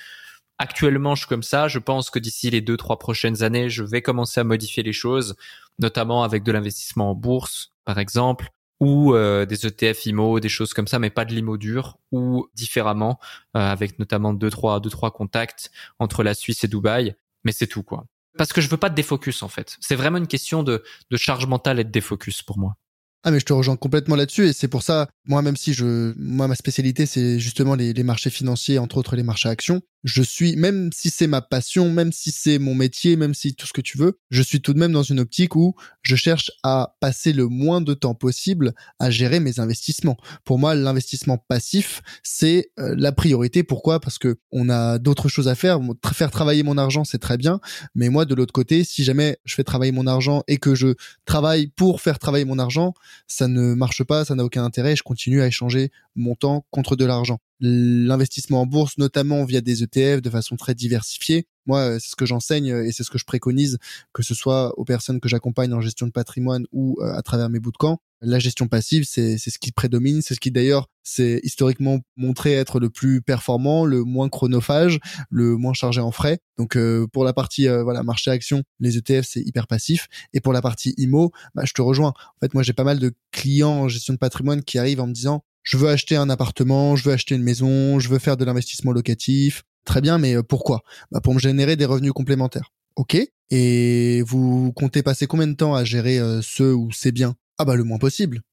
Actuellement, 0.58 1.14
je 1.14 1.22
suis 1.22 1.30
comme 1.30 1.44
ça. 1.44 1.68
Je 1.68 1.80
pense 1.80 2.10
que 2.10 2.20
d'ici 2.20 2.50
les 2.50 2.62
deux, 2.62 2.78
trois 2.78 2.98
prochaines 2.98 3.44
années, 3.44 3.70
je 3.70 3.84
vais 3.84 4.02
commencer 4.02 4.40
à 4.40 4.44
modifier 4.44 4.82
les 4.82 4.94
choses, 4.94 5.36
notamment 5.80 6.24
avec 6.24 6.44
de 6.44 6.52
l'investissement 6.52 7.12
en 7.12 7.16
bourse, 7.16 7.74
par 7.86 8.00
exemple, 8.00 8.50
ou 8.80 9.14
euh, 9.14 9.46
des 9.46 9.68
ETF 9.68 10.08
IMO, 10.08 10.40
des 10.40 10.50
choses 10.50 10.74
comme 10.74 10.88
ça, 10.88 10.98
mais 10.98 11.12
pas 11.12 11.26
de 11.26 11.34
l'IMO 11.34 11.58
dur, 11.58 12.00
ou 12.12 12.48
différemment, 12.56 13.20
avec 13.54 14.00
notamment 14.00 14.34
deux, 14.34 14.50
trois, 14.50 14.80
deux, 14.80 14.90
trois 14.90 15.12
contacts 15.12 15.72
entre 16.00 16.24
la 16.24 16.34
Suisse 16.34 16.64
et 16.64 16.68
Dubaï 16.68 17.16
mais 17.48 17.54
c'est 17.54 17.66
tout 17.66 17.82
quoi. 17.82 18.06
Parce 18.38 18.52
que 18.52 18.60
je 18.60 18.70
veux 18.70 18.78
pas 18.78 18.90
de 18.90 18.96
défocus 18.96 19.42
en 19.42 19.48
fait. 19.48 19.78
C'est 19.80 19.96
vraiment 19.96 20.18
une 20.18 20.28
question 20.28 20.62
de, 20.62 20.84
charge 21.16 21.48
mentale 21.48 21.80
et 21.80 21.86
de 21.86 21.90
défocus 21.90 22.44
pour 22.44 22.60
moi. 22.60 22.76
Ah 23.24 23.32
mais 23.32 23.40
je 23.40 23.46
te 23.46 23.54
rejoins 23.54 23.78
complètement 23.78 24.16
là-dessus 24.16 24.48
et 24.48 24.54
c'est 24.54 24.68
pour 24.68 24.84
ça, 24.84 25.08
moi 25.26 25.42
même 25.42 25.56
si 25.56 25.74
je, 25.74 26.14
moi 26.18 26.48
ma 26.48 26.56
spécialité 26.56 27.06
c'est 27.06 27.40
justement 27.40 27.74
les, 27.74 27.94
les, 27.94 28.04
marchés 28.04 28.30
financiers, 28.30 28.78
entre 28.80 28.98
autres 28.98 29.16
les 29.16 29.24
marchés 29.24 29.50
actions, 29.50 29.82
je 30.04 30.22
suis, 30.22 30.56
même 30.56 30.90
si 30.94 31.10
c'est 31.10 31.28
ma 31.28 31.42
passion, 31.42 31.92
même 31.92 32.12
si 32.12 32.32
c'est 32.32 32.60
mon 32.60 32.76
métier, 32.76 33.16
même 33.16 33.34
si 33.34 33.56
tout 33.56 33.66
ce 33.68 33.74
que 33.74 33.82
tu 33.82 33.98
veux, 33.98 34.20
je 34.30 34.42
suis 34.42 34.62
tout 34.62 34.74
de 34.74 34.80
même 34.80 34.92
dans 34.92 35.04
une 35.04 35.20
optique 35.20 35.56
où 35.56 35.76
je 36.02 36.16
cherche 36.16 36.52
à 36.64 36.96
passer 37.00 37.34
le 37.34 37.48
moins 37.48 37.82
de 37.82 37.94
temps 37.94 38.16
possible 38.16 38.74
à 39.00 39.10
gérer 39.10 39.40
mes 39.40 39.60
investissements. 39.60 40.18
Pour 40.46 40.60
moi, 40.60 40.76
l'investissement 40.76 41.38
passif, 41.38 42.02
c'est 42.24 42.72
euh, 42.80 42.96
la 42.98 43.12
priorité. 43.12 43.64
Pourquoi? 43.64 44.00
Parce 44.00 44.18
que 44.18 44.38
on 44.52 44.70
a 44.70 45.00
d'autres 45.00 45.30
choses 45.30 45.48
à 45.48 45.56
faire. 45.56 45.80
Faire 46.14 46.32
travailler 46.32 46.64
mon 46.64 46.78
argent, 46.78 47.04
c'est 47.04 47.20
très 47.20 47.38
bien, 47.38 47.60
mais 47.96 48.10
moi, 48.10 48.26
de 48.26 48.36
l'autre 48.36 48.54
côté, 48.54 48.84
si 48.84 49.04
jamais 49.04 49.38
je 49.46 49.56
fais 49.56 49.64
travailler 49.64 49.92
mon 49.92 50.08
argent 50.08 50.44
et 50.48 50.58
que 50.58 50.76
je 50.76 50.96
travaille 51.26 51.68
pour 51.68 52.02
faire 52.02 52.20
travailler 52.20 52.46
mon 52.46 52.60
argent, 52.60 52.94
ça 53.28 53.48
ne 53.48 53.74
marche 53.74 54.04
pas, 54.04 54.26
ça 54.26 54.36
n'a 54.36 54.44
aucun 54.44 54.64
intérêt. 54.64 54.96
Je 54.96 55.04
continue 55.04 55.42
à 55.42 55.48
échanger 55.48 55.92
mon 56.16 56.36
temps 56.36 56.66
contre 56.72 56.96
de 56.96 57.06
l'argent 57.06 57.40
l'investissement 57.60 58.62
en 58.62 58.66
bourse, 58.66 58.98
notamment 58.98 59.44
via 59.46 59.62
des 59.62 59.84
ETF 59.84 60.22
de 60.22 60.30
façon 60.30 60.56
très 60.56 60.76
diversifiée. 60.76 61.48
Moi, 61.68 61.80
euh, 61.80 62.00
c'est 62.00 62.10
ce 62.10 62.16
que 62.16 62.26
j'enseigne 62.26 62.72
euh, 62.72 62.86
et 62.86 62.92
c'est 62.92 63.04
ce 63.04 63.12
que 63.12 63.18
je 63.18 63.26
préconise, 63.26 63.78
que 64.14 64.24
ce 64.24 64.34
soit 64.34 64.78
aux 64.80 64.86
personnes 64.86 65.20
que 65.20 65.28
j'accompagne 65.28 65.74
en 65.74 65.82
gestion 65.82 66.08
de 66.08 66.12
patrimoine 66.12 66.66
ou 66.72 66.98
euh, 67.02 67.14
à 67.14 67.22
travers 67.22 67.50
mes 67.50 67.60
bootcamps. 67.60 68.00
La 68.22 68.40
gestion 68.40 68.68
passive, 68.68 69.04
c'est 69.04 69.38
ce 69.38 69.60
qui 69.60 69.72
prédomine, 69.72 70.24
c'est 70.24 70.34
ce 70.34 70.40
qui 70.40 70.50
d'ailleurs 70.50 70.88
s'est 71.04 71.40
historiquement 71.44 72.00
montré 72.16 72.54
être 72.54 72.80
le 72.80 72.90
plus 72.90 73.22
performant, 73.22 73.86
le 73.86 74.04
moins 74.04 74.28
chronophage, 74.28 74.98
le 75.30 75.56
moins 75.56 75.74
chargé 75.74 76.02
en 76.02 76.10
frais. 76.10 76.40
Donc 76.58 76.76
pour 77.14 77.24
la 77.24 77.34
partie 77.34 77.68
voilà 77.68 78.02
marché 78.02 78.32
action, 78.32 78.64
les 78.80 78.98
ETF 78.98 79.24
c'est 79.24 79.42
hyper 79.42 79.68
passif 79.68 80.08
et 80.34 80.42
pour 80.42 80.52
la 80.52 80.64
partie 80.64 80.96
IMO, 80.98 81.32
bah, 81.54 81.62
je 81.64 81.74
te 81.74 81.82
rejoins. 81.84 82.10
En 82.10 82.40
fait, 82.42 82.56
moi 82.56 82.64
j'ai 82.64 82.74
pas 82.74 82.84
mal 82.84 82.98
de 82.98 83.14
clients 83.30 83.82
en 83.82 83.88
gestion 83.88 84.16
de 84.16 84.18
patrimoine 84.18 84.64
qui 84.64 84.80
arrivent 84.80 85.02
en 85.02 85.06
me 85.06 85.14
disant 85.14 85.44
je 85.68 85.76
veux 85.76 85.90
acheter 85.90 86.16
un 86.16 86.30
appartement, 86.30 86.96
je 86.96 87.04
veux 87.04 87.12
acheter 87.12 87.36
une 87.36 87.44
maison, 87.44 88.00
je 88.00 88.08
veux 88.08 88.20
faire 88.20 88.38
de 88.38 88.46
l'investissement 88.46 88.94
locatif. 88.94 89.64
Très 89.84 90.00
bien, 90.00 90.18
mais 90.18 90.38
euh, 90.38 90.42
pourquoi? 90.42 90.82
Bah 91.12 91.20
Pour 91.20 91.34
me 91.34 91.40
générer 91.40 91.76
des 91.76 91.84
revenus 91.84 92.14
complémentaires. 92.14 92.72
Ok? 92.96 93.18
Et 93.50 94.22
vous 94.26 94.72
comptez 94.72 95.04
passer 95.04 95.28
combien 95.28 95.48
de 95.48 95.56
temps 95.56 95.76
à 95.76 95.84
gérer 95.84 96.20
euh, 96.20 96.42
ceux 96.42 96.74
ou 96.74 96.94
ces 96.94 97.12
biens? 97.12 97.36
Ah 97.58 97.66
bah 97.66 97.76
le 97.76 97.84
moins 97.84 97.98
possible 97.98 98.44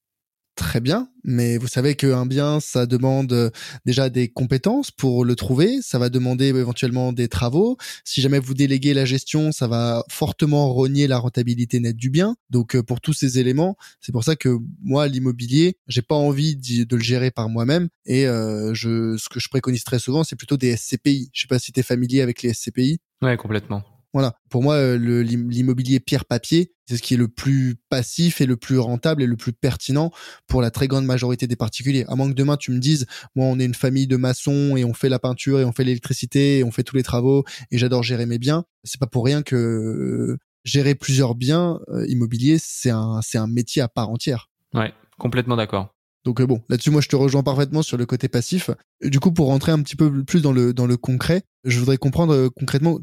très 0.55 0.81
bien, 0.81 1.09
mais 1.25 1.59
vous 1.59 1.67
savez 1.67 1.95
qu'un 1.95 2.27
bien, 2.27 2.61
ça 2.61 2.87
demande 2.87 3.33
euh, 3.33 3.51
déjà 3.85 4.11
des 4.11 4.29
compétences 4.29 4.91
pour 4.91 5.25
le 5.25 5.35
trouver, 5.35 5.81
ça 5.83 5.99
va 5.99 6.09
demander 6.09 6.47
éventuellement 6.47 7.13
des 7.13 7.29
travaux. 7.29 7.77
Si 8.05 8.21
jamais 8.21 8.39
vous 8.39 8.55
déléguez 8.55 8.95
la 8.95 9.05
gestion, 9.05 9.53
ça 9.53 9.67
va 9.67 10.05
fortement 10.09 10.73
rogner 10.73 11.07
la 11.07 11.19
rentabilité 11.19 11.81
nette 11.81 11.97
du 11.97 12.11
bien. 12.11 12.37
Donc 12.51 12.77
euh, 12.77 12.83
pour 12.83 13.01
tous 13.01 13.13
ces 13.13 13.39
éléments, 13.39 13.77
c'est 14.01 14.13
pour 14.13 14.25
ça 14.25 14.37
que 14.37 14.57
moi, 14.83 15.09
l'immobilier, 15.09 15.79
j'ai 15.89 16.03
pas 16.03 16.15
envie 16.15 16.57
de 16.57 16.97
le 16.97 17.03
gérer 17.03 17.31
par 17.31 17.49
moi-même 17.49 17.89
et 18.07 18.27
euh, 18.27 18.75
je, 18.75 19.17
ce 19.17 19.29
que 19.29 19.41
je 19.41 19.49
préconise 19.49 19.85
très 19.85 19.99
souvent, 19.99 20.25
c'est 20.25 20.37
plutôt 20.37 20.57
des 20.57 20.77
SCPI. 20.77 21.31
Je 21.33 21.43
sais 21.43 21.49
pas 21.49 21.59
si 21.59 21.73
tu 21.73 21.81
es 21.81 21.83
familier 21.83 22.21
avec 22.21 22.43
les 22.43 22.53
SCPI. 22.53 23.01
Ouais, 23.23 23.37
complètement. 23.37 23.83
Voilà. 24.15 24.33
Pour 24.49 24.63
moi, 24.63 24.77
euh, 24.77 24.97
l'immobilier 24.97 25.99
pierre-papier, 25.99 26.73
c'est 26.87 26.97
ce 26.97 27.03
qui 27.03 27.15
est 27.15 27.17
le 27.17 27.27
plus 27.27 27.77
passif 27.89 28.41
et 28.41 28.47
le 28.47 28.57
plus 28.57 28.79
rentable 28.79 29.25
et 29.25 29.27
le 29.27 29.37
plus 29.37 29.53
pertinent 29.53 30.13
pour 30.47 30.63
la 30.63 30.71
très 30.71 30.87
grande 30.87 31.05
majorité 31.05 31.49
des 31.49 31.57
particuliers. 31.57 32.05
À 32.07 32.15
moins 32.15 32.29
que 32.29 32.35
demain 32.35 32.57
tu 32.57 32.71
me 32.71 32.79
dises, 32.79 33.07
moi 33.35 33.47
on 33.47 33.59
est 33.59 33.65
une 33.65 33.75
famille 33.75 34.07
de 34.07 34.17
maçons 34.17 34.77
et 34.77 34.85
on 34.85 34.95
fait 34.95 35.09
la 35.09 35.19
peinture 35.19 35.59
et 35.59 35.65
on 35.65 35.73
fait 35.73 35.83
l'électricité 35.83 36.59
et 36.59 36.65
on 36.65 36.71
fait 36.71 36.85
tous 36.85 36.95
les 36.95 37.03
travaux 37.03 37.45
et 37.73 37.79
j'adore 37.79 38.05
gérer 38.05 38.25
mes 38.25 38.39
biens. 38.39 38.65
C'est 38.85 39.01
pas 39.01 39.09
pour 39.09 39.25
rien 39.25 39.43
que 39.43 39.57
euh, 39.57 40.39
gérer 40.63 40.95
plusieurs 40.95 41.35
biens 41.35 41.81
euh, 41.89 42.07
immobiliers, 42.07 42.59
c'est 42.61 42.91
un, 42.91 43.21
c'est 43.21 43.39
un 43.39 43.49
métier 43.49 43.83
à 43.83 43.89
part 43.89 44.11
entière. 44.11 44.49
Ouais, 44.75 44.93
complètement 45.19 45.57
d'accord. 45.57 45.93
Donc 46.25 46.41
bon, 46.41 46.63
là-dessus 46.69 46.91
moi 46.91 47.01
je 47.01 47.09
te 47.09 47.17
rejoins 47.17 47.43
parfaitement 47.43 47.83
sur 47.83 47.97
le 47.97 48.07
côté 48.07 48.29
passif. 48.29 48.71
Du 49.03 49.19
coup 49.19 49.33
pour 49.33 49.49
rentrer 49.49 49.73
un 49.73 49.83
petit 49.83 49.97
peu 49.97 50.25
plus 50.25 50.41
dans 50.41 50.53
le 50.53 50.73
dans 50.73 50.87
le 50.87 50.97
concret, 50.97 51.43
je 51.65 51.79
voudrais 51.81 51.99
comprendre 51.99 52.49
concrètement 52.49 53.01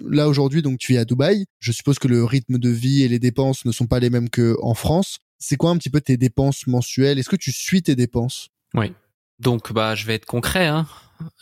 Là 0.00 0.28
aujourd'hui, 0.28 0.62
donc 0.62 0.78
tu 0.78 0.94
es 0.94 0.98
à 0.98 1.04
Dubaï. 1.04 1.46
Je 1.58 1.72
suppose 1.72 1.98
que 1.98 2.08
le 2.08 2.24
rythme 2.24 2.58
de 2.58 2.68
vie 2.68 3.02
et 3.02 3.08
les 3.08 3.18
dépenses 3.18 3.64
ne 3.64 3.72
sont 3.72 3.86
pas 3.86 3.98
les 3.98 4.10
mêmes 4.10 4.28
qu'en 4.28 4.74
France. 4.74 5.18
C'est 5.38 5.56
quoi 5.56 5.70
un 5.70 5.76
petit 5.76 5.90
peu 5.90 6.00
tes 6.00 6.16
dépenses 6.16 6.66
mensuelles? 6.66 7.18
Est-ce 7.18 7.28
que 7.28 7.36
tu 7.36 7.52
suis 7.52 7.82
tes 7.82 7.96
dépenses? 7.96 8.48
Oui. 8.74 8.92
Donc 9.38 9.72
bah 9.72 9.94
je 9.94 10.06
vais 10.06 10.14
être 10.14 10.26
concret. 10.26 10.66
Hein. 10.66 10.86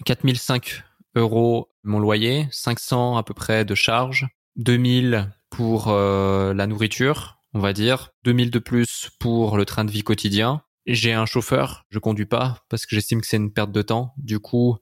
4005 0.04 0.82
euros 1.16 1.68
mon 1.82 1.98
loyer, 1.98 2.48
500 2.50 3.16
à 3.16 3.22
peu 3.22 3.34
près 3.34 3.64
de 3.64 3.74
charges, 3.74 4.26
2000 4.56 5.30
pour 5.50 5.88
euh, 5.88 6.54
la 6.54 6.66
nourriture, 6.66 7.38
on 7.52 7.60
va 7.60 7.72
dire, 7.72 8.10
2000 8.24 8.50
de 8.50 8.58
plus 8.58 9.10
pour 9.20 9.56
le 9.56 9.64
train 9.64 9.84
de 9.84 9.90
vie 9.90 10.02
quotidien. 10.02 10.62
J'ai 10.86 11.12
un 11.12 11.26
chauffeur, 11.26 11.86
je 11.90 11.98
conduis 11.98 12.26
pas 12.26 12.64
parce 12.68 12.86
que 12.86 12.94
j'estime 12.94 13.20
que 13.20 13.26
c'est 13.26 13.36
une 13.36 13.52
perte 13.52 13.72
de 13.72 13.82
temps. 13.82 14.12
Du 14.18 14.38
coup, 14.38 14.76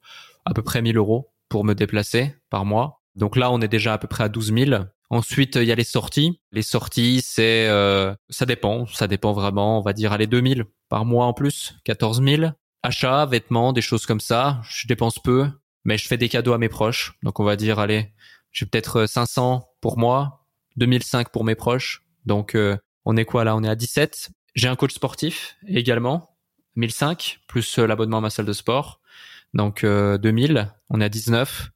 à 0.45 0.53
peu 0.53 0.61
près 0.61 0.81
1000 0.81 0.97
euros 0.97 1.31
pour 1.49 1.63
me 1.63 1.73
déplacer 1.73 2.35
par 2.49 2.65
mois. 2.65 3.02
Donc 3.15 3.35
là, 3.35 3.51
on 3.51 3.61
est 3.61 3.67
déjà 3.67 3.93
à 3.93 3.97
peu 3.97 4.07
près 4.07 4.23
à 4.23 4.29
12 4.29 4.53
000. 4.53 4.83
Ensuite, 5.09 5.57
il 5.57 5.65
y 5.65 5.71
a 5.71 5.75
les 5.75 5.83
sorties. 5.83 6.39
Les 6.51 6.63
sorties, 6.63 7.21
c'est 7.23 7.67
euh, 7.67 8.15
ça 8.29 8.45
dépend, 8.45 8.87
ça 8.87 9.07
dépend 9.07 9.33
vraiment. 9.33 9.77
On 9.77 9.81
va 9.81 9.93
dire 9.93 10.11
allez 10.11 10.27
2000 10.27 10.65
par 10.89 11.05
mois 11.05 11.25
en 11.25 11.33
plus, 11.33 11.75
14 11.83 12.23
000. 12.23 12.51
Achats, 12.81 13.25
vêtements, 13.27 13.73
des 13.73 13.81
choses 13.81 14.05
comme 14.05 14.19
ça. 14.19 14.61
Je 14.67 14.87
dépense 14.87 15.19
peu, 15.19 15.47
mais 15.85 15.97
je 15.97 16.07
fais 16.07 16.17
des 16.17 16.29
cadeaux 16.29 16.53
à 16.53 16.57
mes 16.57 16.69
proches. 16.69 17.13
Donc 17.21 17.39
on 17.39 17.43
va 17.43 17.55
dire 17.55 17.77
allez, 17.79 18.11
j'ai 18.51 18.65
peut-être 18.65 19.05
500 19.05 19.67
pour 19.81 19.99
moi, 19.99 20.47
2005 20.77 21.29
pour 21.29 21.43
mes 21.43 21.55
proches. 21.55 22.03
Donc 22.25 22.55
euh, 22.55 22.75
on 23.05 23.15
est 23.15 23.25
quoi 23.25 23.43
là? 23.43 23.55
On 23.55 23.63
est 23.63 23.69
à 23.69 23.75
17. 23.75 24.31
J'ai 24.55 24.67
un 24.67 24.75
coach 24.75 24.93
sportif 24.93 25.57
également, 25.67 26.35
1005 26.75 27.39
plus 27.47 27.77
euh, 27.77 27.85
l'abonnement 27.85 28.17
à 28.17 28.21
ma 28.21 28.29
salle 28.31 28.45
de 28.47 28.53
sport. 28.53 28.99
Donc 29.53 29.85
2000, 29.85 30.73
on 30.89 30.99
est 30.99 31.05
à 31.05 31.09
19. 31.09 31.69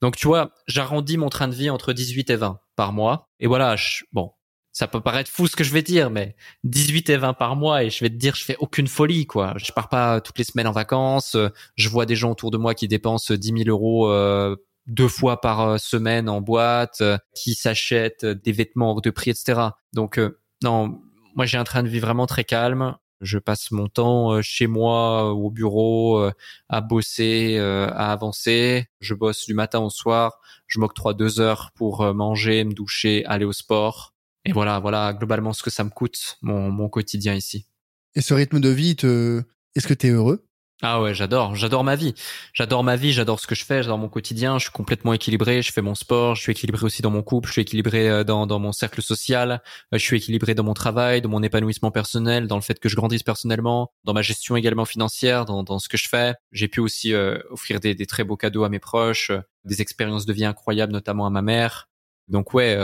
Donc 0.00 0.16
tu 0.16 0.26
vois, 0.26 0.52
j'arrondis 0.66 1.16
mon 1.16 1.28
train 1.28 1.48
de 1.48 1.54
vie 1.54 1.70
entre 1.70 1.92
18 1.92 2.30
et 2.30 2.36
20 2.36 2.60
par 2.76 2.92
mois. 2.92 3.28
Et 3.40 3.46
voilà, 3.46 3.76
bon, 4.12 4.32
ça 4.72 4.86
peut 4.86 5.00
paraître 5.00 5.28
fou 5.28 5.48
ce 5.48 5.56
que 5.56 5.64
je 5.64 5.72
vais 5.72 5.82
dire, 5.82 6.08
mais 6.08 6.36
18 6.62 7.10
et 7.10 7.16
20 7.16 7.34
par 7.34 7.56
mois 7.56 7.82
et 7.82 7.90
je 7.90 8.04
vais 8.04 8.10
te 8.10 8.14
dire, 8.14 8.36
je 8.36 8.44
fais 8.44 8.56
aucune 8.60 8.86
folie, 8.86 9.26
quoi. 9.26 9.54
Je 9.56 9.72
pars 9.72 9.88
pas 9.88 10.20
toutes 10.20 10.38
les 10.38 10.44
semaines 10.44 10.68
en 10.68 10.72
vacances. 10.72 11.36
Je 11.76 11.88
vois 11.88 12.06
des 12.06 12.14
gens 12.14 12.30
autour 12.30 12.52
de 12.52 12.58
moi 12.58 12.74
qui 12.74 12.86
dépensent 12.86 13.34
10 13.34 13.64
000 13.64 13.68
euros 13.68 14.08
euh, 14.08 14.54
deux 14.86 15.08
fois 15.08 15.40
par 15.40 15.60
euh, 15.62 15.78
semaine 15.78 16.28
en 16.28 16.40
boîte, 16.40 17.00
euh, 17.00 17.18
qui 17.34 17.54
s'achètent 17.54 18.24
des 18.24 18.52
vêtements 18.52 18.92
hors 18.92 19.02
de 19.02 19.10
prix, 19.10 19.30
etc. 19.30 19.60
Donc 19.94 20.20
non, 20.62 21.00
moi 21.34 21.44
j'ai 21.44 21.58
un 21.58 21.64
train 21.64 21.82
de 21.82 21.88
vie 21.88 21.98
vraiment 22.00 22.26
très 22.26 22.44
calme. 22.44 22.94
Je 23.20 23.38
passe 23.38 23.70
mon 23.70 23.88
temps 23.88 24.32
euh, 24.32 24.42
chez 24.42 24.66
moi, 24.66 25.24
euh, 25.24 25.30
au 25.30 25.50
bureau, 25.50 26.18
euh, 26.18 26.32
à 26.68 26.80
bosser, 26.80 27.58
à 27.58 28.12
avancer. 28.12 28.86
Je 29.00 29.14
bosse 29.14 29.46
du 29.46 29.54
matin 29.54 29.80
au 29.80 29.90
soir. 29.90 30.40
Je 30.66 30.80
m'octroie 30.80 31.14
deux 31.14 31.40
heures 31.40 31.72
pour 31.74 32.14
manger, 32.14 32.64
me 32.64 32.72
doucher, 32.72 33.24
aller 33.26 33.44
au 33.44 33.52
sport. 33.52 34.14
Et 34.44 34.52
voilà, 34.52 34.78
voilà 34.78 35.12
globalement 35.12 35.52
ce 35.52 35.62
que 35.62 35.70
ça 35.70 35.84
me 35.84 35.90
coûte, 35.90 36.38
mon, 36.42 36.70
mon 36.70 36.88
quotidien 36.88 37.34
ici. 37.34 37.66
Et 38.14 38.20
ce 38.20 38.34
rythme 38.34 38.60
de 38.60 38.68
vie, 38.68 38.96
te... 38.96 39.42
est-ce 39.74 39.86
que 39.86 39.94
tu 39.94 40.08
es 40.08 40.10
heureux? 40.10 40.47
Ah 40.80 41.02
ouais, 41.02 41.12
j'adore, 41.12 41.56
j'adore 41.56 41.82
ma 41.82 41.96
vie. 41.96 42.14
J'adore 42.52 42.84
ma 42.84 42.94
vie, 42.94 43.12
j'adore 43.12 43.40
ce 43.40 43.48
que 43.48 43.56
je 43.56 43.64
fais, 43.64 43.82
j'adore 43.82 43.98
mon 43.98 44.08
quotidien, 44.08 44.58
je 44.58 44.64
suis 44.64 44.70
complètement 44.70 45.12
équilibré, 45.12 45.60
je 45.60 45.72
fais 45.72 45.82
mon 45.82 45.96
sport, 45.96 46.36
je 46.36 46.42
suis 46.42 46.52
équilibré 46.52 46.84
aussi 46.84 47.02
dans 47.02 47.10
mon 47.10 47.22
couple, 47.22 47.48
je 47.48 47.54
suis 47.54 47.62
équilibré 47.62 48.08
euh, 48.08 48.22
dans, 48.22 48.46
dans 48.46 48.60
mon 48.60 48.70
cercle 48.70 49.02
social, 49.02 49.60
euh, 49.92 49.98
je 49.98 49.98
suis 49.98 50.18
équilibré 50.18 50.54
dans 50.54 50.62
mon 50.62 50.74
travail, 50.74 51.20
dans 51.20 51.30
mon 51.30 51.42
épanouissement 51.42 51.90
personnel, 51.90 52.46
dans 52.46 52.54
le 52.54 52.62
fait 52.62 52.78
que 52.78 52.88
je 52.88 52.94
grandisse 52.94 53.24
personnellement, 53.24 53.90
dans 54.04 54.12
ma 54.12 54.22
gestion 54.22 54.54
également 54.54 54.84
financière, 54.84 55.46
dans, 55.46 55.64
dans 55.64 55.80
ce 55.80 55.88
que 55.88 55.96
je 55.96 56.08
fais. 56.08 56.36
J'ai 56.52 56.68
pu 56.68 56.78
aussi 56.78 57.12
euh, 57.12 57.38
offrir 57.50 57.80
des, 57.80 57.96
très 58.06 58.22
beaux 58.22 58.36
cadeaux 58.36 58.62
à 58.62 58.68
mes 58.68 58.78
proches, 58.78 59.32
des 59.64 59.82
expériences 59.82 60.26
de 60.26 60.32
vie 60.32 60.44
incroyables, 60.44 60.92
notamment 60.92 61.26
à 61.26 61.30
ma 61.30 61.42
mère. 61.42 61.88
Donc 62.28 62.54
ouais, 62.54 62.78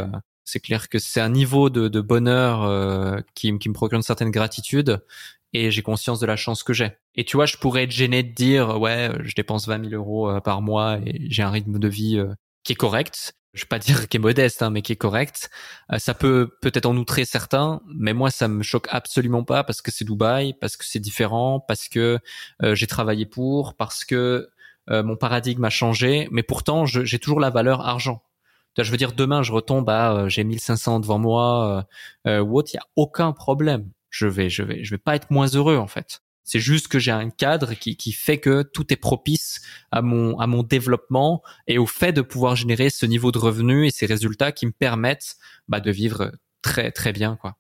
c'est 0.45 0.59
clair 0.59 0.89
que 0.89 0.99
c'est 0.99 1.21
un 1.21 1.29
niveau 1.29 1.71
de, 1.71 1.87
de 1.87 2.01
bonheur 2.01 3.23
qui, 3.35 3.57
qui 3.59 3.69
me 3.69 3.75
procure 3.75 3.97
une 3.97 4.03
certaine 4.03 4.31
gratitude 4.31 5.01
et 5.55 5.71
j'ai 5.71 5.83
conscience 5.83 6.19
de 6.19 6.27
la 6.27 6.37
chance 6.37 6.65
que 6.65 6.73
j'ai. 6.73 6.93
Et 7.15 7.25
tu 7.25 7.37
vois, 7.37 7.47
je 7.47 7.57
pourrais 7.57 7.85
être 7.85 7.93
gêné 7.93 8.25
de 8.25 8.35
dire, 8.35 8.81
ouais, 8.81 9.11
je 9.23 9.35
dépense 9.35 9.69
20 9.69 9.89
000 9.89 9.95
euros 9.95 10.29
euh, 10.29 10.41
par 10.41 10.61
mois 10.61 10.99
et 11.07 11.27
j'ai 11.31 11.45
un 11.45 11.51
rythme 11.51 11.79
de 11.79 11.89
vie 11.89 12.19
euh, 12.19 12.35
qui 12.65 12.73
est 12.73 12.77
correct. 12.77 13.35
Je 13.55 13.63
vais 13.63 13.69
pas 13.69 13.79
dire 13.79 14.09
qui 14.09 14.17
est 14.17 14.21
modeste, 14.21 14.63
hein, 14.63 14.71
mais 14.71 14.83
qui 14.83 14.93
est 14.93 14.97
correct. 14.97 15.49
Euh, 15.93 15.99
ça 15.99 16.13
peut 16.13 16.51
peut-être 16.61 16.87
en 16.87 16.97
outrer 16.97 17.25
certains, 17.25 17.81
mais 17.87 18.13
moi, 18.13 18.33
ça 18.33 18.49
me 18.49 18.65
choque 18.65 18.89
absolument 18.91 19.45
pas 19.45 19.63
parce 19.63 19.81
que 19.81 19.93
c'est 19.93 20.05
Dubaï, 20.05 20.55
parce 20.61 20.77
que 20.77 20.85
c'est 20.85 20.99
différent, 20.99 21.61
parce 21.61 21.89
que 21.89 22.19
j'ai 22.61 22.87
travaillé 22.87 23.25
pour, 23.25 23.75
parce 23.75 24.05
que 24.05 24.49
mon 24.91 25.17
paradigme 25.17 25.65
a 25.65 25.71
changé. 25.71 26.29
Mais 26.31 26.43
pourtant, 26.43 26.85
j'ai 26.85 27.19
toujours 27.19 27.41
la 27.41 27.51
valeur 27.51 27.81
argent. 27.87 28.23
Je 28.77 28.91
veux 28.91 28.97
dire, 28.97 29.13
demain, 29.13 29.43
je 29.43 29.53
retombe 29.53 29.89
à 29.89 30.29
j'ai 30.29 30.45
1500 30.45 31.01
devant 31.01 31.19
moi 31.19 31.87
ou 32.27 32.59
autre, 32.59 32.71
il 32.73 32.77
y 32.77 32.81
a 32.81 32.87
aucun 32.97 33.33
problème 33.33 33.91
je 34.15 34.29
vais, 34.29 34.49
je 34.49 34.63
vais, 34.63 34.85
je 34.85 34.91
vais 34.91 34.99
pas 34.99 35.17
être 35.17 35.33
moins 35.33 35.49
heureux 35.49 35.77
en 35.77 35.89
fait. 35.89 36.21
C'est 36.45 36.61
juste 36.61 36.87
que 36.89 37.01
j'ai 37.01 37.11
un 37.11 37.31
cadre 37.31 37.75
qui, 37.75 37.97
qui 37.97 38.13
fait 38.13 38.39
que 38.39 38.63
tout 38.63 38.93
est 38.93 38.97
propice 38.97 39.61
à 39.91 40.03
mon, 40.03 40.39
à 40.39 40.47
mon 40.47 40.63
développement 40.63 41.43
et 41.67 41.79
au 41.79 41.87
fait 41.87 42.13
de 42.13 42.21
pouvoir 42.21 42.55
générer 42.55 42.91
ce 42.91 43.07
niveau 43.07 43.33
de 43.33 43.39
revenu 43.39 43.87
et 43.87 43.91
ces 43.91 44.07
résultats 44.07 44.53
qui 44.53 44.67
me 44.67 44.73
permettent 44.73 45.37
bah, 45.67 45.81
de 45.81 45.91
vivre 45.91 46.31
très 46.63 46.93
très 46.93 47.13
bien 47.13 47.37
quoi. 47.37 47.57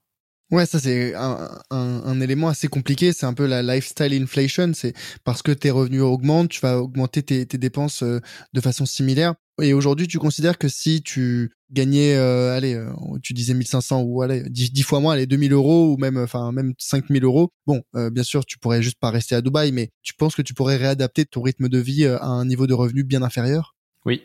Ouais, 0.54 0.66
ça 0.66 0.78
c'est 0.78 1.16
un, 1.16 1.50
un, 1.70 2.20
élément 2.20 2.46
assez 2.46 2.68
compliqué. 2.68 3.12
C'est 3.12 3.26
un 3.26 3.34
peu 3.34 3.44
la 3.44 3.60
lifestyle 3.60 4.14
inflation. 4.22 4.70
C'est 4.72 4.94
parce 5.24 5.42
que 5.42 5.50
tes 5.50 5.72
revenus 5.72 6.02
augmentent, 6.02 6.48
tu 6.48 6.60
vas 6.60 6.78
augmenter 6.78 7.24
tes, 7.24 7.44
tes 7.44 7.58
dépenses 7.58 8.04
euh, 8.04 8.20
de 8.52 8.60
façon 8.60 8.86
similaire. 8.86 9.34
Et 9.60 9.72
aujourd'hui, 9.72 10.06
tu 10.06 10.20
considères 10.20 10.56
que 10.56 10.68
si 10.68 11.02
tu 11.02 11.50
gagnais, 11.72 12.14
euh, 12.14 12.56
allez, 12.56 12.74
euh, 12.74 12.92
tu 13.20 13.32
disais 13.32 13.52
1500 13.52 14.02
ou 14.02 14.22
allez, 14.22 14.44
10, 14.48 14.84
fois 14.84 15.00
moins, 15.00 15.14
allez, 15.14 15.26
2000 15.26 15.52
euros 15.52 15.92
ou 15.92 15.96
même, 15.96 16.18
enfin, 16.18 16.52
même 16.52 16.72
5000 16.78 17.24
euros. 17.24 17.50
Bon, 17.66 17.82
bien 18.12 18.22
sûr, 18.22 18.46
tu 18.46 18.56
pourrais 18.60 18.80
juste 18.80 19.00
pas 19.00 19.10
rester 19.10 19.34
à 19.34 19.40
Dubaï, 19.40 19.72
mais 19.72 19.90
tu 20.02 20.14
penses 20.14 20.36
que 20.36 20.42
tu 20.42 20.54
pourrais 20.54 20.76
réadapter 20.76 21.24
ton 21.24 21.42
rythme 21.42 21.68
de 21.68 21.78
vie 21.78 22.06
à 22.06 22.26
un 22.26 22.44
niveau 22.44 22.68
de 22.68 22.74
revenu 22.74 23.02
bien 23.02 23.22
inférieur? 23.22 23.74
Oui. 24.06 24.22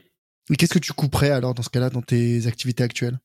Et 0.51 0.57
qu'est-ce 0.57 0.73
que 0.73 0.79
tu 0.79 0.93
couperais 0.93 1.31
alors 1.31 1.55
dans 1.55 1.63
ce 1.63 1.69
cas-là 1.69 1.89
dans 1.89 2.03
tes 2.03 2.45
activités 2.45 2.83
actuelles? 2.83 3.19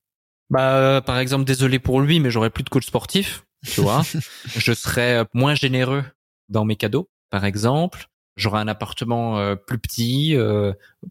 Bah, 0.50 0.76
euh, 0.76 1.00
par 1.00 1.18
exemple, 1.18 1.44
désolé 1.44 1.78
pour 1.78 2.00
lui, 2.00 2.20
mais 2.20 2.30
j'aurais 2.30 2.50
plus 2.50 2.64
de 2.64 2.68
coach 2.68 2.86
sportif, 2.86 3.44
tu 3.66 3.80
vois. 3.80 4.02
je 4.44 4.72
serais 4.72 5.18
euh, 5.18 5.24
moins 5.32 5.54
généreux 5.54 6.04
dans 6.48 6.64
mes 6.64 6.76
cadeaux, 6.76 7.08
par 7.30 7.44
exemple. 7.44 8.06
J'aurais 8.36 8.60
un 8.60 8.68
appartement 8.68 9.38
euh, 9.38 9.54
plus 9.54 9.78
petit, 9.78 10.36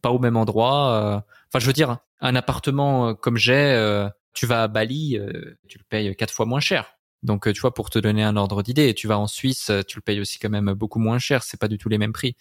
pas 0.02 0.12
au 0.12 0.20
même 0.20 0.36
endroit. 0.36 1.24
Enfin, 1.50 1.60
je 1.60 1.66
veux 1.66 1.74
dire, 1.74 1.98
un 2.20 2.36
appartement 2.36 3.16
comme 3.16 3.38
j'ai, 3.38 4.08
tu 4.34 4.46
vas 4.46 4.64
à 4.64 4.68
Bali, 4.68 5.18
tu 5.68 5.78
le 5.78 5.84
payes 5.88 6.16
quatre 6.16 6.34
fois 6.34 6.46
moins 6.46 6.60
cher. 6.60 6.98
Donc, 7.24 7.52
tu 7.52 7.62
vois, 7.62 7.74
pour 7.74 7.90
te 7.90 8.00
donner 8.00 8.24
un 8.24 8.36
ordre 8.38 8.64
d'idée, 8.64 8.94
tu 8.94 9.08
vas 9.08 9.18
en 9.18 9.28
Suisse, 9.28 9.72
tu 9.88 9.98
le 9.98 10.02
payes 10.02 10.20
aussi 10.20 10.40
quand 10.40 10.50
même 10.50 10.74
beaucoup 10.74 11.00
moins 11.00 11.20
cher. 11.20 11.44
C'est 11.44 11.60
pas 11.60 11.68
du 11.68 11.78
tout 11.78 11.90
les 11.90 11.98
mêmes 11.98 12.14
prix. 12.14 12.36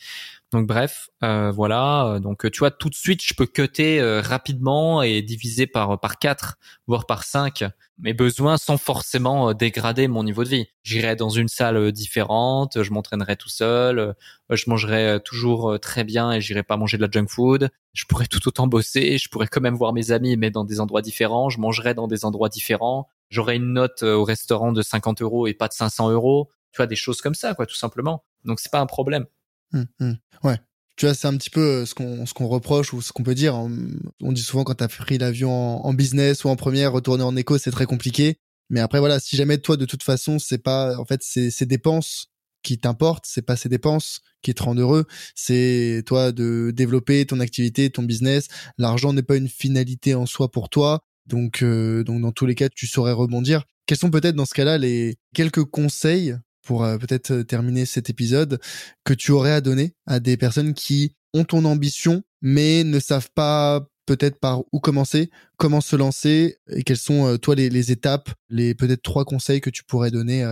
Donc 0.52 0.66
bref, 0.66 1.09
euh, 1.24 1.50
voilà. 1.50 2.18
Donc 2.20 2.50
tu 2.50 2.59
vois, 2.59 2.70
tout 2.70 2.90
de 2.90 2.94
suite, 2.94 3.22
je 3.24 3.32
peux 3.32 3.46
cutter 3.46 4.00
euh, 4.00 4.20
rapidement 4.20 5.02
et 5.02 5.22
diviser 5.22 5.66
par 5.66 5.98
par 5.98 6.18
quatre, 6.18 6.59
voire 6.86 7.06
par 7.06 7.24
cinq 7.24 7.64
mes 7.98 8.12
besoins 8.12 8.59
sans 8.59 8.76
forcément 8.76 9.50
euh, 9.50 9.54
dégrader 9.54 10.09
mon 10.09 10.24
niveau 10.24 10.44
de 10.44 10.50
vie. 10.50 10.66
J'irai 10.82 11.16
dans 11.16 11.30
une 11.30 11.48
salle 11.48 11.90
différente, 11.92 12.82
je 12.82 12.92
m'entraînerai 12.92 13.36
tout 13.36 13.48
seul, 13.48 14.14
je 14.50 14.64
mangerai 14.68 15.20
toujours 15.24 15.78
très 15.80 16.04
bien 16.04 16.32
et 16.32 16.40
j'irai 16.42 16.62
pas 16.62 16.76
manger 16.76 16.98
de 16.98 17.02
la 17.02 17.10
junk 17.10 17.28
food. 17.28 17.70
Je 17.94 18.04
pourrais 18.04 18.26
tout 18.26 18.46
autant 18.46 18.66
bosser, 18.66 19.16
je 19.16 19.28
pourrais 19.30 19.46
quand 19.46 19.60
même 19.62 19.76
voir 19.76 19.94
mes 19.94 20.10
amis 20.10 20.36
mais 20.36 20.50
dans 20.50 20.64
des 20.64 20.80
endroits 20.80 21.02
différents, 21.02 21.48
je 21.48 21.60
mangerai 21.60 21.94
dans 21.94 22.09
des 22.09 22.26
endroits 22.26 22.50
différents. 22.50 23.09
J'aurai 23.32 23.56
une 23.56 23.72
note 23.72 24.02
au 24.02 24.24
restaurant 24.24 24.72
de 24.72 24.82
50 24.82 25.22
euros 25.22 25.46
et 25.46 25.54
pas 25.54 25.66
de 25.66 25.72
500 25.72 26.10
euros. 26.10 26.50
Tu 26.70 26.76
vois, 26.76 26.86
des 26.86 26.96
choses 26.96 27.22
comme 27.22 27.34
ça, 27.34 27.54
quoi, 27.54 27.64
tout 27.64 27.74
simplement. 27.74 28.24
Donc 28.44 28.60
c'est 28.60 28.70
pas 28.70 28.80
un 28.80 28.86
problème. 28.86 29.24
Mmh. 29.72 30.12
Ouais. 30.44 30.60
Tu 30.96 31.06
vois, 31.06 31.14
c'est 31.14 31.26
un 31.26 31.36
petit 31.38 31.50
peu 31.50 31.60
euh, 31.60 31.86
ce 31.86 31.94
qu'on 31.94 32.26
ce 32.26 32.34
qu'on 32.34 32.46
reproche 32.46 32.92
ou 32.92 33.00
ce 33.00 33.12
qu'on 33.12 33.22
peut 33.22 33.34
dire. 33.34 33.54
On 33.54 34.32
dit 34.32 34.42
souvent 34.42 34.64
quand 34.64 34.74
t'as 34.74 34.88
pris 34.88 35.16
l'avion 35.16 35.84
en, 35.84 35.94
business 35.94 36.44
ou 36.44 36.48
en 36.48 36.56
première, 36.56 36.92
retourner 36.92 37.24
en 37.24 37.34
éco, 37.36 37.56
c'est 37.56 37.70
très 37.70 37.86
compliqué. 37.86 38.36
Mais 38.68 38.80
après, 38.80 38.98
voilà, 38.98 39.18
si 39.18 39.36
jamais 39.36 39.59
toi, 39.59 39.76
de 39.76 39.86
toute 39.86 40.02
façon, 40.02 40.38
c'est 40.38 40.59
pas, 40.59 40.98
en 40.98 41.04
fait, 41.04 41.20
c'est 41.22 41.50
ces 41.50 41.66
dépenses 41.66 42.28
qui 42.62 42.78
t'importent, 42.78 43.24
c'est 43.26 43.42
pas 43.42 43.56
ces 43.56 43.68
dépenses 43.68 44.20
qui 44.42 44.54
te 44.54 44.62
rendent 44.62 44.78
heureux, 44.78 45.06
c'est 45.34 46.02
toi 46.06 46.32
de 46.32 46.72
développer 46.74 47.26
ton 47.26 47.40
activité, 47.40 47.90
ton 47.90 48.02
business. 48.02 48.48
L'argent 48.78 49.12
n'est 49.12 49.22
pas 49.22 49.36
une 49.36 49.48
finalité 49.48 50.14
en 50.14 50.26
soi 50.26 50.50
pour 50.50 50.68
toi. 50.68 51.04
Donc, 51.26 51.62
euh, 51.62 52.04
donc 52.04 52.20
dans 52.20 52.32
tous 52.32 52.46
les 52.46 52.54
cas, 52.54 52.68
tu 52.68 52.86
saurais 52.86 53.12
rebondir. 53.12 53.64
Quels 53.86 53.98
sont 53.98 54.10
peut-être 54.10 54.36
dans 54.36 54.46
ce 54.46 54.54
cas-là 54.54 54.78
les 54.78 55.16
quelques 55.34 55.64
conseils 55.64 56.36
pour 56.62 56.84
euh, 56.84 56.96
peut-être 56.96 57.32
euh, 57.32 57.44
terminer 57.44 57.84
cet 57.84 58.08
épisode, 58.08 58.60
que 59.04 59.14
tu 59.14 59.32
aurais 59.32 59.52
à 59.52 59.60
donner 59.60 59.94
à 60.06 60.20
des 60.20 60.36
personnes 60.36 60.74
qui 60.74 61.14
ont 61.34 61.44
ton 61.44 61.64
ambition, 61.64 62.22
mais 62.40 62.84
ne 62.84 63.00
savent 63.00 63.30
pas 63.34 63.84
peut-être 64.06 64.38
par 64.40 64.62
où 64.72 64.80
commencer, 64.80 65.30
comment 65.56 65.80
se 65.80 65.96
lancer, 65.96 66.58
et 66.70 66.82
quelles 66.82 66.96
sont, 66.96 67.26
euh, 67.26 67.36
toi, 67.36 67.54
les, 67.54 67.68
les, 67.68 67.92
étapes, 67.92 68.30
les 68.48 68.74
peut-être 68.74 69.02
trois 69.02 69.24
conseils 69.24 69.60
que 69.60 69.70
tu 69.70 69.84
pourrais 69.84 70.10
donner 70.10 70.44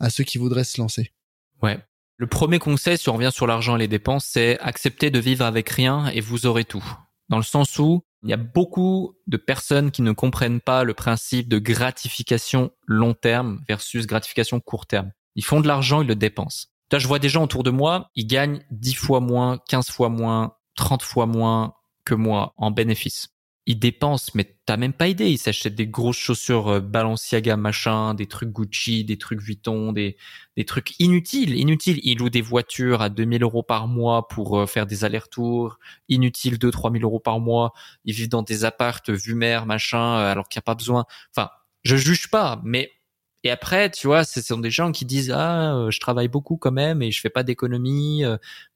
à 0.00 0.10
ceux 0.10 0.24
qui 0.24 0.38
voudraient 0.38 0.64
se 0.64 0.80
lancer? 0.80 1.12
Ouais. 1.62 1.78
Le 2.16 2.26
premier 2.26 2.58
conseil, 2.58 2.98
si 2.98 3.08
on 3.08 3.14
revient 3.14 3.30
sur 3.32 3.46
l'argent 3.46 3.76
et 3.76 3.78
les 3.78 3.88
dépenses, 3.88 4.26
c'est 4.26 4.58
accepter 4.58 5.10
de 5.10 5.20
vivre 5.20 5.44
avec 5.44 5.68
rien 5.68 6.08
et 6.08 6.20
vous 6.20 6.46
aurez 6.46 6.64
tout. 6.64 6.84
Dans 7.28 7.36
le 7.36 7.44
sens 7.44 7.78
où 7.78 8.02
il 8.22 8.30
y 8.30 8.32
a 8.32 8.36
beaucoup 8.36 9.16
de 9.26 9.36
personnes 9.36 9.90
qui 9.90 10.02
ne 10.02 10.12
comprennent 10.12 10.60
pas 10.60 10.84
le 10.84 10.94
principe 10.94 11.48
de 11.48 11.58
gratification 11.58 12.72
long 12.86 13.14
terme 13.14 13.60
versus 13.68 14.06
gratification 14.06 14.60
court 14.60 14.86
terme. 14.86 15.12
Ils 15.36 15.44
font 15.44 15.60
de 15.60 15.68
l'argent, 15.68 16.02
ils 16.02 16.08
le 16.08 16.16
dépensent. 16.16 16.66
Là, 16.90 16.98
je 16.98 17.06
vois 17.06 17.18
des 17.18 17.28
gens 17.28 17.44
autour 17.44 17.62
de 17.62 17.70
moi, 17.70 18.10
ils 18.14 18.26
gagnent 18.26 18.60
10 18.70 18.94
fois 18.94 19.20
moins, 19.20 19.58
15 19.68 19.90
fois 19.90 20.08
moins, 20.08 20.54
30 20.76 21.02
fois 21.02 21.26
moins 21.26 21.74
que 22.04 22.14
moi 22.14 22.54
en 22.56 22.70
bénéfice. 22.70 23.28
Ils 23.70 23.78
dépensent, 23.78 24.32
mais 24.34 24.56
t'as 24.64 24.78
même 24.78 24.94
pas 24.94 25.08
idée. 25.08 25.28
Ils 25.28 25.36
s'achètent 25.36 25.74
des 25.74 25.86
grosses 25.86 26.16
chaussures 26.16 26.68
euh, 26.68 26.80
Balenciaga 26.80 27.58
machin, 27.58 28.14
des 28.14 28.26
trucs 28.26 28.48
Gucci, 28.48 29.04
des 29.04 29.18
trucs 29.18 29.42
Vuitton, 29.42 29.92
des, 29.92 30.16
des 30.56 30.64
trucs 30.64 30.98
inutiles, 30.98 31.54
inutiles. 31.54 32.00
Ils 32.02 32.16
louent 32.16 32.30
des 32.30 32.40
voitures 32.40 33.02
à 33.02 33.10
2000 33.10 33.42
euros 33.42 33.62
par 33.62 33.86
mois 33.86 34.26
pour 34.26 34.58
euh, 34.58 34.64
faire 34.66 34.86
des 34.86 35.04
allers-retours. 35.04 35.78
Inutiles 36.08 36.58
2 36.58 36.70
3000 36.70 37.04
euros 37.04 37.20
par 37.20 37.40
mois. 37.40 37.74
Ils 38.06 38.14
vivent 38.14 38.30
dans 38.30 38.42
des 38.42 38.64
appartes 38.64 39.10
vue 39.10 39.34
mer 39.34 39.66
machin, 39.66 40.16
euh, 40.18 40.32
alors 40.32 40.48
qu'il 40.48 40.58
n'y 40.58 40.62
a 40.62 40.68
pas 40.68 40.74
besoin. 40.74 41.04
Enfin, 41.36 41.50
je 41.82 41.96
juge 41.96 42.30
pas, 42.30 42.62
mais 42.64 42.90
et 43.44 43.50
après, 43.50 43.90
tu 43.90 44.06
vois, 44.06 44.24
ce 44.24 44.40
sont 44.40 44.58
des 44.58 44.70
gens 44.70 44.92
qui 44.92 45.04
disent 45.04 45.30
ah, 45.30 45.88
je 45.90 46.00
travaille 46.00 46.28
beaucoup 46.28 46.56
quand 46.56 46.72
même 46.72 47.02
et 47.02 47.10
je 47.12 47.20
fais 47.20 47.30
pas 47.30 47.42
d'économie, 47.42 48.24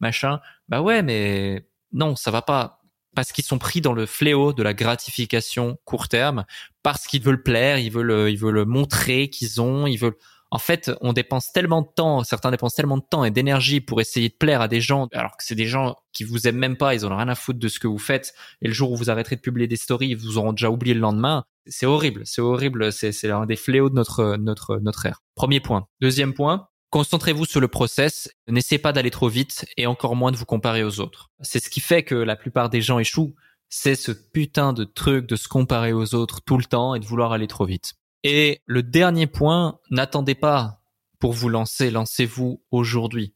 machin. 0.01 0.41
Bah 0.69 0.83
ouais, 0.83 1.03
mais 1.03 1.67
non, 1.93 2.15
ça 2.15 2.31
va 2.31 2.43
pas 2.43 2.82
parce 3.15 3.33
qu'ils 3.33 3.45
sont 3.45 3.59
pris 3.59 3.81
dans 3.81 3.93
le 3.93 4.07
fléau 4.07 4.53
de 4.53 4.63
la 4.63 4.75
gratification 4.75 5.79
court 5.85 6.09
terme, 6.09 6.45
parce 6.83 7.07
qu'ils 7.07 7.23
veulent 7.23 7.43
plaire, 7.43 7.79
ils 7.79 7.91
veulent, 7.91 8.11
euh, 8.11 8.31
ils 8.31 8.39
veulent 8.39 8.65
montrer 8.65 9.29
qu'ils 9.29 9.61
ont, 9.61 9.87
ils 9.87 9.99
veulent. 9.99 10.17
En 10.51 10.59
fait, 10.59 10.91
on 11.01 11.15
dépense 11.15 11.51
tellement 11.51 11.81
de 11.81 11.89
temps, 11.95 12.25
certains 12.25 12.51
dépensent 12.51 12.77
tellement 12.77 12.99
de 12.99 13.05
temps 13.09 13.25
et 13.25 13.31
d'énergie 13.31 13.81
pour 13.81 14.03
essayer 14.03 14.29
de 14.29 14.35
plaire 14.35 14.61
à 14.61 14.69
des 14.69 14.83
gens, 14.83 15.09
alors 15.15 15.39
que 15.39 15.45
c'est 15.45 15.55
des 15.55 15.67
gens 15.67 15.97
qui 16.13 16.25
vous 16.25 16.47
aiment 16.47 16.59
même 16.59 16.77
pas, 16.77 16.95
ils 16.95 17.07
ont 17.07 17.17
rien 17.17 17.29
à 17.29 17.35
foutre 17.35 17.59
de 17.59 17.69
ce 17.69 17.79
que 17.79 17.87
vous 17.87 17.99
faites. 17.99 18.35
Et 18.61 18.69
le 18.69 18.75
jour 18.75 18.93
où 18.93 18.97
vous 18.97 19.09
arrêterez 19.09 19.37
de 19.37 19.41
publier 19.41 19.67
des 19.67 19.77
stories, 19.77 20.09
ils 20.09 20.17
vous 20.17 20.37
auront 20.37 20.53
déjà 20.53 20.69
oublié 20.69 20.93
le 20.93 21.01
lendemain. 21.01 21.45
C'est 21.67 21.87
horrible, 21.87 22.23
c'est 22.27 22.43
horrible, 22.43 22.93
c'est 22.93 23.13
c'est 23.13 23.31
un 23.31 23.47
des 23.47 23.57
fléaux 23.57 23.89
de 23.89 23.95
notre 23.95 24.37
notre 24.37 24.77
notre 24.79 25.07
ère. 25.07 25.23
Premier 25.37 25.61
point. 25.61 25.87
Deuxième 26.03 26.35
point, 26.35 26.69
Concentrez-vous 26.93 27.47
sur 27.47 27.61
le 27.61 27.69
process, 27.69 28.31
n'essayez 28.49 28.79
pas 28.79 28.93
d'aller 28.93 29.11
trop 29.11 29.31
vite 29.31 29.65
et 29.79 29.87
encore 29.87 30.15
moins 30.15 30.31
de 30.31 30.37
vous 30.37 30.45
comparer 30.45 30.85
aux 30.85 31.01
autres. 31.01 31.31
C'est 31.41 31.59
ce 31.59 31.71
qui 31.71 31.81
fait 31.81 32.03
que 32.03 32.15
la 32.15 32.37
plupart 32.37 32.69
des 32.69 32.83
gens 32.83 32.99
échouent, 32.99 33.35
c'est 33.71 33.95
ce 33.95 34.13
putain 34.13 34.75
de 34.75 34.85
truc 34.85 35.27
de 35.27 35.35
se 35.35 35.49
comparer 35.49 35.95
aux 35.95 36.15
autres 36.15 36.43
tout 36.43 36.59
le 36.59 36.65
temps 36.65 36.95
et 36.95 37.01
de 37.01 37.07
vouloir 37.07 37.33
aller 37.33 37.47
trop 37.47 37.65
vite. 37.65 37.95
Et 38.25 38.61
le 38.67 38.83
dernier 38.83 39.27
point, 39.27 39.81
n'attendez 39.91 40.35
pas 40.35 40.83
pour 41.19 41.33
vous 41.33 41.49
lancer, 41.49 41.91
lancez-vous 41.91 42.63
aujourd'hui, 42.71 43.33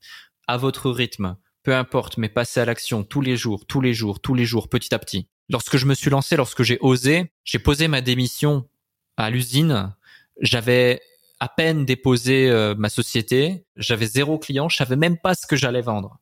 à 0.46 0.58
votre 0.58 0.90
rythme, 0.90 1.38
peu 1.62 1.74
importe, 1.74 2.18
mais 2.18 2.28
passez 2.28 2.60
à 2.60 2.66
l'action 2.66 3.04
tous 3.04 3.22
les 3.22 3.38
jours, 3.38 3.64
tous 3.64 3.80
les 3.80 3.94
jours, 3.94 4.20
tous 4.20 4.34
les 4.34 4.44
jours, 4.44 4.68
petit 4.68 4.94
à 4.94 4.98
petit 4.98 5.30
lorsque 5.48 5.78
je 5.78 5.86
me 5.86 5.94
suis 5.94 6.10
lancé, 6.10 6.36
lorsque 6.36 6.62
j'ai 6.62 6.76
osé, 6.82 7.32
j'ai 7.44 7.58
posé 7.58 7.88
ma 7.88 8.00
démission 8.02 8.68
à 9.16 9.30
l'usine. 9.30 9.94
J'avais 10.40 11.00
à 11.40 11.48
peine 11.48 11.84
déposé 11.84 12.50
euh, 12.50 12.74
ma 12.76 12.88
société, 12.88 13.64
j'avais 13.76 14.06
zéro 14.06 14.38
client, 14.38 14.68
je 14.68 14.76
savais 14.76 14.96
même 14.96 15.18
pas 15.18 15.34
ce 15.34 15.46
que 15.46 15.56
j'allais 15.56 15.82
vendre. 15.82 16.18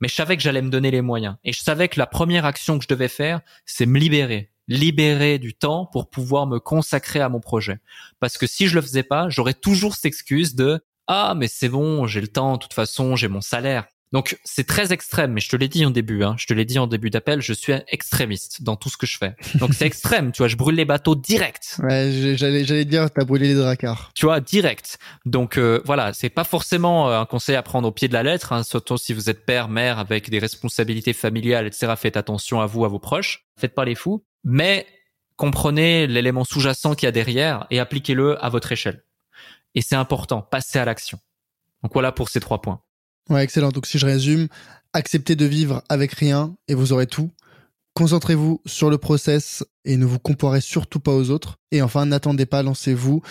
Mais 0.00 0.08
je 0.08 0.14
savais 0.14 0.36
que 0.36 0.42
j'allais 0.42 0.62
me 0.62 0.70
donner 0.70 0.90
les 0.90 1.02
moyens. 1.02 1.36
Et 1.44 1.52
je 1.52 1.60
savais 1.60 1.88
que 1.88 1.98
la 1.98 2.06
première 2.06 2.44
action 2.44 2.78
que 2.78 2.84
je 2.84 2.88
devais 2.88 3.08
faire, 3.08 3.40
c'est 3.64 3.86
me 3.86 3.98
libérer. 3.98 4.50
Libérer 4.68 5.38
du 5.38 5.54
temps 5.54 5.86
pour 5.86 6.10
pouvoir 6.10 6.46
me 6.46 6.58
consacrer 6.58 7.20
à 7.20 7.28
mon 7.28 7.40
projet. 7.40 7.78
Parce 8.20 8.38
que 8.38 8.46
si 8.46 8.66
je 8.66 8.74
le 8.74 8.82
faisais 8.82 9.02
pas, 9.02 9.28
j'aurais 9.28 9.54
toujours 9.54 9.94
cette 9.94 10.06
excuse 10.06 10.54
de 10.54 10.80
ah 11.06 11.34
mais 11.36 11.48
c'est 11.48 11.68
bon, 11.68 12.06
j'ai 12.06 12.20
le 12.20 12.28
temps, 12.28 12.54
de 12.54 12.58
toute 12.58 12.72
façon, 12.72 13.14
j'ai 13.14 13.28
mon 13.28 13.42
salaire. 13.42 13.86
Donc 14.14 14.38
c'est 14.44 14.64
très 14.64 14.92
extrême, 14.92 15.32
mais 15.32 15.40
je 15.40 15.48
te 15.48 15.56
l'ai 15.56 15.66
dit 15.66 15.84
en 15.84 15.90
début, 15.90 16.22
hein, 16.22 16.36
je 16.38 16.46
te 16.46 16.54
l'ai 16.54 16.64
dit 16.64 16.78
en 16.78 16.86
début 16.86 17.10
d'appel, 17.10 17.42
je 17.42 17.52
suis 17.52 17.72
extrémiste 17.88 18.62
dans 18.62 18.76
tout 18.76 18.88
ce 18.88 18.96
que 18.96 19.06
je 19.06 19.18
fais. 19.18 19.34
Donc 19.56 19.74
c'est 19.74 19.86
extrême, 19.86 20.30
tu 20.30 20.38
vois, 20.38 20.46
je 20.46 20.54
brûle 20.54 20.76
les 20.76 20.84
bateaux 20.84 21.16
direct. 21.16 21.80
Ouais, 21.82 22.36
j'allais 22.36 22.64
j'allais 22.64 22.84
dire, 22.84 23.10
t'as 23.10 23.24
brûlé 23.24 23.48
les 23.48 23.54
dracars. 23.56 24.12
Tu 24.14 24.26
vois, 24.26 24.38
direct. 24.38 24.98
Donc 25.26 25.58
euh, 25.58 25.82
voilà, 25.84 26.12
c'est 26.12 26.28
pas 26.28 26.44
forcément 26.44 27.10
euh, 27.10 27.18
un 27.18 27.26
conseil 27.26 27.56
à 27.56 27.62
prendre 27.64 27.88
au 27.88 27.90
pied 27.90 28.06
de 28.06 28.12
la 28.12 28.22
lettre, 28.22 28.52
hein, 28.52 28.62
surtout 28.62 28.98
si 28.98 29.12
vous 29.12 29.30
êtes 29.30 29.44
père, 29.44 29.68
mère 29.68 29.98
avec 29.98 30.30
des 30.30 30.38
responsabilités 30.38 31.12
familiales, 31.12 31.66
etc. 31.66 31.94
Faites 31.96 32.16
attention 32.16 32.60
à 32.60 32.66
vous, 32.66 32.84
à 32.84 32.88
vos 32.88 33.00
proches, 33.00 33.48
faites 33.58 33.74
pas 33.74 33.84
les 33.84 33.96
fous, 33.96 34.24
mais 34.44 34.86
comprenez 35.34 36.06
l'élément 36.06 36.44
sous-jacent 36.44 36.94
qu'il 36.94 37.08
y 37.08 37.08
a 37.08 37.12
derrière 37.12 37.66
et 37.72 37.80
appliquez-le 37.80 38.40
à 38.44 38.48
votre 38.48 38.70
échelle. 38.70 39.02
Et 39.74 39.82
c'est 39.82 39.96
important, 39.96 40.40
passez 40.40 40.78
à 40.78 40.84
l'action. 40.84 41.18
Donc 41.82 41.92
voilà 41.94 42.12
pour 42.12 42.28
ces 42.28 42.38
trois 42.38 42.62
points. 42.62 42.83
Ouais, 43.30 43.42
excellent. 43.42 43.70
Donc 43.70 43.86
si 43.86 43.98
je 43.98 44.06
résume, 44.06 44.48
acceptez 44.92 45.36
de 45.36 45.44
vivre 45.44 45.82
avec 45.88 46.12
rien 46.12 46.56
et 46.68 46.74
vous 46.74 46.92
aurez 46.92 47.06
tout. 47.06 47.30
Concentrez-vous 47.94 48.60
sur 48.66 48.90
le 48.90 48.98
process 48.98 49.64
et 49.84 49.96
ne 49.96 50.04
vous 50.04 50.18
comparez 50.18 50.60
surtout 50.60 51.00
pas 51.00 51.14
aux 51.14 51.30
autres. 51.30 51.58
Et 51.70 51.80
enfin, 51.80 52.06
n'attendez 52.06 52.44
pas, 52.44 52.62
lancez-vous, 52.62 53.22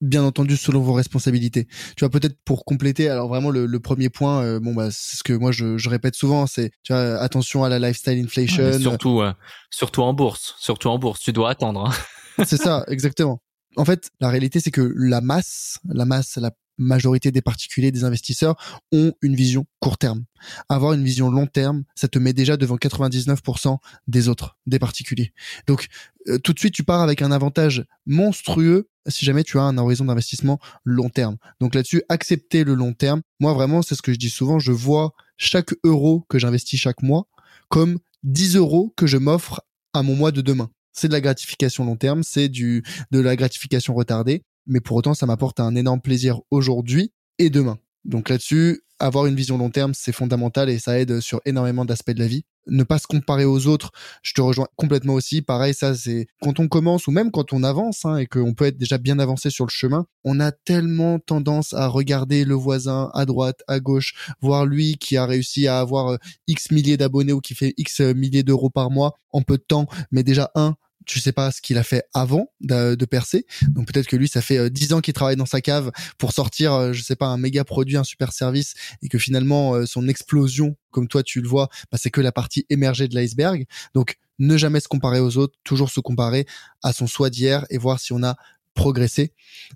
bien 0.00 0.24
entendu 0.24 0.56
selon 0.56 0.80
vos 0.80 0.92
responsabilités. 0.92 1.66
Tu 1.96 2.00
vois, 2.00 2.10
peut-être 2.10 2.36
pour 2.44 2.64
compléter, 2.64 3.08
alors 3.08 3.28
vraiment 3.28 3.50
le, 3.50 3.80
premier 3.80 4.08
point, 4.08 4.42
euh, 4.42 4.60
bon 4.60 4.74
bah 4.74 4.88
c'est 4.90 5.16
ce 5.16 5.22
que 5.22 5.32
moi 5.32 5.52
je, 5.52 5.78
je 5.78 5.88
répète 5.88 6.14
souvent, 6.14 6.46
c'est 6.46 6.70
tu 6.82 6.92
vois 6.92 7.18
attention 7.20 7.64
à 7.64 7.68
la 7.68 7.78
lifestyle 7.78 8.22
inflation. 8.22 8.78
surtout, 8.78 9.22
surtout 9.70 10.02
en 10.02 10.12
bourse, 10.14 10.56
surtout 10.58 10.88
en 10.88 10.98
bourse, 10.98 11.20
tu 11.20 11.32
dois 11.32 11.50
attendre. 11.50 11.86
Hein. 11.86 12.44
c'est 12.44 12.60
ça, 12.60 12.84
exactement. 12.88 13.40
En 13.76 13.84
fait, 13.84 14.10
la 14.20 14.28
réalité, 14.28 14.60
c'est 14.60 14.70
que 14.70 14.92
la 14.96 15.20
masse, 15.20 15.78
la 15.88 16.04
masse, 16.04 16.36
la 16.36 16.50
majorité 16.78 17.30
des 17.30 17.42
particuliers, 17.42 17.92
des 17.92 18.04
investisseurs 18.04 18.56
ont 18.92 19.12
une 19.22 19.34
vision 19.34 19.66
court 19.80 19.98
terme. 19.98 20.24
Avoir 20.68 20.92
une 20.92 21.04
vision 21.04 21.30
long 21.30 21.46
terme, 21.46 21.84
ça 21.94 22.08
te 22.08 22.18
met 22.18 22.32
déjà 22.32 22.56
devant 22.56 22.76
99% 22.76 23.78
des 24.06 24.28
autres, 24.28 24.56
des 24.66 24.78
particuliers. 24.78 25.32
Donc 25.66 25.88
euh, 26.28 26.38
tout 26.38 26.52
de 26.52 26.58
suite, 26.58 26.74
tu 26.74 26.84
pars 26.84 27.00
avec 27.02 27.22
un 27.22 27.32
avantage 27.32 27.84
monstrueux 28.06 28.88
si 29.08 29.24
jamais 29.24 29.42
tu 29.42 29.58
as 29.58 29.62
un 29.62 29.78
horizon 29.78 30.04
d'investissement 30.04 30.58
long 30.84 31.08
terme. 31.08 31.36
Donc 31.60 31.74
là-dessus, 31.74 32.02
accepter 32.08 32.64
le 32.64 32.74
long 32.74 32.92
terme. 32.92 33.22
Moi 33.40 33.52
vraiment, 33.54 33.82
c'est 33.82 33.94
ce 33.94 34.02
que 34.02 34.12
je 34.12 34.18
dis 34.18 34.30
souvent, 34.30 34.58
je 34.58 34.72
vois 34.72 35.12
chaque 35.36 35.74
euro 35.84 36.26
que 36.28 36.38
j'investis 36.38 36.78
chaque 36.78 37.02
mois 37.02 37.26
comme 37.68 37.98
10 38.22 38.56
euros 38.56 38.92
que 38.96 39.06
je 39.06 39.16
m'offre 39.16 39.62
à 39.94 40.02
mon 40.02 40.14
mois 40.14 40.32
de 40.32 40.40
demain 40.40 40.70
c'est 40.98 41.08
de 41.08 41.12
la 41.12 41.20
gratification 41.20 41.84
long 41.84 41.96
terme, 41.96 42.22
c'est 42.22 42.48
du 42.48 42.82
de 43.10 43.20
la 43.20 43.36
gratification 43.36 43.94
retardée 43.94 44.42
mais 44.68 44.80
pour 44.80 44.96
autant, 44.96 45.14
ça 45.14 45.26
m'apporte 45.26 45.58
un 45.60 45.74
énorme 45.74 46.00
plaisir 46.00 46.40
aujourd'hui 46.50 47.12
et 47.38 47.50
demain. 47.50 47.78
Donc 48.04 48.28
là-dessus, 48.28 48.82
avoir 49.00 49.26
une 49.26 49.34
vision 49.34 49.58
long 49.58 49.70
terme, 49.70 49.92
c'est 49.94 50.12
fondamental 50.12 50.68
et 50.68 50.78
ça 50.78 50.98
aide 50.98 51.20
sur 51.20 51.40
énormément 51.44 51.84
d'aspects 51.84 52.10
de 52.10 52.18
la 52.18 52.26
vie. 52.26 52.44
Ne 52.66 52.82
pas 52.82 52.98
se 52.98 53.06
comparer 53.06 53.44
aux 53.44 53.66
autres, 53.66 53.92
je 54.22 54.34
te 54.34 54.40
rejoins 54.40 54.66
complètement 54.76 55.14
aussi. 55.14 55.40
Pareil, 55.40 55.72
ça 55.72 55.94
c'est 55.94 56.26
quand 56.42 56.60
on 56.60 56.68
commence 56.68 57.06
ou 57.06 57.12
même 57.12 57.30
quand 57.30 57.52
on 57.52 57.62
avance 57.62 58.04
hein, 58.04 58.18
et 58.18 58.26
qu'on 58.26 58.54
peut 58.54 58.66
être 58.66 58.76
déjà 58.76 58.98
bien 58.98 59.18
avancé 59.18 59.50
sur 59.50 59.64
le 59.64 59.70
chemin, 59.70 60.06
on 60.24 60.38
a 60.38 60.52
tellement 60.52 61.18
tendance 61.18 61.72
à 61.72 61.86
regarder 61.86 62.44
le 62.44 62.54
voisin 62.54 63.10
à 63.14 63.24
droite, 63.24 63.62
à 63.68 63.80
gauche, 63.80 64.14
voir 64.42 64.66
lui 64.66 64.98
qui 64.98 65.16
a 65.16 65.24
réussi 65.24 65.66
à 65.66 65.78
avoir 65.78 66.08
euh, 66.08 66.16
X 66.46 66.70
milliers 66.72 66.96
d'abonnés 66.96 67.32
ou 67.32 67.40
qui 67.40 67.54
fait 67.54 67.72
X 67.78 68.00
milliers 68.00 68.42
d'euros 68.42 68.70
par 68.70 68.90
mois 68.90 69.14
en 69.30 69.42
peu 69.42 69.56
de 69.56 69.64
temps, 69.66 69.86
mais 70.10 70.22
déjà 70.22 70.50
un, 70.54 70.76
tu 71.08 71.20
sais 71.20 71.32
pas 71.32 71.50
ce 71.50 71.60
qu'il 71.60 71.78
a 71.78 71.82
fait 71.82 72.04
avant 72.12 72.52
de, 72.60 73.04
percer. 73.06 73.46
Donc 73.68 73.90
peut-être 73.90 74.06
que 74.06 74.16
lui, 74.16 74.28
ça 74.28 74.42
fait 74.42 74.58
euh, 74.58 74.68
dix 74.68 74.92
ans 74.92 75.00
qu'il 75.00 75.14
travaille 75.14 75.36
dans 75.36 75.46
sa 75.46 75.62
cave 75.62 75.90
pour 76.18 76.32
sortir, 76.32 76.74
euh, 76.74 76.92
je 76.92 77.02
sais 77.02 77.16
pas, 77.16 77.26
un 77.26 77.38
méga 77.38 77.64
produit, 77.64 77.96
un 77.96 78.04
super 78.04 78.32
service, 78.32 78.74
et 79.02 79.08
que 79.08 79.18
finalement 79.18 79.74
euh, 79.74 79.86
son 79.86 80.06
explosion, 80.06 80.76
comme 80.90 81.08
toi 81.08 81.22
tu 81.22 81.40
le 81.40 81.48
vois, 81.48 81.68
bah, 81.90 81.98
c'est 82.00 82.10
que 82.10 82.20
la 82.20 82.30
partie 82.30 82.66
émergée 82.68 83.08
de 83.08 83.14
l'iceberg. 83.14 83.64
Donc 83.94 84.18
ne 84.38 84.56
jamais 84.58 84.80
se 84.80 84.88
comparer 84.88 85.18
aux 85.18 85.38
autres, 85.38 85.58
toujours 85.64 85.90
se 85.90 86.00
comparer 86.00 86.46
à 86.82 86.92
son 86.92 87.06
soi 87.06 87.30
d'hier 87.30 87.64
et 87.70 87.78
voir 87.78 87.98
si 87.98 88.12
on 88.12 88.22
a 88.22 88.36
progressé. 88.74 89.32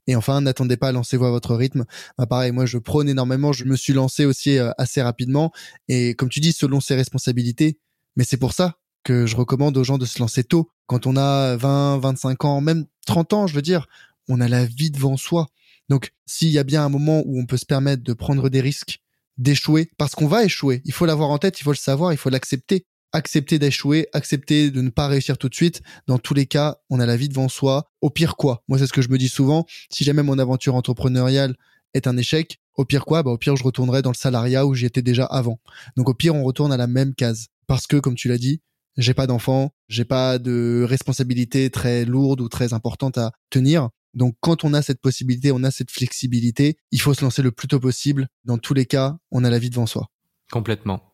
Et 0.06 0.14
enfin, 0.14 0.42
n'attendez 0.42 0.76
pas, 0.76 0.92
lancez-vous 0.92 1.24
à 1.24 1.30
votre 1.30 1.56
rythme. 1.56 1.86
Bah, 2.18 2.26
pareil, 2.26 2.52
moi 2.52 2.66
je 2.66 2.76
prône 2.76 3.08
énormément, 3.08 3.54
je 3.54 3.64
me 3.64 3.76
suis 3.76 3.94
lancé 3.94 4.26
aussi 4.26 4.58
assez 4.76 5.00
rapidement. 5.00 5.50
Et 5.88 6.14
comme 6.14 6.28
tu 6.28 6.40
dis, 6.40 6.52
selon 6.52 6.80
ses 6.80 6.94
responsabilités, 6.94 7.78
mais 8.16 8.24
c'est 8.24 8.36
pour 8.36 8.52
ça 8.52 8.76
que 9.04 9.26
je 9.26 9.36
recommande 9.36 9.76
aux 9.76 9.84
gens 9.84 9.98
de 9.98 10.06
se 10.06 10.18
lancer 10.18 10.44
tôt. 10.44 10.70
Quand 10.86 11.06
on 11.06 11.16
a 11.16 11.56
20, 11.56 11.98
25 11.98 12.44
ans, 12.44 12.60
même 12.60 12.86
30 13.06 13.32
ans, 13.32 13.46
je 13.46 13.54
veux 13.54 13.62
dire, 13.62 13.86
on 14.28 14.40
a 14.40 14.48
la 14.48 14.64
vie 14.64 14.90
devant 14.90 15.16
soi. 15.16 15.48
Donc, 15.88 16.12
s'il 16.26 16.50
y 16.50 16.58
a 16.58 16.64
bien 16.64 16.84
un 16.84 16.88
moment 16.88 17.22
où 17.26 17.40
on 17.40 17.46
peut 17.46 17.56
se 17.56 17.66
permettre 17.66 18.02
de 18.02 18.12
prendre 18.12 18.48
des 18.48 18.60
risques, 18.60 19.00
d'échouer, 19.38 19.90
parce 19.98 20.14
qu'on 20.14 20.26
va 20.26 20.44
échouer, 20.44 20.82
il 20.84 20.92
faut 20.92 21.06
l'avoir 21.06 21.30
en 21.30 21.38
tête, 21.38 21.60
il 21.60 21.64
faut 21.64 21.72
le 21.72 21.76
savoir, 21.76 22.12
il 22.12 22.16
faut 22.16 22.30
l'accepter. 22.30 22.86
Accepter 23.14 23.58
d'échouer, 23.58 24.08
accepter 24.14 24.70
de 24.70 24.80
ne 24.80 24.88
pas 24.88 25.06
réussir 25.06 25.36
tout 25.36 25.50
de 25.50 25.54
suite. 25.54 25.82
Dans 26.06 26.18
tous 26.18 26.32
les 26.32 26.46
cas, 26.46 26.78
on 26.88 26.98
a 26.98 27.04
la 27.04 27.18
vie 27.18 27.28
devant 27.28 27.50
soi. 27.50 27.90
Au 28.00 28.08
pire 28.08 28.36
quoi? 28.36 28.62
Moi, 28.68 28.78
c'est 28.78 28.86
ce 28.86 28.92
que 28.94 29.02
je 29.02 29.10
me 29.10 29.18
dis 29.18 29.28
souvent. 29.28 29.66
Si 29.90 30.02
jamais 30.02 30.22
mon 30.22 30.38
aventure 30.38 30.76
entrepreneuriale 30.76 31.54
est 31.92 32.06
un 32.06 32.16
échec, 32.16 32.58
au 32.74 32.86
pire 32.86 33.04
quoi? 33.04 33.22
Bah 33.22 33.30
au 33.30 33.36
pire, 33.36 33.54
je 33.54 33.64
retournerai 33.64 34.00
dans 34.00 34.12
le 34.12 34.16
salariat 34.16 34.64
où 34.64 34.72
j'y 34.72 34.86
étais 34.86 35.02
déjà 35.02 35.26
avant. 35.26 35.60
Donc 35.98 36.08
au 36.08 36.14
pire, 36.14 36.34
on 36.34 36.42
retourne 36.42 36.72
à 36.72 36.78
la 36.78 36.86
même 36.86 37.14
case. 37.14 37.48
Parce 37.66 37.86
que, 37.86 37.98
comme 37.98 38.14
tu 38.14 38.28
l'as 38.28 38.38
dit, 38.38 38.62
j'ai 38.96 39.14
pas 39.14 39.26
d'enfant, 39.26 39.70
j'ai 39.88 40.04
pas 40.04 40.38
de 40.38 40.84
responsabilité 40.88 41.70
très 41.70 42.04
lourde 42.04 42.40
ou 42.40 42.48
très 42.48 42.72
importante 42.72 43.18
à 43.18 43.32
tenir. 43.50 43.88
Donc 44.14 44.34
quand 44.40 44.64
on 44.64 44.74
a 44.74 44.82
cette 44.82 45.00
possibilité, 45.00 45.52
on 45.52 45.64
a 45.64 45.70
cette 45.70 45.90
flexibilité, 45.90 46.76
il 46.90 47.00
faut 47.00 47.14
se 47.14 47.24
lancer 47.24 47.42
le 47.42 47.52
plus 47.52 47.68
tôt 47.68 47.80
possible. 47.80 48.28
Dans 48.44 48.58
tous 48.58 48.74
les 48.74 48.86
cas, 48.86 49.16
on 49.30 49.44
a 49.44 49.50
la 49.50 49.58
vie 49.58 49.70
devant 49.70 49.86
soi. 49.86 50.08
Complètement. 50.50 51.12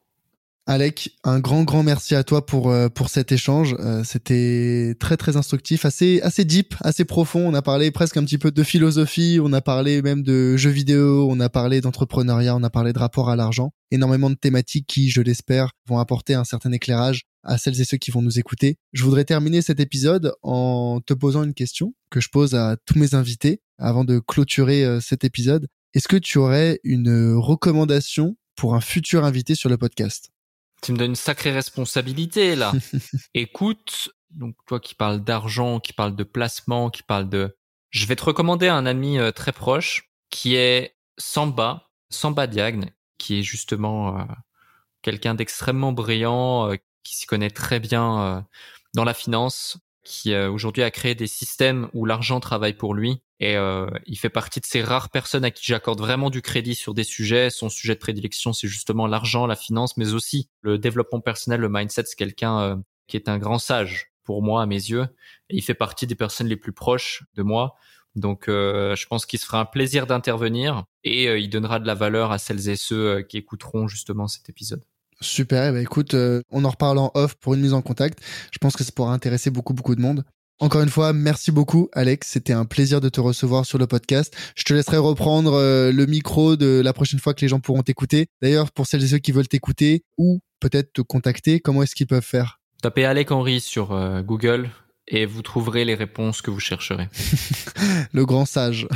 Alec, 0.70 1.16
un 1.24 1.40
grand 1.40 1.64
grand 1.64 1.82
merci 1.82 2.14
à 2.14 2.24
toi 2.24 2.44
pour 2.44 2.70
euh, 2.70 2.90
pour 2.90 3.08
cet 3.08 3.32
échange. 3.32 3.74
Euh, 3.78 4.04
c'était 4.04 4.94
très 5.00 5.16
très 5.16 5.38
instructif, 5.38 5.86
assez 5.86 6.20
assez 6.20 6.44
deep, 6.44 6.74
assez 6.82 7.06
profond. 7.06 7.40
On 7.48 7.54
a 7.54 7.62
parlé 7.62 7.90
presque 7.90 8.18
un 8.18 8.24
petit 8.24 8.36
peu 8.36 8.50
de 8.50 8.62
philosophie, 8.62 9.38
on 9.42 9.54
a 9.54 9.62
parlé 9.62 10.02
même 10.02 10.22
de 10.22 10.58
jeux 10.58 10.68
vidéo, 10.68 11.26
on 11.30 11.40
a 11.40 11.48
parlé 11.48 11.80
d'entrepreneuriat, 11.80 12.54
on 12.54 12.62
a 12.62 12.68
parlé 12.68 12.92
de 12.92 12.98
rapport 12.98 13.30
à 13.30 13.36
l'argent. 13.36 13.70
Énormément 13.90 14.28
de 14.28 14.34
thématiques 14.34 14.86
qui, 14.86 15.08
je 15.08 15.22
l'espère, 15.22 15.70
vont 15.88 16.00
apporter 16.00 16.34
un 16.34 16.44
certain 16.44 16.70
éclairage 16.72 17.22
à 17.48 17.58
celles 17.58 17.80
et 17.80 17.84
ceux 17.84 17.96
qui 17.96 18.10
vont 18.10 18.22
nous 18.22 18.38
écouter. 18.38 18.76
Je 18.92 19.02
voudrais 19.02 19.24
terminer 19.24 19.62
cet 19.62 19.80
épisode 19.80 20.34
en 20.42 21.00
te 21.00 21.14
posant 21.14 21.42
une 21.42 21.54
question 21.54 21.94
que 22.10 22.20
je 22.20 22.28
pose 22.28 22.54
à 22.54 22.76
tous 22.86 22.98
mes 22.98 23.14
invités 23.14 23.62
avant 23.78 24.04
de 24.04 24.18
clôturer 24.18 24.84
euh, 24.84 25.00
cet 25.00 25.24
épisode. 25.24 25.66
Est-ce 25.94 26.08
que 26.08 26.16
tu 26.16 26.38
aurais 26.38 26.78
une 26.84 27.34
recommandation 27.34 28.36
pour 28.54 28.74
un 28.74 28.80
futur 28.80 29.24
invité 29.24 29.54
sur 29.54 29.70
le 29.70 29.78
podcast? 29.78 30.30
Tu 30.82 30.92
me 30.92 30.98
donnes 30.98 31.10
une 31.10 31.16
sacrée 31.16 31.50
responsabilité 31.50 32.54
là. 32.54 32.72
Écoute, 33.34 34.10
donc 34.30 34.54
toi 34.66 34.78
qui 34.78 34.94
parles 34.94 35.24
d'argent, 35.24 35.80
qui 35.80 35.92
parles 35.92 36.14
de 36.14 36.24
placement, 36.24 36.90
qui 36.90 37.02
parles 37.02 37.28
de... 37.28 37.56
Je 37.90 38.06
vais 38.06 38.16
te 38.16 38.24
recommander 38.24 38.68
un 38.68 38.84
ami 38.84 39.18
euh, 39.18 39.32
très 39.32 39.52
proche 39.52 40.10
qui 40.30 40.54
est 40.54 40.96
Samba, 41.16 41.88
Samba 42.10 42.46
Diagne, 42.46 42.92
qui 43.16 43.38
est 43.38 43.42
justement 43.42 44.20
euh, 44.20 44.24
quelqu'un 45.02 45.34
d'extrêmement 45.34 45.92
brillant, 45.92 46.70
euh, 46.70 46.76
qui 47.08 47.16
s'y 47.16 47.26
connaît 47.26 47.50
très 47.50 47.80
bien 47.80 48.46
dans 48.94 49.04
la 49.04 49.14
finance, 49.14 49.78
qui 50.04 50.34
aujourd'hui 50.34 50.82
a 50.82 50.90
créé 50.90 51.14
des 51.14 51.26
systèmes 51.26 51.88
où 51.92 52.04
l'argent 52.04 52.40
travaille 52.40 52.74
pour 52.74 52.94
lui 52.94 53.22
et 53.40 53.56
euh, 53.56 53.86
il 54.06 54.18
fait 54.18 54.30
partie 54.30 54.60
de 54.60 54.66
ces 54.66 54.82
rares 54.82 55.10
personnes 55.10 55.44
à 55.44 55.50
qui 55.50 55.64
j'accorde 55.64 56.00
vraiment 56.00 56.30
du 56.30 56.42
crédit 56.42 56.74
sur 56.74 56.92
des 56.92 57.04
sujets. 57.04 57.50
Son 57.50 57.68
sujet 57.68 57.94
de 57.94 58.00
prédilection, 58.00 58.52
c'est 58.52 58.66
justement 58.66 59.06
l'argent, 59.06 59.46
la 59.46 59.54
finance, 59.54 59.96
mais 59.96 60.12
aussi 60.12 60.48
le 60.62 60.78
développement 60.78 61.20
personnel, 61.20 61.60
le 61.60 61.68
mindset. 61.68 62.04
C'est 62.06 62.16
quelqu'un 62.16 62.60
euh, 62.60 62.76
qui 63.06 63.16
est 63.16 63.28
un 63.28 63.38
grand 63.38 63.58
sage 63.58 64.10
pour 64.24 64.42
moi, 64.42 64.62
à 64.62 64.66
mes 64.66 64.74
yeux. 64.74 65.06
Et 65.50 65.56
il 65.56 65.62
fait 65.62 65.74
partie 65.74 66.06
des 66.06 66.16
personnes 66.16 66.48
les 66.48 66.56
plus 66.56 66.72
proches 66.72 67.24
de 67.36 67.42
moi. 67.42 67.76
Donc, 68.16 68.48
euh, 68.48 68.96
je 68.96 69.06
pense 69.06 69.24
qu'il 69.24 69.38
se 69.38 69.46
fera 69.46 69.60
un 69.60 69.64
plaisir 69.64 70.06
d'intervenir 70.06 70.84
et 71.04 71.36
il 71.36 71.48
donnera 71.48 71.78
de 71.78 71.86
la 71.86 71.94
valeur 71.94 72.32
à 72.32 72.38
celles 72.38 72.68
et 72.68 72.76
ceux 72.76 73.22
qui 73.22 73.36
écouteront 73.36 73.86
justement 73.86 74.26
cet 74.26 74.48
épisode. 74.48 74.82
Super, 75.20 75.72
bah 75.72 75.80
écoute, 75.80 76.14
on 76.50 76.64
en 76.64 76.70
reparle 76.70 76.98
en 76.98 77.10
off 77.14 77.34
pour 77.34 77.54
une 77.54 77.60
mise 77.60 77.74
en 77.74 77.82
contact. 77.82 78.20
Je 78.52 78.58
pense 78.58 78.76
que 78.76 78.84
ça 78.84 78.92
pourra 78.94 79.12
intéresser 79.12 79.50
beaucoup, 79.50 79.74
beaucoup 79.74 79.96
de 79.96 80.00
monde. 80.00 80.24
Encore 80.60 80.82
une 80.82 80.88
fois, 80.88 81.12
merci 81.12 81.52
beaucoup 81.52 81.88
Alex, 81.92 82.30
c'était 82.30 82.52
un 82.52 82.64
plaisir 82.64 83.00
de 83.00 83.08
te 83.08 83.20
recevoir 83.20 83.64
sur 83.64 83.78
le 83.78 83.86
podcast. 83.86 84.36
Je 84.56 84.64
te 84.64 84.74
laisserai 84.74 84.96
reprendre 84.96 85.54
euh, 85.54 85.92
le 85.92 86.06
micro 86.06 86.56
de 86.56 86.80
la 86.80 86.92
prochaine 86.92 87.20
fois 87.20 87.32
que 87.32 87.42
les 87.42 87.48
gens 87.48 87.60
pourront 87.60 87.82
t'écouter. 87.82 88.26
D'ailleurs, 88.42 88.72
pour 88.72 88.86
celles 88.88 89.04
et 89.04 89.06
ceux 89.06 89.18
qui 89.18 89.30
veulent 89.30 89.46
t'écouter 89.46 90.02
ou 90.16 90.40
peut-être 90.58 90.92
te 90.92 91.00
contacter, 91.00 91.60
comment 91.60 91.84
est-ce 91.84 91.94
qu'ils 91.94 92.08
peuvent 92.08 92.24
faire? 92.24 92.60
Tapez 92.82 93.04
Alec 93.04 93.30
Henry 93.30 93.60
sur 93.60 93.92
euh, 93.92 94.22
Google 94.22 94.68
et 95.08 95.26
vous 95.26 95.42
trouverez 95.42 95.84
les 95.84 95.94
réponses 95.94 96.42
que 96.42 96.50
vous 96.50 96.60
chercherez. 96.60 97.08
le 98.12 98.26
grand 98.26 98.44
sage. 98.44 98.86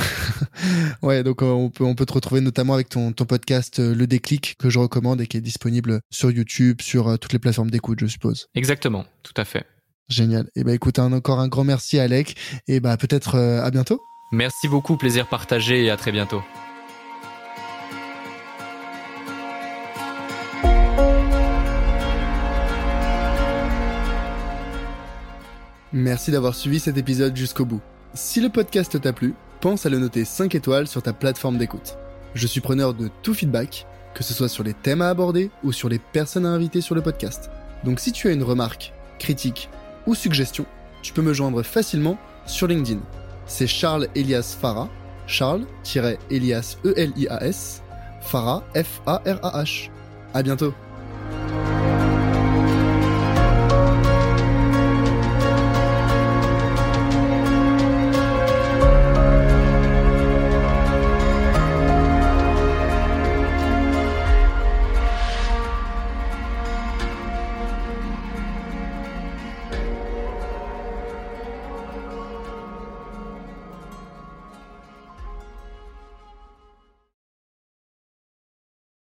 ouais, 1.02 1.22
donc 1.22 1.42
euh, 1.42 1.46
on 1.46 1.70
peut 1.70 1.84
on 1.84 1.94
peut 1.94 2.06
te 2.06 2.12
retrouver 2.12 2.40
notamment 2.40 2.74
avec 2.74 2.88
ton 2.88 3.12
ton 3.12 3.24
podcast 3.24 3.78
Le 3.78 4.06
Déclic 4.06 4.56
que 4.58 4.70
je 4.70 4.78
recommande 4.78 5.20
et 5.20 5.26
qui 5.26 5.36
est 5.36 5.42
disponible 5.42 6.00
sur 6.10 6.30
YouTube, 6.30 6.80
sur 6.80 7.18
toutes 7.18 7.32
les 7.32 7.38
plateformes 7.38 7.70
d'écoute, 7.70 8.00
je 8.00 8.06
suppose. 8.06 8.48
Exactement, 8.54 9.04
tout 9.22 9.34
à 9.36 9.44
fait. 9.44 9.66
Génial. 10.08 10.44
Et 10.54 10.60
eh 10.60 10.64
ben 10.64 10.74
écoute, 10.74 10.98
encore 10.98 11.40
un 11.40 11.48
grand 11.48 11.64
merci 11.64 11.98
Alec 11.98 12.36
et 12.68 12.80
bah 12.80 12.96
peut-être 12.96 13.36
euh, 13.36 13.62
à 13.62 13.70
bientôt. 13.70 14.00
Merci 14.32 14.68
beaucoup, 14.68 14.96
plaisir 14.96 15.28
partagé 15.28 15.84
et 15.84 15.90
à 15.90 15.96
très 15.96 16.12
bientôt. 16.12 16.42
Merci 25.92 26.30
d'avoir 26.30 26.54
suivi 26.54 26.80
cet 26.80 26.96
épisode 26.96 27.36
jusqu'au 27.36 27.66
bout. 27.66 27.82
Si 28.14 28.40
le 28.40 28.48
podcast 28.48 28.98
t'a 28.98 29.12
plu, 29.12 29.34
pense 29.60 29.84
à 29.84 29.90
le 29.90 29.98
noter 29.98 30.24
5 30.24 30.54
étoiles 30.54 30.86
sur 30.86 31.02
ta 31.02 31.12
plateforme 31.12 31.58
d'écoute. 31.58 31.98
Je 32.34 32.46
suis 32.46 32.62
preneur 32.62 32.94
de 32.94 33.10
tout 33.22 33.34
feedback, 33.34 33.86
que 34.14 34.22
ce 34.22 34.32
soit 34.32 34.48
sur 34.48 34.64
les 34.64 34.72
thèmes 34.72 35.02
à 35.02 35.10
aborder 35.10 35.50
ou 35.62 35.70
sur 35.70 35.90
les 35.90 35.98
personnes 35.98 36.46
à 36.46 36.50
inviter 36.50 36.80
sur 36.80 36.94
le 36.94 37.02
podcast. 37.02 37.50
Donc 37.84 38.00
si 38.00 38.10
tu 38.10 38.28
as 38.28 38.32
une 38.32 38.42
remarque, 38.42 38.94
critique 39.18 39.68
ou 40.06 40.14
suggestions, 40.14 40.66
tu 41.02 41.12
peux 41.12 41.20
me 41.20 41.34
joindre 41.34 41.62
facilement 41.62 42.16
sur 42.46 42.68
LinkedIn. 42.68 43.00
C'est 43.46 43.66
Charles 43.66 44.08
Elias 44.14 44.56
Farah, 44.58 44.88
Charles-Elias 45.26 46.78
E-L-I-A-S, 46.86 47.82
Farah 48.22 48.62
F-A-R-A-H. 48.74 49.90
À 50.32 50.42
bientôt! 50.42 50.72